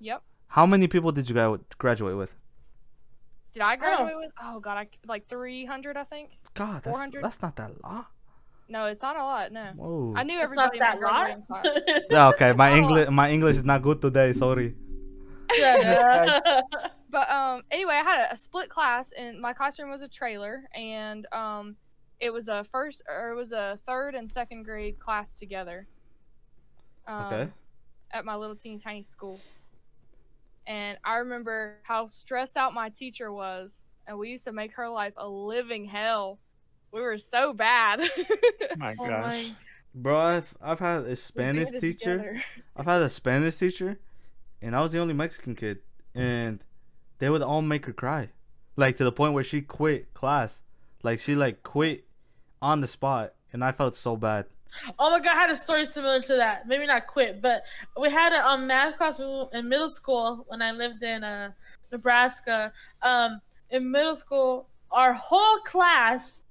Yep. 0.00 0.22
How 0.48 0.66
many 0.66 0.88
people 0.88 1.10
did 1.10 1.26
you 1.26 1.32
gra- 1.32 1.58
graduate 1.78 2.18
with? 2.18 2.34
Did 3.54 3.62
I 3.62 3.76
don't- 3.76 3.78
graduate 3.80 4.16
with? 4.18 4.30
Oh 4.42 4.60
god, 4.60 4.76
I 4.76 4.88
like 5.06 5.26
three 5.30 5.64
hundred, 5.64 5.96
I 5.96 6.04
think. 6.04 6.32
God, 6.52 6.82
that's, 6.82 6.94
400? 6.94 7.24
that's 7.24 7.40
not 7.40 7.56
that 7.56 7.82
lot. 7.82 8.08
No, 8.68 8.84
it's 8.84 9.00
not 9.00 9.16
a 9.16 9.22
lot. 9.24 9.52
No, 9.52 9.72
Whoa. 9.74 10.12
I 10.14 10.22
knew 10.24 10.38
It's 10.38 10.52
not 10.52 10.74
everybody 10.74 10.76
in 10.76 11.00
my 11.00 11.40
that 11.40 11.48
lot. 11.48 11.62
graduating. 11.62 12.02
Yeah, 12.10 12.28
okay. 12.34 12.52
My 12.52 12.68
not 12.68 12.68
a 12.68 12.68
lot. 12.68 12.76
English, 12.76 13.08
my 13.10 13.30
English 13.30 13.56
is 13.56 13.64
not 13.64 13.80
good 13.80 14.02
today. 14.02 14.34
Sorry. 14.34 14.74
Shut. 15.56 16.44
But 17.10 17.30
um, 17.30 17.62
anyway, 17.70 17.94
I 17.94 18.02
had 18.02 18.28
a, 18.28 18.34
a 18.34 18.36
split 18.36 18.68
class, 18.68 19.12
and 19.12 19.40
my 19.40 19.54
classroom 19.54 19.88
was 19.88 20.02
a 20.02 20.08
trailer, 20.08 20.64
and 20.74 21.26
um, 21.32 21.76
it 22.20 22.30
was 22.32 22.48
a 22.48 22.64
first 22.64 23.02
or 23.08 23.30
it 23.32 23.36
was 23.36 23.52
a 23.52 23.78
third 23.86 24.14
and 24.14 24.30
second 24.30 24.64
grade 24.64 24.98
class 24.98 25.32
together. 25.32 25.88
Um, 27.06 27.16
Okay. 27.20 27.52
At 28.12 28.24
my 28.24 28.36
little 28.36 28.56
teeny 28.56 28.78
tiny 28.78 29.02
school, 29.02 29.44
and 30.66 30.98
I 31.04 31.16
remember 31.16 31.78
how 31.84 32.06
stressed 32.06 32.56
out 32.56 32.74
my 32.74 32.90
teacher 32.90 33.32
was, 33.32 33.80
and 34.06 34.18
we 34.18 34.30
used 34.30 34.44
to 34.44 34.52
make 34.52 34.74
her 34.74 34.88
life 34.88 35.14
a 35.16 35.28
living 35.28 35.84
hell. 35.86 36.40
We 36.92 37.00
were 37.00 37.18
so 37.18 37.52
bad. 37.52 38.00
Oh 38.74 38.76
my 38.76 38.94
Oh 38.98 39.10
gosh. 39.10 39.14
my 39.14 39.56
Bro, 39.94 40.16
I've, 40.18 40.54
I've 40.60 40.78
had 40.80 41.04
a 41.04 41.16
We 41.34 41.44
Spanish 41.44 41.44
banded 41.46 41.80
teacher. 41.80 42.26
together. 42.26 42.42
I've 42.76 42.86
had 42.86 43.02
a 43.02 43.08
Spanish 43.08 43.56
teacher, 43.56 43.98
and 44.62 44.76
I 44.76 44.82
was 44.82 44.92
the 44.92 45.00
only 45.00 45.14
Mexican 45.14 45.56
kid, 45.56 45.80
and 46.14 46.64
they 47.18 47.30
would 47.30 47.42
all 47.42 47.62
make 47.62 47.86
her 47.86 47.94
cry, 47.94 48.30
like 48.76 48.96
to 48.96 49.04
the 49.04 49.12
point 49.12 49.34
where 49.34 49.44
she 49.44 49.62
quit 49.62 50.14
class, 50.14 50.62
like 51.04 51.20
she 51.20 51.36
like 51.36 51.62
quit 51.64 52.06
on 52.60 52.80
the 52.80 52.86
spot, 52.86 53.34
and 53.52 53.64
I 53.64 53.72
felt 53.72 53.94
so 53.94 54.16
bad. 54.16 54.46
Oh 54.98 55.10
my 55.10 55.18
god, 55.18 55.36
I 55.36 55.40
had 55.40 55.50
a 55.50 55.56
story 55.56 55.86
similar 55.86 56.20
to 56.22 56.36
that. 56.36 56.68
Maybe 56.68 56.86
not 56.86 57.06
quit, 57.06 57.40
but 57.40 57.62
we 57.98 58.10
had 58.10 58.32
a 58.32 58.46
um, 58.46 58.66
math 58.66 58.96
class 58.96 59.18
in 59.18 59.68
middle 59.68 59.88
school 59.88 60.44
when 60.48 60.62
I 60.62 60.72
lived 60.72 61.02
in 61.02 61.24
uh, 61.24 61.50
Nebraska. 61.90 62.72
Um, 63.02 63.40
in 63.70 63.90
middle 63.90 64.16
school, 64.16 64.68
our 64.90 65.12
whole 65.12 65.58
class 65.64 66.42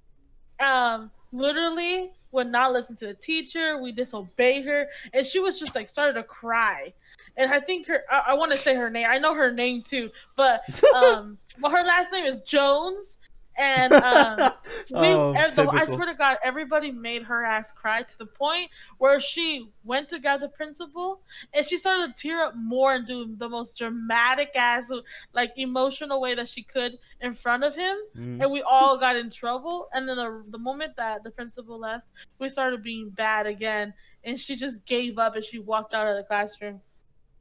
um, 0.59 1.11
literally 1.31 2.11
would 2.31 2.47
not 2.47 2.73
listen 2.73 2.95
to 2.97 3.07
the 3.07 3.13
teacher. 3.13 3.81
We 3.81 3.91
disobeyed 3.91 4.65
her, 4.65 4.88
and 5.13 5.25
she 5.25 5.39
was 5.39 5.59
just 5.59 5.75
like 5.75 5.89
started 5.89 6.13
to 6.13 6.23
cry. 6.23 6.93
And 7.38 7.51
I 7.51 7.59
think 7.59 7.88
her, 7.88 8.03
I, 8.09 8.23
I 8.27 8.34
want 8.34 8.51
to 8.51 8.57
say 8.57 8.75
her 8.75 8.89
name. 8.89 9.07
I 9.09 9.17
know 9.17 9.34
her 9.34 9.51
name 9.51 9.81
too, 9.81 10.09
but 10.35 10.61
um, 10.95 11.38
well, 11.61 11.71
her 11.71 11.84
last 11.84 12.11
name 12.11 12.25
is 12.25 12.38
Jones. 12.45 13.19
And 13.57 13.93
um, 13.93 14.38
we, 14.91 15.07
Oh, 15.07 15.34
and 15.35 15.59
I 15.59 15.85
swear 15.85 16.05
to 16.05 16.13
God, 16.13 16.38
everybody 16.43 16.91
made 16.91 17.23
her 17.23 17.43
ass 17.43 17.71
cry 17.71 18.03
to 18.03 18.17
the 18.17 18.25
point 18.25 18.69
where 18.97 19.19
she 19.19 19.69
went 19.84 20.09
to 20.09 20.19
grab 20.19 20.41
the 20.41 20.49
principal 20.49 21.21
and 21.53 21.65
she 21.65 21.77
started 21.77 22.15
to 22.15 22.21
tear 22.21 22.43
up 22.43 22.55
more 22.55 22.93
and 22.93 23.07
do 23.07 23.35
the 23.38 23.49
most 23.49 23.77
dramatic 23.77 24.51
ass, 24.55 24.91
like 25.34 25.53
emotional 25.57 26.21
way 26.21 26.35
that 26.35 26.47
she 26.47 26.61
could 26.61 26.97
in 27.21 27.34
front 27.34 27.63
of 27.63 27.75
him. 27.75 27.97
Mm. 28.15 28.41
And 28.41 28.51
we 28.51 28.61
all 28.61 28.97
got 28.97 29.15
in 29.15 29.29
trouble. 29.29 29.88
And 29.93 30.07
then 30.07 30.17
the, 30.17 30.43
the 30.49 30.59
moment 30.59 30.95
that 30.97 31.23
the 31.23 31.31
principal 31.31 31.79
left, 31.79 32.07
we 32.39 32.49
started 32.49 32.84
being 32.84 33.09
bad 33.09 33.47
again. 33.47 33.93
And 34.23 34.39
she 34.39 34.55
just 34.55 34.85
gave 34.85 35.17
up 35.17 35.35
and 35.35 35.43
she 35.43 35.59
walked 35.59 35.93
out 35.93 36.07
of 36.07 36.17
the 36.17 36.23
classroom. 36.23 36.81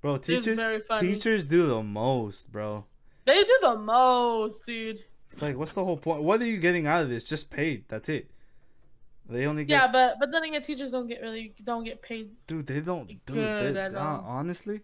Bro, 0.01 0.19
teachers, 0.19 0.87
teachers 1.01 1.45
do 1.45 1.67
the 1.67 1.83
most, 1.83 2.53
bro. 2.53 2.85
They 3.25 3.43
do 3.43 3.59
the 3.61 3.77
most, 3.77 4.65
dude. 4.65 5.03
It's 5.37 5.43
like, 5.43 5.59
what's 5.59 5.75
the 5.75 5.85
whole 5.85 5.99
point? 5.99 6.23
What 6.23 6.41
are 6.41 6.47
you 6.47 6.57
getting 6.57 6.87
out 6.87 7.03
of 7.03 7.11
this? 7.11 7.23
Just 7.23 7.51
paid. 7.51 7.85
That's 7.89 8.09
it. 8.09 8.31
They 9.29 9.45
only 9.45 9.67
get. 9.67 9.75
Yeah, 9.75 9.87
but 9.93 10.17
but 10.19 10.33
then 10.33 10.45
again, 10.45 10.63
teachers 10.63 10.93
don't 10.93 11.09
get 11.09 11.21
really 11.21 11.53
don't 11.63 11.85
get 11.85 12.01
paid. 12.01 12.31
dude, 12.47 12.67
they 12.67 12.81
don't. 12.81 13.07
Dude, 13.27 13.37
they, 13.77 13.79
at 13.79 13.95
uh, 13.95 14.21
honestly, 14.25 14.81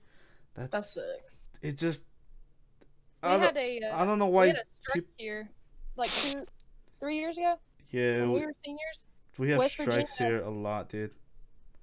that's 0.55 0.71
That 0.73 0.85
sucks. 0.85 1.49
it. 1.63 1.79
Just 1.79 2.03
We 3.23 3.31
I 3.31 3.39
had 3.39 3.55
don't, 3.55 3.57
a 3.57 3.81
uh, 3.89 3.97
I 4.03 4.05
don't 4.05 4.19
know 4.19 4.27
why. 4.27 4.43
we 4.43 4.49
had 4.49 4.57
a 4.59 4.75
strike 4.75 4.95
peop- 4.97 5.09
here, 5.17 5.49
like 5.97 6.11
two, 6.11 6.45
three 7.01 7.17
years 7.17 7.39
ago 7.39 7.55
yeah, 7.91 8.19
when 8.19 8.33
we, 8.33 8.41
we 8.41 8.47
were 8.47 8.53
seniors. 8.63 9.05
we 9.39 9.49
have 9.49 9.59
West 9.59 9.73
strikes 9.73 9.89
Virginia- 9.89 10.15
here 10.19 10.43
a 10.43 10.51
lot, 10.51 10.91
dude. 10.91 11.13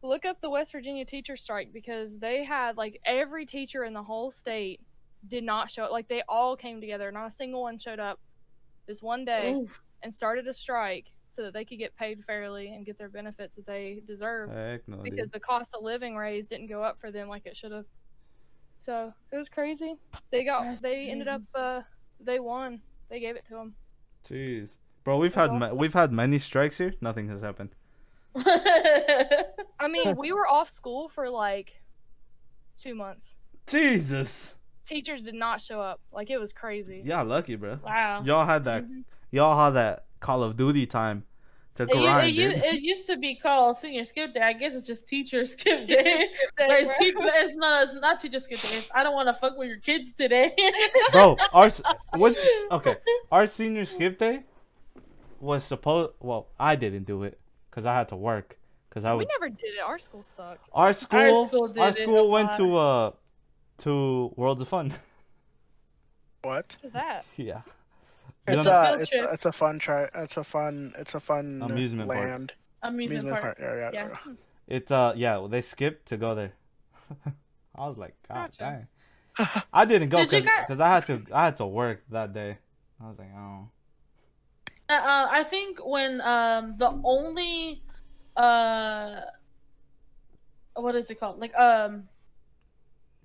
Look 0.03 0.25
up 0.25 0.41
the 0.41 0.49
West 0.51 0.73
Virginia 0.73 1.05
teacher 1.05 1.35
strike 1.37 1.73
because 1.73 2.19
they 2.19 2.43
had 2.43 2.77
like 2.77 3.01
every 3.03 3.47
teacher 3.47 3.83
in 3.83 3.93
the 3.93 4.03
whole 4.03 4.29
state 4.29 4.79
did 5.27 5.43
not 5.43 5.71
show 5.71 5.85
up. 5.85 5.91
Like 5.91 6.07
they 6.07 6.21
all 6.29 6.55
came 6.55 6.79
together. 6.81 7.11
Not 7.11 7.29
a 7.29 7.31
single 7.31 7.63
one 7.63 7.79
showed 7.79 7.99
up 7.99 8.19
this 8.89 9.01
one 9.03 9.23
day 9.23 9.63
and 10.01 10.13
started 10.13 10.47
a 10.47 10.53
strike 10.53 11.05
so 11.27 11.43
that 11.43 11.53
they 11.53 11.63
could 11.63 11.77
get 11.77 11.95
paid 11.95 12.25
fairly 12.25 12.73
and 12.73 12.85
get 12.85 12.97
their 12.97 13.07
benefits 13.07 13.55
that 13.55 13.67
they 13.67 14.01
deserve. 14.07 14.49
No, 14.87 14.97
because 14.97 15.27
dude. 15.27 15.31
the 15.31 15.39
cost 15.39 15.75
of 15.75 15.83
living 15.83 16.15
raise 16.15 16.47
didn't 16.47 16.67
go 16.67 16.81
up 16.81 16.99
for 16.99 17.11
them 17.11 17.29
like 17.29 17.45
it 17.45 17.55
should 17.55 17.71
have. 17.71 17.85
So 18.75 19.13
it 19.31 19.37
was 19.37 19.47
crazy. 19.47 19.95
They 20.31 20.43
got 20.43 20.81
they 20.81 21.09
ended 21.09 21.27
up 21.27 21.43
uh 21.53 21.81
they 22.19 22.39
won. 22.39 22.81
They 23.09 23.19
gave 23.19 23.35
it 23.35 23.45
to 23.49 23.53
them. 23.53 23.75
Jeez, 24.27 24.77
bro, 25.03 25.17
we've 25.17 25.35
had 25.35 25.53
ma- 25.53 25.73
we've 25.73 25.93
had 25.93 26.11
many 26.11 26.39
strikes 26.39 26.79
here. 26.79 26.95
Nothing 26.99 27.29
has 27.29 27.41
happened. 27.41 27.75
I 28.35 29.87
mean, 29.87 30.15
we 30.15 30.31
were 30.31 30.47
off 30.47 30.69
school 30.69 31.09
for 31.09 31.29
like 31.29 31.81
two 32.81 32.95
months. 32.95 33.35
Jesus, 33.67 34.55
Teachers 34.89 35.21
did 35.21 35.35
not 35.35 35.61
show 35.61 35.79
up. 35.79 35.99
Like 36.11 36.29
it 36.31 36.39
was 36.39 36.51
crazy. 36.51 37.01
y'all 37.05 37.23
lucky, 37.25 37.55
bro. 37.55 37.77
wow. 37.85 38.23
Y'all 38.23 38.45
had 38.45 38.63
that. 38.65 38.83
Mhm. 38.85 39.03
Y'all 39.31 39.55
had 39.63 39.71
that 39.75 40.05
Call 40.19 40.41
of 40.43 40.57
Duty 40.57 40.87
time 40.87 41.23
to 41.75 41.83
It, 41.83 41.89
grind, 41.91 42.27
it, 42.29 42.33
u- 42.33 42.49
dude. 42.51 42.63
it 42.63 42.81
used 42.81 43.05
to 43.07 43.15
be 43.17 43.35
called 43.35 43.77
senior 43.77 44.03
skip 44.03 44.33
day. 44.33 44.41
I 44.41 44.53
guess 44.53 44.73
it's 44.75 44.87
just 44.87 45.07
teacher 45.07 45.45
skip 45.55 45.85
day. 45.85 45.93
They 46.03 46.27
But 46.57 46.69
it's, 46.71 46.99
te- 46.99 47.13
it's 47.15 47.53
not. 47.55 47.83
It's 47.83 47.93
not 48.01 48.19
teacher 48.19 48.39
skip 48.39 48.59
day. 48.61 48.69
It's, 48.79 48.89
I 48.95 49.03
don't 49.03 49.13
want 49.13 49.27
to 49.27 49.33
fuck 49.33 49.55
with 49.57 49.67
your 49.69 49.77
kids 49.77 50.11
today. 50.11 50.53
Bro, 51.11 51.37
our 51.53 51.69
what? 52.17 52.35
Okay, 52.71 52.95
our 53.31 53.45
senior 53.45 53.85
skip 53.85 54.17
day 54.17 54.41
was 55.39 55.63
supposed. 55.63 56.13
Well, 56.19 56.47
I 56.59 56.75
didn't 56.75 57.03
do 57.05 57.23
it 57.23 57.39
because 57.69 57.85
I 57.85 57.93
had 57.93 58.09
to 58.09 58.15
work. 58.15 58.57
Because 58.89 59.05
I 59.05 59.13
we 59.13 59.27
never 59.39 59.49
did 59.49 59.75
it. 59.75 59.81
Our 59.85 59.99
school 59.99 60.23
sucked. 60.23 60.67
Our 60.73 60.93
school. 60.93 61.43
school 61.47 61.67
did 61.67 61.77
our 61.79 61.89
it 61.89 61.97
school 61.97 62.31
went 62.31 62.49
lot. 62.49 62.57
to 62.57 62.75
uh 62.75 63.11
to 63.79 64.33
Worlds 64.35 64.61
of 64.61 64.67
Fun. 64.67 64.93
What? 66.41 66.55
What 66.55 66.75
is 66.83 66.93
that? 66.93 67.25
yeah. 67.35 67.61
You 68.47 68.55
It's 68.55 68.65
don't- 68.65 68.73
a 68.73 68.87
Field 68.87 69.01
it's, 69.01 69.09
trip. 69.09 69.29
a 69.29 69.33
it's 69.33 69.45
a 69.45 69.51
fun 69.51 69.79
try. 69.79 70.07
It's 70.15 70.37
a 70.37 70.43
fun. 70.43 70.93
It's 70.97 71.13
a 71.13 71.19
fun 71.19 71.61
Amusement 71.61 72.09
park. 72.09 72.19
land. 72.23 72.53
Amusement 72.81 73.29
park. 73.29 73.57
Yeah, 73.59 73.75
yeah. 73.75 73.89
Yeah. 73.93 74.33
It 74.67 74.91
uh 74.91 75.13
yeah, 75.15 75.37
well, 75.37 75.49
they 75.49 75.61
skipped 75.61 76.07
to 76.07 76.17
go 76.17 76.35
there. 76.35 76.53
I 77.75 77.87
was 77.87 77.97
like, 77.97 78.15
God 78.27 78.51
Gotcha. 78.57 78.87
dang. 79.37 79.61
I 79.73 79.83
didn't 79.85 80.09
go 80.09 80.19
Did 80.25 80.31
you 80.45 80.51
because 80.61 80.79
I 80.79 80.87
had 80.87 81.05
to 81.07 81.21
I 81.33 81.45
had 81.45 81.57
to 81.57 81.65
work 81.65 82.03
that 82.11 82.33
day. 82.33 82.57
I 83.03 83.07
was 83.09 83.19
like, 83.19 83.31
oh. 83.35 83.67
Uh, 84.87 85.27
I 85.29 85.43
think 85.43 85.85
when 85.85 86.21
um 86.21 86.75
the 86.77 86.97
only 87.03 87.83
uh 88.37 89.21
what 90.75 90.95
is 90.95 91.09
it 91.11 91.19
called? 91.19 91.39
Like 91.39 91.53
um 91.55 92.07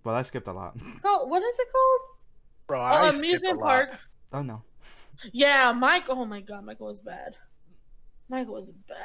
Well, 0.04 0.14
I 0.14 0.22
skipped 0.22 0.48
a 0.48 0.52
lot. 0.52 0.76
called 1.02 1.30
what 1.30 1.42
is 1.42 1.58
it 1.58 1.68
called? 1.72 2.00
Bro, 2.66 2.80
oh, 2.80 2.82
I 2.82 2.92
Oh, 3.08 3.10
skipped 3.12 3.16
a 3.16 3.18
amusement 3.26 3.60
lot. 3.60 3.68
park. 3.68 3.88
Oh 4.32 4.42
no. 4.42 4.62
Yeah, 5.32 5.72
Mike. 5.72 6.04
Oh 6.08 6.24
my 6.24 6.40
god, 6.40 6.64
Michael 6.64 6.88
was 6.88 7.00
bad. 7.00 7.34
Michael 8.28 8.54
was 8.54 8.70
bad, 8.88 8.96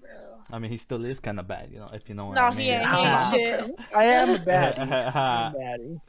bro. 0.00 0.38
I 0.50 0.58
mean, 0.58 0.70
he 0.70 0.76
still 0.76 1.04
is 1.04 1.20
kind 1.20 1.38
of 1.40 1.46
bad, 1.46 1.70
you 1.72 1.78
know, 1.78 1.86
if 1.92 2.08
you 2.08 2.14
know 2.14 2.26
what 2.26 2.36
No, 2.36 2.42
I 2.44 2.54
mean. 2.54 2.72
ain't. 2.72 2.90
He 2.90 2.96
ain't 3.04 3.20
shit. 3.30 3.70
I 3.94 4.04
am 4.04 4.30
a 4.30 4.38
baddie. 4.38 4.78
I'm 5.14 5.54
a 5.54 5.58
baddie. 5.58 6.00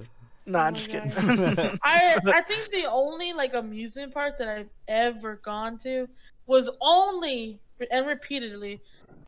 Nah, 0.46 0.60
Oh 0.60 0.66
I'm 0.66 0.74
my 0.74 0.80
just 0.80 0.90
kidding. 0.90 1.12
I 1.84 2.18
I 2.34 2.42
think 2.42 2.72
the 2.74 2.86
only 2.90 3.34
like 3.34 3.54
amusement 3.54 4.14
park 4.14 4.38
that 4.40 4.48
I've 4.48 4.70
ever 4.88 5.42
gone 5.44 5.78
to 5.80 6.08
was 6.48 6.70
only 6.82 7.60
and 7.92 8.08
repeatedly 8.08 8.82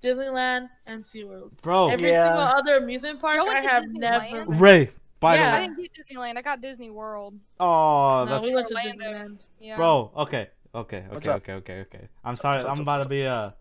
Disneyland 0.03 0.67
and 0.87 1.01
SeaWorld. 1.03 1.51
Bro, 1.61 1.89
Every 1.89 2.09
Yeah. 2.11 2.25
single 2.25 2.41
other 2.41 2.77
amusement 2.77 3.21
park 3.21 3.37
Y'all 3.37 3.49
I 3.49 3.59
have 3.61 3.83
Disneyland? 3.83 4.31
never. 4.31 4.45
Ray, 4.59 4.89
by 5.21 5.35
Yeah. 5.35 5.51
the 5.51 5.57
I 5.57 5.61
didn't 5.61 5.77
get 5.77 5.91
Disneyland. 5.93 6.37
I 6.37 6.41
got 6.41 6.59
Disney 6.59 6.89
World. 6.89 7.35
Oh, 7.59 8.25
no, 8.25 8.31
that's 8.31 8.45
we 8.45 8.53
went 8.53 8.67
to 8.67 8.75
Disneyland. 8.75 9.37
Yeah. 9.61 9.77
Bro, 9.77 10.11
okay. 10.17 10.49
Okay, 10.75 11.05
okay, 11.13 11.29
okay, 11.29 11.53
okay, 11.53 11.79
okay. 11.81 12.07
I'm 12.25 12.35
sorry. 12.35 12.63
I'm 12.63 12.79
about 12.81 12.97
to 12.97 13.03
up? 13.03 13.09
be 13.09 13.25
uh 13.25 13.51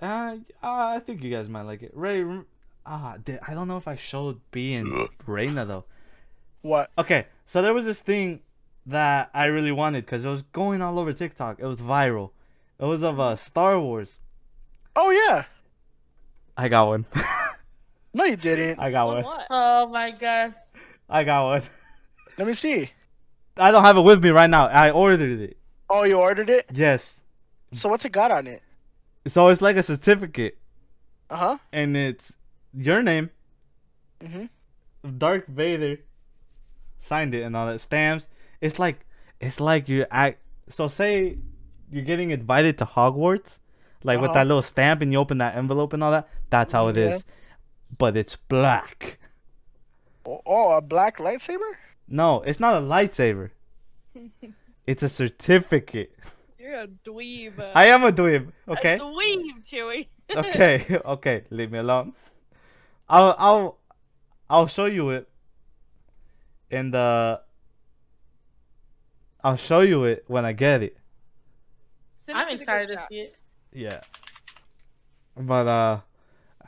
uh, 0.00 0.36
I 0.62 1.00
think 1.04 1.24
you 1.24 1.30
guys 1.34 1.48
might 1.48 1.62
like 1.62 1.82
it. 1.82 1.90
Ray, 1.92 2.24
ah, 2.86 3.16
did, 3.24 3.40
I 3.46 3.54
don't 3.54 3.66
know 3.66 3.76
if 3.78 3.88
I 3.88 3.96
showed 3.96 4.40
B 4.52 4.74
and 4.74 5.08
Reina 5.26 5.64
though. 5.66 5.84
what? 6.62 6.90
Okay, 6.96 7.26
so 7.46 7.62
there 7.62 7.74
was 7.74 7.84
this 7.84 8.00
thing 8.00 8.40
that 8.86 9.30
I 9.34 9.46
really 9.46 9.72
wanted 9.72 10.04
because 10.06 10.24
it 10.24 10.28
was 10.28 10.42
going 10.42 10.82
all 10.82 10.98
over 10.98 11.12
TikTok. 11.12 11.58
It 11.58 11.66
was 11.66 11.80
viral. 11.80 12.30
It 12.78 12.84
was 12.84 13.02
of 13.02 13.18
uh, 13.18 13.36
Star 13.36 13.80
Wars. 13.80 14.18
Oh 14.94 15.10
yeah. 15.10 15.44
I 16.56 16.68
got 16.68 16.88
one. 16.88 17.06
No, 18.18 18.24
you 18.24 18.36
didn't. 18.36 18.80
I 18.80 18.90
got 18.90 19.06
On 19.06 19.14
one. 19.14 19.24
what? 19.24 19.46
Oh 19.48 19.86
my 19.86 20.10
god. 20.10 20.52
I 21.08 21.22
got 21.22 21.44
one. 21.44 21.62
Let 22.36 22.46
me 22.48 22.52
see. 22.52 22.90
I 23.56 23.70
don't 23.70 23.84
have 23.84 23.96
it 23.96 24.00
with 24.02 24.22
me 24.22 24.30
right 24.30 24.50
now. 24.50 24.66
I 24.66 24.90
ordered 24.90 25.40
it. 25.40 25.56
Oh, 25.88 26.02
you 26.02 26.14
ordered 26.18 26.50
it. 26.50 26.66
Yes. 26.72 27.20
So 27.74 27.88
what's 27.88 28.04
it 28.04 28.10
got 28.10 28.32
on 28.32 28.48
it? 28.48 28.60
So 29.26 29.48
it's 29.48 29.62
like 29.62 29.76
a 29.76 29.82
certificate, 29.84 30.58
Uh 31.30 31.36
huh. 31.36 31.56
and 31.72 31.96
it's 31.96 32.36
your 32.74 33.02
name, 33.02 33.30
Mhm. 34.20 34.48
Darth 35.16 35.46
Vader, 35.46 35.98
signed 36.98 37.34
it 37.34 37.42
and 37.42 37.54
all 37.56 37.66
that 37.68 37.80
stamps. 37.80 38.26
It's 38.60 38.78
like 38.80 39.06
it's 39.40 39.60
like 39.60 39.88
you 39.88 40.06
act. 40.10 40.40
So 40.68 40.88
say 40.88 41.38
you're 41.90 42.04
getting 42.04 42.30
invited 42.32 42.78
to 42.78 42.84
Hogwarts, 42.84 43.60
like 44.02 44.20
with 44.20 44.30
Uh-huh. 44.30 44.40
that 44.40 44.46
little 44.48 44.62
stamp, 44.62 45.02
and 45.02 45.12
you 45.12 45.18
open 45.18 45.38
that 45.38 45.54
envelope 45.56 45.92
and 45.92 46.02
all 46.02 46.10
that. 46.10 46.28
That's 46.50 46.72
how 46.72 46.88
it 46.88 46.96
Yeah. 46.96 47.14
is, 47.14 47.24
but 47.96 48.16
it's 48.16 48.36
black. 48.36 49.18
Oh, 50.26 50.40
oh, 50.44 50.70
a 50.72 50.80
black 50.80 51.18
lightsaber. 51.18 51.72
No, 52.06 52.42
it's 52.42 52.60
not 52.60 52.82
a 52.82 52.84
lightsaber. 52.84 53.50
It's 54.86 55.02
a 55.02 55.08
certificate. 55.10 56.16
You're 56.58 56.80
a 56.80 56.86
dweeb. 56.88 57.58
uh, 57.58 57.72
I 57.74 57.88
am 57.88 58.04
a 58.04 58.10
dweeb. 58.10 58.52
A 58.66 58.72
Okay. 58.72 58.96
dweeb, 58.96 59.60
Chewy. 59.62 60.08
okay. 60.34 60.98
Okay. 61.04 61.44
Leave 61.50 61.70
me 61.70 61.78
alone. 61.78 62.14
I'll 63.06 63.34
I'll 63.38 63.78
I'll 64.48 64.66
show 64.66 64.86
you 64.86 65.10
it. 65.10 65.28
In 66.70 66.90
the. 66.90 67.42
I'll 69.44 69.56
show 69.56 69.80
you 69.80 70.04
it 70.04 70.24
when 70.26 70.46
I 70.46 70.52
get 70.52 70.82
it. 70.82 70.96
I'm 72.32 72.48
excited 72.48 72.96
to 72.96 73.04
see 73.10 73.20
it. 73.28 73.36
Yeah. 73.72 74.00
But 75.36 75.66
uh, 75.66 76.00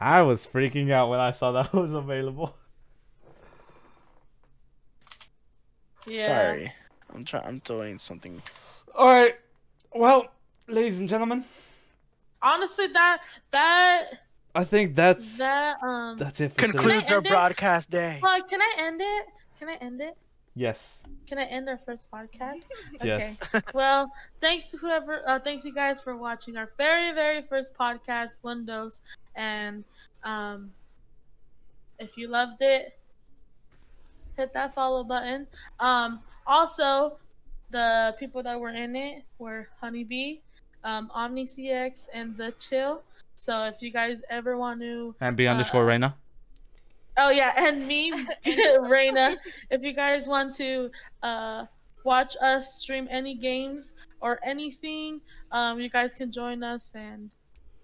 I 0.00 0.22
was 0.22 0.46
freaking 0.46 0.90
out 0.90 1.10
when 1.10 1.20
I 1.20 1.30
saw 1.30 1.52
that 1.52 1.72
was 1.74 1.92
available. 1.92 2.56
Yeah. 6.06 6.26
Sorry, 6.26 6.72
I'm 7.14 7.24
trying. 7.24 7.44
I'm 7.46 7.58
doing 7.64 7.98
something. 7.98 8.40
All 8.94 9.08
right. 9.08 9.36
Well, 9.94 10.26
ladies 10.66 11.00
and 11.00 11.08
gentlemen, 11.08 11.44
Honestly, 12.42 12.86
that 12.86 13.18
that 13.50 14.06
I 14.54 14.64
think 14.64 14.96
that's 14.96 15.38
that 15.38 15.76
um. 15.82 16.16
that's 16.16 16.40
it 16.40 16.52
for. 16.52 16.58
Concludes 16.58 17.10
our 17.10 17.18
end 17.18 17.26
it? 17.26 17.30
broadcast 17.30 17.90
day. 17.90 18.18
Well, 18.22 18.42
can 18.44 18.62
I 18.62 18.74
end 18.78 19.00
it? 19.02 19.26
Can 19.58 19.68
I 19.68 19.74
end 19.74 20.00
it? 20.00 20.16
Yes. 20.60 21.02
Can 21.26 21.38
I 21.38 21.44
end 21.44 21.70
our 21.70 21.78
first 21.78 22.04
podcast? 22.12 22.60
Yes. 23.02 23.40
Okay. 23.42 23.64
well, 23.72 24.12
thanks 24.42 24.70
to 24.70 24.76
whoever, 24.76 25.26
uh, 25.26 25.38
thanks 25.40 25.64
you 25.64 25.72
guys 25.72 26.02
for 26.02 26.18
watching 26.18 26.58
our 26.58 26.68
very, 26.76 27.12
very 27.14 27.40
first 27.40 27.72
podcast, 27.72 28.36
Windows. 28.42 29.00
And 29.36 29.84
um, 30.22 30.70
if 31.98 32.18
you 32.18 32.28
loved 32.28 32.60
it, 32.60 32.98
hit 34.36 34.52
that 34.52 34.74
follow 34.74 35.02
button. 35.02 35.46
Um, 35.78 36.20
also, 36.46 37.16
the 37.70 38.14
people 38.18 38.42
that 38.42 38.60
were 38.60 38.68
in 38.68 38.94
it 38.94 39.24
were 39.38 39.66
Honeybee, 39.80 40.40
um, 40.84 41.10
Omni 41.14 41.46
CX, 41.46 42.08
and 42.12 42.36
The 42.36 42.52
Chill. 42.60 43.02
So 43.34 43.64
if 43.64 43.80
you 43.80 43.90
guys 43.90 44.20
ever 44.28 44.58
want 44.58 44.82
to 44.82 45.14
And 45.22 45.38
B 45.38 45.46
Uh, 45.46 45.52
underscore 45.52 45.86
Reina. 45.86 46.14
Oh 47.16 47.30
yeah, 47.30 47.52
and 47.56 47.86
me, 47.86 48.12
Reina. 48.80 49.36
If 49.70 49.82
you 49.82 49.92
guys 49.92 50.26
want 50.26 50.54
to 50.56 50.90
uh, 51.22 51.66
watch 52.04 52.36
us 52.40 52.74
stream 52.76 53.08
any 53.10 53.34
games 53.34 53.94
or 54.20 54.38
anything, 54.44 55.20
um, 55.52 55.80
you 55.80 55.88
guys 55.88 56.14
can 56.14 56.30
join 56.30 56.62
us 56.62 56.92
and 56.94 57.30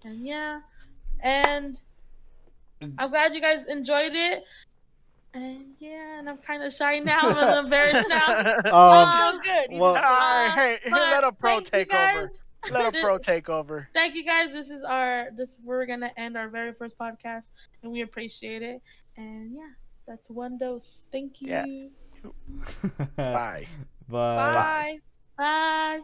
and 0.03 0.25
yeah, 0.25 0.61
and 1.19 1.79
mm. 2.81 2.93
I'm 2.97 3.09
glad 3.09 3.33
you 3.33 3.41
guys 3.41 3.65
enjoyed 3.65 4.13
it. 4.13 4.43
And 5.33 5.75
yeah, 5.79 6.19
and 6.19 6.29
I'm 6.29 6.37
kind 6.37 6.63
of 6.63 6.73
shy 6.73 6.99
now. 6.99 7.19
I'm 7.21 7.65
embarrassed 7.65 8.09
now. 8.09 8.39
um, 8.39 8.47
um 8.47 8.63
oh, 8.65 9.31
so 9.33 9.39
good. 9.43 9.77
Well, 9.77 9.95
uh, 9.95 10.55
hey, 10.55 10.79
let 10.89 11.23
a 11.23 11.31
pro 11.31 11.59
take 11.59 11.93
over. 11.93 12.31
Let 12.71 12.95
a 12.95 13.01
pro 13.01 13.17
take 13.17 13.49
over. 13.49 13.87
Thank 13.93 14.15
you 14.15 14.25
guys. 14.25 14.51
This 14.51 14.69
is 14.69 14.83
our 14.83 15.27
this 15.35 15.51
is 15.51 15.61
where 15.63 15.77
we're 15.77 15.85
gonna 15.85 16.11
end 16.17 16.37
our 16.37 16.49
very 16.49 16.73
first 16.73 16.97
podcast, 16.97 17.49
and 17.83 17.91
we 17.91 18.01
appreciate 18.01 18.63
it. 18.63 18.81
And 19.17 19.53
yeah, 19.55 19.69
that's 20.07 20.29
one 20.29 20.57
dose. 20.57 21.01
Thank 21.11 21.41
you. 21.41 21.49
Yeah. 21.49 21.65
Bye. 23.15 23.67
Bye. 24.07 24.53
Bye. 24.53 24.99
Bye. 25.37 26.01